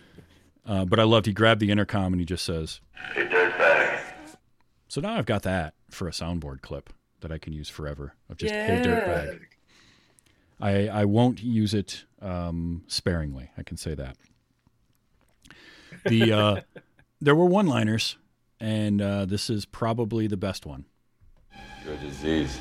uh, 0.67 0.85
but 0.85 0.99
I 0.99 1.05
loved. 1.05 1.27
He 1.27 1.33
grabbed 1.33 1.61
the 1.61 1.71
intercom 1.71 2.13
and 2.13 2.21
he 2.21 2.27
just 2.27 2.45
says, 2.45 2.81
Hey, 3.15 3.27
dirtbag. 3.27 4.01
"So 4.89 5.01
now 5.01 5.15
I've 5.17 5.27
got 5.27 5.43
that 5.43 5.75
for 5.91 6.09
a 6.09 6.11
soundboard 6.11 6.63
clip 6.63 6.93
that 7.21 7.33
I 7.33 7.39
can 7.39 7.53
use 7.53 7.69
forever 7.69 8.15
of 8.29 8.37
just 8.37 8.53
hey 8.53 8.83
dirtbag." 8.85 9.41
I 10.61 10.89
I 10.89 11.05
won't 11.05 11.43
use 11.43 11.75
it 11.75 12.05
um, 12.21 12.83
sparingly. 12.87 13.51
I 13.57 13.63
can 13.63 13.77
say 13.77 13.95
that. 13.95 14.17
The 16.07 16.33
uh, 16.33 16.61
there 17.21 17.35
were 17.35 17.47
one 17.47 17.67
liners, 17.67 18.17
and 18.61 19.01
uh, 19.03 19.25
this 19.27 19.51
is 19.51 19.65
probably 19.67 20.27
the 20.27 20.37
best 20.37 20.67
one. 20.67 20.87
You're 21.85 21.95
a 21.95 21.99
disease, 21.99 22.59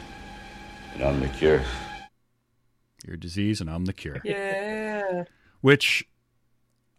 and 0.94 1.04
I'm 1.04 1.20
the 1.20 1.30
cure. 1.30 1.64
Your 3.08 3.18
disease, 3.18 3.62
and 3.62 3.70
I'm 3.70 3.86
the 3.86 3.94
cure. 3.94 4.20
Yeah, 4.24 5.26
Which 5.62 6.08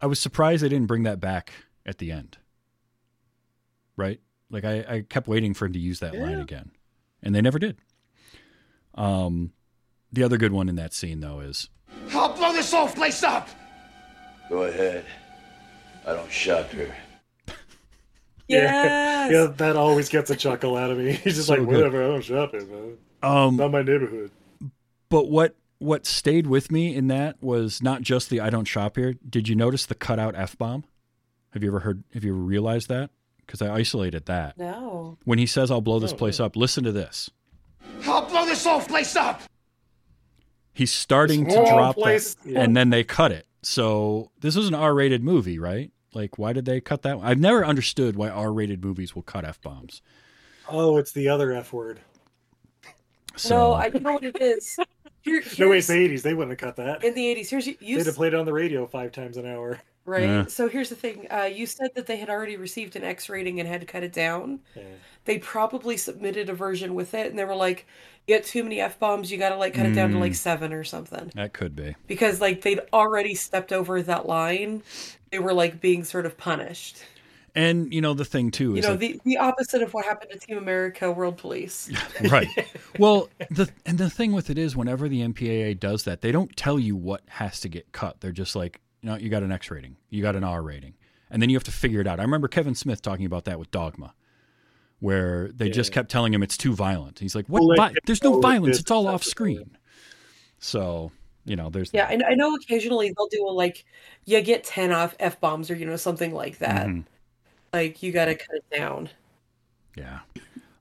I 0.01 0.05
was 0.07 0.19
surprised 0.19 0.63
they 0.63 0.69
didn't 0.69 0.87
bring 0.87 1.03
that 1.03 1.19
back 1.19 1.51
at 1.85 1.97
the 1.97 2.11
end. 2.11 2.37
Right? 3.95 4.19
Like 4.49 4.63
I, 4.63 4.85
I 4.87 5.01
kept 5.07 5.27
waiting 5.27 5.53
for 5.53 5.65
him 5.65 5.73
to 5.73 5.79
use 5.79 5.99
that 5.99 6.15
line 6.15 6.39
again. 6.39 6.71
And 7.23 7.33
they 7.33 7.41
never 7.41 7.59
did. 7.59 7.77
Um 8.95 9.51
the 10.11 10.23
other 10.23 10.37
good 10.37 10.51
one 10.53 10.69
in 10.69 10.75
that 10.75 10.93
scene 10.93 11.19
though 11.19 11.39
is 11.41 11.69
I'll 12.13 12.33
blow 12.33 12.53
this 12.53 12.71
whole 12.71 12.87
place 12.87 13.23
up! 13.23 13.49
Go 14.49 14.63
ahead. 14.63 15.05
I 16.05 16.13
don't 16.13 16.31
shop 16.31 16.69
here. 16.71 16.95
yes. 18.47 19.31
Yeah, 19.31 19.47
that 19.57 19.75
always 19.75 20.07
gets 20.09 20.29
a 20.29 20.35
chuckle 20.35 20.77
out 20.77 20.89
of 20.91 20.97
me. 20.97 21.11
He's 21.23 21.35
just 21.35 21.47
So 21.47 21.53
like, 21.55 21.67
good. 21.67 21.75
whatever, 21.77 22.03
I 22.03 22.07
don't 22.07 22.23
shop 22.23 22.53
it, 22.53 22.69
man. 22.69 22.97
um 23.23 23.57
Not 23.57 23.71
my 23.71 23.81
neighborhood. 23.81 24.31
but 25.09 25.29
what 25.29 25.55
what 25.79 26.05
stayed 26.05 26.47
with 26.47 26.71
me 26.71 26.95
in 26.95 27.07
that 27.07 27.41
was 27.41 27.81
not 27.81 28.01
just 28.01 28.29
the 28.29 28.39
I 28.39 28.49
don't 28.49 28.65
shop 28.65 28.95
here. 28.95 29.15
Did 29.29 29.47
you 29.47 29.55
notice 29.55 29.85
the 29.85 29.95
cutout 29.95 30.35
F 30.35 30.57
bomb? 30.57 30.83
Have 31.51 31.63
you 31.63 31.69
ever 31.69 31.79
heard 31.79 32.03
have 32.13 32.23
you 32.23 32.33
ever 32.33 32.41
realized 32.41 32.89
that? 32.89 33.09
Because 33.45 33.61
I 33.61 33.73
isolated 33.73 34.25
that. 34.25 34.57
No. 34.57 35.17
When 35.23 35.39
he 35.39 35.45
says 35.45 35.71
I'll 35.71 35.81
blow 35.81 35.99
this 35.99 36.13
place 36.13 36.39
up, 36.39 36.55
listen 36.55 36.83
to 36.83 36.91
this. 36.91 37.29
I'll 38.05 38.25
blow 38.27 38.45
this 38.45 38.65
whole 38.65 38.81
place 38.81 39.15
up! 39.15 39.41
He's 40.73 40.91
starting 40.91 41.45
to 41.47 41.53
drop 41.55 41.95
place. 41.95 42.35
that, 42.35 42.51
Yeah. 42.51 42.61
and 42.61 42.75
then 42.75 42.89
they 42.89 43.03
cut 43.03 43.31
it. 43.31 43.47
So 43.63 44.31
this 44.41 44.55
was 44.55 44.67
an 44.67 44.75
R-rated 44.75 45.23
movie, 45.23 45.57
right? 45.57 45.91
Like, 46.13 46.37
why 46.37 46.53
did 46.53 46.65
they 46.65 46.79
cut 46.81 47.01
that? 47.03 47.17
I've 47.21 47.39
never 47.39 47.65
understood 47.65 48.15
why 48.15 48.29
R-rated 48.29 48.83
movies 48.83 49.15
will 49.15 49.23
cut 49.23 49.45
f 49.45 49.59
bombs. 49.61 50.01
Oh, 50.69 50.97
it's 50.97 51.11
the 51.13 51.29
other 51.29 51.53
F 51.53 51.71
word. 51.73 52.01
So, 53.35 53.55
No, 53.55 53.73
I 53.73 53.85
you 53.87 53.99
know 53.99 54.13
what 54.13 54.23
it 54.23 54.39
is. 54.41 54.77
Here, 55.27 55.43
No, 55.59 55.69
wait, 55.69 55.77
it's 55.79 55.87
the 55.87 55.93
80s. 55.93 56.21
They 56.21 56.33
wouldn't 56.33 56.59
have 56.59 56.75
cut 56.75 56.75
that. 56.83 57.03
in 57.03 57.13
the 57.13 57.27
eighties. 57.27 57.49
Here's 57.49 57.67
you, 57.67 57.75
They'd 57.79 57.87
you 57.87 58.03
have 58.03 58.15
played 58.15 58.33
it 58.33 58.39
on 58.39 58.45
the 58.45 58.53
radio 58.53 58.85
five 58.87 59.11
times 59.11 59.37
an 59.37 59.45
hour. 59.45 59.79
right. 60.05 60.23
Yeah. 60.23 60.45
So 60.47 60.67
here's 60.69 60.89
the 60.89 60.95
thing. 60.95 61.27
Uh, 61.29 61.43
you 61.43 61.65
said 61.65 61.89
that 61.95 62.07
they 62.07 62.17
had 62.17 62.29
already 62.29 62.55
received 62.57 62.95
an 62.95 63.03
X 63.03 63.29
rating 63.29 63.59
and 63.59 63.67
had 63.67 63.81
to 63.81 63.85
cut 63.87 64.03
it 64.03 64.13
down. 64.13 64.59
Yeah. 64.75 64.83
They 65.25 65.37
probably 65.39 65.97
submitted 65.97 66.49
a 66.49 66.53
version 66.53 66.95
with 66.95 67.13
it, 67.13 67.27
and 67.29 67.37
they 67.37 67.43
were 67.43 67.53
like, 67.55 67.85
"You 68.27 68.37
got 68.37 68.45
too 68.45 68.63
many 68.63 68.79
f 68.79 68.97
bombs. 68.97 69.29
You 69.29 69.37
got 69.37 69.49
to 69.49 69.57
like 69.57 69.73
cut 69.73 69.85
it 69.85 69.93
down 69.93 70.11
to 70.11 70.17
like 70.19 70.31
Mm. 70.31 70.35
seven 70.37 70.71
or 70.71 70.85
something." 70.85 71.31
that 71.35 71.51
could 71.51 71.75
be. 71.75 71.95
Because 72.07 72.39
like 72.39 72.61
they'd 72.61 72.79
already 72.93 73.35
stepped 73.35 73.73
over 73.73 74.01
that 74.03 74.25
line. 74.25 74.83
They 75.31 75.39
were 75.39 75.51
like 75.53 75.81
being 75.81 76.05
sort 76.05 76.25
of 76.25 76.37
punished. 76.37 76.97
And 77.57 77.91
you 77.93 78.01
know 78.01 78.13
the 78.13 78.23
thing 78.23 78.51
too 78.51 78.75
is 78.75 78.75
You 78.75 78.79
is 78.79 78.85
know, 78.85 78.91
that- 78.91 78.99
the, 78.99 79.19
the 79.25 79.37
opposite 79.37 79.81
of 79.81 79.93
what 79.93 80.05
happened 80.05 80.31
to 80.31 80.39
Team 80.39 80.57
America 80.57 81.11
World 81.11 81.37
Police. 81.37 81.89
right. 82.29 82.47
Well, 82.99 83.29
the 83.51 83.69
and 83.85 83.97
the 83.97 84.09
thing 84.09 84.31
with 84.31 84.49
it 84.49 84.57
is, 84.57 84.75
whenever 84.75 85.09
the 85.09 85.21
MPAA 85.21 85.79
does 85.79 86.03
that, 86.03 86.21
they 86.21 86.31
don't 86.31 86.55
tell 86.55 86.77
you 86.79 86.95
what 86.95 87.21
has 87.27 87.59
to 87.61 87.69
get 87.69 87.91
cut. 87.91 88.21
They're 88.21 88.31
just 88.31 88.55
like, 88.55 88.79
you 89.01 89.09
know, 89.09 89.15
you 89.17 89.29
got 89.29 89.43
an 89.43 89.51
X 89.51 89.71
rating, 89.71 89.97
you 90.09 90.21
got 90.21 90.35
an 90.35 90.43
R 90.43 90.61
rating, 90.61 90.93
and 91.31 91.41
then 91.41 91.49
you 91.49 91.55
have 91.55 91.63
to 91.65 91.71
figure 91.71 91.99
it 91.99 92.07
out. 92.07 92.19
I 92.19 92.23
remember 92.23 92.47
Kevin 92.47 92.75
Smith 92.75 93.01
talking 93.01 93.25
about 93.25 93.45
that 93.45 93.57
with 93.59 93.71
Dogma, 93.71 94.13
where 94.99 95.49
they 95.49 95.69
just 95.69 95.91
kept 95.91 96.09
telling 96.11 96.33
him 96.33 96.43
it's 96.43 96.57
too 96.57 96.73
violent. 96.73 97.19
He's 97.19 97.35
like, 97.35 97.47
what? 97.47 97.63
Well, 97.63 97.75
vi- 97.75 97.87
like, 97.89 97.97
there's 98.05 98.23
no 98.23 98.39
violence. 98.39 98.79
It's 98.79 98.91
all 98.91 99.07
off 99.07 99.23
screen. 99.23 99.77
So 100.59 101.11
you 101.45 101.55
know, 101.55 101.69
there's 101.69 101.91
Yeah, 101.93 102.07
and 102.11 102.23
I 102.23 102.33
know 102.33 102.53
occasionally 102.55 103.13
they'll 103.15 103.27
do 103.27 103.47
a 103.47 103.51
like, 103.51 103.85
you 104.25 104.41
get 104.41 104.63
10 104.65 104.91
off 104.91 105.15
F 105.17 105.39
bombs 105.39 105.71
or, 105.71 105.75
you 105.75 105.85
know, 105.85 105.95
something 105.95 106.33
like 106.33 106.57
that. 106.57 106.87
Mhm. 106.87 107.05
Like, 107.73 108.01
you 108.03 108.11
got 108.11 108.25
to 108.25 108.35
cut 108.35 108.55
it 108.55 108.65
down. 108.75 109.09
yeah. 109.95 110.19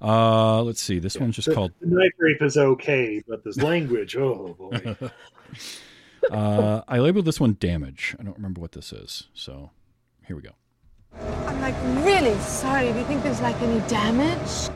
Uh, 0.00 0.62
let's 0.62 0.80
see. 0.82 0.98
This 0.98 1.16
one's 1.16 1.36
just 1.36 1.48
The- 1.48 1.54
called. 1.54 1.72
The 1.80 1.86
knife 1.86 2.12
rape 2.18 2.42
is 2.42 2.56
okay, 2.58 3.22
but 3.26 3.42
this 3.44 3.56
language, 3.56 4.16
oh 4.16 4.54
boy. 4.58 4.96
Uh, 6.30 6.82
I 6.88 6.98
labeled 6.98 7.24
this 7.24 7.38
one 7.38 7.56
damage. 7.60 8.16
I 8.18 8.24
don't 8.24 8.34
remember 8.36 8.60
what 8.60 8.72
this 8.72 8.92
is. 8.92 9.28
So 9.32 9.70
here 10.26 10.34
we 10.34 10.42
go. 10.42 10.50
I'm 11.46 11.60
like 11.60 11.74
really 12.04 12.36
sorry. 12.40 12.92
Do 12.92 12.98
you 12.98 13.04
think 13.04 13.22
there's 13.22 13.40
like 13.40 13.54
any 13.62 13.78
damage? 13.88 14.68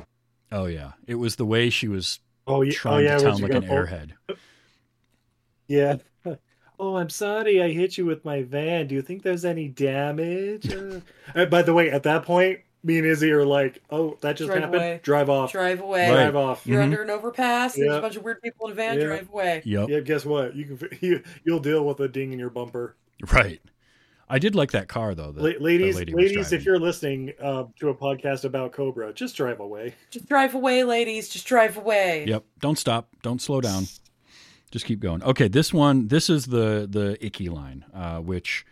Oh 0.52 0.66
yeah, 0.66 0.92
it 1.08 1.16
was 1.16 1.36
the 1.36 1.44
way 1.46 1.68
she 1.68 1.88
was 1.88 2.20
Oh, 2.46 2.62
yeah, 2.62 2.70
oh, 2.70 2.74
trying 2.74 3.04
yeah 3.04 3.18
to 3.18 3.24
was 3.26 3.38
sound 3.40 3.42
like 3.42 3.52
an 3.62 3.66
pull- 3.68 3.76
airhead. 3.78 4.10
Yeah. 5.66 5.96
Oh, 6.82 6.96
I'm 6.96 7.10
sorry. 7.10 7.62
I 7.62 7.68
hit 7.72 7.98
you 7.98 8.06
with 8.06 8.24
my 8.24 8.42
van. 8.42 8.86
Do 8.86 8.94
you 8.94 9.02
think 9.02 9.22
there's 9.22 9.44
any 9.44 9.68
damage? 9.68 10.72
Uh, 11.34 11.44
by 11.46 11.60
the 11.62 11.74
way, 11.74 11.90
at 11.90 12.04
that 12.04 12.24
point, 12.24 12.60
me 12.82 12.96
and 12.96 13.06
Izzy 13.06 13.30
are 13.32 13.44
like, 13.44 13.82
"Oh, 13.90 14.16
that 14.22 14.38
just 14.38 14.48
Drive 14.48 14.62
happened. 14.62 14.76
away. 14.82 15.00
Drive 15.02 15.28
off. 15.28 15.52
Drive 15.52 15.80
away. 15.82 16.08
Right. 16.08 16.14
Drive 16.14 16.36
off." 16.36 16.66
You're 16.66 16.80
Mhm. 16.80 16.84
under 16.84 17.02
an 17.02 17.10
overpass. 17.10 17.74
There's 17.74 17.94
a 17.94 18.00
bunch 18.00 18.16
of 18.16 18.24
weird 18.24 18.40
people 18.40 18.66
in 18.66 18.72
a 18.72 18.74
van. 18.74 18.98
Yeah. 18.98 19.04
Drive 19.04 19.28
away. 19.28 19.62
Yep. 19.66 19.88
Yeah. 19.90 20.00
Guess 20.00 20.24
what? 20.24 20.56
You 20.56 20.64
can 20.64 20.88
you, 21.02 21.22
you'll 21.44 21.60
deal 21.60 21.84
with 21.84 22.00
a 22.00 22.08
ding 22.08 22.32
in 22.32 22.38
your 22.38 22.48
bumper. 22.50 22.96
Right. 23.30 23.60
I 24.32 24.38
did 24.38 24.54
like 24.54 24.70
that 24.70 24.88
car 24.88 25.14
though. 25.14 25.32
that 25.32 25.42
La- 25.42 25.62
ladies, 25.62 25.96
lady 25.96 26.14
ladies, 26.14 26.52
if 26.52 26.64
you're 26.64 26.78
listening 26.78 27.32
uh, 27.42 27.64
to 27.80 27.88
a 27.90 27.94
podcast 27.94 28.44
about 28.44 28.72
Cobra, 28.72 29.12
just 29.12 29.36
drive 29.36 29.60
away. 29.60 29.94
Just 30.10 30.26
drive 30.28 30.54
away, 30.54 30.84
ladies. 30.84 31.28
Just 31.28 31.46
drive 31.46 31.76
away. 31.76 32.24
Yep. 32.26 32.44
Don't 32.60 32.78
stop. 32.78 33.08
Don't 33.22 33.42
slow 33.42 33.60
down. 33.60 33.84
Just 34.70 34.84
keep 34.84 35.00
going. 35.00 35.22
Okay, 35.22 35.48
this 35.48 35.72
one, 35.72 36.08
this 36.08 36.30
is 36.30 36.46
the 36.46 36.86
the 36.88 37.16
icky 37.24 37.48
line, 37.48 37.84
uh, 37.92 38.18
which 38.18 38.64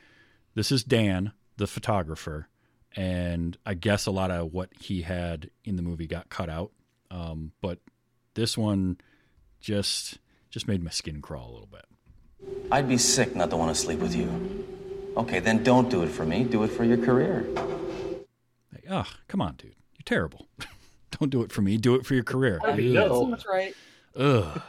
this 0.54 0.70
is 0.70 0.84
Dan, 0.84 1.32
the 1.56 1.66
photographer, 1.66 2.48
and 2.94 3.56
I 3.66 3.74
guess 3.74 4.06
a 4.06 4.10
lot 4.10 4.30
of 4.30 4.52
what 4.52 4.70
he 4.78 5.02
had 5.02 5.50
in 5.64 5.76
the 5.76 5.82
movie 5.82 6.06
got 6.06 6.28
cut 6.28 6.48
out. 6.48 6.70
Um, 7.10 7.52
but 7.60 7.78
this 8.34 8.56
one 8.56 8.98
just 9.60 10.18
just 10.50 10.68
made 10.68 10.82
my 10.82 10.90
skin 10.90 11.20
crawl 11.20 11.50
a 11.50 11.52
little 11.52 11.66
bit. 11.66 11.84
I'd 12.70 12.88
be 12.88 12.98
sick 12.98 13.34
not 13.34 13.50
to 13.50 13.56
want 13.56 13.74
to 13.74 13.80
sleep 13.80 13.98
with 13.98 14.14
you. 14.14 14.64
Okay, 15.16 15.40
then 15.40 15.64
don't 15.64 15.90
do 15.90 16.02
it 16.04 16.10
for 16.10 16.24
me. 16.24 16.44
Do 16.44 16.62
it 16.62 16.68
for 16.68 16.84
your 16.84 16.98
career. 16.98 17.44
Like, 18.72 18.84
oh, 18.88 19.06
come 19.26 19.40
on, 19.42 19.54
dude. 19.56 19.74
You're 19.94 20.04
terrible. 20.04 20.46
Don't 21.18 21.30
do 21.30 21.42
it 21.42 21.50
for 21.50 21.62
me. 21.62 21.78
Do 21.78 21.96
it 21.96 22.06
for 22.06 22.14
your 22.14 22.22
career. 22.22 22.60
I 22.62 22.76
mean, 22.76 22.96
Ugh. 22.96 23.08
no. 23.08 23.30
That's 23.30 23.46
right. 23.46 23.74
Ugh. 24.14 24.62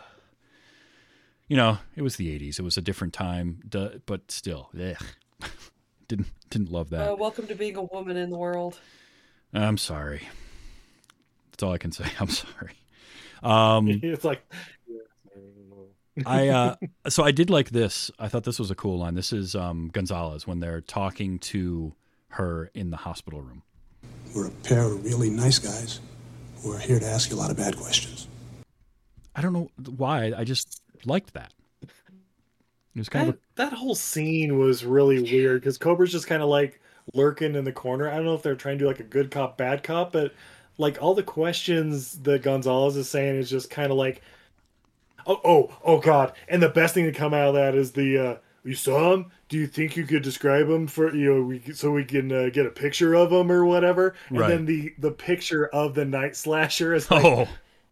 You 1.49 1.57
know, 1.57 1.79
it 1.95 2.03
was 2.03 2.15
the 2.17 2.27
'80s. 2.39 2.59
It 2.59 2.61
was 2.61 2.77
a 2.77 2.81
different 2.81 3.11
time, 3.11 3.63
but 4.05 4.31
still, 4.31 4.69
ugh. 4.79 4.95
didn't 6.07 6.27
didn't 6.51 6.71
love 6.71 6.91
that. 6.91 7.11
Uh, 7.11 7.15
welcome 7.15 7.47
to 7.47 7.55
being 7.55 7.75
a 7.75 7.81
woman 7.81 8.17
in 8.17 8.29
the 8.29 8.37
world. 8.37 8.79
I'm 9.51 9.79
sorry. 9.79 10.27
That's 11.51 11.63
all 11.63 11.73
I 11.73 11.79
can 11.79 11.91
say. 11.91 12.05
I'm 12.19 12.29
sorry. 12.29 12.75
Um, 13.41 13.87
it's 14.03 14.23
like 14.23 14.43
I 16.23 16.49
uh, 16.49 16.75
so 17.07 17.23
I 17.23 17.31
did 17.31 17.49
like 17.49 17.71
this. 17.71 18.11
I 18.19 18.27
thought 18.27 18.43
this 18.43 18.59
was 18.59 18.69
a 18.69 18.75
cool 18.75 18.99
line. 18.99 19.15
This 19.15 19.33
is 19.33 19.55
um, 19.55 19.89
Gonzalez 19.91 20.45
when 20.45 20.59
they're 20.59 20.81
talking 20.81 21.39
to 21.39 21.95
her 22.29 22.69
in 22.75 22.91
the 22.91 22.97
hospital 22.97 23.41
room. 23.41 23.63
We're 24.35 24.49
a 24.49 24.51
pair 24.51 24.83
of 24.83 25.03
really 25.03 25.31
nice 25.31 25.57
guys 25.57 25.99
who 26.61 26.73
are 26.73 26.77
here 26.77 26.99
to 26.99 27.05
ask 27.07 27.31
you 27.31 27.35
a 27.35 27.39
lot 27.39 27.49
of 27.49 27.57
bad 27.57 27.75
questions. 27.75 28.27
I 29.35 29.41
don't 29.41 29.53
know 29.53 29.71
why. 29.97 30.33
I 30.37 30.43
just 30.43 30.83
liked 31.05 31.33
that. 31.33 31.53
It 32.95 32.99
was 32.99 33.09
kind 33.09 33.27
that, 33.27 33.35
of 33.35 33.39
that 33.55 33.73
whole 33.73 33.95
scene 33.95 34.57
was 34.57 34.83
really 34.83 35.21
weird 35.21 35.61
because 35.61 35.77
Cobra's 35.77 36.11
just 36.11 36.27
kind 36.27 36.41
of 36.41 36.49
like 36.49 36.81
lurking 37.13 37.55
in 37.55 37.63
the 37.63 37.71
corner. 37.71 38.09
I 38.09 38.15
don't 38.15 38.25
know 38.25 38.33
if 38.33 38.41
they're 38.43 38.55
trying 38.55 38.77
to 38.77 38.83
do 38.83 38.87
like 38.87 38.99
a 38.99 39.03
good 39.03 39.31
cop, 39.31 39.57
bad 39.57 39.83
cop, 39.83 40.11
but 40.11 40.33
like 40.77 41.01
all 41.01 41.13
the 41.13 41.23
questions 41.23 42.13
that 42.23 42.41
Gonzalez 42.43 42.95
is 42.97 43.09
saying 43.09 43.35
is 43.35 43.49
just 43.49 43.69
kind 43.69 43.91
of 43.91 43.97
like, 43.97 44.21
oh, 45.25 45.39
oh, 45.43 45.77
oh, 45.83 45.99
God. 45.99 46.33
And 46.47 46.61
the 46.61 46.69
best 46.69 46.93
thing 46.93 47.05
to 47.05 47.11
come 47.11 47.33
out 47.33 47.49
of 47.49 47.53
that 47.55 47.75
is 47.75 47.91
the, 47.91 48.17
uh, 48.17 48.37
you 48.63 48.75
saw 48.75 49.13
him? 49.13 49.31
Do 49.47 49.57
you 49.57 49.67
think 49.67 49.95
you 49.95 50.05
could 50.05 50.21
describe 50.23 50.67
him 50.69 50.85
for 50.87 51.15
you 51.15 51.33
know 51.33 51.41
we, 51.41 51.61
so 51.73 51.91
we 51.91 52.03
can 52.05 52.31
uh, 52.31 52.49
get 52.49 52.65
a 52.65 52.69
picture 52.69 53.15
of 53.15 53.31
him 53.31 53.51
or 53.51 53.65
whatever? 53.65 54.13
And 54.33 54.41
Right. 54.41 54.47
then 54.47 54.65
the 54.65 54.93
the 54.99 55.11
picture 55.11 55.67
of 55.67 55.95
the 55.95 56.05
night 56.05 56.35
slasher 56.35 56.93
is 56.93 57.09
like, 57.09 57.23
oh 57.25 57.47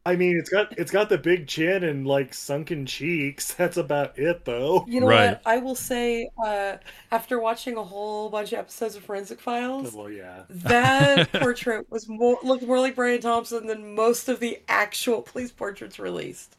I 0.07 0.15
mean, 0.15 0.37
it's 0.37 0.49
got 0.49 0.77
it's 0.79 0.89
got 0.89 1.09
the 1.09 1.17
big 1.17 1.47
chin 1.47 1.83
and 1.83 2.07
like 2.07 2.33
sunken 2.33 2.85
cheeks. 2.85 3.53
That's 3.55 3.75
about 3.75 4.17
it, 4.17 4.45
though. 4.45 4.85
You 4.87 5.01
know 5.01 5.07
Right. 5.07 5.31
what? 5.31 5.41
I 5.45 5.57
will 5.57 5.75
say, 5.75 6.29
uh, 6.41 6.77
after 7.11 7.39
watching 7.39 7.75
a 7.75 7.83
whole 7.83 8.29
bunch 8.29 8.53
of 8.53 8.59
episodes 8.59 8.95
of 8.95 9.03
Forensic 9.03 9.41
Files, 9.41 9.93
Well, 9.93 10.09
yeah. 10.09 10.43
that 10.49 11.29
portrait 11.33 11.91
was 11.91 12.07
more 12.07 12.37
looked 12.41 12.63
more 12.63 12.79
like 12.79 12.95
Brian 12.95 13.19
Thompson 13.19 13.67
than 13.67 13.95
most 13.95 14.29
of 14.29 14.39
the 14.39 14.59
actual 14.69 15.21
police 15.21 15.51
portraits 15.51 15.99
released. 15.99 16.55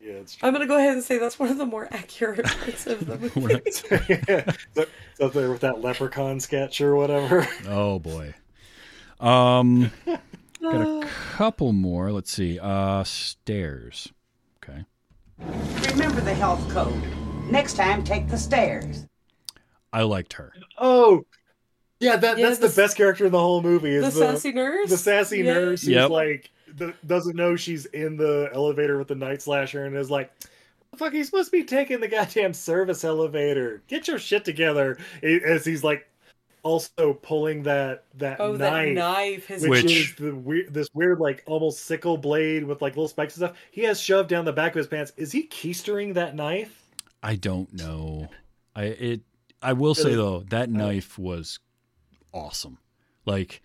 Yeah, 0.00 0.12
it's 0.14 0.38
I'm 0.40 0.52
gonna 0.52 0.66
go 0.68 0.76
ahead 0.78 0.92
and 0.94 1.02
say 1.02 1.18
that's 1.18 1.40
one 1.40 1.48
of 1.50 1.58
the 1.58 1.66
more 1.66 1.88
accurate 1.90 2.44
parts 2.46 2.86
of 2.86 3.06
the 3.06 3.18
movie. 3.40 3.70
so, 3.72 4.86
so 5.18 5.26
up 5.26 5.32
there 5.32 5.50
with 5.50 5.62
that 5.62 5.80
leprechaun 5.80 6.38
sketch 6.38 6.80
or 6.80 6.94
whatever. 6.94 7.46
oh 7.68 7.98
boy. 7.98 8.34
Um, 9.20 9.90
got 10.62 11.04
a 11.04 11.06
couple 11.36 11.72
more. 11.72 12.12
Let's 12.12 12.30
see. 12.32 12.58
Uh, 12.58 13.04
stairs. 13.04 14.12
Okay. 14.62 14.84
Remember 15.90 16.20
the 16.20 16.34
health 16.34 16.66
code. 16.70 17.02
Next 17.50 17.74
time, 17.74 18.04
take 18.04 18.28
the 18.28 18.38
stairs. 18.38 19.06
I 19.92 20.02
liked 20.02 20.34
her. 20.34 20.52
Oh, 20.78 21.24
yeah, 22.00 22.16
that 22.16 22.38
Yeah, 22.38 22.46
that's 22.48 22.58
the 22.60 22.68
the 22.68 22.74
best 22.74 22.96
character 22.96 23.26
in 23.26 23.32
the 23.32 23.38
whole 23.38 23.62
movie. 23.62 23.90
Is 23.94 24.14
the 24.14 24.20
sassy 24.32 24.52
nurse? 24.52 24.88
the 24.90 24.96
sassy 24.96 25.38
Yeah. 25.38 25.54
nurse 25.54 25.82
who's 25.82 25.90
Yep. 25.90 26.10
like 26.10 26.50
the, 26.74 26.94
doesn't 27.06 27.36
know 27.36 27.56
she's 27.56 27.84
in 27.86 28.16
the 28.16 28.48
elevator 28.54 28.96
with 28.98 29.08
the 29.08 29.14
night 29.14 29.42
slasher 29.42 29.84
and 29.84 29.96
is 29.96 30.10
like. 30.10 30.32
Fuck, 30.96 31.14
he's 31.14 31.24
supposed 31.26 31.50
to 31.50 31.56
be 31.56 31.64
taking 31.64 32.00
the 32.00 32.08
goddamn 32.08 32.52
service 32.52 33.02
elevator. 33.02 33.82
Get 33.88 34.08
your 34.08 34.18
shit 34.18 34.44
together. 34.44 34.98
As 35.22 35.64
he's 35.64 35.82
like 35.82 36.06
also 36.62 37.14
pulling 37.14 37.64
that 37.64 38.04
that 38.14 38.40
Oh, 38.40 38.56
that 38.56 38.70
knife, 38.70 38.94
knife! 38.94 39.46
His 39.46 39.62
which, 39.62 39.84
Which- 39.84 39.92
is 39.92 40.14
the 40.14 40.34
weird, 40.34 40.72
this 40.72 40.88
weird 40.94 41.18
like 41.18 41.42
almost 41.46 41.84
sickle 41.84 42.16
blade 42.16 42.64
with 42.64 42.82
like 42.82 42.94
little 42.94 43.08
spikes 43.08 43.36
and 43.36 43.48
stuff. 43.48 43.58
He 43.70 43.82
has 43.82 44.00
shoved 44.00 44.28
down 44.28 44.44
the 44.44 44.52
back 44.52 44.72
of 44.72 44.76
his 44.76 44.86
pants. 44.86 45.12
Is 45.16 45.32
he 45.32 45.46
keistering 45.48 46.14
that 46.14 46.34
knife? 46.34 46.82
I 47.22 47.36
don't 47.36 47.72
know. 47.72 48.28
I 48.74 48.84
it. 48.84 49.20
I 49.60 49.74
will 49.74 49.94
say 49.94 50.14
though 50.14 50.40
that 50.50 50.68
oh. 50.68 50.72
knife 50.72 51.18
was 51.18 51.58
awesome. 52.32 52.78
Like 53.26 53.62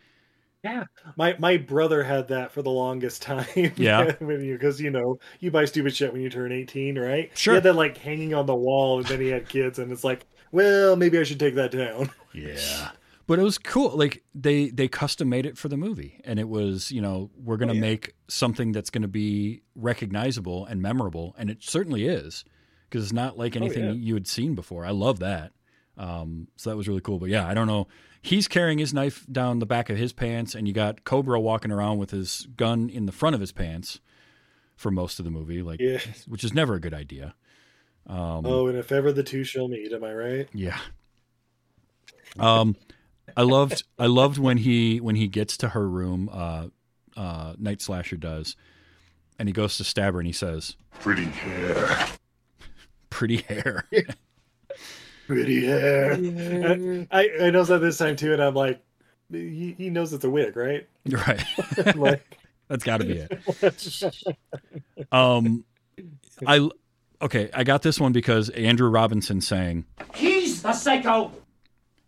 Yeah, 0.63 0.83
my 1.15 1.35
my 1.39 1.57
brother 1.57 2.03
had 2.03 2.27
that 2.29 2.51
for 2.51 2.61
the 2.61 2.69
longest 2.69 3.21
time. 3.23 3.73
Yeah. 3.75 4.11
because 4.19 4.79
you 4.79 4.91
know 4.91 5.19
you 5.39 5.51
buy 5.51 5.65
stupid 5.65 5.95
shit 5.95 6.13
when 6.13 6.21
you 6.21 6.29
turn 6.29 6.51
eighteen, 6.51 6.97
right? 6.99 7.35
Sure. 7.37 7.53
He 7.53 7.55
had 7.55 7.63
that 7.63 7.75
like 7.75 7.97
hanging 7.97 8.33
on 8.33 8.45
the 8.45 8.55
wall, 8.55 8.99
and 8.99 9.07
then 9.07 9.19
he 9.19 9.27
had 9.27 9.49
kids, 9.49 9.79
and 9.79 9.91
it's 9.91 10.03
like, 10.03 10.25
well, 10.51 10.95
maybe 10.95 11.17
I 11.19 11.23
should 11.23 11.39
take 11.39 11.55
that 11.55 11.71
down. 11.71 12.09
Yeah. 12.33 12.89
But 13.25 13.39
it 13.39 13.41
was 13.41 13.57
cool. 13.57 13.97
Like 13.97 14.23
they 14.35 14.69
they 14.69 14.87
custom 14.87 15.27
made 15.27 15.47
it 15.47 15.57
for 15.57 15.69
the 15.69 15.77
movie, 15.77 16.21
and 16.23 16.39
it 16.39 16.47
was 16.47 16.91
you 16.91 17.01
know 17.01 17.31
we're 17.43 17.57
gonna 17.57 17.71
Oh, 17.71 17.75
yeah. 17.75 17.81
make 17.81 18.13
something 18.27 18.71
that's 18.73 18.91
gonna 18.91 19.07
be 19.07 19.63
recognizable 19.75 20.65
and 20.67 20.79
memorable, 20.81 21.33
and 21.39 21.49
it 21.49 21.63
certainly 21.63 22.05
is 22.05 22.45
because 22.89 23.03
it's 23.05 23.13
not 23.13 23.37
like 23.39 23.55
anything 23.55 23.85
Oh, 23.85 23.87
yeah. 23.87 23.93
you 23.93 24.13
had 24.13 24.27
seen 24.27 24.53
before. 24.53 24.85
I 24.85 24.91
love 24.91 25.17
that. 25.19 25.51
Um, 25.97 26.47
so 26.57 26.69
that 26.69 26.77
was 26.77 26.87
really 26.87 27.01
cool. 27.01 27.17
But 27.17 27.29
yeah, 27.29 27.47
I 27.47 27.55
don't 27.55 27.67
know. 27.67 27.87
He's 28.21 28.47
carrying 28.47 28.77
his 28.77 28.93
knife 28.93 29.25
down 29.31 29.57
the 29.59 29.65
back 29.65 29.89
of 29.89 29.97
his 29.97 30.13
pants, 30.13 30.53
and 30.53 30.67
you 30.67 30.73
got 30.73 31.03
Cobra 31.03 31.39
walking 31.39 31.71
around 31.71 31.97
with 31.97 32.11
his 32.11 32.47
gun 32.55 32.87
in 32.89 33.07
the 33.07 33.11
front 33.11 33.33
of 33.33 33.41
his 33.41 33.51
pants 33.51 33.99
for 34.75 34.91
most 34.91 35.17
of 35.17 35.25
the 35.25 35.31
movie, 35.31 35.63
like 35.63 35.79
Yeah. 35.79 35.99
which 36.27 36.43
is 36.43 36.53
never 36.53 36.75
a 36.75 36.79
good 36.79 36.93
idea. 36.93 37.33
Um, 38.07 38.45
Oh, 38.45 38.67
and 38.67 38.77
if 38.77 38.91
ever 38.91 39.11
the 39.11 39.23
two 39.23 39.43
shall 39.43 39.67
meet, 39.67 39.91
am 39.91 40.03
I 40.03 40.13
right? 40.13 40.49
yeah. 40.53 40.79
Um, 42.39 42.75
I 43.35 43.41
loved 43.41 43.83
I 43.97 44.05
loved 44.05 44.37
when 44.37 44.57
he 44.57 44.99
when 44.99 45.15
he 45.15 45.27
gets 45.27 45.57
to 45.57 45.69
her 45.69 45.87
room. 45.87 46.29
Uh, 46.31 46.67
uh, 47.15 47.53
Night 47.57 47.81
Slasher 47.81 48.15
does, 48.17 48.55
and 49.39 49.49
he 49.49 49.53
goes 49.53 49.77
to 49.77 49.83
stab 49.83 50.13
her, 50.13 50.19
and 50.19 50.27
he 50.27 50.33
says, 50.33 50.75
Pretty 50.99 51.25
hair. 51.25 52.07
"Pretty 53.09 53.37
hair." 53.37 53.85
Pretty 55.25 55.65
hair. 55.65 56.13
I 57.11 57.29
I 57.41 57.49
noticed 57.49 57.69
that 57.69 57.79
this 57.79 57.97
time 57.97 58.15
too, 58.15 58.33
and 58.33 58.41
I'm 58.41 58.53
like, 58.53 58.81
he, 59.31 59.73
he 59.77 59.89
knows 59.89 60.13
it's 60.13 60.23
a 60.23 60.29
wig, 60.29 60.55
right? 60.55 60.87
You're 61.03 61.19
right. 61.21 61.43
like, 61.95 62.37
That's 62.69 62.83
got 62.83 63.01
to 63.01 63.05
be 63.05 63.25
it. 63.27 65.07
Um, 65.11 65.65
I 66.45 66.69
okay. 67.21 67.49
I 67.53 67.63
got 67.63 67.81
this 67.81 67.99
one 67.99 68.11
because 68.11 68.49
Andrew 68.49 68.89
Robinson 68.89 69.41
saying 69.41 69.85
He's 70.15 70.61
the 70.61 70.73
psycho. 70.73 71.31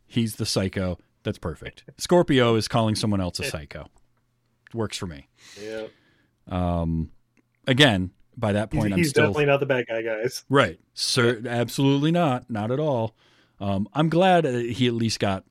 he's 0.08 0.36
the 0.36 0.46
psycho. 0.46 0.98
That's 1.24 1.38
perfect. 1.38 1.84
Scorpio 1.98 2.56
is 2.56 2.68
calling 2.68 2.96
someone 2.96 3.20
else 3.22 3.40
a 3.40 3.44
psycho. 3.44 3.88
Works 4.74 4.98
for 4.98 5.08
me. 5.08 5.28
yeah, 5.62 5.88
Um, 6.48 7.12
again, 7.68 8.12
by 8.38 8.54
that 8.54 8.70
he's, 8.72 8.80
point, 8.80 8.94
I'm 8.94 9.00
he's 9.00 9.10
still 9.10 9.24
definitely 9.24 9.46
not 9.48 9.60
the 9.60 9.66
bad 9.66 9.86
guy, 9.88 10.02
guys. 10.02 10.46
Right. 10.50 10.80
Sir, 10.94 11.42
absolutely 11.46 12.12
not. 12.12 12.50
Not 12.50 12.72
at 12.72 12.80
all. 12.80 13.16
Um, 13.60 13.90
I'm 13.94 14.10
glad 14.10 14.46
uh, 14.46 14.52
he 14.52 14.88
at 14.88 14.94
least 14.94 15.20
got 15.20 15.44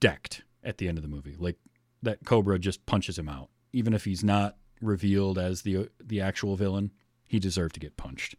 decked 0.00 0.42
at 0.62 0.78
the 0.78 0.88
end 0.88 0.98
of 0.98 1.02
the 1.02 1.08
movie. 1.08 1.34
Like 1.38 1.56
that 2.02 2.24
Cobra 2.24 2.58
just 2.58 2.86
punches 2.86 3.18
him 3.18 3.28
out, 3.28 3.48
even 3.72 3.92
if 3.94 4.04
he's 4.04 4.22
not 4.22 4.56
revealed 4.80 5.38
as 5.38 5.62
the 5.62 5.88
the 6.02 6.20
actual 6.20 6.56
villain. 6.56 6.92
He 7.26 7.40
deserved 7.40 7.74
to 7.74 7.80
get 7.80 7.96
punched. 7.96 8.36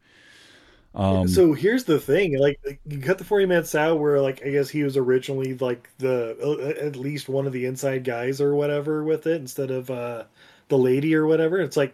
Um, 0.96 1.28
so 1.28 1.54
here's 1.54 1.84
the 1.84 2.00
thing 2.00 2.40
like 2.40 2.60
you 2.88 3.00
cut 3.00 3.20
the 3.20 3.24
40 3.24 3.46
minutes 3.46 3.76
out 3.76 4.00
where 4.00 4.20
like 4.20 4.44
i 4.44 4.50
guess 4.50 4.68
he 4.68 4.82
was 4.82 4.98
originally 4.98 5.54
like 5.56 5.90
the 6.00 6.36
uh, 6.42 6.84
at 6.84 6.96
least 6.96 7.30
one 7.30 7.46
of 7.46 7.54
the 7.54 7.66
inside 7.66 8.04
guys 8.04 8.42
or 8.42 8.56
whatever 8.56 9.04
with 9.04 9.28
it 9.28 9.40
instead 9.40 9.70
of 9.70 9.92
uh 9.92 10.24
the 10.70 10.78
lady 10.78 11.16
or 11.16 11.26
whatever. 11.28 11.60
It's 11.60 11.78
like 11.78 11.94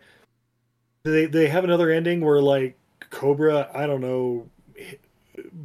they 1.04 1.26
they 1.26 1.48
have 1.48 1.64
another 1.64 1.92
ending 1.92 2.22
where 2.22 2.42
like 2.42 2.78
cobra 3.10 3.70
i 3.74 3.86
don't 3.86 4.02
know 4.02 4.48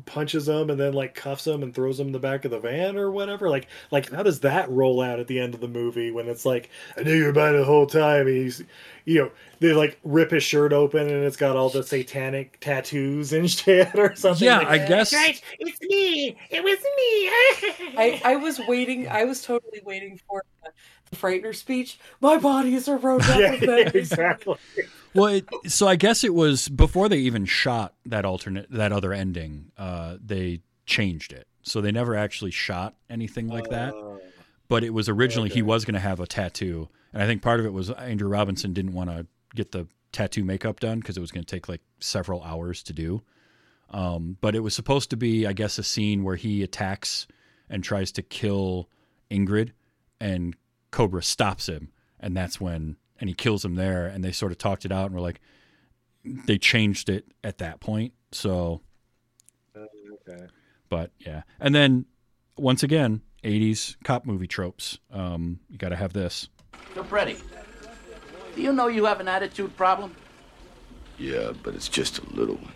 punches 0.06 0.48
him 0.48 0.70
and 0.70 0.78
then 0.78 0.92
like 0.92 1.14
cuffs 1.14 1.46
him 1.46 1.62
and 1.62 1.74
throws 1.74 1.98
him 1.98 2.08
in 2.08 2.12
the 2.12 2.18
back 2.18 2.44
of 2.44 2.50
the 2.50 2.58
van 2.60 2.96
or 2.96 3.10
whatever. 3.10 3.48
Like 3.48 3.68
like 3.90 4.10
how 4.10 4.22
does 4.22 4.40
that 4.40 4.70
roll 4.70 5.00
out 5.00 5.18
at 5.20 5.26
the 5.26 5.38
end 5.40 5.54
of 5.54 5.60
the 5.60 5.68
movie 5.68 6.10
when 6.10 6.28
it's 6.28 6.44
like 6.44 6.70
I 6.96 7.02
knew 7.02 7.14
you 7.14 7.24
were 7.24 7.30
about 7.30 7.54
it 7.54 7.58
the 7.58 7.64
whole 7.64 7.86
time. 7.86 8.26
And 8.26 8.36
he's 8.36 8.62
you 9.04 9.18
know 9.22 9.30
they 9.60 9.72
like 9.72 9.98
rip 10.04 10.30
his 10.30 10.42
shirt 10.44 10.72
open 10.72 11.08
and 11.08 11.24
it's 11.24 11.36
got 11.36 11.56
all 11.56 11.68
the 11.70 11.82
satanic 11.82 12.60
tattoos 12.60 13.32
and 13.32 13.50
shit 13.50 13.88
or 13.98 14.14
something. 14.14 14.46
Yeah, 14.46 14.58
like 14.58 14.68
I 14.82 14.86
guess- 14.86 15.12
Right, 15.12 15.40
it's 15.58 15.80
me. 15.82 16.36
It 16.50 16.62
was 16.62 16.78
me. 16.78 17.96
I, 17.98 18.20
I 18.24 18.36
was 18.36 18.60
waiting. 18.68 19.08
I 19.08 19.24
was 19.24 19.42
totally 19.42 19.80
waiting 19.84 20.20
for 20.28 20.44
the, 20.62 20.70
the 20.70 20.72
Frightener 21.14 21.54
speech. 21.54 21.98
My 22.20 22.38
body 22.38 22.74
is 22.74 22.88
eroded 22.88 23.28
yeah, 23.38 23.50
with 23.52 23.62
it. 23.62 23.94
exactly. 23.94 24.56
Well, 25.14 25.26
it, 25.26 25.48
so 25.66 25.88
I 25.88 25.96
guess 25.96 26.24
it 26.24 26.34
was 26.34 26.68
before 26.68 27.08
they 27.08 27.18
even 27.18 27.44
shot 27.44 27.94
that 28.06 28.24
alternate, 28.24 28.70
that 28.70 28.92
other 28.92 29.12
ending. 29.12 29.70
Uh, 29.76 30.16
they 30.24 30.60
changed 30.86 31.32
it, 31.32 31.46
so 31.62 31.80
they 31.80 31.92
never 31.92 32.14
actually 32.14 32.50
shot 32.50 32.94
anything 33.08 33.48
like 33.48 33.70
that. 33.70 33.94
Oh. 33.94 34.20
But 34.68 34.84
it 34.84 34.90
was 34.90 35.08
originally 35.08 35.48
he 35.48 35.62
was 35.62 35.84
going 35.84 35.94
to 35.94 36.00
have 36.00 36.20
a 36.20 36.26
tattoo, 36.26 36.88
and 37.12 37.22
I 37.22 37.26
think 37.26 37.42
part 37.42 37.58
of 37.58 37.66
it 37.66 37.72
was 37.72 37.90
Andrew 37.90 38.28
Robinson 38.28 38.74
didn't 38.74 38.92
want 38.92 39.10
to 39.10 39.26
get 39.54 39.72
the 39.72 39.86
tattoo 40.12 40.44
makeup 40.44 40.80
done 40.80 41.00
because 41.00 41.16
it 41.16 41.20
was 41.20 41.30
going 41.30 41.44
to 41.44 41.50
take 41.54 41.68
like 41.68 41.80
several 42.00 42.42
hours 42.42 42.82
to 42.84 42.92
do. 42.92 43.22
Um, 43.90 44.36
but 44.40 44.54
it 44.54 44.60
was 44.60 44.74
supposed 44.74 45.10
to 45.10 45.16
be, 45.16 45.46
I 45.46 45.54
guess, 45.54 45.78
a 45.78 45.82
scene 45.82 46.22
where 46.22 46.36
he 46.36 46.62
attacks 46.62 47.26
and 47.70 47.82
tries 47.82 48.12
to 48.12 48.22
kill 48.22 48.88
Ingrid, 49.30 49.72
and 50.20 50.54
Cobra 50.90 51.22
stops 51.22 51.68
him, 51.68 51.92
and 52.18 52.36
that's 52.36 52.60
when 52.60 52.96
and 53.20 53.28
he 53.28 53.34
kills 53.34 53.64
him 53.64 53.74
there. 53.74 54.06
And 54.06 54.24
they 54.24 54.32
sort 54.32 54.52
of 54.52 54.58
talked 54.58 54.84
it 54.84 54.92
out, 54.92 55.06
and 55.06 55.14
were 55.14 55.20
like, 55.20 55.40
they 56.24 56.58
changed 56.58 57.08
it 57.08 57.26
at 57.42 57.58
that 57.58 57.80
point. 57.80 58.12
So, 58.32 58.82
okay. 59.76 60.46
but 60.88 61.12
yeah, 61.18 61.42
and 61.60 61.74
then 61.74 62.06
once 62.56 62.82
again, 62.82 63.22
'80s 63.44 63.96
cop 64.04 64.26
movie 64.26 64.46
tropes. 64.46 64.98
Um, 65.12 65.60
you 65.70 65.78
got 65.78 65.90
to 65.90 65.96
have 65.96 66.12
this. 66.12 66.48
So, 66.94 67.04
Freddie, 67.04 67.38
do 68.54 68.62
you 68.62 68.72
know 68.72 68.88
you 68.88 69.04
have 69.04 69.20
an 69.20 69.28
attitude 69.28 69.76
problem? 69.76 70.14
Yeah, 71.18 71.52
but 71.62 71.74
it's 71.74 71.88
just 71.88 72.18
a 72.18 72.26
little 72.30 72.56
one. 72.56 72.72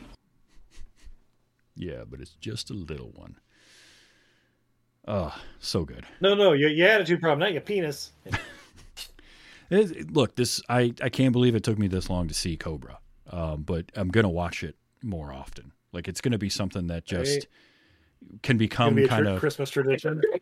Yeah, 1.76 2.04
but 2.08 2.20
it's 2.20 2.34
just 2.34 2.70
a 2.70 2.74
little 2.74 3.12
one. 3.14 3.36
Oh, 5.08 5.34
so 5.58 5.84
good. 5.84 6.04
No, 6.20 6.34
no, 6.34 6.52
your, 6.52 6.70
your 6.70 6.88
attitude 6.88 7.20
problem, 7.20 7.40
not 7.40 7.52
your 7.52 7.60
penis. 7.62 8.12
It- 9.70 10.12
look, 10.12 10.36
this 10.36 10.60
I, 10.68 10.92
I 11.02 11.08
can't 11.08 11.32
believe 11.32 11.54
it 11.54 11.62
took 11.64 11.78
me 11.78 11.86
this 11.88 12.10
long 12.10 12.28
to 12.28 12.34
see 12.34 12.56
Cobra, 12.58 12.98
um, 13.30 13.62
but 13.62 13.86
I'm 13.96 14.08
gonna 14.10 14.28
watch 14.28 14.62
it 14.62 14.76
more 15.02 15.32
often. 15.32 15.72
Like 15.92 16.08
it's 16.08 16.20
gonna 16.20 16.36
be 16.38 16.50
something 16.50 16.88
that 16.88 17.06
just 17.06 17.32
Right. 17.32 18.42
can 18.42 18.58
become 18.58 18.94
be 18.96 19.04
a 19.04 19.08
kind 19.08 19.24
tr- 19.24 19.30
of. 19.32 19.40
Christmas 19.40 19.70
tradition. 19.70 20.20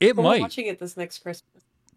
It 0.00 0.16
We're 0.16 0.22
might. 0.22 0.40
watching 0.40 0.66
it 0.66 0.78
this 0.78 0.96
next 0.96 1.18
Christmas. 1.18 1.62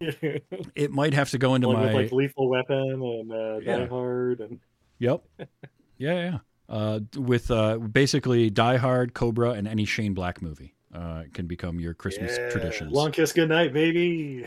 It 0.74 0.90
might 0.90 1.14
have 1.14 1.30
to 1.30 1.38
go 1.38 1.54
into 1.54 1.68
Along 1.68 1.82
my. 1.86 1.94
with 1.94 1.94
like 1.94 2.12
Lethal 2.12 2.48
Weapon 2.48 2.76
and 3.02 3.32
uh, 3.32 3.58
Yeah. 3.62 3.76
Die 3.78 3.86
Hard 3.86 4.40
and 4.40 4.58
Yep. 4.98 5.22
Yeah, 5.38 6.14
yeah. 6.14 6.38
Uh, 6.68 7.00
with 7.16 7.50
uh, 7.52 7.78
basically 7.78 8.50
Die 8.50 8.76
Hard, 8.78 9.14
Cobra, 9.14 9.50
and 9.50 9.68
any 9.68 9.84
Shane 9.84 10.14
Black 10.14 10.42
movie 10.42 10.74
uh, 10.94 11.22
can 11.32 11.46
become 11.46 11.80
your 11.80 11.94
Christmas 11.94 12.36
Yeah. 12.38 12.50
traditions. 12.50 12.92
Long 12.92 13.12
Kiss 13.12 13.32
Goodnight, 13.32 13.72
baby. 13.72 14.46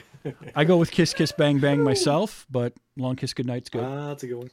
I 0.55 0.63
go 0.63 0.77
with 0.77 0.91
Kiss 0.91 1.13
Kiss 1.13 1.31
Bang 1.31 1.59
Bang 1.59 1.81
myself, 1.83 2.45
but 2.49 2.73
Long 2.97 3.15
Kiss 3.15 3.33
Goodnight's 3.33 3.69
good. 3.69 3.83
Ah, 3.83 4.07
that's 4.07 4.23
a 4.23 4.27
good 4.27 4.37
one. 4.37 4.49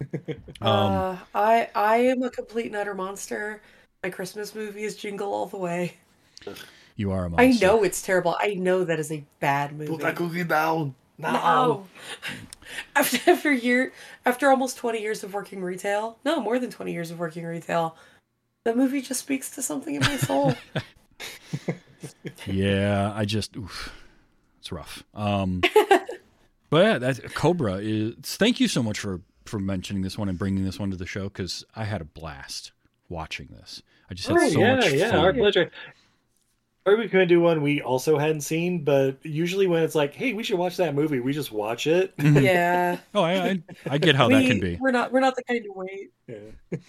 Um, 0.62 0.92
uh, 0.92 1.16
I 1.34 1.68
I 1.74 1.96
am 1.98 2.22
a 2.22 2.30
complete 2.30 2.72
nutter 2.72 2.94
monster. 2.94 3.60
My 4.02 4.08
Christmas 4.10 4.54
movie 4.54 4.84
is 4.84 4.96
Jingle 4.96 5.32
All 5.34 5.44
the 5.46 5.58
Way. 5.58 5.94
you 6.96 7.10
are 7.12 7.26
a 7.26 7.30
monster. 7.30 7.66
I 7.66 7.68
know 7.68 7.82
it's 7.82 8.00
terrible. 8.00 8.34
I 8.40 8.54
know 8.54 8.84
that 8.84 8.98
is 8.98 9.12
a 9.12 9.22
bad 9.40 9.72
movie. 9.72 9.90
Put 9.90 10.00
that 10.00 10.16
cookie 10.16 10.44
down. 10.44 10.94
No. 11.18 11.86
After 12.96 13.30
after 13.30 13.52
year 13.52 13.92
after 14.24 14.48
almost 14.48 14.76
twenty 14.78 15.02
years 15.02 15.22
of 15.24 15.34
working 15.34 15.60
retail, 15.62 16.16
no 16.24 16.40
more 16.40 16.58
than 16.58 16.70
twenty 16.70 16.92
years 16.92 17.10
of 17.10 17.18
working 17.18 17.44
retail, 17.44 17.96
that 18.70 18.76
movie 18.76 19.00
just 19.00 19.18
speaks 19.20 19.50
to 19.50 19.62
something 19.62 19.96
in 19.96 20.00
my 20.00 20.16
soul. 20.16 20.54
yeah, 22.46 23.12
I 23.14 23.24
just 23.24 23.56
oof, 23.56 23.92
it's 24.60 24.70
rough. 24.70 25.02
Um, 25.12 25.60
but 26.70 26.84
yeah, 26.84 26.98
that 26.98 27.34
Cobra 27.34 27.78
is. 27.82 28.14
Thank 28.36 28.60
you 28.60 28.68
so 28.68 28.80
much 28.80 29.00
for 29.00 29.22
for 29.44 29.58
mentioning 29.58 30.02
this 30.02 30.16
one 30.16 30.28
and 30.28 30.38
bringing 30.38 30.64
this 30.64 30.78
one 30.78 30.92
to 30.92 30.96
the 30.96 31.06
show 31.06 31.24
because 31.24 31.64
I 31.74 31.82
had 31.84 32.00
a 32.00 32.04
blast 32.04 32.70
watching 33.08 33.48
this. 33.50 33.82
I 34.08 34.14
just 34.14 34.28
had 34.28 34.36
Oh, 34.38 34.48
so 34.48 34.60
yeah, 34.60 34.76
much 34.76 34.92
yeah, 34.92 35.10
fun. 35.10 35.18
our 35.18 35.32
pleasure. 35.32 35.70
Or 36.86 36.96
we 36.96 37.08
could 37.08 37.28
do 37.28 37.40
one 37.42 37.60
we 37.60 37.82
also 37.82 38.16
hadn't 38.16 38.40
seen, 38.40 38.84
but 38.84 39.18
usually 39.22 39.66
when 39.66 39.82
it's 39.82 39.94
like, 39.94 40.14
hey, 40.14 40.32
we 40.32 40.42
should 40.42 40.58
watch 40.58 40.78
that 40.78 40.94
movie, 40.94 41.20
we 41.20 41.34
just 41.34 41.52
watch 41.52 41.86
it. 41.86 42.14
yeah. 42.18 42.96
Oh, 43.14 43.22
I, 43.22 43.34
I 43.34 43.62
I 43.90 43.98
get 43.98 44.14
how 44.14 44.28
that 44.28 44.46
can 44.46 44.60
be. 44.60 44.76
We're 44.80 44.90
not 44.90 45.12
we're 45.12 45.20
not 45.20 45.36
the 45.36 45.42
kind 45.44 45.62
to 45.64 45.72
wait. 45.74 46.10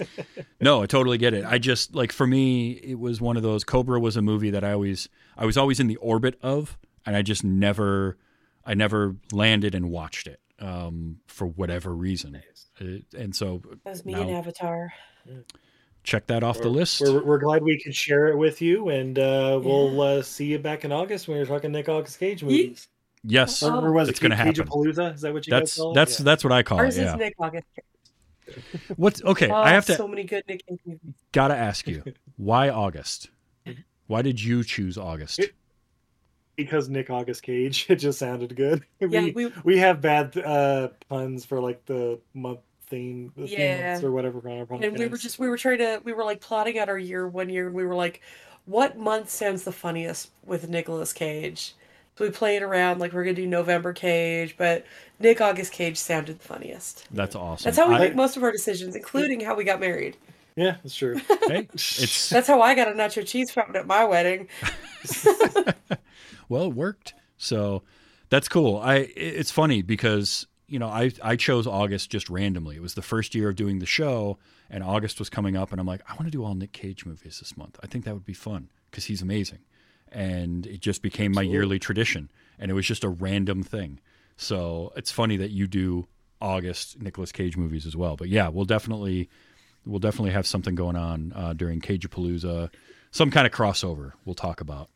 No, 0.61 0.81
I 0.83 0.85
totally 0.85 1.17
get 1.17 1.33
it. 1.33 1.43
I 1.45 1.57
just 1.57 1.93
like 1.95 2.11
for 2.11 2.25
me, 2.25 2.71
it 2.71 2.99
was 2.99 3.19
one 3.19 3.35
of 3.37 3.43
those. 3.43 3.63
Cobra 3.63 3.99
was 3.99 4.15
a 4.15 4.21
movie 4.21 4.51
that 4.51 4.63
I 4.63 4.71
always, 4.73 5.09
I 5.37 5.45
was 5.45 5.57
always 5.57 5.79
in 5.79 5.87
the 5.87 5.97
orbit 5.97 6.37
of, 6.41 6.77
and 7.05 7.15
I 7.15 7.21
just 7.21 7.43
never, 7.43 8.17
I 8.65 8.75
never 8.75 9.15
landed 9.31 9.73
and 9.75 9.89
watched 9.89 10.27
it 10.27 10.39
um, 10.59 11.17
for 11.27 11.47
whatever 11.47 11.93
reason. 11.93 12.35
It- 12.35 13.03
and 13.17 13.35
so 13.35 13.61
That 13.83 13.89
was 13.91 14.05
me 14.05 14.13
now 14.13 14.21
and 14.21 14.31
Avatar. 14.31 14.91
Check 16.03 16.27
that 16.27 16.43
off 16.43 16.57
the 16.57 16.63
We're- 16.63 16.75
list. 16.79 17.01
We're, 17.01 17.23
we're 17.23 17.37
glad 17.39 17.63
we 17.63 17.79
could 17.81 17.95
share 17.95 18.27
it 18.29 18.37
with 18.37 18.61
you, 18.61 18.89
and 18.89 19.17
uh, 19.19 19.59
we'll 19.63 20.01
uh, 20.01 20.21
see 20.21 20.45
you 20.45 20.59
back 20.59 20.83
in 20.85 20.91
August 20.91 21.27
when 21.27 21.37
we're 21.37 21.45
talking 21.45 21.71
Nick 21.71 21.89
August 21.89 22.19
Cage 22.19 22.43
movies. 22.43 22.87
Yes, 23.23 23.61
Or, 23.61 23.73
or 23.85 23.91
was 23.91 24.09
it's 24.09 24.19
it 24.19 24.21
going 24.21 24.31
to 24.31 24.35
happen. 24.35 24.53
Palooza? 24.67 25.13
Is 25.13 25.21
that 25.21 25.31
what 25.33 25.45
you 25.45 25.51
That's 25.51 25.75
guys 25.75 25.81
call 25.81 25.91
it? 25.91 25.95
that's 25.95 26.19
Yeah. 26.19 26.23
that's 26.23 26.43
what 26.43 26.53
I 26.53 26.63
call 26.63 26.79
Ours 26.79 26.97
it. 26.97 27.01
is 27.01 27.05
Yeah. 27.05 27.15
Nick 27.15 27.35
August. 27.39 27.67
What's 28.95 29.23
okay? 29.23 29.47
Oh, 29.49 29.55
I 29.55 29.69
have 29.69 29.85
to 29.85 29.95
so 29.95 30.07
many 30.07 30.23
good 30.23 30.43
Nick 30.47 30.65
Cage 30.67 30.79
movies. 30.85 31.13
gotta 31.31 31.55
ask 31.55 31.87
you 31.87 32.03
why 32.37 32.69
August? 32.69 33.29
Why 34.07 34.21
did 34.23 34.41
you 34.43 34.63
choose 34.63 34.97
August? 34.97 35.39
because 36.57 36.89
Nick 36.89 37.09
August 37.09 37.43
Cage. 37.43 37.85
It 37.89 37.95
just 37.97 38.19
sounded 38.19 38.55
good. 38.55 38.83
Yeah, 38.99 39.07
we, 39.07 39.31
we- 39.31 39.53
we 39.63 39.77
have 39.77 40.01
bad 40.01 40.35
uh, 40.37 40.89
puns 41.07 41.45
for 41.45 41.61
like 41.61 41.85
the 41.85 42.19
month 42.33 42.59
theme, 42.91 43.33
the 43.35 43.47
theme 43.47 43.57
Yeah. 43.59 43.91
months 43.93 44.03
or 44.03 44.11
whatever. 44.11 44.37
on 44.47 44.67
our 44.69 44.83
And 44.83 44.97
we 44.99 45.07
were 45.07 45.17
just 45.17 45.39
we 45.39 45.49
were 45.49 45.57
trying 45.57 45.79
to 45.79 46.01
we 46.03 46.13
were 46.13 46.23
like 46.23 46.41
plotting 46.41 46.77
out 46.77 46.89
our 46.89 46.97
year 46.99 47.27
one 47.27 47.49
year 47.49 47.65
and 47.65 47.75
we 47.75 47.83
were 47.85 47.95
like, 47.95 48.21
what 48.65 48.97
month 48.99 49.29
sounds 49.31 49.63
the 49.63 49.71
funniest 49.71 50.29
with 50.45 50.69
Nicolas 50.69 51.13
Cage? 51.13 51.73
So 52.17 52.25
we 52.25 52.31
played 52.31 52.61
around 52.61 52.99
like 52.99 53.13
we're 53.13 53.23
gonna 53.23 53.33
do 53.33 53.47
November 53.47 53.93
Cage, 53.93 54.55
but 54.57 54.85
Nick 55.19 55.41
August 55.41 55.71
Cage 55.71 55.97
sounded 55.97 56.39
the 56.39 56.43
funniest. 56.47 57.07
That's 57.11 57.35
awesome. 57.35 57.63
That's 57.65 57.77
how 57.77 57.87
we 57.89 57.95
I- 57.95 57.99
make 57.99 58.15
most 58.15 58.37
of 58.37 58.43
our 58.43 58.51
decisions, 58.51 58.95
including 58.95 59.39
how 59.39 59.55
we 59.55 59.63
got 59.63 59.79
married. 59.79 60.17
Yeah, 60.57 60.75
that's 60.83 60.93
true. 60.95 61.15
hey, 61.47 61.69
it's 61.73 62.29
That's 62.29 62.47
how 62.47 62.61
I 62.61 62.75
got 62.75 62.89
a 62.89 62.91
nacho 62.91 63.25
cheese 63.25 63.49
fountain 63.49 63.77
at 63.77 63.87
my 63.87 64.03
wedding. 64.03 64.49
well, 66.49 66.63
it 66.65 66.73
worked. 66.73 67.13
So 67.37 67.83
that's 68.29 68.47
cool. 68.47 68.77
I 68.77 68.95
it's 69.15 69.49
funny 69.51 69.81
because 69.81 70.47
you 70.71 70.79
know 70.79 70.87
I 70.87 71.11
I 71.21 71.35
chose 71.35 71.67
August 71.67 72.09
just 72.09 72.29
randomly. 72.29 72.77
It 72.77 72.81
was 72.81 72.93
the 72.93 73.01
first 73.01 73.35
year 73.35 73.49
of 73.49 73.55
doing 73.55 73.79
the 73.79 73.85
show, 73.85 74.37
and 74.69 74.83
August 74.83 75.19
was 75.19 75.29
coming 75.29 75.57
up, 75.57 75.71
and 75.71 75.81
I'm 75.81 75.87
like, 75.87 76.01
I 76.07 76.13
want 76.13 76.25
to 76.25 76.31
do 76.31 76.43
all 76.43 76.55
Nick 76.55 76.71
Cage 76.71 77.05
movies 77.05 77.39
this 77.39 77.57
month. 77.57 77.77
I 77.83 77.87
think 77.87 78.05
that 78.05 78.13
would 78.13 78.25
be 78.25 78.33
fun 78.33 78.69
because 78.89 79.05
he's 79.05 79.21
amazing, 79.21 79.59
and 80.11 80.65
it 80.65 80.79
just 80.79 81.01
became 81.01 81.33
my 81.33 81.41
yearly 81.41 81.77
tradition, 81.77 82.31
and 82.57 82.71
it 82.71 82.73
was 82.73 82.85
just 82.85 83.03
a 83.03 83.09
random 83.09 83.63
thing. 83.63 83.99
So 84.37 84.93
it's 84.95 85.11
funny 85.11 85.37
that 85.37 85.51
you 85.51 85.67
do 85.67 86.07
August 86.39 87.01
Nicolas 87.01 87.31
Cage 87.31 87.57
movies 87.57 87.85
as 87.85 87.95
well. 87.95 88.15
But 88.15 88.29
yeah, 88.29 88.47
we'll 88.47 88.65
definitely 88.65 89.29
we'll 89.85 89.99
definitely 89.99 90.31
have 90.31 90.47
something 90.47 90.75
going 90.75 90.95
on 90.95 91.33
uh, 91.35 91.53
during 91.53 91.81
Cagepalooza, 91.81 92.69
some 93.11 93.29
kind 93.29 93.45
of 93.45 93.51
crossover. 93.51 94.13
We'll 94.25 94.35
talk 94.35 94.61
about 94.61 94.89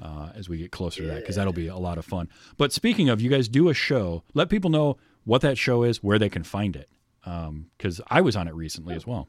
uh, 0.00 0.30
as 0.34 0.48
we 0.48 0.58
get 0.58 0.72
closer 0.72 1.02
to 1.02 1.08
that 1.08 1.20
because 1.20 1.36
that'll 1.36 1.52
be 1.52 1.68
a 1.68 1.76
lot 1.76 1.98
of 1.98 2.04
fun. 2.04 2.28
But 2.56 2.72
speaking 2.72 3.08
of, 3.08 3.20
you 3.20 3.30
guys 3.30 3.48
do 3.48 3.68
a 3.68 3.74
show. 3.74 4.22
Let 4.34 4.48
people 4.48 4.70
know 4.70 4.96
what 5.26 5.42
that 5.42 5.58
show 5.58 5.82
is, 5.82 6.02
where 6.02 6.18
they 6.18 6.30
can 6.30 6.42
find 6.42 6.74
it. 6.74 6.88
Because 7.76 8.00
I 8.08 8.22
was 8.22 8.34
on 8.36 8.48
it 8.48 8.54
recently 8.54 8.94
as 8.94 9.06
well. 9.06 9.28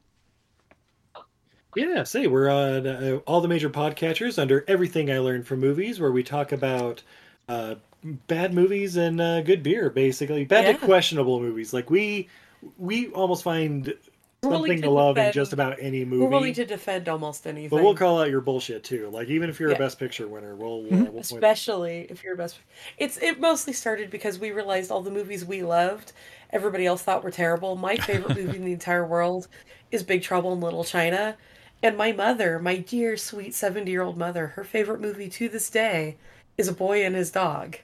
Yeah, 1.76 2.03
say 2.03 2.26
we're 2.28 2.49
on 2.49 2.88
uh, 2.88 3.19
all 3.28 3.41
the 3.41 3.48
major 3.48 3.69
podcatchers 3.69 4.40
under 4.40 4.64
everything 4.68 5.11
I 5.11 5.19
learned 5.19 5.45
from 5.45 5.60
movies, 5.60 5.99
where 5.99 6.11
we 6.11 6.24
talk 6.24 6.52
about 6.52 7.03
uh, 7.49 7.76
bad 8.28 8.53
movies 8.53 8.98
and 8.98 9.22
uh, 9.22 9.41
good 9.41 9.61
beer, 9.61 9.90
basically 9.90 10.45
bad 10.45 10.65
Yeah. 10.65 10.72
to 10.74 10.78
questionable 10.86 11.40
movies. 11.40 11.74
Like 11.74 11.90
we 11.91 12.30
we 12.78 13.10
almost 13.10 13.44
find 13.44 13.94
Something 14.43 14.77
to 14.77 14.84
to 14.84 14.89
love 14.91 15.18
in 15.18 15.31
just 15.31 15.51
about 15.51 15.77
any 15.81 16.05
movie. 16.05 16.23
We're 16.23 16.30
willing 16.30 16.53
to 16.53 16.65
defend 16.65 17.09
almost 17.09 17.47
anything. 17.47 17.69
but 17.69 17.84
we'll 17.84 17.95
call 17.95 18.22
out 18.22 18.30
your 18.30 18.39
bullshit 18.41 18.84
too. 18.84 19.09
Like 19.09 19.30
even 19.30 19.49
if 19.49 19.59
you're 19.59 19.69
Yeah. 19.72 19.76
a 19.76 19.80
Best 19.80 19.97
Picture 19.97 20.27
winner, 20.27 20.55
we'll, 20.55 20.84
we'll 20.84 20.91
point 21.11 21.22
especially 21.22 22.05
if 22.09 22.23
you're 22.23 22.35
a 22.35 22.38
best 22.38 22.59
it's 22.99 23.18
it 23.18 23.39
mostly 23.39 23.73
started 23.73 24.09
because 24.11 24.38
we 24.39 24.51
realized 24.51 24.91
all 24.91 25.01
the 25.01 25.09
movies 25.11 25.43
we 25.43 25.64
loved 25.64 26.11
everybody 26.51 26.85
else 26.85 27.01
thought 27.01 27.23
were 27.23 27.31
terrible 27.31 27.76
my 27.76 27.97
favorite 27.97 28.38
movie 28.38 28.57
in 28.57 28.64
the 28.65 28.72
entire 28.80 29.05
world 29.05 29.47
is 29.91 30.03
big 30.03 30.22
trouble 30.22 30.53
in 30.53 30.61
little 30.61 30.84
china 30.84 31.35
And 31.84 31.97
my 31.97 32.11
mother, 32.11 32.59
my 32.59 32.77
dear 32.77 33.18
sweet 33.18 33.53
70 33.55 33.89
year 33.91 34.03
old 34.03 34.18
mother, 34.18 34.47
her 34.55 34.64
favorite 34.64 35.01
movie 35.01 35.30
to 35.30 35.49
this 35.49 35.69
day 35.69 36.18
is 36.57 36.68
A 36.68 36.73
Boy 36.73 37.05
and 37.05 37.15
His 37.15 37.31
Dog. 37.31 37.77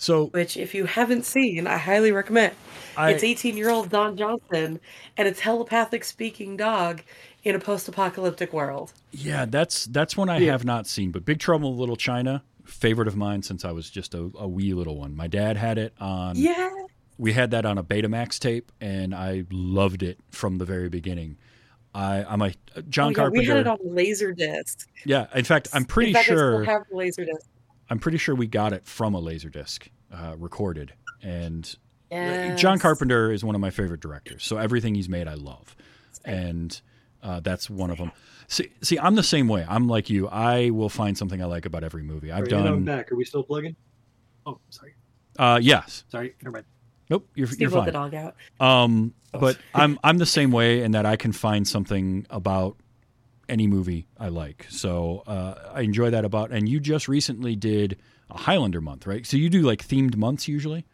So, 0.00 0.28
which, 0.28 0.56
if 0.56 0.74
you 0.74 0.86
haven't 0.86 1.26
seen, 1.26 1.66
I 1.66 1.76
highly 1.76 2.10
recommend. 2.10 2.54
I- 2.96 3.10
It's 3.10 3.22
18 3.22 3.56
year 3.58 3.68
old 3.68 3.90
Don 3.90 4.16
Johnson 4.16 4.80
and 5.18 5.28
a 5.28 5.32
telepathic 5.32 6.04
speaking 6.04 6.56
dog 6.56 7.02
in 7.44 7.54
a 7.54 7.58
post 7.58 7.86
apocalyptic 7.86 8.50
world. 8.54 8.94
Yeah, 9.12 9.44
that's 9.44 9.84
that's 9.84 10.16
one 10.16 10.30
I 10.30 10.38
Yeah. 10.38 10.52
have 10.52 10.64
not 10.64 10.86
seen. 10.86 11.10
But 11.10 11.26
Big 11.26 11.38
Trouble 11.38 11.72
in 11.72 11.78
Little 11.78 11.96
China, 11.96 12.42
favorite 12.64 13.08
of 13.08 13.16
mine 13.16 13.42
since 13.42 13.62
I 13.62 13.72
was 13.72 13.90
just 13.90 14.14
a, 14.14 14.30
a 14.38 14.48
wee 14.48 14.72
little 14.72 14.96
one. 14.96 15.14
My 15.14 15.26
dad 15.26 15.58
had 15.58 15.76
it 15.76 15.92
on. 16.00 16.34
Yeah. 16.36 16.70
We 17.18 17.34
had 17.34 17.50
that 17.50 17.66
on 17.66 17.76
a 17.76 17.84
Betamax 17.84 18.38
tape, 18.38 18.72
and 18.80 19.14
I 19.14 19.44
loved 19.50 20.02
it 20.02 20.18
from 20.30 20.56
the 20.56 20.64
very 20.64 20.88
beginning. 20.88 21.36
I, 21.94 22.24
I'm 22.24 22.40
a 22.40 22.52
John 22.88 23.08
Oh, 23.08 23.10
yeah, 23.10 23.14
Carpenter. 23.16 23.38
We 23.40 23.44
had 23.44 23.56
it 23.58 23.66
on 23.66 23.76
a 23.76 23.84
Laserdisc. 23.84 24.86
yeah, 25.04 25.26
in 25.34 25.44
fact, 25.44 25.68
I'm 25.74 25.84
pretty 25.84 26.12
in 26.12 26.14
fact, 26.14 26.30
I 26.30 26.32
sure. 26.34 26.64
still 26.64 26.72
have 26.74 26.84
the 26.90 26.96
Laserdisc. 26.96 27.44
I'm 27.90 27.98
pretty 27.98 28.18
sure 28.18 28.34
we 28.34 28.46
got 28.46 28.72
it 28.72 28.86
from 28.86 29.14
a 29.14 29.20
Laserdisc, 29.20 29.88
uh, 30.12 30.36
recorded. 30.38 30.92
And 31.22 31.74
Yes. 32.10 32.60
John 32.60 32.78
Carpenter 32.80 33.30
is 33.30 33.44
one 33.44 33.54
of 33.54 33.60
my 33.60 33.70
favorite 33.70 34.00
directors. 34.00 34.42
So 34.44 34.56
everything 34.56 34.94
he's 34.96 35.08
made, 35.08 35.28
I 35.28 35.34
love, 35.34 35.76
and 36.24 36.80
uh, 37.22 37.38
that's 37.40 37.70
one 37.70 37.90
of 37.90 37.98
them. 37.98 38.10
See, 38.48 38.70
see, 38.82 38.98
I'm 38.98 39.14
the 39.14 39.22
same 39.22 39.46
way. 39.46 39.64
I'm 39.68 39.86
like 39.86 40.10
you. 40.10 40.26
I 40.28 40.70
will 40.70 40.88
find 40.88 41.16
something 41.16 41.40
I 41.40 41.44
like 41.44 41.66
about 41.66 41.84
every 41.84 42.02
movie. 42.02 42.32
I've 42.32 42.48
Sorry, 42.48 42.50
you 42.62 42.68
know, 42.68 42.74
I'm 42.74 42.84
done. 42.84 42.96
back. 42.96 43.12
Are 43.12 43.16
we 43.16 43.24
still 43.24 43.44
plugging? 43.44 43.76
Oh, 44.44 44.58
sorry. 44.70 44.94
Uh, 45.38 45.60
yes. 45.62 46.02
Sorry. 46.08 46.34
Never 46.42 46.54
mind. 46.54 46.64
Nope. 47.10 47.28
You're, 47.36 47.46
Steve 47.46 47.60
you're 47.60 47.70
fine. 47.70 47.86
the 47.86 47.92
dog 47.92 48.14
out. 48.14 48.34
Um, 48.58 49.14
Oh. 49.32 49.38
but 49.38 49.58
I'm 49.72 49.96
I'm 50.02 50.18
the 50.18 50.26
same 50.26 50.50
way 50.50 50.82
in 50.82 50.90
that 50.92 51.06
I 51.06 51.14
can 51.14 51.30
find 51.30 51.68
something 51.68 52.26
about 52.30 52.76
any 53.50 53.66
movie 53.66 54.06
I 54.18 54.28
like. 54.28 54.66
So 54.70 55.22
uh, 55.26 55.72
I 55.74 55.82
enjoy 55.82 56.10
that 56.10 56.24
about. 56.24 56.50
And 56.52 56.68
you 56.68 56.80
just 56.80 57.08
recently 57.08 57.56
did 57.56 57.98
a 58.30 58.38
Highlander 58.38 58.80
month, 58.80 59.06
right? 59.06 59.26
So 59.26 59.36
you 59.36 59.50
do 59.50 59.62
like 59.62 59.86
themed 59.86 60.16
months 60.16 60.48
usually. 60.48 60.86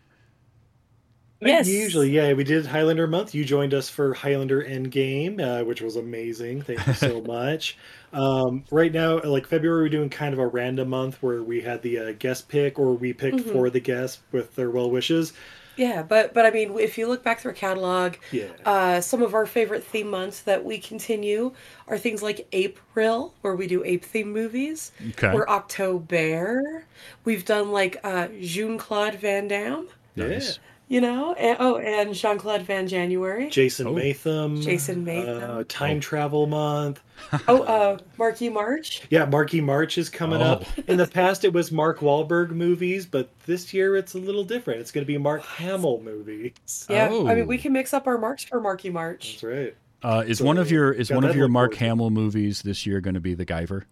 Yes. 1.39 1.69
Usually, 1.69 2.11
yeah, 2.11 2.33
we 2.33 2.45
did 2.45 2.65
Highlander 2.65 3.07
month. 3.07 3.35
You 3.35 3.45
joined 3.45 3.75
us 3.75 3.91
for 3.91 4.15
Highlander 4.15 4.65
Endgame, 4.65 5.39
uh, 5.39 5.65
which 5.67 5.83
was 5.83 5.97
amazing. 5.97 6.63
Thank 6.63 6.87
you 6.87 6.95
so 6.95 7.21
much. 7.27 7.77
Um, 8.15 8.65
right 8.71 8.91
now, 8.91 9.21
like 9.21 9.47
February, 9.47 9.83
we're 9.83 9.89
doing 9.91 10.09
kind 10.09 10.33
of 10.33 10.39
a 10.39 10.47
random 10.47 10.89
month 10.89 11.23
where 11.23 11.43
we 11.43 11.61
had 11.61 11.83
the 11.83 11.99
uh, 11.99 12.13
guest 12.19 12.49
pick, 12.49 12.79
or 12.79 12.95
we 12.95 13.13
picked 13.13 13.37
Mhm. 13.37 13.53
for 13.53 13.69
the 13.69 13.81
guest 13.81 14.21
with 14.33 14.55
their 14.55 14.71
well 14.71 14.91
wishes. 14.91 15.35
Yeah, 15.77 16.03
but 16.03 16.33
but 16.35 16.47
I 16.47 16.51
mean, 16.51 16.79
if 16.79 16.97
you 16.97 17.07
look 17.07 17.23
back 17.23 17.41
through 17.41 17.51
our 17.51 17.55
catalog, 17.55 18.15
Yeah. 18.33 18.47
uh, 18.65 19.01
some 19.01 19.23
of 19.23 19.35
our 19.35 19.45
favorite 19.47 19.85
theme 19.85 20.09
months 20.11 20.41
that 20.43 20.65
we 20.65 20.79
continue 20.79 21.53
are 21.87 21.99
things 21.99 22.23
like 22.23 22.47
April, 22.53 23.35
where 23.43 23.55
we 23.55 23.67
do 23.67 23.85
ape 23.85 24.05
theme 24.05 24.33
movies. 24.33 24.93
Okay. 25.11 25.33
Or 25.33 25.49
October. 25.51 26.85
We've 27.25 27.45
done 27.45 27.73
like 27.73 27.99
uh, 28.05 28.29
Jean 28.41 28.79
Claude 28.79 29.15
Van 29.17 29.49
Damme. 29.49 29.89
Nice. 30.17 30.59
You 30.89 31.01
know, 31.01 31.33
and, 31.33 31.57
oh, 31.59 31.79
and 31.79 32.15
Jean 32.15 32.39
Claude 32.39 32.63
Van 32.63 32.87
January. 32.87 33.51
Jason 33.51 33.93
Matham. 33.93 34.63
Jason 34.63 35.05
Matham. 35.05 35.43
Uh, 35.43 35.65
time 35.67 35.99
travel 35.99 36.47
month. 36.47 37.01
oh, 37.49 37.63
uh, 37.65 37.99
Marky 38.19 38.49
March. 38.49 39.03
Yeah, 39.11 39.25
Marky 39.25 39.61
March 39.61 39.99
is 39.99 40.09
coming 40.09 40.41
up. 40.41 40.63
Oh. 40.79 40.83
In 40.87 40.97
the 40.97 41.07
past, 41.09 41.45
it 41.45 41.53
was 41.53 41.73
Mark 41.73 41.99
Wahlberg 41.99 42.51
movies, 42.51 43.05
but 43.05 43.31
this 43.47 43.75
year 43.75 43.97
it's 43.97 44.15
a 44.15 44.19
little 44.19 44.45
different. 44.45 44.79
It's 44.81 44.93
going 44.93 45.03
to 45.03 45.07
be 45.07 45.19
Mark 45.19 45.43
Hamill 45.45 46.03
movies. 46.03 46.53
Yeah, 46.89 47.07
I 47.07 47.09
Oh. 47.09 47.25
mean, 47.35 47.49
we 47.49 47.59
can 47.59 47.73
mix 47.73 47.93
up 47.93 48.07
our 48.07 48.19
marks 48.19 48.45
for 48.45 48.61
Marky 48.61 48.91
March. 48.91 49.41
That's 49.41 49.43
right. 49.43 49.77
Uh, 50.05 50.23
is 50.25 50.39
So, 50.39 50.45
one 50.45 50.57
of 50.59 50.71
your 50.71 50.93
is 50.93 51.09
got 51.09 51.17
one 51.17 51.25
of 51.25 51.35
your 51.35 51.49
Mark. 51.49 51.75
Hamill 51.75 52.11
movies 52.11 52.63
this 52.63 52.87
year 52.87 53.01
going 53.01 53.15
to 53.15 53.21
be 53.21 53.35
The 53.35 53.47
Guyver? 53.47 53.83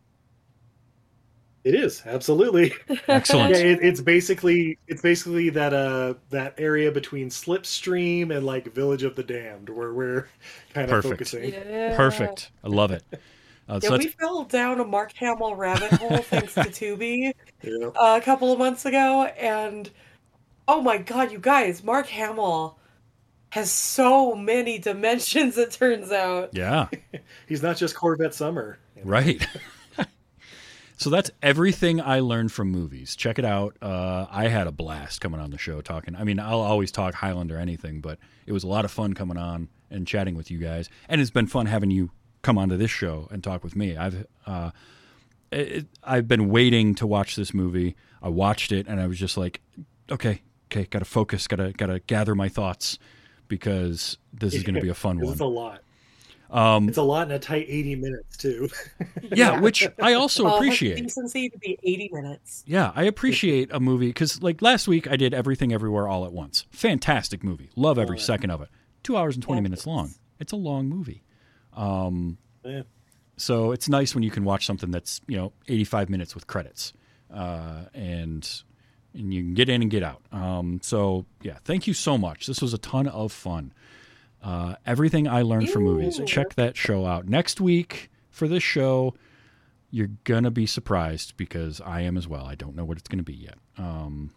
It 1.64 1.74
is 1.74 2.02
absolutely 2.04 2.74
Excellent. 3.08 3.50
yeah, 3.54 3.62
it, 3.62 3.78
it's 3.82 4.00
basically 4.00 4.78
it's 4.86 5.00
basically 5.02 5.48
that 5.50 5.72
uh 5.72 6.14
that 6.30 6.54
area 6.58 6.92
between 6.92 7.30
Slipstream 7.30 8.36
and 8.36 8.44
like 8.44 8.72
Village 8.74 9.02
of 9.02 9.16
the 9.16 9.22
Damned, 9.22 9.70
where 9.70 9.92
we're 9.94 10.28
kind 10.74 10.84
of 10.84 10.90
Perfect. 10.90 11.12
focusing. 11.12 11.52
Yeah. 11.54 11.96
Perfect. 11.96 12.50
I 12.62 12.68
love 12.68 12.90
it. 12.90 13.02
Uh, 13.66 13.80
Yeah, 13.82 13.88
so 13.88 13.96
we 13.96 14.08
fell 14.08 14.44
down 14.44 14.78
a 14.78 14.84
Mark 14.84 15.14
Hamill 15.14 15.56
rabbit 15.56 15.90
hole 15.92 16.18
thanks 16.24 16.52
to 16.52 16.60
Tubi 16.64 17.32
Yeah. 17.62 17.86
uh, 17.98 18.18
a 18.18 18.20
couple 18.22 18.52
of 18.52 18.58
months 18.58 18.84
ago, 18.84 19.24
and 19.24 19.88
oh 20.68 20.82
my 20.82 20.98
god, 20.98 21.32
you 21.32 21.38
guys, 21.38 21.82
Mark 21.82 22.06
Hamill 22.08 22.78
has 23.48 23.72
so 23.72 24.34
many 24.34 24.76
dimensions. 24.78 25.56
It 25.56 25.70
turns 25.70 26.12
out. 26.12 26.50
yeah, 26.52 26.88
He's 27.48 27.62
not 27.62 27.78
just 27.78 27.94
Corvette 27.96 28.34
Summer. 28.34 28.78
right. 29.02 29.42
So 30.96 31.10
that's 31.10 31.30
everything 31.42 32.00
I 32.00 32.20
learned 32.20 32.52
from 32.52 32.70
movies. 32.70 33.16
Check 33.16 33.38
it 33.38 33.44
out. 33.44 33.76
Uh, 33.82 34.26
I 34.30 34.48
had 34.48 34.66
a 34.66 34.72
blast 34.72 35.20
coming 35.20 35.40
on 35.40 35.50
the 35.50 35.58
show 35.58 35.80
talking. 35.80 36.16
I 36.16 36.24
mean, 36.24 36.38
I'll 36.38 36.60
always 36.60 36.92
talk 36.92 37.14
Highlander 37.14 37.58
anything, 37.58 38.00
but 38.00 38.18
it 38.46 38.52
was 38.52 38.64
a 38.64 38.68
lot 38.68 38.84
of 38.84 38.90
fun 38.90 39.14
coming 39.14 39.36
on 39.36 39.68
and 39.90 40.06
chatting 40.06 40.34
with 40.34 40.50
you 40.50 40.58
guys, 40.58 40.88
and 41.08 41.20
it's 41.20 41.30
been 41.30 41.46
fun 41.46 41.66
having 41.66 41.90
you 41.90 42.10
come 42.42 42.58
onto 42.58 42.76
this 42.76 42.90
show 42.90 43.28
and 43.30 43.42
talk 43.42 43.64
with 43.64 43.74
me. 43.74 43.96
I've 43.96 44.26
uh, 44.46 44.70
it, 45.50 45.86
I've 46.02 46.28
been 46.28 46.48
waiting 46.48 46.94
to 46.96 47.06
watch 47.06 47.36
this 47.36 47.54
movie. 47.54 47.96
I 48.22 48.28
watched 48.28 48.72
it 48.72 48.86
and 48.86 49.00
I 49.00 49.06
was 49.06 49.18
just 49.18 49.36
like, 49.36 49.60
okay, 50.10 50.42
okay, 50.70 50.84
got 50.84 51.00
to 51.00 51.04
focus, 51.04 51.46
got 51.46 51.56
to 51.56 51.72
got 51.72 51.86
to 51.86 52.00
gather 52.00 52.34
my 52.34 52.48
thoughts 52.48 52.98
because 53.48 54.18
this 54.32 54.54
is 54.54 54.62
going 54.62 54.74
to 54.74 54.80
be 54.80 54.88
a 54.88 54.94
fun 54.94 55.20
one. 55.20 55.32
It's 55.32 55.40
a 55.40 55.46
lot. 55.46 55.82
Um, 56.50 56.88
It's 56.88 56.98
a 56.98 57.02
lot 57.02 57.26
in 57.28 57.32
a 57.32 57.38
tight 57.38 57.66
eighty 57.68 57.96
minutes 57.96 58.36
too. 58.36 58.68
yeah, 59.32 59.58
which 59.60 59.86
I 60.00 60.14
also 60.14 60.46
it 60.46 60.50
has 60.50 60.56
appreciate. 60.58 60.96
Decency 61.02 61.48
to 61.50 61.58
be 61.58 61.78
eighty 61.82 62.08
minutes. 62.12 62.62
Yeah, 62.66 62.92
I 62.94 63.04
appreciate 63.04 63.70
a 63.72 63.80
movie 63.80 64.08
because, 64.08 64.42
like 64.42 64.62
last 64.62 64.86
week, 64.86 65.08
I 65.10 65.16
did 65.16 65.34
Everything 65.34 65.72
Everywhere 65.72 66.06
All 66.08 66.24
at 66.24 66.32
Once. 66.32 66.66
Fantastic 66.70 67.42
movie. 67.42 67.70
Love 67.76 67.98
every 67.98 68.18
second 68.18 68.50
of 68.50 68.60
it. 68.62 68.68
Two 69.02 69.16
hours 69.16 69.34
and 69.36 69.42
20 69.42 69.60
minutes 69.60 69.86
long. 69.86 70.14
It's 70.40 70.52
a 70.52 70.56
long 70.56 70.88
movie. 70.88 71.22
Um, 71.74 72.38
Yeah. 72.64 72.82
So 73.36 73.72
it's 73.72 73.88
nice 73.88 74.14
when 74.14 74.22
you 74.22 74.30
can 74.30 74.44
watch 74.44 74.64
something 74.64 74.90
that's, 74.92 75.20
you 75.26 75.36
know, 75.36 75.52
85 75.66 76.08
minutes 76.08 76.34
with 76.36 76.46
credits 76.46 76.92
uh, 77.32 77.86
and 77.92 78.48
and 79.12 79.32
you 79.34 79.42
can 79.42 79.54
get 79.54 79.68
in 79.68 79.82
and 79.82 79.90
get 79.90 80.02
out. 80.02 80.22
Um, 80.32 80.80
so, 80.82 81.24
yeah, 81.42 81.58
thank 81.64 81.86
you 81.86 81.94
so 81.94 82.16
much. 82.18 82.46
This 82.46 82.60
was 82.60 82.74
a 82.74 82.78
ton 82.78 83.06
of 83.06 83.32
fun. 83.32 83.72
Uh, 84.44 84.74
everything 84.84 85.26
I 85.26 85.42
learned 85.42 85.70
from 85.70 85.84
movies. 85.84 86.20
Check 86.26 86.54
that 86.54 86.76
show 86.76 87.06
out. 87.06 87.26
Next 87.26 87.60
week 87.60 88.10
for 88.30 88.46
this 88.46 88.62
show, 88.62 89.14
you're 89.90 90.10
gonna 90.24 90.50
be 90.50 90.66
surprised 90.66 91.36
because 91.36 91.80
I 91.80 92.02
am 92.02 92.16
as 92.18 92.28
well. 92.28 92.44
I 92.44 92.54
don't 92.54 92.76
know 92.76 92.84
what 92.84 92.98
it's 92.98 93.08
gonna 93.08 93.22
be 93.22 93.34
yet. 93.34 93.56
Um, 93.78 94.32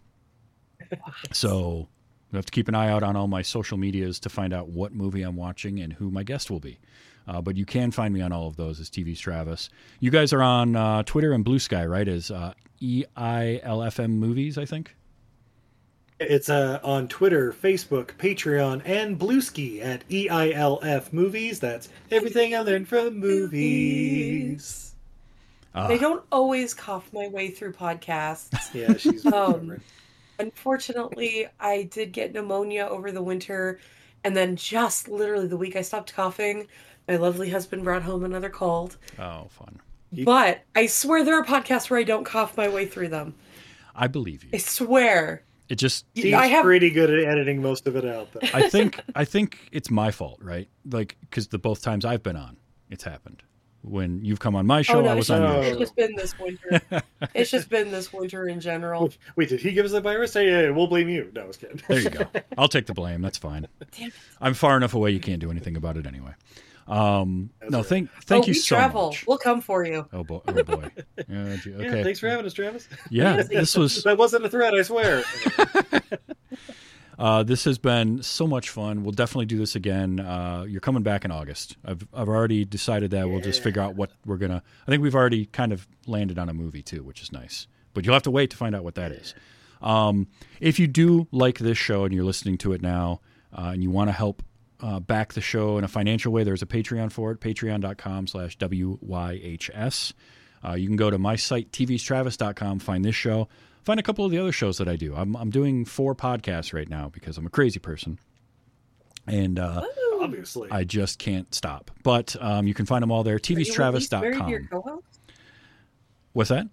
so 1.32 1.88
you 2.32 2.36
have 2.36 2.46
to 2.46 2.52
keep 2.52 2.68
an 2.68 2.74
eye 2.74 2.88
out 2.88 3.02
on 3.02 3.16
all 3.16 3.26
my 3.26 3.42
social 3.42 3.76
medias 3.76 4.18
to 4.20 4.28
find 4.28 4.54
out 4.54 4.68
what 4.68 4.94
movie 4.94 5.22
I'm 5.22 5.36
watching 5.36 5.78
and 5.80 5.92
who 5.92 6.10
my 6.10 6.22
guest 6.22 6.50
will 6.50 6.60
be. 6.60 6.78
Uh, 7.26 7.42
but 7.42 7.56
you 7.56 7.66
can 7.66 7.90
find 7.90 8.14
me 8.14 8.22
on 8.22 8.32
all 8.32 8.46
of 8.46 8.56
those 8.56 8.80
as 8.80 8.88
TV's 8.88 9.20
Travis. 9.20 9.68
You 10.00 10.10
guys 10.10 10.32
are 10.32 10.42
on 10.42 10.74
uh, 10.74 11.02
Twitter 11.02 11.32
and 11.32 11.44
Blue 11.44 11.58
Sky, 11.58 11.84
right? 11.84 12.08
As 12.08 12.30
uh, 12.30 12.54
EILFM 12.80 14.10
Movies, 14.10 14.56
I 14.56 14.64
think. 14.64 14.96
It's 16.20 16.48
uh, 16.48 16.80
on 16.82 17.06
Twitter, 17.06 17.52
Facebook, 17.52 18.14
Patreon, 18.16 18.82
and 18.84 19.18
Bluesky 19.18 19.84
at 19.84 20.08
EILF 20.08 21.12
Movies. 21.12 21.60
That's 21.60 21.88
everything 22.10 22.56
I 22.56 22.60
learned 22.60 22.88
from 22.88 23.18
movies. 23.18 24.94
Ah. 25.74 25.86
I 25.86 25.96
don't 25.96 26.24
always 26.32 26.74
cough 26.74 27.12
my 27.12 27.28
way 27.28 27.50
through 27.50 27.72
podcasts. 27.72 28.52
Yeah, 28.74 28.96
she's 28.96 29.24
Um, 29.26 29.80
unfortunately, 30.40 31.46
I 31.60 31.84
did 31.84 32.12
get 32.12 32.32
pneumonia 32.32 32.86
over 32.90 33.12
the 33.12 33.22
winter, 33.22 33.78
and 34.24 34.36
then 34.36 34.56
just 34.56 35.08
literally 35.08 35.46
the 35.46 35.56
week 35.56 35.76
I 35.76 35.82
stopped 35.82 36.14
coughing, 36.14 36.66
my 37.06 37.16
lovely 37.16 37.48
husband 37.48 37.84
brought 37.84 38.02
home 38.02 38.24
another 38.24 38.50
cold. 38.50 38.96
Oh, 39.18 39.46
fun. 39.50 39.78
But 40.24 40.62
I 40.74 40.86
swear 40.86 41.22
there 41.22 41.38
are 41.38 41.44
podcasts 41.44 41.90
where 41.90 42.00
I 42.00 42.02
don't 42.02 42.24
cough 42.24 42.56
my 42.56 42.68
way 42.68 42.86
through 42.86 43.08
them. 43.08 43.34
I 43.94 44.06
believe 44.08 44.42
you. 44.44 44.50
I 44.54 44.58
swear. 44.58 45.42
It 45.68 45.76
just 45.76 46.06
He's 46.14 46.32
I 46.32 46.46
have- 46.46 46.64
pretty 46.64 46.90
good 46.90 47.10
at 47.10 47.24
editing 47.24 47.60
most 47.60 47.86
of 47.86 47.96
it 47.96 48.04
out, 48.04 48.32
though. 48.32 48.40
I 48.54 48.68
think 48.68 49.00
I 49.14 49.24
think 49.24 49.68
it's 49.72 49.90
my 49.90 50.10
fault, 50.10 50.38
right? 50.42 50.68
Like 50.90 51.16
because 51.20 51.48
the 51.48 51.58
both 51.58 51.82
times 51.82 52.04
I've 52.04 52.22
been 52.22 52.36
on, 52.36 52.56
it's 52.90 53.04
happened. 53.04 53.42
When 53.82 54.24
you've 54.24 54.40
come 54.40 54.56
on 54.56 54.66
my 54.66 54.80
oh, 54.80 54.82
show, 54.82 54.98
oh 54.98 55.02
no, 55.02 55.08
I 55.10 55.12
it's 55.12 55.28
was 55.28 55.30
on 55.30 55.40
just, 55.40 55.52
your 55.54 55.62
it's 55.62 55.72
show. 55.72 55.78
just 55.78 55.96
been 55.96 56.16
this 56.16 56.38
winter. 56.38 56.82
it's 57.34 57.50
just 57.50 57.68
been 57.70 57.92
this 57.92 58.12
winter 58.12 58.48
in 58.48 58.60
general. 58.60 59.10
Wait, 59.36 59.50
did 59.50 59.60
he 59.60 59.72
give 59.72 59.84
us 59.86 59.92
the 59.92 60.00
virus? 60.00 60.34
Hey, 60.34 60.50
yeah, 60.50 60.70
we'll 60.70 60.88
blame 60.88 61.08
you. 61.08 61.30
No, 61.34 61.42
I 61.42 61.46
was 61.46 61.56
kidding. 61.56 61.80
There 61.86 62.00
you 62.00 62.10
go. 62.10 62.26
I'll 62.58 62.68
take 62.68 62.86
the 62.86 62.92
blame. 62.94 63.22
That's 63.22 63.38
fine. 63.38 63.68
Damn. 63.96 64.10
I'm 64.40 64.54
far 64.54 64.76
enough 64.76 64.94
away. 64.94 65.12
You 65.12 65.20
can't 65.20 65.40
do 65.40 65.50
anything 65.50 65.76
about 65.76 65.96
it 65.96 66.06
anyway. 66.06 66.32
Um, 66.88 67.50
no, 67.68 67.82
thank 67.82 68.10
thank 68.24 68.44
oh, 68.44 68.46
you 68.46 68.52
we 68.52 68.58
so 68.58 68.76
travel. 68.76 69.06
much. 69.08 69.26
We'll 69.26 69.38
come 69.38 69.60
for 69.60 69.84
you. 69.84 70.06
Oh 70.12 70.24
boy. 70.24 70.40
Oh 70.48 70.62
boy. 70.62 70.90
Yeah, 71.28 71.56
gee, 71.56 71.70
Yeah, 71.70 71.86
okay. 71.88 72.02
thanks 72.02 72.18
for 72.18 72.28
having 72.28 72.46
us, 72.46 72.54
Travis. 72.54 72.88
Yeah, 73.10 73.42
this 73.48 73.76
was 73.76 74.02
that 74.04 74.16
wasn't 74.16 74.46
a 74.46 74.48
threat, 74.48 74.74
I 74.74 74.82
swear. 74.82 75.22
Uh, 77.18 77.42
this 77.42 77.64
has 77.64 77.78
been 77.78 78.22
so 78.22 78.46
much 78.46 78.70
fun. 78.70 79.02
We'll 79.02 79.10
definitely 79.10 79.46
do 79.46 79.58
this 79.58 79.74
again. 79.74 80.20
Uh, 80.20 80.64
you're 80.68 80.80
coming 80.80 81.02
back 81.02 81.24
in 81.24 81.32
August. 81.32 81.76
I've 81.84 82.06
I've 82.14 82.28
already 82.28 82.64
decided 82.64 83.10
that 83.10 83.28
we'll 83.28 83.40
just 83.40 83.60
figure 83.60 83.82
out 83.82 83.96
what 83.96 84.12
we're 84.24 84.36
gonna. 84.36 84.62
I 84.86 84.90
think 84.90 85.02
we've 85.02 85.16
already 85.16 85.46
kind 85.46 85.72
of 85.72 85.88
landed 86.06 86.38
on 86.38 86.48
a 86.48 86.54
movie 86.54 86.80
too, 86.80 87.02
which 87.02 87.20
is 87.20 87.32
nice. 87.32 87.66
But 87.92 88.04
you'll 88.06 88.14
have 88.14 88.22
to 88.22 88.30
wait 88.30 88.50
to 88.50 88.56
find 88.56 88.72
out 88.76 88.84
what 88.84 88.94
that 88.94 89.10
is. 89.10 89.34
Um, 89.82 90.28
if 90.60 90.78
you 90.78 90.86
do 90.86 91.26
like 91.32 91.58
this 91.58 91.76
show 91.76 92.04
and 92.04 92.14
you're 92.14 92.24
listening 92.24 92.56
to 92.58 92.72
it 92.72 92.82
now, 92.82 93.20
uh, 93.52 93.70
and 93.72 93.82
you 93.82 93.90
want 93.90 94.10
to 94.10 94.12
help 94.12 94.44
uh, 94.80 95.00
back 95.00 95.32
the 95.32 95.40
show 95.40 95.78
in 95.78 95.84
a 95.84 95.88
financial 95.88 96.32
way, 96.32 96.44
there's 96.44 96.62
a 96.62 96.66
Patreon 96.66 97.10
for 97.12 97.32
it. 97.32 97.40
Patreon.com 97.40 98.26
slash 98.26 98.56
WYHS. 98.58 100.12
Uh, 100.64 100.72
you 100.72 100.86
can 100.86 100.96
go 100.96 101.10
to 101.10 101.18
my 101.18 101.36
site, 101.36 101.70
tvstravis.com, 101.72 102.80
find 102.80 103.04
this 103.04 103.14
show, 103.14 103.48
find 103.84 104.00
a 104.00 104.02
couple 104.02 104.24
of 104.24 104.30
the 104.30 104.38
other 104.38 104.52
shows 104.52 104.78
that 104.78 104.88
I 104.88 104.96
do. 104.96 105.14
I'm, 105.14 105.36
I'm 105.36 105.50
doing 105.50 105.84
four 105.84 106.14
podcasts 106.14 106.72
right 106.72 106.88
now 106.88 107.08
because 107.08 107.38
I'm 107.38 107.46
a 107.46 107.50
crazy 107.50 107.78
person. 107.78 108.18
And 109.26 109.58
uh, 109.58 109.84
Obviously. 110.20 110.68
I 110.70 110.84
just 110.84 111.18
can't 111.18 111.54
stop. 111.54 111.90
But 112.02 112.34
um, 112.40 112.66
you 112.66 112.74
can 112.74 112.86
find 112.86 113.02
them 113.02 113.12
all 113.12 113.22
there, 113.22 113.36
Are 113.36 113.40
you 113.46 113.54
at 113.54 113.58
least 113.58 113.78
married 113.78 114.08
to 114.08 114.48
your 114.48 114.60
tvstravis.com. 114.60 114.68
co-host? 114.70 115.20
What's 116.32 116.50
that? 116.50 116.66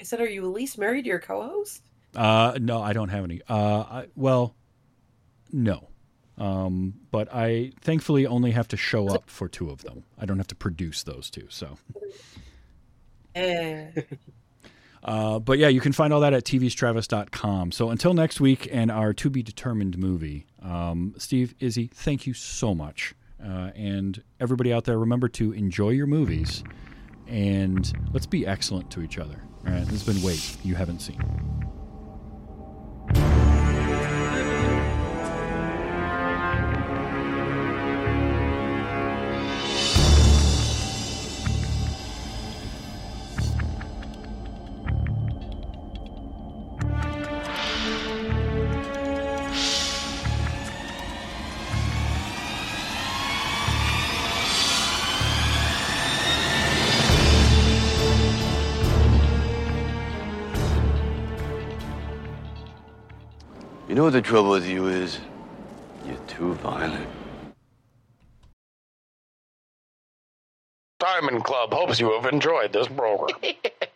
I 0.00 0.04
said, 0.04 0.20
are 0.20 0.28
you 0.28 0.42
at 0.44 0.52
least 0.52 0.78
married 0.78 1.02
to 1.02 1.08
your 1.08 1.18
co-host? 1.20 1.82
Uh, 2.16 2.58
no, 2.60 2.82
I 2.82 2.92
don't 2.92 3.08
have 3.08 3.24
any. 3.24 3.40
Uh, 3.48 3.80
I, 3.80 4.06
well, 4.16 4.54
no. 5.52 5.88
Um, 6.38 6.94
but 7.10 7.28
I 7.32 7.72
thankfully 7.80 8.26
only 8.26 8.52
have 8.52 8.66
to 8.68 8.76
show 8.76 9.08
up 9.08 9.28
for 9.28 9.48
two 9.48 9.70
of 9.70 9.82
them. 9.82 10.04
I 10.18 10.24
don't 10.26 10.38
have 10.38 10.46
to 10.48 10.54
produce 10.54 11.02
those 11.02 11.28
two. 11.30 11.46
So, 11.50 11.76
Eh. 13.34 13.90
uh, 15.04 15.38
but 15.38 15.58
yeah, 15.58 15.68
you 15.68 15.80
can 15.80 15.92
find 15.92 16.12
all 16.12 16.20
that 16.20 16.32
at 16.32 16.44
tvstravis.com. 16.44 17.72
So 17.72 17.90
until 17.90 18.14
next 18.14 18.40
week 18.40 18.68
and 18.72 18.90
our 18.90 19.12
to 19.14 19.30
be 19.30 19.42
determined 19.42 19.98
movie, 19.98 20.46
um, 20.62 21.14
Steve, 21.18 21.54
Izzy, 21.60 21.90
thank 21.94 22.26
you 22.26 22.34
so 22.34 22.74
much. 22.74 23.14
Uh, 23.42 23.70
and 23.74 24.22
everybody 24.40 24.72
out 24.72 24.84
there, 24.84 24.98
remember 24.98 25.28
to 25.28 25.52
enjoy 25.52 25.90
your 25.90 26.06
movies 26.06 26.62
and 27.26 27.92
let's 28.12 28.26
be 28.26 28.46
excellent 28.46 28.90
to 28.92 29.02
each 29.02 29.18
other. 29.18 29.42
All 29.66 29.72
right, 29.72 29.80
this 29.86 30.02
has 30.02 30.14
been 30.14 30.22
Wait, 30.22 30.56
You 30.64 30.74
Haven't 30.76 31.00
Seen. 31.00 31.20
Know 64.02 64.10
the 64.10 64.20
trouble 64.20 64.50
with 64.50 64.66
you 64.66 64.88
is? 64.88 65.20
You're 66.04 66.16
too 66.26 66.54
violent. 66.54 67.08
Diamond 70.98 71.44
Club 71.44 71.72
hopes 71.72 72.00
you 72.00 72.10
have 72.10 72.26
enjoyed 72.32 72.72
this 72.72 72.88
program. 72.88 73.38